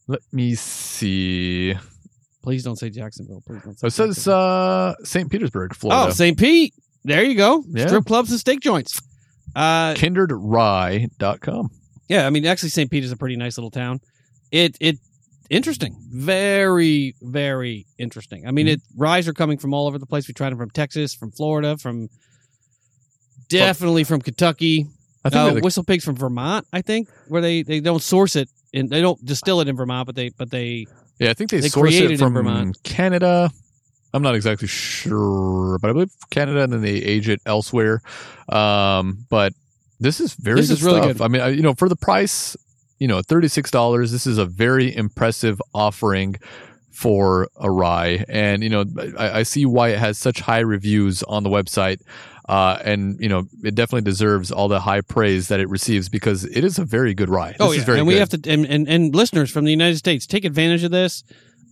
Let 0.07 0.21
me 0.31 0.55
see. 0.55 1.75
Please 2.43 2.63
don't 2.63 2.75
say 2.75 2.89
Jacksonville. 2.89 3.41
Please 3.47 3.61
don't 3.63 3.79
say. 3.79 3.87
It 3.87 3.91
says 3.93 4.27
uh, 4.27 4.93
St. 5.03 5.31
Petersburg, 5.31 5.73
Florida. 5.75 6.07
oh, 6.07 6.09
St. 6.11 6.37
Pete. 6.37 6.73
There 7.05 7.23
you 7.23 7.35
go. 7.35 7.63
Yeah. 7.69 7.87
Strip 7.87 8.05
clubs 8.05 8.29
and 8.31 8.39
steak 8.39 8.59
joints. 8.59 8.99
Uh, 9.55 9.93
KindredRye.com. 9.93 11.69
yeah, 12.09 12.25
I 12.27 12.29
mean, 12.29 12.45
actually, 12.45 12.69
St. 12.69 12.89
Pete 12.91 13.03
is 13.03 13.11
a 13.11 13.17
pretty 13.17 13.35
nice 13.37 13.57
little 13.57 13.71
town. 13.71 13.99
It 14.51 14.77
it 14.79 14.97
interesting, 15.49 15.95
very 16.11 17.15
very 17.21 17.85
interesting. 17.97 18.45
I 18.47 18.51
mean, 18.51 18.65
Mm-hmm. 18.67 18.73
it 18.73 18.81
ryes 18.97 19.27
are 19.27 19.33
coming 19.33 19.57
from 19.57 19.73
all 19.73 19.87
over 19.87 19.97
the 19.97 20.05
place. 20.05 20.27
We 20.27 20.33
tried 20.33 20.51
them 20.51 20.57
from 20.59 20.69
Texas, 20.69 21.13
from 21.15 21.31
Florida, 21.31 21.77
from 21.77 22.09
definitely 23.49 24.03
from 24.03 24.21
Kentucky. 24.21 24.87
I 25.25 25.29
think 25.29 25.39
Uh, 25.41 25.53
the- 25.55 25.61
WhistlePigs 25.61 26.03
from 26.03 26.15
Vermont, 26.15 26.67
I 26.73 26.81
think, 26.81 27.07
where 27.27 27.41
they, 27.41 27.63
they 27.63 27.79
don't 27.79 28.01
source 28.01 28.35
it 28.35 28.49
and 28.73 28.89
they 28.89 28.99
don't 29.01 29.23
distill 29.23 29.61
it 29.61 29.67
in 29.67 29.75
Vermont, 29.75 30.05
but 30.05 30.15
they 30.15 30.29
but 30.29 30.49
they 30.51 30.85
yeah, 31.19 31.30
I 31.30 31.34
think 31.34 31.49
they, 31.52 31.60
they 31.60 31.68
it 31.68 32.19
from 32.19 32.34
Vermont. 32.34 32.81
Canada. 32.84 33.49
I'm 34.14 34.22
not 34.22 34.35
exactly 34.35 34.68
sure, 34.68 35.80
but 35.80 35.90
I 35.90 35.94
believe 35.94 36.11
Canada, 36.30 36.61
and 36.64 36.72
then 36.73 36.81
they 36.81 36.91
age 36.95 37.27
it 37.30 37.41
elsewhere. 37.45 38.02
Um, 38.49 39.26
but 39.30 39.53
This 39.99 40.19
is 40.19 40.34
very 40.35 40.57
This 40.60 40.68
good 40.68 40.73
is 40.73 40.84
really 40.84 41.02
stuff. 41.02 41.18
good. 41.18 41.22
I 41.23 41.27
mean, 41.30 41.41
I- 41.41 41.48
you 41.49 41.61
know, 41.61 41.73
for 41.73 41.88
the 41.90 41.95
price, 41.95 42.56
you 42.99 43.07
know, 43.07 43.22
thirty 43.22 43.48
six 43.48 43.72
dollars. 43.72 44.11
This 44.11 44.27
is 44.27 44.38
a 44.38 44.45
very 44.45 44.95
impressive 44.95 45.61
offering 45.73 46.35
for 46.91 47.48
a 47.56 47.72
rye, 47.72 48.23
and 48.30 48.64
you 48.64 48.69
know, 48.69 48.85
I, 49.18 49.40
I 49.40 49.44
see 49.44 49.65
why 49.65 49.90
it 49.90 49.99
has 49.99 50.18
such 50.18 50.41
high 50.41 50.60
reviews 50.60 51.23
on 51.23 51.44
the 51.44 51.49
website. 51.49 51.98
Uh, 52.47 52.77
and 52.83 53.19
you 53.21 53.29
know, 53.29 53.47
it 53.63 53.73
definitely 53.73 54.01
deserves 54.01 54.51
all 54.51 54.67
the 54.67 54.79
high 54.79 55.01
praise 55.01 55.47
that 55.47 55.59
it 55.59 55.69
receives 55.69 56.09
because 56.09 56.43
it 56.43 56.63
is 56.63 56.77
a 56.77 56.83
very 56.83 57.13
good. 57.13 57.29
This 57.29 57.55
oh 57.59 57.71
is 57.71 57.77
yeah, 57.79 57.85
very 57.85 57.99
and 57.99 58.07
good. 58.07 58.13
we 58.13 58.19
have 58.19 58.29
to 58.29 58.51
and, 58.51 58.65
and 58.65 58.87
and 58.87 59.15
listeners 59.15 59.49
from 59.49 59.63
the 59.63 59.71
United 59.71 59.97
States 59.97 60.27
take 60.27 60.43
advantage 60.43 60.83
of 60.83 60.91
this. 60.91 61.23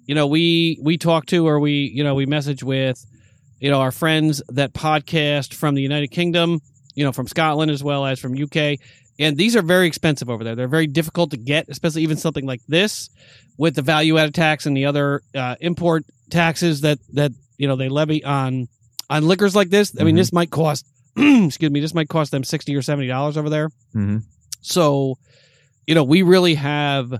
You 0.06 0.16
know, 0.16 0.28
we 0.28 0.80
we 0.82 0.98
talk 0.98 1.26
to 1.28 1.46
or 1.48 1.60
we 1.60 1.92
you 1.94 2.04
know 2.04 2.16
we 2.16 2.26
message 2.26 2.64
with 2.64 3.06
you 3.60 3.70
know 3.70 3.82
our 3.82 3.92
friends 3.92 4.42
that 4.50 4.74
podcast 4.74 5.54
from 5.54 5.76
the 5.76 5.82
United 5.82 6.08
Kingdom, 6.08 6.62
you 6.96 7.04
know 7.04 7.12
from 7.12 7.28
Scotland 7.28 7.70
as 7.70 7.84
well 7.84 8.06
as 8.06 8.20
from 8.20 8.34
UK, 8.42 8.80
and 9.20 9.36
these 9.36 9.58
are 9.58 9.62
very 9.62 9.88
expensive 9.88 10.30
over 10.30 10.46
there. 10.46 10.56
They're 10.56 10.70
very 10.70 10.88
difficult 10.88 11.32
to 11.32 11.38
get, 11.38 11.68
especially 11.68 12.04
even 12.04 12.16
something 12.16 12.46
like 12.46 12.62
this 12.68 13.10
with 13.58 13.76
the 13.76 13.82
value 13.82 14.18
added 14.18 14.34
tax 14.34 14.66
and 14.66 14.76
the 14.76 14.86
other 14.86 15.22
uh, 15.36 15.56
import 15.60 16.06
taxes 16.30 16.82
that 16.82 17.00
that 17.14 17.34
you 17.58 17.68
know 17.68 17.76
they 17.76 17.90
levy 17.90 18.24
on 18.24 18.70
on 19.12 19.28
liquors 19.28 19.56
like 19.56 19.70
this. 19.70 19.94
I 20.00 20.04
mean, 20.04 20.16
Mhm. 20.16 20.20
this 20.20 20.34
might 20.34 20.50
cost 20.50 20.86
excuse 21.18 21.70
me, 21.72 21.80
this 21.82 21.94
might 21.94 22.10
cost 22.10 22.32
them 22.32 22.44
sixty 22.44 22.76
or 22.76 22.82
seventy 22.82 23.08
dollars 23.08 23.38
over 23.38 23.50
there. 23.50 23.70
Mhm. 23.96 24.24
So, 24.62 25.18
you 25.86 25.94
know, 25.96 26.04
we 26.04 26.22
really 26.22 26.56
have, 26.56 27.14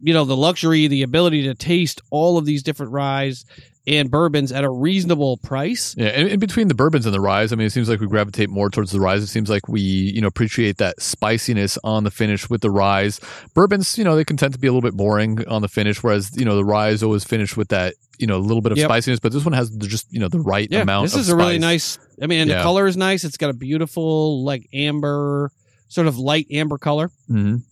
you 0.00 0.12
know, 0.14 0.24
the 0.24 0.36
luxury, 0.36 0.86
the 0.86 1.02
ability 1.02 1.42
to 1.44 1.54
taste 1.54 2.00
all 2.10 2.38
of 2.38 2.44
these 2.44 2.62
different 2.62 2.92
ryes 2.92 3.44
and 3.86 4.10
bourbons 4.10 4.52
at 4.52 4.64
a 4.64 4.68
reasonable 4.70 5.38
price. 5.38 5.94
Yeah, 5.96 6.08
and 6.08 6.28
in 6.28 6.38
between 6.38 6.68
the 6.68 6.74
bourbons 6.74 7.06
and 7.06 7.14
the 7.14 7.20
ryes, 7.22 7.52
I 7.52 7.56
mean, 7.56 7.66
it 7.66 7.70
seems 7.70 7.88
like 7.88 8.00
we 8.00 8.06
gravitate 8.06 8.50
more 8.50 8.68
towards 8.68 8.90
the 8.92 9.00
ryes. 9.00 9.22
It 9.22 9.28
seems 9.28 9.48
like 9.48 9.66
we, 9.66 9.80
you 9.80 10.20
know, 10.20 10.26
appreciate 10.26 10.76
that 10.76 11.00
spiciness 11.00 11.78
on 11.82 12.04
the 12.04 12.10
finish 12.10 12.50
with 12.50 12.60
the 12.60 12.70
ryes. 12.70 13.18
Bourbons, 13.54 13.96
you 13.96 14.04
know, 14.04 14.14
they 14.14 14.26
can 14.26 14.36
tend 14.36 14.52
to 14.52 14.58
be 14.58 14.66
a 14.66 14.72
little 14.72 14.86
bit 14.86 14.94
boring 14.94 15.46
on 15.48 15.62
the 15.62 15.68
finish, 15.68 16.02
whereas 16.02 16.36
you 16.36 16.44
know 16.44 16.54
the 16.56 16.64
ryes 16.66 17.02
always 17.02 17.24
finish 17.24 17.56
with 17.56 17.68
that, 17.68 17.94
you 18.18 18.26
know, 18.26 18.36
a 18.36 18.44
little 18.44 18.60
bit 18.60 18.72
of 18.72 18.78
Yep. 18.78 18.88
spiciness. 18.88 19.20
But 19.20 19.32
this 19.32 19.44
one 19.46 19.54
has 19.54 19.70
just, 19.70 20.12
you 20.12 20.20
know, 20.20 20.28
the 20.28 20.40
right 20.40 20.68
amount. 20.68 20.72
Yeah, 20.72 20.82
amount. 20.82 21.04
this 21.06 21.16
is 21.16 21.30
a 21.30 21.36
really 21.36 21.58
nice. 21.58 21.98
I 22.20 22.26
mean, 22.26 22.46
Yeah. 22.46 22.58
the 22.58 22.62
color 22.62 22.86
is 22.88 22.96
nice. 22.96 23.24
It's 23.24 23.38
got 23.38 23.48
a 23.48 23.54
beautiful, 23.54 24.44
like 24.44 24.68
amber, 24.74 25.50
sort 25.88 26.06
of 26.08 26.18
light 26.18 26.46
amber 26.50 26.76
color. 26.76 27.10
Mhm. 27.30 27.62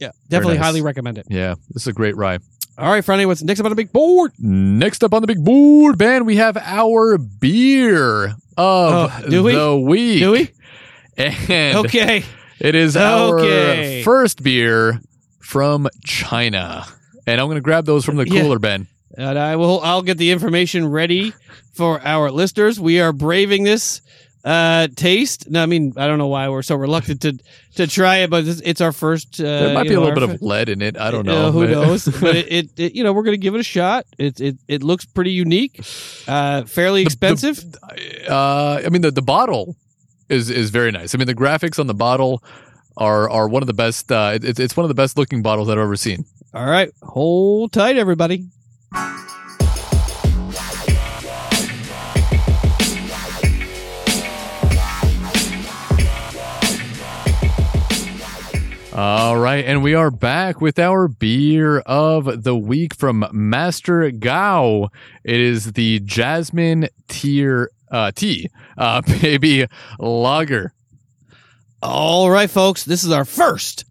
Yeah, 0.00 0.10
definitely 0.28 0.54
nice. 0.56 0.64
highly 0.64 0.82
recommend 0.82 1.18
it. 1.18 1.26
Yeah, 1.28 1.54
this 1.70 1.82
is 1.82 1.86
a 1.88 1.92
great 1.92 2.16
rye. 2.16 2.38
All 2.78 2.90
right, 2.90 3.04
Friday, 3.04 3.26
what's 3.26 3.42
next 3.42 3.60
up 3.60 3.66
on 3.66 3.70
the 3.70 3.76
big 3.76 3.92
board? 3.92 4.32
Next 4.38 5.04
up 5.04 5.12
on 5.12 5.20
the 5.20 5.26
big 5.26 5.44
board, 5.44 5.98
Ben, 5.98 6.24
we 6.24 6.36
have 6.36 6.56
our 6.56 7.18
beer 7.18 8.26
of 8.26 8.34
Oh, 8.56 9.10
do 9.28 9.42
we? 9.42 9.52
the 9.54 9.76
week. 9.76 10.18
Do 10.20 10.32
we? 10.32 10.50
And 11.18 11.76
Okay. 11.78 12.24
It 12.58 12.74
is 12.74 12.96
our 12.96 13.38
first 14.02 14.42
beer 14.42 15.00
from 15.40 15.88
China. 16.04 16.86
And 17.26 17.40
I'm 17.40 17.46
going 17.48 17.56
to 17.56 17.60
grab 17.62 17.84
those 17.84 18.04
from 18.04 18.16
the 18.16 18.26
Yeah. 18.26 18.40
cooler, 18.42 18.58
Ben. 18.58 18.86
And 19.18 19.38
I 19.38 19.56
will. 19.56 19.80
I'll 19.80 20.02
get 20.02 20.16
the 20.18 20.30
information 20.30 20.86
ready 20.88 21.34
for 21.74 22.00
our 22.02 22.30
listeners. 22.30 22.80
We 22.80 23.00
are 23.00 23.12
braving 23.12 23.64
this 23.64 24.00
uh 24.44 24.88
taste. 24.96 25.50
No, 25.50 25.62
I 25.62 25.66
mean 25.66 25.92
I 25.96 26.06
don't 26.06 26.18
know 26.18 26.28
why 26.28 26.48
we're 26.48 26.62
so 26.62 26.74
reluctant 26.76 27.20
to 27.22 27.38
to 27.76 27.86
try 27.86 28.18
it, 28.18 28.30
but 28.30 28.46
it's, 28.46 28.60
it's 28.62 28.80
our 28.80 28.92
first. 28.92 29.38
Uh, 29.40 29.44
There 29.44 29.74
might 29.74 29.88
be 29.88 29.94
a 29.94 30.00
little 30.00 30.14
bit 30.14 30.22
of 30.22 30.40
lead 30.42 30.68
in 30.68 30.80
it. 30.82 30.96
I 30.96 31.10
don't 31.10 31.28
Uh, 31.28 31.32
know. 31.32 31.52
who 31.52 31.66
knows? 31.76 32.06
but 32.06 32.36
it, 32.36 32.46
it, 32.52 32.70
it, 32.78 32.94
you 32.94 33.04
know, 33.04 33.12
we're 33.12 33.22
going 33.22 33.34
to 33.34 33.42
give 33.42 33.54
it 33.54 33.60
a 33.60 33.64
shot. 33.64 34.06
It 34.18 34.40
it 34.40 34.56
it 34.68 34.82
looks 34.82 35.04
pretty 35.04 35.32
unique, 35.32 35.80
uh, 36.26 36.64
fairly 36.64 37.02
expensive. 37.02 37.62
uh, 38.28 38.80
I 38.84 38.88
mean, 38.88 39.02
the, 39.02 39.10
the 39.10 39.22
bottle 39.22 39.76
is 40.28 40.48
is 40.50 40.70
very 40.70 40.90
nice. 40.90 41.14
I 41.14 41.18
mean, 41.18 41.26
the 41.26 41.34
graphics 41.34 41.78
on 41.78 41.86
the 41.86 41.94
bottle 41.94 42.42
are 42.96 43.28
are 43.30 43.46
one 43.48 43.62
of 43.62 43.66
the 43.66 43.74
best. 43.74 44.10
Uh, 44.10 44.38
it, 44.42 44.58
it's 44.58 44.76
one 44.76 44.84
of 44.84 44.88
the 44.88 44.94
best 45.02 45.16
looking 45.18 45.42
bottles 45.42 45.68
I've 45.68 45.78
ever 45.78 45.96
seen. 45.96 46.24
All 46.54 46.66
right, 46.66 46.90
hold 47.02 47.72
tight, 47.72 47.96
everybody. 47.96 48.46
All 58.92 59.38
right, 59.38 59.64
and 59.64 59.84
we 59.84 59.94
are 59.94 60.10
back 60.10 60.60
with 60.60 60.76
our 60.76 61.06
beer 61.06 61.78
of 61.80 62.42
the 62.42 62.56
week 62.56 62.92
from 62.92 63.24
Master 63.30 64.10
Gao. 64.10 64.88
It 65.22 65.40
is 65.40 65.74
the 65.74 66.00
Jasmine 66.00 66.88
Tier 67.06 67.70
uh, 67.92 68.10
Tea 68.10 68.50
uh, 68.76 69.00
Baby 69.22 69.66
Lager. 70.00 70.72
All 71.80 72.30
right, 72.30 72.50
folks, 72.50 72.82
this 72.84 73.04
is 73.04 73.12
our 73.12 73.24
first 73.24 73.84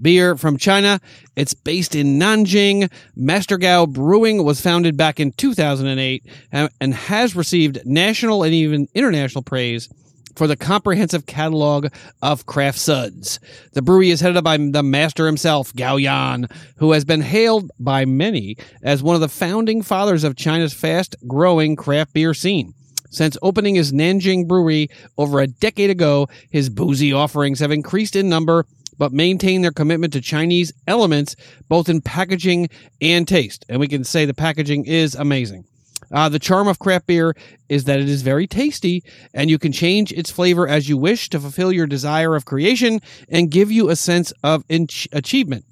beer 0.00 0.34
from 0.34 0.56
China. 0.56 0.98
It's 1.36 1.52
based 1.52 1.94
in 1.94 2.18
Nanjing. 2.18 2.90
Master 3.14 3.58
Gao 3.58 3.84
Brewing 3.84 4.44
was 4.44 4.62
founded 4.62 4.96
back 4.96 5.20
in 5.20 5.32
2008 5.32 6.24
and, 6.52 6.70
and 6.80 6.94
has 6.94 7.36
received 7.36 7.84
national 7.84 8.44
and 8.44 8.54
even 8.54 8.88
international 8.94 9.42
praise 9.42 9.90
for 10.38 10.46
the 10.46 10.56
comprehensive 10.56 11.26
catalog 11.26 11.88
of 12.22 12.46
craft 12.46 12.78
suds. 12.78 13.40
The 13.72 13.82
brewery 13.82 14.10
is 14.10 14.20
headed 14.20 14.36
up 14.36 14.44
by 14.44 14.56
the 14.56 14.84
master 14.84 15.26
himself, 15.26 15.74
Gao 15.74 15.96
Yan, 15.96 16.46
who 16.76 16.92
has 16.92 17.04
been 17.04 17.20
hailed 17.20 17.72
by 17.80 18.04
many 18.04 18.56
as 18.80 19.02
one 19.02 19.16
of 19.16 19.20
the 19.20 19.28
founding 19.28 19.82
fathers 19.82 20.22
of 20.22 20.36
China's 20.36 20.72
fast 20.72 21.16
growing 21.26 21.74
craft 21.74 22.12
beer 22.12 22.34
scene. 22.34 22.72
Since 23.10 23.36
opening 23.42 23.74
his 23.74 23.92
Nanjing 23.92 24.46
brewery 24.46 24.90
over 25.16 25.40
a 25.40 25.48
decade 25.48 25.90
ago, 25.90 26.28
his 26.50 26.68
boozy 26.68 27.12
offerings 27.12 27.58
have 27.58 27.72
increased 27.72 28.14
in 28.14 28.28
number 28.28 28.64
but 28.96 29.12
maintain 29.12 29.62
their 29.62 29.72
commitment 29.72 30.12
to 30.12 30.20
Chinese 30.20 30.72
elements 30.86 31.34
both 31.68 31.88
in 31.88 32.00
packaging 32.00 32.68
and 33.00 33.26
taste. 33.26 33.64
And 33.68 33.80
we 33.80 33.88
can 33.88 34.04
say 34.04 34.24
the 34.24 34.34
packaging 34.34 34.84
is 34.84 35.16
amazing. 35.16 35.64
Uh, 36.10 36.28
the 36.28 36.38
charm 36.38 36.68
of 36.68 36.78
craft 36.78 37.06
beer 37.06 37.34
is 37.68 37.84
that 37.84 38.00
it 38.00 38.08
is 38.08 38.22
very 38.22 38.46
tasty 38.46 39.02
and 39.34 39.50
you 39.50 39.58
can 39.58 39.72
change 39.72 40.12
its 40.12 40.30
flavor 40.30 40.66
as 40.66 40.88
you 40.88 40.96
wish 40.96 41.28
to 41.28 41.40
fulfill 41.40 41.72
your 41.72 41.86
desire 41.86 42.34
of 42.34 42.44
creation 42.44 43.00
and 43.28 43.50
give 43.50 43.70
you 43.70 43.88
a 43.90 43.96
sense 43.96 44.32
of 44.42 44.64
inch- 44.68 45.08
achievement. 45.12 45.64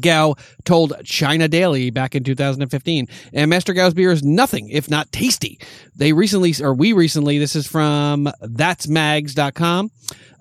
Gao 0.00 0.36
told 0.64 0.94
China 1.04 1.48
Daily 1.48 1.90
back 1.90 2.14
in 2.14 2.24
2015. 2.24 3.06
And 3.32 3.50
Master 3.50 3.72
Gao's 3.72 3.94
beer 3.94 4.12
is 4.12 4.22
nothing 4.22 4.68
if 4.68 4.90
not 4.90 5.10
tasty. 5.12 5.58
They 5.96 6.12
recently, 6.12 6.54
or 6.62 6.74
we 6.74 6.92
recently, 6.92 7.38
this 7.38 7.56
is 7.56 7.66
from 7.66 8.28
that'smags.com. 8.42 9.90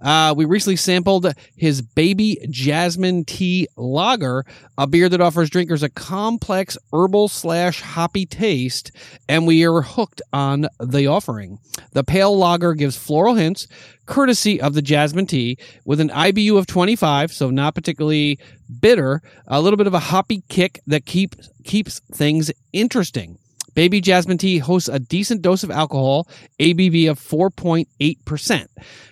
Uh, 0.02 0.34
we 0.38 0.46
recently 0.46 0.76
sampled 0.76 1.34
his 1.56 1.82
baby 1.82 2.38
jasmine 2.50 3.26
tea 3.26 3.68
lager, 3.76 4.46
a 4.78 4.86
beer 4.86 5.10
that 5.10 5.22
offers 5.22 5.50
drinkers 5.50 5.82
a 5.82 5.90
complex 5.90 6.78
herbal 6.94 7.28
slash 7.28 7.82
hoppy 7.82 8.26
taste, 8.26 8.92
and 9.28 9.48
we 9.48 9.66
are 9.66 9.82
hooked 9.82 10.22
on 10.32 10.68
the 10.80 11.08
offering. 11.08 11.58
The 11.94 12.04
pale 12.04 12.38
lager 12.38 12.76
gives 12.76 12.96
floral 12.96 13.36
hints, 13.36 13.68
courtesy 14.08 14.60
of 14.60 14.74
the 14.74 14.82
jasmine 14.82 15.28
tea, 15.28 15.58
with 15.86 16.00
an 16.00 16.10
IBU 16.10 16.58
of 16.58 16.66
25, 16.66 17.32
so 17.32 17.52
not 17.52 17.76
particularly 17.76 18.40
bitter, 18.80 19.22
a 19.46 19.62
little 19.62 19.78
bit 19.78 19.88
of 19.88 19.94
a 19.94 20.00
hoppy 20.00 20.44
kick 20.50 20.82
that 20.88 21.06
keep, 21.06 21.36
keeps 21.64 22.00
things 22.12 22.52
interesting. 22.74 23.38
Baby 23.78 24.02
Jasmine 24.02 24.40
Tea 24.40 24.58
hosts 24.58 24.90
a 24.90 24.98
decent 24.98 25.44
dose 25.44 25.62
of 25.62 25.70
alcohol, 25.70 26.28
ABV 26.60 27.12
of 27.12 27.20
4.8%. 27.20 28.66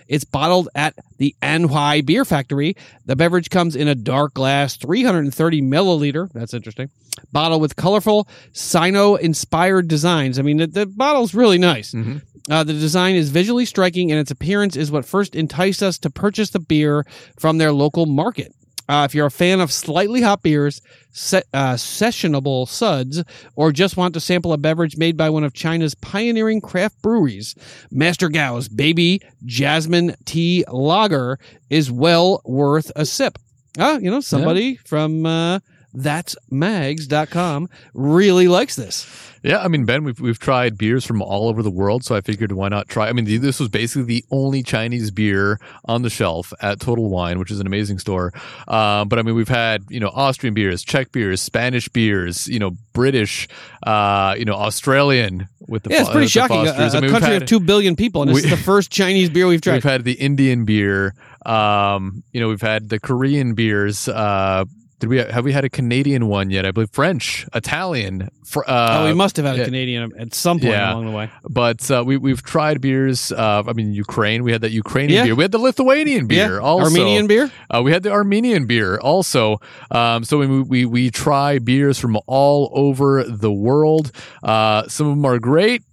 It's 0.08 0.24
bottled 0.24 0.70
at 0.74 0.96
the 1.20 1.36
Anhui 1.44 2.04
Beer 2.04 2.26
Factory. 2.26 2.76
The 3.06 3.16
beverage 3.16 3.52
comes 3.52 3.76
in 3.76 3.88
a 3.88 3.94
dark 3.94 4.34
glass, 4.34 4.76
330 4.78 5.62
milliliter. 5.62 6.32
That's 6.34 6.56
interesting. 6.56 6.90
Bottle 7.32 7.60
with 7.60 7.76
colorful 7.76 8.28
Sino 8.54 9.14
inspired 9.14 9.88
designs. 9.88 10.40
I 10.40 10.42
mean, 10.42 10.58
the, 10.58 10.66
the 10.66 10.88
bottle's 10.88 11.36
really 11.36 11.60
nice. 11.60 11.92
Mhm. 11.92 12.24
Uh, 12.50 12.64
the 12.64 12.74
design 12.74 13.14
is 13.16 13.30
visually 13.30 13.66
striking, 13.66 14.10
and 14.12 14.20
its 14.20 14.32
appearance 14.32 14.76
is 14.76 14.90
what 14.92 15.06
first 15.06 15.36
enticed 15.36 15.84
us 15.84 16.00
to 16.00 16.10
purchase 16.10 16.50
the 16.50 16.60
beer 16.60 17.06
from 17.38 17.60
their 17.60 17.72
local 17.72 18.08
market. 18.08 18.52
Uh, 18.88 19.06
if 19.10 19.16
you're 19.16 19.26
a 19.26 19.32
fan 19.32 19.60
of 19.60 19.72
slightly 19.72 20.22
hot 20.22 20.44
beers, 20.44 20.82
se- 21.12 21.44
uh, 21.54 21.74
sessionable 21.74 22.68
suds, 22.68 23.24
or 23.56 23.72
just 23.72 23.98
want 23.98 24.14
to 24.14 24.20
sample 24.20 24.54
a 24.54 24.58
beverage 24.58 24.98
made 24.98 25.18
by 25.18 25.30
one 25.30 25.44
of 25.44 25.54
China's 25.54 25.96
pioneering 25.96 26.62
craft 26.62 27.02
breweries, 27.02 27.56
Master 27.92 28.30
Gao's 28.30 28.68
Baby 28.70 29.22
Jasmine 29.46 30.16
Tea 30.26 30.64
Lager 30.72 31.40
is 31.70 31.92
well 31.92 32.42
worth 32.46 32.92
a 32.96 33.06
sip. 33.06 33.40
Ah, 33.78 33.98
you 33.98 34.10
know, 34.12 34.22
somebody 34.22 34.76
from 34.86 35.26
uh, 35.26 35.60
that's 35.96 36.36
mags.com 36.50 37.70
really 37.94 38.48
likes 38.48 38.76
this. 38.76 39.08
Yeah, 39.44 39.60
I 39.60 39.68
mean, 39.68 39.86
Ben, 39.86 40.04
we've 40.04 40.20
we've 40.20 40.40
tried 40.40 40.76
beers 40.76 41.06
from 41.06 41.22
all 41.22 41.48
over 41.50 41.62
the 41.62 41.70
world, 41.70 42.04
so 42.04 42.16
I 42.16 42.22
figured 42.22 42.52
why 42.52 42.68
not 42.68 42.88
try? 42.90 43.10
I 43.10 43.14
mean, 43.14 43.26
th- 43.28 43.42
this 43.42 43.60
was 43.60 43.70
basically 43.70 44.04
the 44.06 44.26
only 44.32 44.64
Chinese 44.64 45.12
beer 45.12 45.60
on 45.86 46.02
the 46.02 46.10
shelf 46.10 46.52
at 46.62 46.80
Total 46.80 47.08
Wine, 47.08 47.38
which 47.38 47.52
is 47.52 47.60
an 47.60 47.68
amazing 47.68 48.00
store. 48.00 48.34
Uh, 48.68 49.06
but 49.06 49.20
I 49.20 49.22
mean, 49.22 49.36
we've 49.36 49.48
had 49.48 49.84
you 49.90 50.00
know 50.00 50.10
Austrian 50.16 50.56
beers, 50.56 50.84
Czech 50.84 51.12
beers, 51.12 51.42
Spanish 51.44 51.88
beers, 51.90 52.48
you 52.48 52.58
know 52.58 52.72
British, 52.94 53.48
uh, 53.86 54.34
you 54.36 54.46
know 54.46 54.56
Australian 54.56 55.48
with 55.68 55.84
the 55.84 55.92
Yeah, 55.92 56.02
it's 56.02 56.10
pretty 56.10 56.28
shocking. 56.28 56.68
A, 56.68 57.02
mean, 57.02 57.12
country 57.12 57.34
had- 57.34 57.44
of 57.44 57.48
2 57.48 57.60
billion 57.60 57.96
people, 57.96 58.24
and 58.24 58.32
this 58.32 58.44
we- 58.44 58.44
is 58.46 58.50
the 58.50 58.64
first 58.64 58.90
Chinese 58.90 59.30
beer 59.30 59.46
we've 59.46 59.62
tried. 59.62 59.74
We've 59.76 59.84
had 59.84 60.06
the 60.06 60.14
Indian 60.14 60.66
beer. 60.66 61.14
Um, 61.46 62.24
you 62.34 62.42
know, 62.42 62.48
we've 62.48 62.62
had 62.62 62.90
the 62.90 63.00
Korean 63.00 63.54
beers. 63.54 64.08
Uh, 64.08 64.66
did 65.00 65.10
we 65.10 65.18
have 65.18 65.44
we 65.44 65.52
had 65.52 65.66
a 65.66 65.70
Canadian 65.70 66.28
one 66.28 66.50
yet? 66.50 66.66
I 66.66 66.72
believe 66.72 66.90
French, 66.92 67.46
Italian. 67.54 68.30
Fr- 68.46 68.64
uh, 68.68 69.02
oh, 69.02 69.06
we 69.06 69.14
must 69.14 69.36
have 69.38 69.46
had 69.46 69.60
a. 69.60 69.66
Canadian 69.66 70.12
at 70.18 70.34
some 70.34 70.60
point 70.60 70.72
Yeah. 70.74 70.94
along 70.94 71.06
the 71.08 71.12
way. 71.12 71.30
but 71.50 71.90
uh, 71.92 72.04
we 72.06 72.18
we've 72.18 72.42
tried 72.44 72.80
beers. 72.82 73.32
Uh, 73.32 73.64
I 73.68 73.74
mean, 73.74 73.94
Ukraine. 73.94 74.44
We 74.44 74.52
had 74.52 74.62
that 74.62 74.72
Ukrainian 74.72 75.18
Yeah. 75.18 75.24
beer. 75.26 75.36
We 75.36 75.44
had 75.44 75.52
the 75.52 75.60
Lithuanian 75.60 76.28
beer. 76.28 76.54
yeah, 76.56 76.60
Also, 76.60 76.86
Armenian 76.86 77.28
beer. 77.28 77.52
Uh, 77.70 77.82
we 77.84 77.92
had 77.92 78.04
the 78.04 78.12
Armenian 78.12 78.66
beer 78.68 78.98
also. 79.00 79.60
Um, 79.92 80.24
so 80.24 80.38
we, 80.38 80.62
we 80.62 80.86
we 80.86 81.10
try 81.12 81.60
beers 81.60 82.00
from 82.00 82.18
all 82.28 82.72
over 82.74 83.24
the 83.24 83.52
world. 83.52 84.12
Uh, 84.44 84.88
some 84.88 85.08
of 85.08 85.16
them 85.16 85.26
are 85.26 85.40
great. 85.40 85.84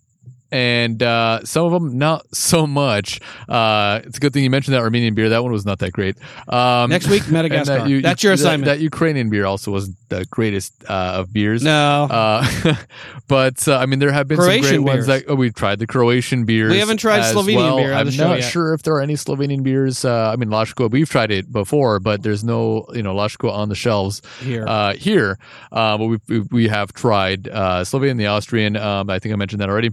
And 0.53 1.03
uh, 1.03 1.45
some 1.45 1.65
of 1.65 1.73
them 1.73 1.97
not 1.97 2.27
so 2.35 2.67
much. 2.67 3.21
Uh, 3.49 4.03
it's 4.05 4.19
a 4.19 4.21
good 4.21 4.35
thing 4.35 4.45
you 4.45 4.51
mentioned 4.51 4.75
that 4.75 4.83
Armenian 4.83 5.15
beer. 5.15 5.31
That 5.31 5.43
one 5.43 5.51
was 5.51 5.65
not 5.65 5.79
that 5.79 5.93
great. 5.93 6.19
Um, 6.47 6.91
Next 6.91 7.09
week, 7.09 7.27
Madagascar. 7.31 7.79
that 7.79 7.89
you- 7.89 8.03
That's 8.03 8.23
your 8.23 8.35
assignment. 8.35 8.67
That, 8.67 8.81
Ukrainian 8.81 9.31
beer 9.31 9.47
also 9.47 9.71
wasn't 9.71 9.97
the 10.11 10.27
greatest 10.31 10.75
uh, 10.89 11.21
of 11.21 11.33
beers. 11.33 11.63
no. 11.63 12.07
Uh, 12.11 12.75
but 13.29 13.67
uh, 13.67 13.79
I 13.79 13.87
mean, 13.87 13.99
there 13.99 14.13
have 14.13 14.29
been 14.29 14.37
some 14.37 14.45
Croatian 14.45 14.83
great 14.83 14.95
ones. 14.95 15.07
That 15.07 15.25
oh, 15.29 15.35
we've 15.35 15.55
tried 15.55 15.79
the 15.79 15.87
Croatian 15.87 16.45
beers. 16.45 16.71
We 16.71 16.79
haven't 16.79 16.99
tried 16.99 17.23
Slovenian 17.35 17.57
well. 17.57 17.77
beer 17.79 17.93
on 17.93 18.01
I'm 18.01 18.07
the 18.07 18.13
show 18.13 18.29
not 18.29 18.41
yet. 18.41 18.51
sure 18.51 18.75
if 18.75 18.83
there 18.83 18.95
are 18.95 19.01
any 19.01 19.15
Slovenian 19.15 19.63
beers. 19.63 20.05
Uh, 20.05 20.31
I 20.31 20.37
mean, 20.37 20.51
Laško. 20.51 20.91
We've 20.91 21.09
tried 21.09 21.31
it 21.31 21.51
before, 21.51 21.99
but 21.99 22.23
there's 22.23 22.45
no 22.45 22.87
you 22.93 23.03
know 23.03 23.15
Laško 23.15 23.51
on 23.51 23.71
the 23.71 23.75
shelves 23.75 24.21
Here. 24.41 24.67
uh, 24.69 24.95
here. 24.95 25.39
Uh, 25.71 25.97
but 25.97 26.07
we 26.07 26.19
we 26.29 26.41
we 26.51 26.69
have 26.69 26.93
tried 26.93 27.49
uh, 27.49 27.85
Slovenian, 27.85 28.19
the 28.19 28.27
Austrian. 28.27 28.77
Um, 28.77 29.09
I 29.09 29.19
think 29.19 29.33
I 29.33 29.37
mentioned 29.37 29.63
that 29.63 29.71
already. 29.71 29.91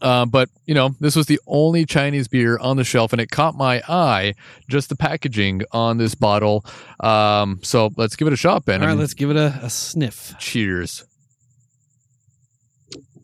Uh, 0.00 0.26
but 0.26 0.48
you 0.66 0.74
know, 0.74 0.90
this 1.00 1.16
was 1.16 1.26
the 1.26 1.40
only 1.46 1.84
Chinese 1.84 2.28
beer 2.28 2.58
on 2.58 2.76
the 2.76 2.84
shelf, 2.84 3.12
and 3.12 3.20
it 3.20 3.30
caught 3.30 3.54
my 3.54 3.82
eye 3.88 4.34
just 4.68 4.88
the 4.88 4.96
packaging 4.96 5.62
on 5.72 5.98
this 5.98 6.14
bottle. 6.14 6.64
Um, 7.00 7.60
so 7.62 7.90
let's 7.96 8.16
give 8.16 8.26
it 8.28 8.32
a 8.32 8.36
shot, 8.36 8.64
Ben. 8.64 8.80
All 8.82 8.86
I 8.88 8.90
mean, 8.90 8.98
let's 9.00 9.14
give 9.14 9.30
it 9.30 9.36
a, 9.36 9.58
a 9.62 9.70
sniff. 9.70 10.34
cheers. 10.38 11.04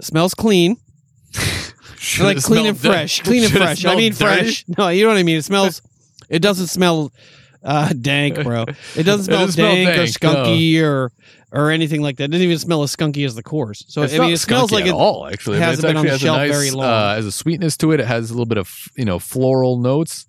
smells 0.00 0.34
clean. 0.34 0.76
Like 2.20 2.42
clean 2.42 2.66
and 2.66 2.80
di- 2.80 2.88
fresh. 2.88 3.22
Clean 3.22 3.44
and 3.44 3.52
it 3.54 3.56
fresh. 3.56 3.84
I 3.86 3.94
mean 3.96 4.12
dirty? 4.12 4.42
fresh. 4.44 4.64
No, 4.76 4.88
you 4.88 5.04
know 5.04 5.08
what 5.08 5.16
I 5.16 5.22
mean. 5.22 5.38
It 5.38 5.44
smells. 5.44 5.80
It 6.28 6.40
doesn't 6.40 6.66
smell 6.66 7.12
uh, 7.62 7.94
dank, 7.98 8.42
bro. 8.42 8.66
It 8.94 9.04
doesn't 9.04 9.20
It 9.22 9.24
smell 9.24 9.38
doesn't 9.46 9.52
smell 9.52 9.74
dank, 9.74 9.88
or 9.88 9.94
dank, 9.94 10.10
skunky 10.10 10.82
or 10.82 11.12
or 11.54 11.70
anything 11.70 12.02
like 12.02 12.16
that. 12.18 12.24
It 12.24 12.28
doesn't 12.32 12.44
even 12.44 12.58
smell 12.58 12.82
as 12.82 12.94
skunky 12.94 13.24
as 13.24 13.34
the 13.34 13.42
Coors. 13.42 13.84
So 13.88 14.02
It's 14.02 14.12
I 14.14 14.18
mean, 14.18 14.32
it 14.32 14.38
smells 14.38 14.72
like 14.72 14.86
it. 14.86 14.90
all. 14.92 15.26
Actually, 15.26 15.58
I 15.58 15.60
hasn't 15.60 15.86
been 15.86 15.96
on 15.96 16.04
the 16.04 16.18
shelf 16.18 16.36
nice, 16.36 16.50
very 16.50 16.70
long. 16.72 16.84
Uh, 16.84 17.14
has 17.14 17.24
a 17.26 17.32
sweetness 17.32 17.76
to 17.78 17.92
it. 17.92 18.00
It 18.00 18.06
has 18.06 18.30
a 18.30 18.34
little 18.34 18.44
bit 18.46 18.58
of 18.58 18.70
you 18.96 19.04
know 19.04 19.18
floral 19.18 19.78
notes. 19.78 20.26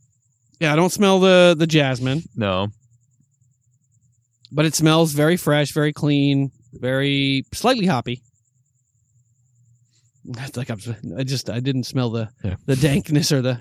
Yeah, 0.60 0.72
I 0.72 0.76
don't 0.78 0.92
smell 0.92 1.20
the 1.20 1.56
the 1.58 1.68
jasmine, 1.68 2.22
No, 2.36 2.68
but 4.52 4.66
it 4.66 4.74
smells 4.76 5.12
very 5.14 5.36
fresh, 5.36 5.72
very 5.74 5.92
clean, 5.92 6.52
very 6.74 7.44
slightly 7.54 7.88
hoppy. 7.88 8.22
That's 10.26 10.58
like 10.58 10.70
I'm, 10.70 10.80
I 11.18 11.24
just 11.24 11.50
I 11.50 11.60
didn't 11.60 11.84
smell 11.84 12.10
the 12.10 12.30
Yeah. 12.44 12.56
the 12.66 12.76
dankness 12.88 13.32
or 13.32 13.42
the 13.42 13.60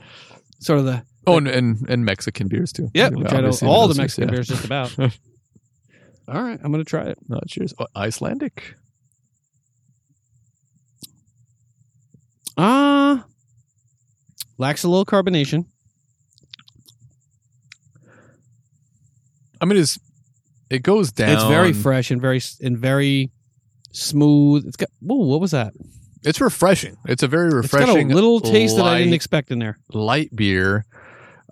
sort 0.60 0.78
of 0.78 0.84
the 0.86 1.02
oh, 1.26 1.36
and 1.38 1.48
and, 1.48 1.78
and 1.88 2.04
Mexican 2.04 2.48
beers 2.48 2.72
too. 2.72 2.90
yeah. 2.94 3.08
We 3.08 3.22
tried 3.24 3.38
Obviously, 3.44 3.68
all 3.68 3.88
the 3.88 3.94
Mexican 3.96 4.28
yeah. 4.28 4.34
beers 4.34 4.48
just 4.48 4.64
about. 4.64 4.94
all 6.28 6.42
right, 6.42 6.58
I'm 6.62 6.70
gonna 6.72 6.84
try 6.84 7.04
it. 7.04 7.18
No, 7.28 7.40
cheers. 7.46 7.74
Oh, 7.78 7.86
Icelandic. 7.96 8.74
Ah, 12.56 13.24
lacks 14.58 14.84
a 14.84 14.88
little 14.88 15.04
carbonation. 15.04 15.66
I 19.60 19.64
mean, 19.66 19.78
it's 19.78 19.98
it 20.70 20.82
goes 20.82 21.12
down. 21.12 21.30
It's 21.34 21.44
very 21.44 21.72
fresh 21.72 22.10
and 22.10 22.20
very 22.20 22.40
and 22.62 22.78
very 22.78 23.30
smooth. 23.92 24.66
It's 24.66 24.76
got 24.76 24.88
whoa, 25.00 25.16
what 25.26 25.40
was 25.40 25.50
that? 25.52 25.72
It's 26.22 26.40
refreshing. 26.40 26.96
It's 27.06 27.22
a 27.22 27.28
very 27.28 27.46
It's 27.58 27.68
got 27.70 27.80
refreshing. 27.80 28.12
a 28.12 28.14
little 28.14 28.40
taste 28.40 28.76
that 28.76 28.86
I 28.86 28.98
didn't 28.98 29.12
expect 29.14 29.50
in 29.50 29.58
there. 29.58 29.78
light 29.92 30.34
beer. 30.34 30.84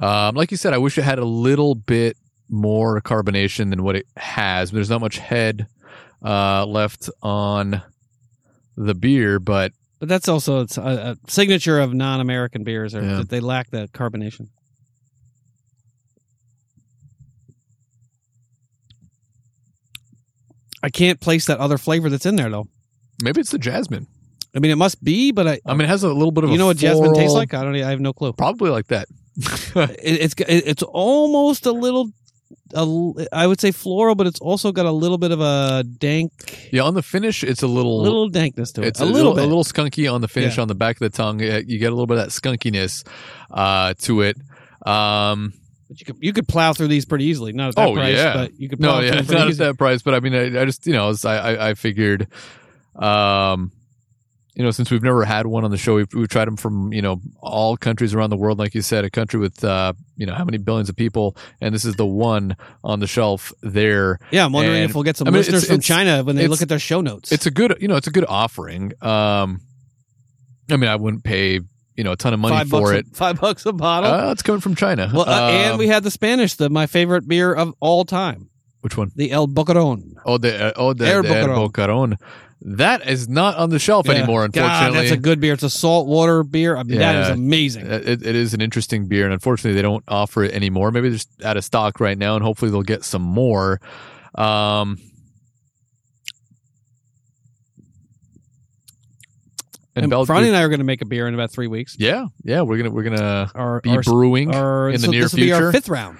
Um, 0.00 0.34
like 0.34 0.50
you 0.50 0.56
said, 0.56 0.72
I 0.72 0.78
wish 0.78 0.96
it 0.98 1.02
had 1.02 1.18
a 1.18 1.24
little 1.24 1.74
bit 1.74 2.16
more 2.52 3.00
carbonation 3.00 3.70
than 3.70 3.82
what 3.82 3.96
it 3.96 4.06
has. 4.16 4.70
There's 4.70 4.90
not 4.90 5.00
much 5.00 5.18
head 5.18 5.66
uh, 6.24 6.64
left 6.66 7.08
on 7.22 7.82
the 8.76 8.94
beer, 8.94 9.40
but 9.40 9.72
But 9.98 10.08
that's 10.08 10.28
also 10.28 10.60
it's 10.60 10.76
a, 10.78 11.16
a 11.26 11.30
signature 11.30 11.80
of 11.80 11.92
non-American 11.94 12.62
beers, 12.62 12.94
or 12.94 13.02
Yeah. 13.02 13.16
that 13.16 13.28
they 13.30 13.40
lack 13.40 13.70
that 13.70 13.92
carbonation. 13.92 14.48
I 20.82 20.90
can't 20.90 21.20
place 21.20 21.46
that 21.46 21.58
other 21.58 21.78
flavor 21.78 22.08
that's 22.10 22.26
in 22.26 22.36
there 22.36 22.50
though. 22.50 22.66
maybe 23.22 23.40
it's 23.40 23.50
the 23.50 23.58
jasmine. 23.58 24.06
I 24.54 24.58
mean, 24.58 24.70
it 24.70 24.76
must 24.76 25.02
be, 25.02 25.32
but 25.32 25.48
I, 25.48 25.60
I 25.64 25.72
mean, 25.72 25.82
it 25.82 25.88
has 25.88 26.02
a 26.02 26.12
little 26.12 26.30
bit 26.30 26.44
of 26.44 26.50
you 26.50 26.58
know 26.58 26.66
what 26.66 26.76
jasmine 26.76 27.14
tastes 27.14 27.34
like? 27.34 27.54
I 27.54 27.62
don't. 27.62 27.74
I 27.74 27.88
have 27.90 28.00
no 28.00 28.12
clue. 28.12 28.32
Probably 28.34 28.70
like 28.70 28.88
that. 28.88 29.08
It, 29.74 30.20
it's 30.20 30.34
it's 30.46 30.82
almost 30.82 31.64
a 31.64 31.72
little, 31.72 32.10
a 32.74 33.12
I 33.32 33.46
would 33.46 33.60
say 33.60 33.70
floral, 33.72 34.14
but 34.14 34.26
it's 34.26 34.40
also 34.40 34.72
got 34.72 34.86
a 34.86 34.90
little 34.92 35.18
bit 35.18 35.30
of 35.30 35.40
a 35.40 35.82
dank, 35.84 36.68
yeah, 36.72 36.82
on 36.82 36.94
the 36.94 37.02
finish, 37.02 37.42
it's 37.44 37.62
a 37.62 37.66
little, 37.66 38.00
little 38.02 38.28
dankness 38.28 38.72
to 38.72 38.82
it. 38.82 38.88
it's 38.88 39.00
a, 39.00 39.04
little 39.04 39.34
bit. 39.34 39.44
a 39.44 39.46
little 39.46 39.64
skunky 39.64 40.12
on 40.12 40.20
the 40.20 40.28
finish 40.28 40.56
Yeah. 40.56 40.62
on 40.62 40.68
the 40.68 40.74
back 40.74 40.96
of 40.96 41.00
the 41.00 41.16
tongue. 41.16 41.40
You 41.40 41.78
get 41.78 41.86
a 41.92 41.94
little 41.94 42.06
bit 42.06 42.18
of 42.18 42.24
that 42.24 42.30
skunkiness 42.30 43.06
uh, 43.50 43.94
to 44.00 44.22
it. 44.22 44.36
Um, 44.86 45.52
But 45.88 46.00
you 46.00 46.06
could 46.06 46.16
you 46.20 46.32
could 46.32 46.48
plow 46.48 46.72
through 46.72 46.88
these 46.88 47.04
pretty 47.04 47.26
easily. 47.26 47.52
Not 47.52 47.68
at 47.70 47.74
that 47.76 47.88
Oh, 47.88 47.94
price, 47.94 48.16
yeah. 48.16 48.32
but 48.34 48.58
you 48.58 48.68
could 48.68 48.78
plow 48.80 48.92
no, 48.94 48.98
through 48.98 49.06
yeah, 49.06 49.10
them 49.12 49.20
it's 49.20 49.30
not 49.30 49.40
at 49.42 49.48
easily. 49.50 49.66
that 49.68 49.78
price, 49.78 50.02
but 50.02 50.14
I 50.14 50.20
mean, 50.20 50.34
I, 50.34 50.60
I 50.62 50.64
just 50.64 50.86
you 50.86 50.92
know, 50.94 51.12
I, 51.24 51.36
I 51.36 51.68
I 51.70 51.74
figured, 51.74 52.28
um, 52.96 53.72
you 54.54 54.62
know, 54.62 54.70
since 54.70 54.90
we've 54.90 55.02
never 55.02 55.24
had 55.24 55.46
one 55.46 55.64
on 55.64 55.70
the 55.70 55.78
show, 55.78 55.94
we've, 55.94 56.12
we've 56.14 56.28
tried 56.28 56.46
them 56.46 56.56
from 56.56 56.92
you 56.92 57.00
know 57.00 57.20
all 57.40 57.76
countries 57.76 58.12
around 58.14 58.30
the 58.30 58.36
world. 58.36 58.58
Like 58.58 58.74
you 58.74 58.82
said, 58.82 59.04
a 59.04 59.10
country 59.10 59.40
with 59.40 59.64
uh, 59.64 59.94
you 60.16 60.26
know 60.26 60.34
how 60.34 60.44
many 60.44 60.58
billions 60.58 60.88
of 60.88 60.96
people, 60.96 61.36
and 61.60 61.74
this 61.74 61.84
is 61.84 61.94
the 61.96 62.04
one 62.06 62.56
on 62.84 63.00
the 63.00 63.06
shelf 63.06 63.52
there. 63.62 64.18
Yeah, 64.30 64.44
I'm 64.44 64.52
wondering 64.52 64.82
And- 64.82 64.90
if 64.90 64.94
we'll 64.94 65.04
get 65.04 65.16
some 65.16 65.26
I 65.28 65.30
mean, 65.30 65.38
listeners 65.38 65.62
it's- 65.64 65.68
from 65.68 65.80
it's- 65.80 65.86
China 65.86 66.22
when 66.24 66.36
they 66.36 66.48
look 66.48 66.60
at 66.62 66.68
their 66.68 66.78
show 66.78 67.00
notes. 67.00 67.32
It's 67.32 67.46
a 67.46 67.50
good, 67.50 67.76
you 67.80 67.88
know, 67.88 67.96
it's 67.96 68.06
a 68.08 68.10
good 68.12 68.26
offering. 68.28 68.92
Um, 69.00 69.60
I 70.70 70.76
mean, 70.76 70.88
I 70.90 70.96
wouldn't 70.96 71.24
pay 71.24 71.60
you 71.96 72.04
know 72.04 72.12
a 72.12 72.16
ton 72.16 72.32
of 72.34 72.40
money 72.40 72.56
five 72.56 72.68
for 72.68 72.94
it. 72.94 73.06
A, 73.10 73.14
five 73.14 73.40
bucks 73.40 73.64
a 73.66 73.72
bottle. 73.72 74.10
Uh, 74.12 74.32
it's 74.32 74.42
coming 74.42 74.60
from 74.60 74.74
China. 74.74 75.10
well, 75.12 75.28
uh, 75.28 75.50
and 75.50 75.72
Um, 75.72 75.78
we 75.78 75.88
had 75.88 76.02
the 76.02 76.10
Spanish, 76.10 76.54
the 76.56 76.68
my 76.70 76.86
favorite 76.86 77.26
beer 77.26 77.52
of 77.54 77.74
all 77.80 78.04
time, 78.04 78.48
which 78.80 78.96
one? 78.96 79.12
the 79.16 79.30
El 79.30 79.48
Boquerón. 79.48 80.14
Oh, 80.26 80.38
the 80.38 80.66
uh, 80.66 80.72
oh 80.76 80.92
the, 80.92 81.04
the 81.04 81.10
Air 81.10 81.22
Boquerón. 81.22 82.16
That 82.64 83.08
is 83.08 83.28
not 83.28 83.56
on 83.56 83.70
the 83.70 83.78
shelf 83.80 84.06
Yeah. 84.06 84.14
anymore. 84.14 84.46
God, 84.48 84.62
Unfortunately, 84.64 84.98
that's 85.08 85.10
a 85.18 85.20
good 85.20 85.40
beer. 85.40 85.52
It's 85.54 85.64
a 85.64 85.70
saltwater 85.70 86.44
beer. 86.44 86.76
I 86.76 86.84
mean, 86.84 86.98
that 86.98 87.24
is 87.24 87.28
amazing. 87.30 87.86
It, 87.90 88.06
it 88.24 88.36
is 88.36 88.54
an 88.54 88.60
interesting 88.60 89.06
beer, 89.08 89.24
and 89.24 89.32
unfortunately, 89.32 89.74
they 89.74 89.82
don't 89.82 90.04
offer 90.06 90.44
it 90.44 90.52
anymore. 90.52 90.90
Maybe 90.92 91.08
they're 91.08 91.18
just 91.18 91.42
out 91.44 91.56
of 91.56 91.64
stock 91.64 91.98
right 91.98 92.16
now, 92.16 92.36
and 92.36 92.44
hopefully, 92.44 92.70
they'll 92.70 92.82
get 92.82 93.02
some 93.04 93.22
more. 93.22 93.80
Um, 94.36 94.98
and 99.94 100.04
And 100.04 100.10
Bel- 100.10 100.26
Franny 100.26 100.46
and 100.48 100.56
I 100.56 100.62
are 100.62 100.68
going 100.68 100.78
to 100.80 100.84
make 100.84 101.02
a 101.02 101.06
beer 101.06 101.28
in 101.28 101.34
about 101.34 101.50
three 101.50 101.66
weeks. 101.66 101.96
yeah, 101.98 102.26
yeah, 102.44 102.62
we're 102.62 102.78
gonna 102.78 102.90
we're 102.90 103.02
gonna 103.02 103.50
Our, 103.54 103.80
be 103.80 103.90
our, 103.90 104.02
brewing 104.02 104.54
our, 104.54 104.88
in 104.88 104.94
the 104.94 105.06
so 105.06 105.10
near 105.10 105.22
this 105.22 105.32
will 105.32 105.38
be 105.40 105.52
our 105.52 105.58
future. 105.60 105.72
fifth 105.72 105.88
round. 105.88 106.18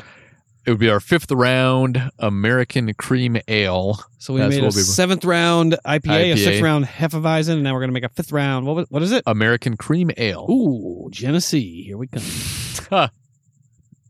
It 0.64 0.70
would 0.70 0.78
be 0.78 0.89
our 0.90 1.01
fifth 1.01 1.30
round 1.32 2.10
American 2.20 2.94
Cream 2.94 3.36
Ale. 3.48 3.98
So 4.18 4.32
we 4.34 4.40
That's 4.40 4.51
made 4.55 4.62
a 4.62 4.66
what 4.66 4.74
we- 4.76 4.82
seventh 4.82 5.24
round 5.24 5.76
IPA, 5.84 6.32
a 6.32 6.34
IPA. 6.34 6.39
sixth 6.44 6.62
round 6.62 6.84
Hefeweizen, 6.84 7.55
and 7.55 7.62
now 7.64 7.72
we're 7.74 7.80
going 7.80 7.90
to 7.90 7.94
make 7.94 8.05
a 8.05 8.09
fifth 8.09 8.30
round. 8.30 8.64
What, 8.66 8.76
was- 8.76 8.86
what 8.90 9.02
is 9.02 9.10
it? 9.10 9.24
American 9.26 9.76
Cream 9.76 10.10
Ale. 10.16 10.47
Ooh, 10.48 11.09
Genesee. 11.10 11.82
Here 11.84 11.98
we 11.98 12.06
come. 12.06 12.22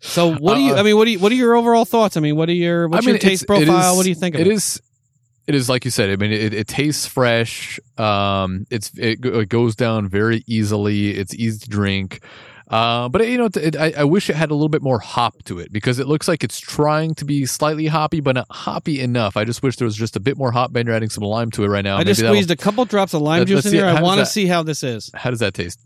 So 0.04 0.34
what 0.34 0.54
do 0.56 0.60
you? 0.62 0.74
Uh, 0.74 0.78
I 0.78 0.82
mean, 0.82 0.96
what 0.96 1.04
do 1.04 1.12
you? 1.12 1.20
What 1.20 1.30
are 1.30 1.36
your 1.36 1.54
overall 1.54 1.84
thoughts? 1.84 2.16
I 2.16 2.20
mean, 2.20 2.34
what 2.34 2.48
are 2.48 2.52
your? 2.54 2.88
What's 2.88 3.06
I 3.06 3.06
mean, 3.06 3.14
your 3.14 3.20
taste 3.20 3.44
it's- 3.44 3.60
it 3.62 3.66
profile? 3.66 3.92
is- 3.92 3.96
what 3.96 4.02
do 4.02 4.08
you 4.08 4.16
think 4.16 4.34
of 4.34 4.40
it 4.40 4.48
it? 4.48 4.52
is 4.52 4.82
it 5.46 5.54
is 5.56 5.68
like 5.68 5.84
you 5.84 5.90
said 5.90 6.08
i 6.08 6.14
mean 6.16 6.30
it, 6.32 6.54
it 6.54 6.68
tastes 6.68 7.04
fresh 7.04 7.80
um 7.98 8.64
it's 8.70 8.92
it, 8.96 9.20
go- 9.20 9.40
it 9.40 9.48
goes 9.48 9.74
down 9.74 10.06
very 10.08 10.44
easily 10.46 11.10
it's 11.10 11.34
easy 11.34 11.58
to 11.58 11.68
drink 11.68 12.24
Uh, 12.72 13.06
but 13.10 13.28
you 13.28 13.36
know, 13.36 13.44
it, 13.44 13.56
it, 13.58 13.76
I, 13.76 13.92
I 13.98 14.04
wish 14.04 14.30
it 14.30 14.36
had 14.36 14.50
a 14.50 14.54
little 14.54 14.70
bit 14.70 14.80
more 14.80 14.98
hop 14.98 15.42
to 15.44 15.58
it 15.58 15.70
because 15.70 15.98
it 15.98 16.06
looks 16.08 16.26
like 16.26 16.42
it's 16.42 16.58
trying 16.58 17.14
to 17.16 17.26
be 17.26 17.44
slightly 17.44 17.86
hoppy, 17.86 18.20
but 18.20 18.34
not 18.34 18.46
hoppy 18.50 18.98
enough. 19.02 19.36
I 19.36 19.44
just 19.44 19.62
wish 19.62 19.76
there 19.76 19.84
was 19.84 19.94
just 19.94 20.16
a 20.16 20.20
bit 20.20 20.38
more 20.38 20.50
hop. 20.52 20.72
Ben, 20.72 20.86
you're 20.86 20.94
adding 20.96 21.10
some 21.10 21.22
lime 21.22 21.50
to 21.50 21.64
it 21.64 21.68
right 21.68 21.84
now. 21.84 21.98
I 21.98 22.04
just 22.04 22.22
Maybe 22.22 22.32
squeezed 22.32 22.50
a 22.50 22.56
couple 22.56 22.82
drops 22.86 23.12
of 23.12 23.20
lime 23.20 23.40
Let- 23.40 23.48
juice 23.48 23.66
in 23.66 23.72
see- 23.72 23.76
here. 23.76 23.86
I 23.86 24.00
want 24.00 24.20
to 24.20 24.26
see 24.26 24.46
how 24.46 24.62
this 24.62 24.82
is. 24.82 25.10
How 25.14 25.28
does 25.28 25.40
that 25.40 25.52
taste? 25.52 25.80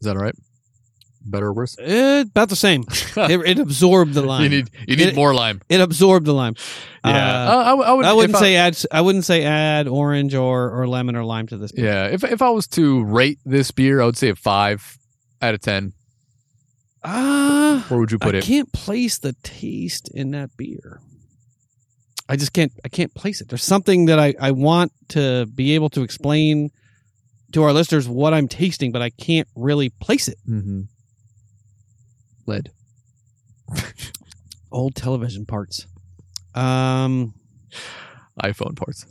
Is 0.00 0.06
that 0.06 0.16
all 0.16 0.22
right? 0.22 0.34
Better 1.24 1.46
or 1.46 1.52
worse? 1.52 1.76
Eh, 1.78 2.20
about 2.22 2.48
the 2.48 2.56
same. 2.56 2.82
it, 3.16 3.40
it 3.46 3.58
absorbed 3.58 4.14
the 4.14 4.22
lime. 4.22 4.42
you 4.44 4.48
need 4.48 4.70
you 4.88 4.96
need 4.96 5.08
It- 5.08 5.14
more 5.14 5.32
lime. 5.34 5.60
it 5.68 5.80
absorbed 5.80 6.26
the 6.26 6.34
lime. 6.34 6.54
Yeah, 7.04 7.10
Uh, 7.12 7.52
Uh, 7.52 7.62
I, 7.64 7.72
I 7.72 7.92
would. 7.94 8.04
I 8.06 8.12
wouldn't 8.12 8.38
say 8.38 8.56
add. 8.56 8.76
I 8.90 9.00
wouldn't 9.00 9.24
say 9.24 9.44
add 9.44 9.88
orange 9.88 10.34
or, 10.34 10.70
or 10.70 10.86
lemon 10.88 11.16
or 11.16 11.24
lime 11.24 11.46
to 11.48 11.56
this. 11.56 11.72
beer. 11.72 11.84
Yeah, 11.86 12.06
if 12.06 12.22
if 12.24 12.42
I 12.42 12.50
was 12.50 12.66
to 12.68 13.04
rate 13.04 13.38
this 13.44 13.70
beer, 13.70 14.00
I 14.00 14.04
would 14.06 14.16
say 14.16 14.28
a 14.30 14.34
five 14.36 14.98
out 15.40 15.54
of 15.54 15.60
ten. 15.60 15.92
Ah, 17.04 17.84
Where 17.88 17.98
would 17.98 18.12
you 18.12 18.18
put 18.18 18.34
I 18.34 18.38
it? 18.38 18.44
I 18.44 18.46
can't 18.46 18.72
place 18.72 19.18
the 19.18 19.32
taste 19.42 20.08
in 20.14 20.30
that 20.32 20.56
beer. 20.56 21.00
I 22.28 22.36
just 22.36 22.52
can't. 22.52 22.72
I 22.84 22.88
can't 22.88 23.12
place 23.14 23.40
it. 23.40 23.48
There's 23.48 23.64
something 23.64 24.06
that 24.06 24.18
I 24.18 24.34
I 24.40 24.52
want 24.52 24.92
to 25.10 25.46
be 25.46 25.74
able 25.74 25.90
to 25.90 26.02
explain 26.02 26.70
to 27.52 27.64
our 27.64 27.72
listeners 27.72 28.08
what 28.08 28.32
I'm 28.32 28.48
tasting, 28.48 28.92
but 28.92 29.02
I 29.02 29.10
can't 29.10 29.48
really 29.56 29.90
place 29.90 30.28
it. 30.28 30.38
Mm-hmm. 30.48 30.82
Lead. 32.46 32.70
Old 34.72 34.94
television 34.94 35.46
parts. 35.46 35.86
Um, 36.54 37.34
iPhone 38.42 38.76
parts. 38.76 39.06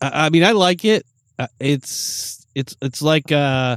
I, 0.00 0.26
I 0.26 0.30
mean, 0.30 0.44
I 0.44 0.52
like 0.52 0.84
it. 0.84 1.04
Uh, 1.38 1.46
it's 1.60 2.46
it's 2.54 2.76
it's 2.80 3.02
like 3.02 3.30
uh, 3.32 3.76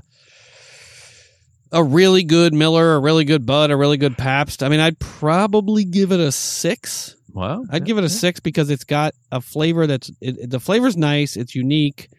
a 1.71 1.83
really 1.83 2.23
good 2.23 2.53
Miller, 2.53 2.95
a 2.95 2.99
really 2.99 3.25
good 3.25 3.45
Bud, 3.45 3.71
a 3.71 3.77
really 3.77 3.97
good 3.97 4.17
Pabst. 4.17 4.63
I 4.63 4.69
mean, 4.69 4.79
I'd 4.79 4.99
probably 4.99 5.83
give 5.83 6.11
it 6.11 6.19
a 6.19 6.31
six. 6.31 7.15
Wow. 7.33 7.65
I'd 7.69 7.85
give 7.85 7.97
it 7.97 8.03
a 8.03 8.09
six 8.09 8.39
because 8.39 8.69
it's 8.69 8.83
got 8.83 9.13
a 9.31 9.41
flavor 9.41 9.85
that's 9.87 10.09
it, 10.21 10.37
it- 10.39 10.49
the 10.49 10.59
flavor's 10.59 10.97
nice. 10.97 11.35
It's 11.35 11.53
unique. 11.55 12.09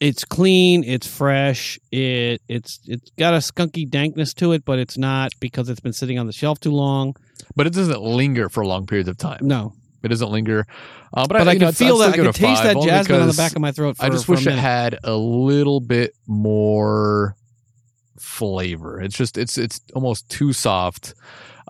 It's 0.00 0.24
clean. 0.24 0.82
It's 0.82 1.06
fresh. 1.06 1.78
It 1.92 2.40
it's 2.48 2.80
it's 2.86 3.10
got 3.18 3.34
a 3.34 3.38
skunky 3.38 3.88
dankness 3.88 4.32
to 4.34 4.52
it, 4.52 4.64
but 4.64 4.78
it's 4.78 4.96
not 4.96 5.32
because 5.40 5.68
it's 5.68 5.80
been 5.80 5.92
sitting 5.92 6.18
on 6.18 6.26
the 6.26 6.32
shelf 6.32 6.58
too 6.58 6.72
long. 6.72 7.14
but 7.54 7.66
it 7.66 7.74
doesn't 7.74 8.00
linger 8.00 8.48
for 8.48 8.64
long 8.64 8.86
periods 8.86 9.08
of 9.08 9.18
time. 9.18 9.40
No, 9.42 9.74
It 10.02 10.08
doesn't 10.08 10.30
linger. 10.30 10.66
Uh, 11.12 11.26
but 11.26 11.38
but 11.38 11.48
I, 11.48 11.52
you 11.52 11.58
can 11.58 11.66
know, 11.68 11.72
feel 11.72 11.98
that. 11.98 12.10
I 12.10 12.12
can 12.12 12.24
give 12.24 12.26
it 12.34 12.36
a 12.36 12.40
taste 12.40 12.62
that 12.62 12.76
jasmine 12.82 13.20
on 13.20 13.28
the 13.28 13.34
back 13.34 13.54
of 13.54 13.60
my 13.60 13.72
throat. 13.72 13.96
For, 13.98 14.04
I 14.04 14.08
just 14.08 14.26
wish 14.28 14.46
it 14.46 14.52
had 14.58 14.98
a 15.04 15.14
little 15.14 15.80
bit 15.80 16.14
more 16.26 17.36
flavor. 18.18 19.00
It's 19.00 19.16
just 19.16 19.36
it's 19.36 19.58
it's 19.58 19.80
almost 19.94 20.28
too 20.30 20.52
soft. 20.52 21.14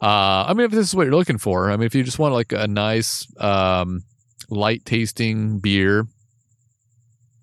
Uh, 0.03 0.45
I 0.49 0.55
mean, 0.55 0.67
if 0.67 0.71
this 0.71 0.87
is 0.89 0.95
what 0.95 1.05
you're 1.05 1.15
looking 1.17 1.39
for, 1.39 1.71
I 1.71 1.77
mean, 1.77 1.87
if 1.87 1.95
you 1.95 2.03
just 2.03 2.19
want 2.19 2.33
like 2.33 2.53
a 2.53 2.67
nice, 2.67 3.27
um, 3.39 4.01
light 4.49 4.85
tasting 4.87 5.59
beer, 5.59 6.07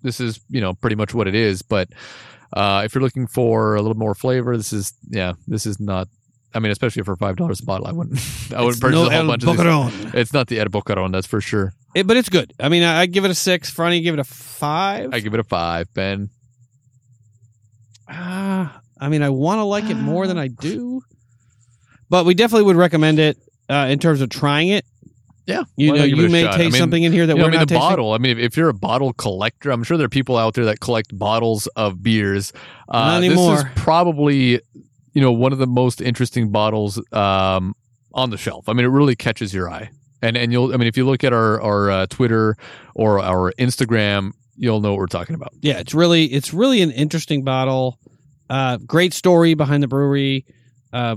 this 0.02 0.20
is 0.20 0.40
you 0.48 0.60
know 0.60 0.74
pretty 0.74 0.96
much 0.96 1.14
what 1.14 1.26
it 1.28 1.34
is. 1.34 1.62
But 1.62 1.88
uh, 2.52 2.82
if 2.84 2.94
you're 2.94 3.02
looking 3.02 3.26
for 3.26 3.74
a 3.74 3.82
little 3.82 3.96
more 3.96 4.14
flavor, 4.14 4.56
this 4.56 4.72
is 4.72 4.92
yeah, 5.08 5.34
this 5.46 5.66
is 5.66 5.78
not. 5.80 6.08
I 6.54 6.60
mean, 6.60 6.72
especially 6.72 7.02
for 7.02 7.14
five 7.16 7.36
dollars 7.36 7.60
a 7.60 7.64
bottle, 7.64 7.86
I 7.86 7.92
wouldn't. 7.92 8.18
I 8.52 8.60
wouldn't 8.62 8.70
It's 8.70 8.80
purchase 8.80 8.94
no 8.94 9.06
a 9.06 9.10
whole 9.10 9.26
bunch 9.26 9.44
of 9.44 9.92
these. 10.12 10.14
It's 10.14 10.32
not 10.32 10.46
the 10.48 10.60
El 10.60 10.66
Boquerón, 10.66 11.12
that's 11.12 11.26
for 11.26 11.40
sure. 11.40 11.74
It- 11.94 12.06
but 12.06 12.16
it's 12.16 12.28
good. 12.30 12.52
I 12.58 12.68
mean, 12.68 12.82
I, 12.82 13.00
I'd 13.00 13.12
give 13.12 13.24
it 13.26 13.30
a 13.30 13.34
six. 13.34 13.72
Franny, 13.74 14.02
give 14.02 14.14
it 14.14 14.20
a 14.20 14.24
five. 14.24 15.12
I 15.12 15.20
give 15.20 15.34
it 15.34 15.40
a 15.40 15.44
five, 15.44 15.92
Ben. 15.94 16.30
Ah, 18.08 18.80
I 19.00 19.08
mean, 19.08 19.22
I 19.22 19.28
want 19.28 19.58
to 19.58 19.64
like 19.64 19.90
it 19.90 19.96
more 19.96 20.26
than 20.26 20.38
I 20.38 20.48
do, 20.48 21.02
but 22.08 22.24
we 22.24 22.34
definitely 22.34 22.64
would 22.64 22.76
recommend 22.76 23.18
it 23.18 23.36
uh, 23.68 23.86
in 23.90 23.98
terms 23.98 24.20
of 24.22 24.30
trying 24.30 24.68
it. 24.68 24.84
Yeah, 25.48 25.62
You 25.76 25.92
know, 25.92 25.98
not 26.00 26.08
give 26.10 26.18
it 26.18 26.22
you 26.24 26.28
may 26.28 26.42
shot? 26.42 26.54
I 26.54 26.56
taste 26.58 26.72
mean, 26.74 26.80
something 26.80 27.02
in 27.04 27.12
here 27.12 27.26
that 27.26 27.32
you 27.32 27.38
know, 27.38 27.44
we're 27.44 27.48
I 27.48 27.52
mean, 27.52 27.60
not 27.60 27.68
the 27.68 27.74
tasting. 27.76 27.88
bottle. 27.88 28.12
I 28.12 28.18
mean, 28.18 28.32
if, 28.32 28.38
if 28.52 28.56
you're 28.58 28.68
a 28.68 28.74
bottle 28.74 29.14
collector, 29.14 29.70
I'm 29.70 29.82
sure 29.82 29.96
there 29.96 30.04
are 30.04 30.10
people 30.10 30.36
out 30.36 30.52
there 30.52 30.66
that 30.66 30.80
collect 30.80 31.18
bottles 31.18 31.66
of 31.68 32.02
beers. 32.02 32.52
Uh, 32.86 33.18
Not 33.18 33.20
This 33.22 33.38
is 33.60 33.64
probably, 33.74 34.60
you 35.14 35.22
know, 35.22 35.32
one 35.32 35.52
of 35.54 35.58
the 35.58 35.66
most 35.66 36.02
interesting 36.02 36.50
bottles 36.50 37.00
um, 37.14 37.74
on 38.12 38.28
the 38.28 38.36
shelf. 38.36 38.68
I 38.68 38.74
mean, 38.74 38.84
it 38.84 38.90
really 38.90 39.16
catches 39.16 39.54
your 39.54 39.70
eye. 39.70 39.88
And 40.20 40.36
and 40.36 40.52
you'll, 40.52 40.74
I 40.74 40.76
mean, 40.76 40.86
if 40.88 40.98
you 40.98 41.06
look 41.06 41.24
at 41.24 41.32
our 41.32 41.58
our 41.62 41.90
uh, 41.90 42.06
Twitter 42.08 42.54
or 42.94 43.18
our 43.20 43.52
Instagram, 43.58 44.32
you'll 44.54 44.80
know 44.80 44.90
what 44.90 44.98
we're 44.98 45.06
talking 45.06 45.34
about. 45.34 45.52
Yeah, 45.62 45.78
it's 45.78 45.94
really 45.94 46.24
it's 46.26 46.52
really 46.52 46.82
an 46.82 46.90
interesting 46.90 47.42
bottle. 47.42 47.98
Uh, 48.50 48.76
great 48.78 49.14
story 49.14 49.54
behind 49.54 49.82
the 49.82 49.88
brewery. 49.88 50.44
Uh, 50.92 51.16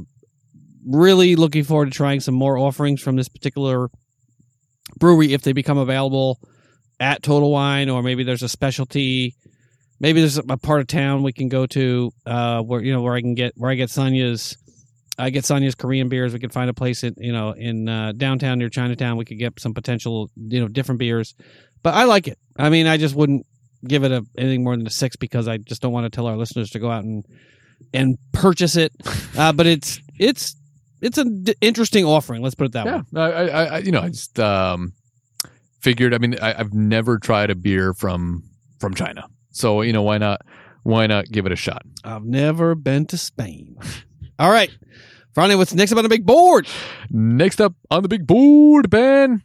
really 0.87 1.35
looking 1.35 1.63
forward 1.63 1.85
to 1.85 1.91
trying 1.91 2.19
some 2.21 2.33
more 2.35 2.57
offerings 2.57 3.01
from 3.01 3.15
this 3.17 3.27
particular 3.27 3.89
brewery 5.01 5.33
if 5.33 5.41
they 5.41 5.51
become 5.51 5.77
available 5.77 6.39
at 7.01 7.21
Total 7.23 7.51
Wine, 7.51 7.89
or 7.89 8.01
maybe 8.01 8.23
there's 8.23 8.43
a 8.43 8.47
specialty. 8.47 9.35
Maybe 9.99 10.21
there's 10.21 10.37
a 10.37 10.43
part 10.43 10.79
of 10.79 10.87
town 10.87 11.23
we 11.23 11.33
can 11.33 11.49
go 11.49 11.65
to 11.65 12.11
uh, 12.25 12.61
where 12.61 12.81
you 12.81 12.93
know 12.93 13.01
where 13.01 13.15
I 13.15 13.21
can 13.21 13.35
get 13.35 13.53
where 13.57 13.69
I 13.69 13.75
get 13.75 13.89
Sonya's. 13.89 14.55
I 15.17 15.29
get 15.29 15.45
Sonya's 15.45 15.75
Korean 15.75 16.07
beers. 16.07 16.31
We 16.31 16.39
could 16.39 16.53
find 16.53 16.69
a 16.69 16.73
place 16.73 17.03
in 17.03 17.15
you 17.17 17.33
know 17.33 17.51
in 17.51 17.89
uh, 17.89 18.13
downtown 18.15 18.59
near 18.59 18.69
Chinatown. 18.69 19.17
We 19.17 19.25
could 19.25 19.39
get 19.39 19.59
some 19.59 19.73
potential 19.73 20.29
you 20.37 20.61
know 20.61 20.69
different 20.69 20.99
beers, 20.99 21.35
but 21.83 21.93
I 21.95 22.05
like 22.05 22.27
it. 22.27 22.37
I 22.55 22.69
mean, 22.69 22.87
I 22.87 22.97
just 22.97 23.15
wouldn't 23.15 23.45
give 23.85 24.03
it 24.03 24.11
a 24.11 24.23
anything 24.37 24.63
more 24.63 24.77
than 24.77 24.87
a 24.87 24.91
six 24.91 25.15
because 25.17 25.47
I 25.47 25.57
just 25.57 25.81
don't 25.81 25.91
want 25.91 26.05
to 26.05 26.15
tell 26.15 26.27
our 26.27 26.37
listeners 26.37 26.69
to 26.71 26.79
go 26.79 26.89
out 26.89 27.03
and 27.03 27.25
and 27.93 28.17
purchase 28.31 28.75
it. 28.75 28.93
Uh, 29.37 29.53
but 29.53 29.65
it's 29.65 30.01
it's 30.19 30.57
it's 31.01 31.17
an 31.17 31.43
d- 31.43 31.55
interesting 31.61 32.05
offering. 32.05 32.41
Let's 32.41 32.55
put 32.55 32.65
it 32.65 32.71
that 32.73 32.85
Yeah, 32.85 33.01
way. 33.11 33.21
I, 33.21 33.47
I, 33.47 33.63
I, 33.65 33.77
you 33.79 33.91
know, 33.91 34.01
I 34.01 34.09
just 34.09 34.39
um, 34.39 34.93
figured. 35.79 36.13
I 36.13 36.17
mean, 36.19 36.37
I, 36.41 36.53
I've 36.59 36.73
never 36.73 37.17
tried 37.19 37.49
a 37.49 37.55
beer 37.55 37.93
from 37.93 38.43
from 38.79 38.93
China, 38.93 39.25
so 39.51 39.81
you 39.81 39.93
know, 39.93 40.03
why 40.03 40.17
not? 40.17 40.41
Why 40.83 41.07
not 41.07 41.25
give 41.31 41.45
it 41.45 41.51
a 41.51 41.55
shot? 41.55 41.83
I've 42.03 42.23
never 42.25 42.73
been 42.75 43.05
to 43.07 43.17
Spain. 43.17 43.77
All 44.39 44.49
right, 44.51 44.71
Friday, 45.33 45.55
what's 45.55 45.73
next 45.73 45.91
up 45.91 45.97
on 45.99 46.03
the 46.03 46.09
big 46.09 46.25
board? 46.25 46.67
Next 47.09 47.61
up 47.61 47.73
on 47.91 48.01
the 48.03 48.09
big 48.09 48.25
board, 48.25 48.89
Ben, 48.89 49.43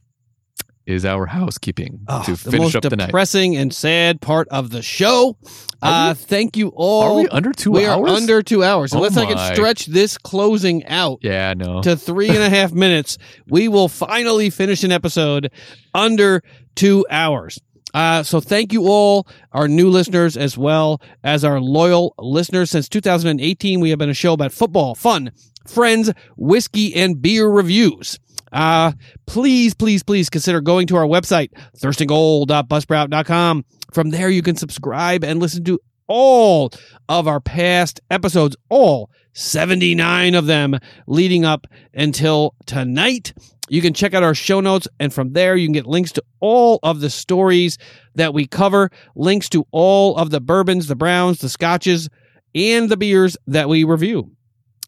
is 0.86 1.04
our 1.04 1.26
housekeeping 1.26 2.00
Oh, 2.08 2.22
to 2.24 2.32
the 2.32 2.36
finish 2.36 2.60
most 2.74 2.76
up 2.76 2.82
the 2.84 2.96
night. 2.96 3.06
depressing 3.06 3.56
and 3.56 3.74
sad 3.74 4.20
part 4.20 4.48
of 4.48 4.70
the 4.70 4.82
show. 4.82 5.36
Uh, 5.82 6.14
thank 6.14 6.56
you 6.56 6.68
all. 6.74 7.02
Are 7.02 7.14
we 7.16 7.28
under 7.28 7.52
two 7.52 7.72
We 7.72 7.86
hours? 7.86 8.02
We 8.04 8.10
are 8.10 8.16
under 8.16 8.42
two 8.42 8.62
hours. 8.64 8.94
Oh 8.94 8.98
Unless 8.98 9.16
I 9.16 9.24
my. 9.24 9.34
can 9.34 9.54
stretch 9.54 9.86
this 9.86 10.16
closing 10.16 10.84
out 10.86 11.18
Yeah, 11.22 11.54
no. 11.54 11.82
to 11.82 11.96
three 11.96 12.28
and 12.28 12.38
a 12.38 12.48
half 12.48 12.72
minutes, 12.86 13.18
we 13.48 13.68
will 13.68 13.88
finally 13.88 14.48
finish 14.50 14.84
an 14.84 14.92
episode 14.92 15.50
under 15.94 16.42
two 16.76 17.04
hours. 17.10 17.58
Uh, 17.94 18.22
so 18.22 18.40
thank 18.40 18.72
you 18.74 18.86
all, 18.88 19.26
our 19.52 19.68
new 19.68 19.88
listeners, 19.88 20.36
as 20.36 20.58
well 20.58 21.00
as 21.24 21.44
our 21.44 21.60
loyal 21.60 22.14
listeners. 22.18 22.70
Since 22.70 22.88
2018, 22.90 23.80
we 23.80 23.90
have 23.90 23.98
been 23.98 24.10
a 24.10 24.14
show 24.14 24.34
about 24.34 24.52
football, 24.52 24.94
fun, 24.94 25.32
friends, 25.66 26.12
whiskey, 26.36 26.94
and 26.94 27.22
beer 27.22 27.48
reviews. 27.48 28.18
Uh, 28.56 28.92
please, 29.26 29.74
please, 29.74 30.02
please 30.02 30.30
consider 30.30 30.62
going 30.62 30.86
to 30.86 30.96
our 30.96 31.04
website, 31.04 31.50
thirstandgoal.buzzsprout.com. 31.76 33.64
From 33.92 34.10
there, 34.10 34.30
you 34.30 34.40
can 34.40 34.56
subscribe 34.56 35.22
and 35.22 35.40
listen 35.40 35.62
to 35.64 35.78
all 36.08 36.70
of 37.06 37.28
our 37.28 37.38
past 37.38 38.00
episodes, 38.10 38.56
all 38.70 39.10
79 39.34 40.34
of 40.34 40.46
them 40.46 40.78
leading 41.06 41.44
up 41.44 41.66
until 41.92 42.54
tonight. 42.64 43.34
You 43.68 43.82
can 43.82 43.92
check 43.92 44.14
out 44.14 44.22
our 44.22 44.34
show 44.34 44.60
notes, 44.60 44.88
and 44.98 45.12
from 45.12 45.34
there, 45.34 45.54
you 45.54 45.66
can 45.66 45.74
get 45.74 45.86
links 45.86 46.12
to 46.12 46.24
all 46.40 46.78
of 46.82 47.00
the 47.00 47.10
stories 47.10 47.76
that 48.14 48.32
we 48.32 48.46
cover, 48.46 48.90
links 49.14 49.50
to 49.50 49.66
all 49.70 50.16
of 50.16 50.30
the 50.30 50.40
bourbons, 50.40 50.86
the 50.86 50.96
browns, 50.96 51.40
the 51.40 51.50
scotches, 51.50 52.08
and 52.54 52.88
the 52.88 52.96
beers 52.96 53.36
that 53.48 53.68
we 53.68 53.84
review. 53.84 54.30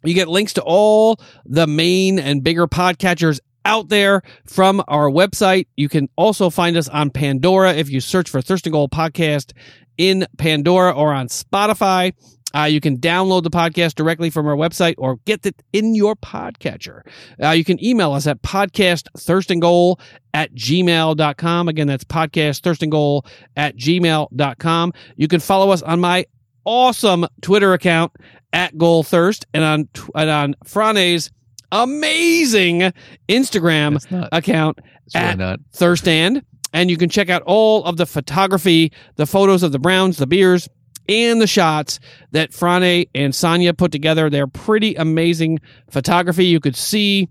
You 0.05 0.15
get 0.15 0.29
links 0.29 0.53
to 0.55 0.63
all 0.63 1.21
the 1.45 1.67
main 1.67 2.19
and 2.19 2.45
bigger 2.45 2.69
podcatchers 2.69 3.41
out 3.69 3.91
there 3.91 4.23
from 4.47 4.83
our 4.89 5.11
website. 5.11 5.67
You 5.77 5.89
can 5.89 6.09
also 6.17 6.51
find 6.51 6.77
us 6.77 6.89
on 6.89 7.11
Pandora 7.11 7.75
if 7.75 7.91
you 7.91 8.01
search 8.01 8.31
for 8.31 8.41
Thirst 8.41 8.67
and 8.67 8.73
Goal 8.73 8.89
Podcast 8.89 9.53
in 9.99 10.27
Pandora 10.39 10.91
or 10.91 11.13
on 11.13 11.29
Spotify. 11.29 12.15
Uh, 12.57 12.65
you 12.65 12.81
can 12.81 12.97
download 12.97 13.43
the 13.43 13.51
podcast 13.51 13.95
directly 13.95 14.31
from 14.31 14.47
our 14.47 14.57
website 14.57 14.95
or 14.97 15.17
get 15.27 15.45
it 15.45 15.63
in 15.75 15.95
your 15.95 16.17
podcatcher. 16.17 17.03
Uh, 17.43 17.51
you 17.51 17.63
can 17.63 17.83
email 17.85 18.13
us 18.13 18.27
at 18.27 18.41
podcastthirstandgoal 18.41 20.01
at 20.33 20.55
gmail.com. 20.55 21.69
Again, 21.69 21.87
that's 21.87 22.05
podcastthirstandgoal 22.05 23.27
at 23.55 23.77
gmail.com. 23.77 24.93
You 25.17 25.29
can 25.29 25.41
follow 25.41 25.71
us 25.71 25.83
on 25.83 26.01
my 26.01 26.25
awesome 26.65 27.27
Twitter 27.43 27.75
account 27.75 28.13
at 28.55 28.79
Goal 28.79 29.03
Thirst 29.03 29.47
and 29.53 29.63
on, 29.63 29.89
and 30.15 30.31
on 30.31 30.55
Frane's 30.65 31.31
amazing 31.73 32.93
Instagram 33.29 34.29
account 34.33 34.79
It's 35.07 35.15
really 35.15 35.27
at 35.27 35.39
not. 35.39 35.61
Thirstand. 35.73 36.43
and 36.73 36.91
you 36.91 36.97
can 36.97 37.09
check 37.09 37.31
out 37.31 37.43
all 37.43 37.85
of 37.85 37.97
the 37.97 38.07
photography, 38.07 38.93
the 39.17 39.27
photos 39.27 39.63
of 39.63 39.73
the 39.73 39.79
Browns, 39.79 40.17
the 40.19 40.27
beers, 40.27 40.69
and 41.09 41.41
the 41.41 41.47
shots 41.47 42.01
that 42.33 42.53
Frane 42.53 43.09
and 43.15 43.35
Sonia 43.35 43.73
put 43.73 43.93
together. 43.93 44.29
They're 44.29 44.47
pretty 44.47 44.95
amazing 44.95 45.61
photography. 45.91 46.45
You 46.47 46.61
could 46.61 46.77
see, 46.77 47.29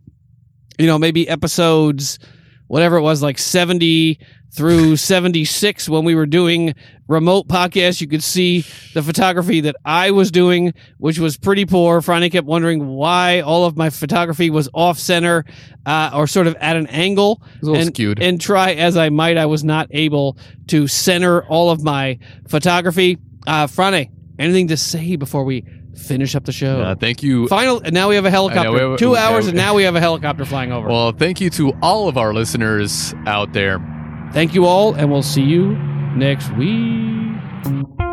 you 0.80 0.88
know, 0.88 0.98
maybe 0.98 1.30
episodes, 1.30 2.18
whatever 2.68 2.98
it 2.98 3.02
was, 3.02 3.22
like 3.22 3.38
70 3.38 4.20
through 4.52 4.96
76 4.96 5.90
when 5.90 6.04
we 6.04 6.16
were 6.16 6.26
doing 6.26 6.74
remote 7.08 7.48
podcasts. 7.48 8.02
You 8.02 8.08
could 8.08 8.24
see 8.24 8.66
the 8.94 9.04
photography 9.04 9.62
that 9.62 9.76
I 9.86 10.12
was 10.12 10.32
doing, 10.32 10.74
which 10.98 11.20
was 11.20 11.38
pretty 11.38 11.66
poor. 11.66 12.02
Franny 12.02 12.32
kept 12.32 12.48
wondering 12.48 12.88
why 12.88 13.42
all 13.42 13.66
of 13.66 13.78
my 13.78 13.90
photography 13.90 14.50
was 14.50 14.70
off 14.74 14.98
center 14.98 15.46
uh, 15.86 16.12
or 16.14 16.28
sort 16.28 16.48
of 16.48 16.56
at 16.56 16.76
an 16.76 16.88
angle. 16.88 17.42
It's 17.56 17.64
a 17.64 17.66
little 17.66 17.82
and, 17.82 17.96
skewed. 17.96 18.22
and 18.22 18.42
try 18.42 18.74
as 18.74 18.98
I 18.98 19.10
might, 19.10 19.38
I 19.38 19.46
was 19.46 19.64
not 19.64 19.90
able 19.92 20.38
to 20.68 20.88
center 20.88 21.44
all 21.46 21.70
of 21.70 21.84
my 21.84 22.20
photography. 22.48 23.18
Uh, 23.46 23.68
Franny, 23.68 24.10
anything 24.40 24.70
to 24.70 24.78
say 24.78 25.16
before 25.16 25.44
we 25.44 25.66
finish 25.98 26.36
up 26.36 26.46
the 26.46 26.52
show? 26.52 26.82
Uh, 26.82 26.96
thank 26.96 27.24
you. 27.24 27.48
Final, 27.48 27.80
and 27.84 27.94
now 27.94 28.10
we 28.10 28.16
have 28.16 28.26
a 28.26 28.32
helicopter. 28.32 28.72
we 28.72 28.80
have- 28.80 28.98
Two 29.00 29.12
we- 29.12 29.18
hours, 29.18 29.46
yeah, 29.46 29.50
and 29.50 29.58
now 29.58 29.74
we 29.74 29.84
have 29.84 29.96
a 29.96 30.00
helicopter 30.00 30.46
flying 30.46 30.72
over. 30.72 30.88
Well, 30.88 31.12
thank 31.12 31.42
you 31.42 31.50
to 31.52 31.74
all 31.82 32.08
of 32.08 32.18
our 32.18 32.34
listeners 32.34 33.14
out 33.26 33.54
there. 33.54 33.80
Thank 34.34 34.54
you 34.54 34.66
all, 34.66 34.94
and 34.94 35.12
we'll 35.12 35.24
see 35.24 35.44
you 35.44 35.78
next 36.16 36.50
week. 36.56 38.07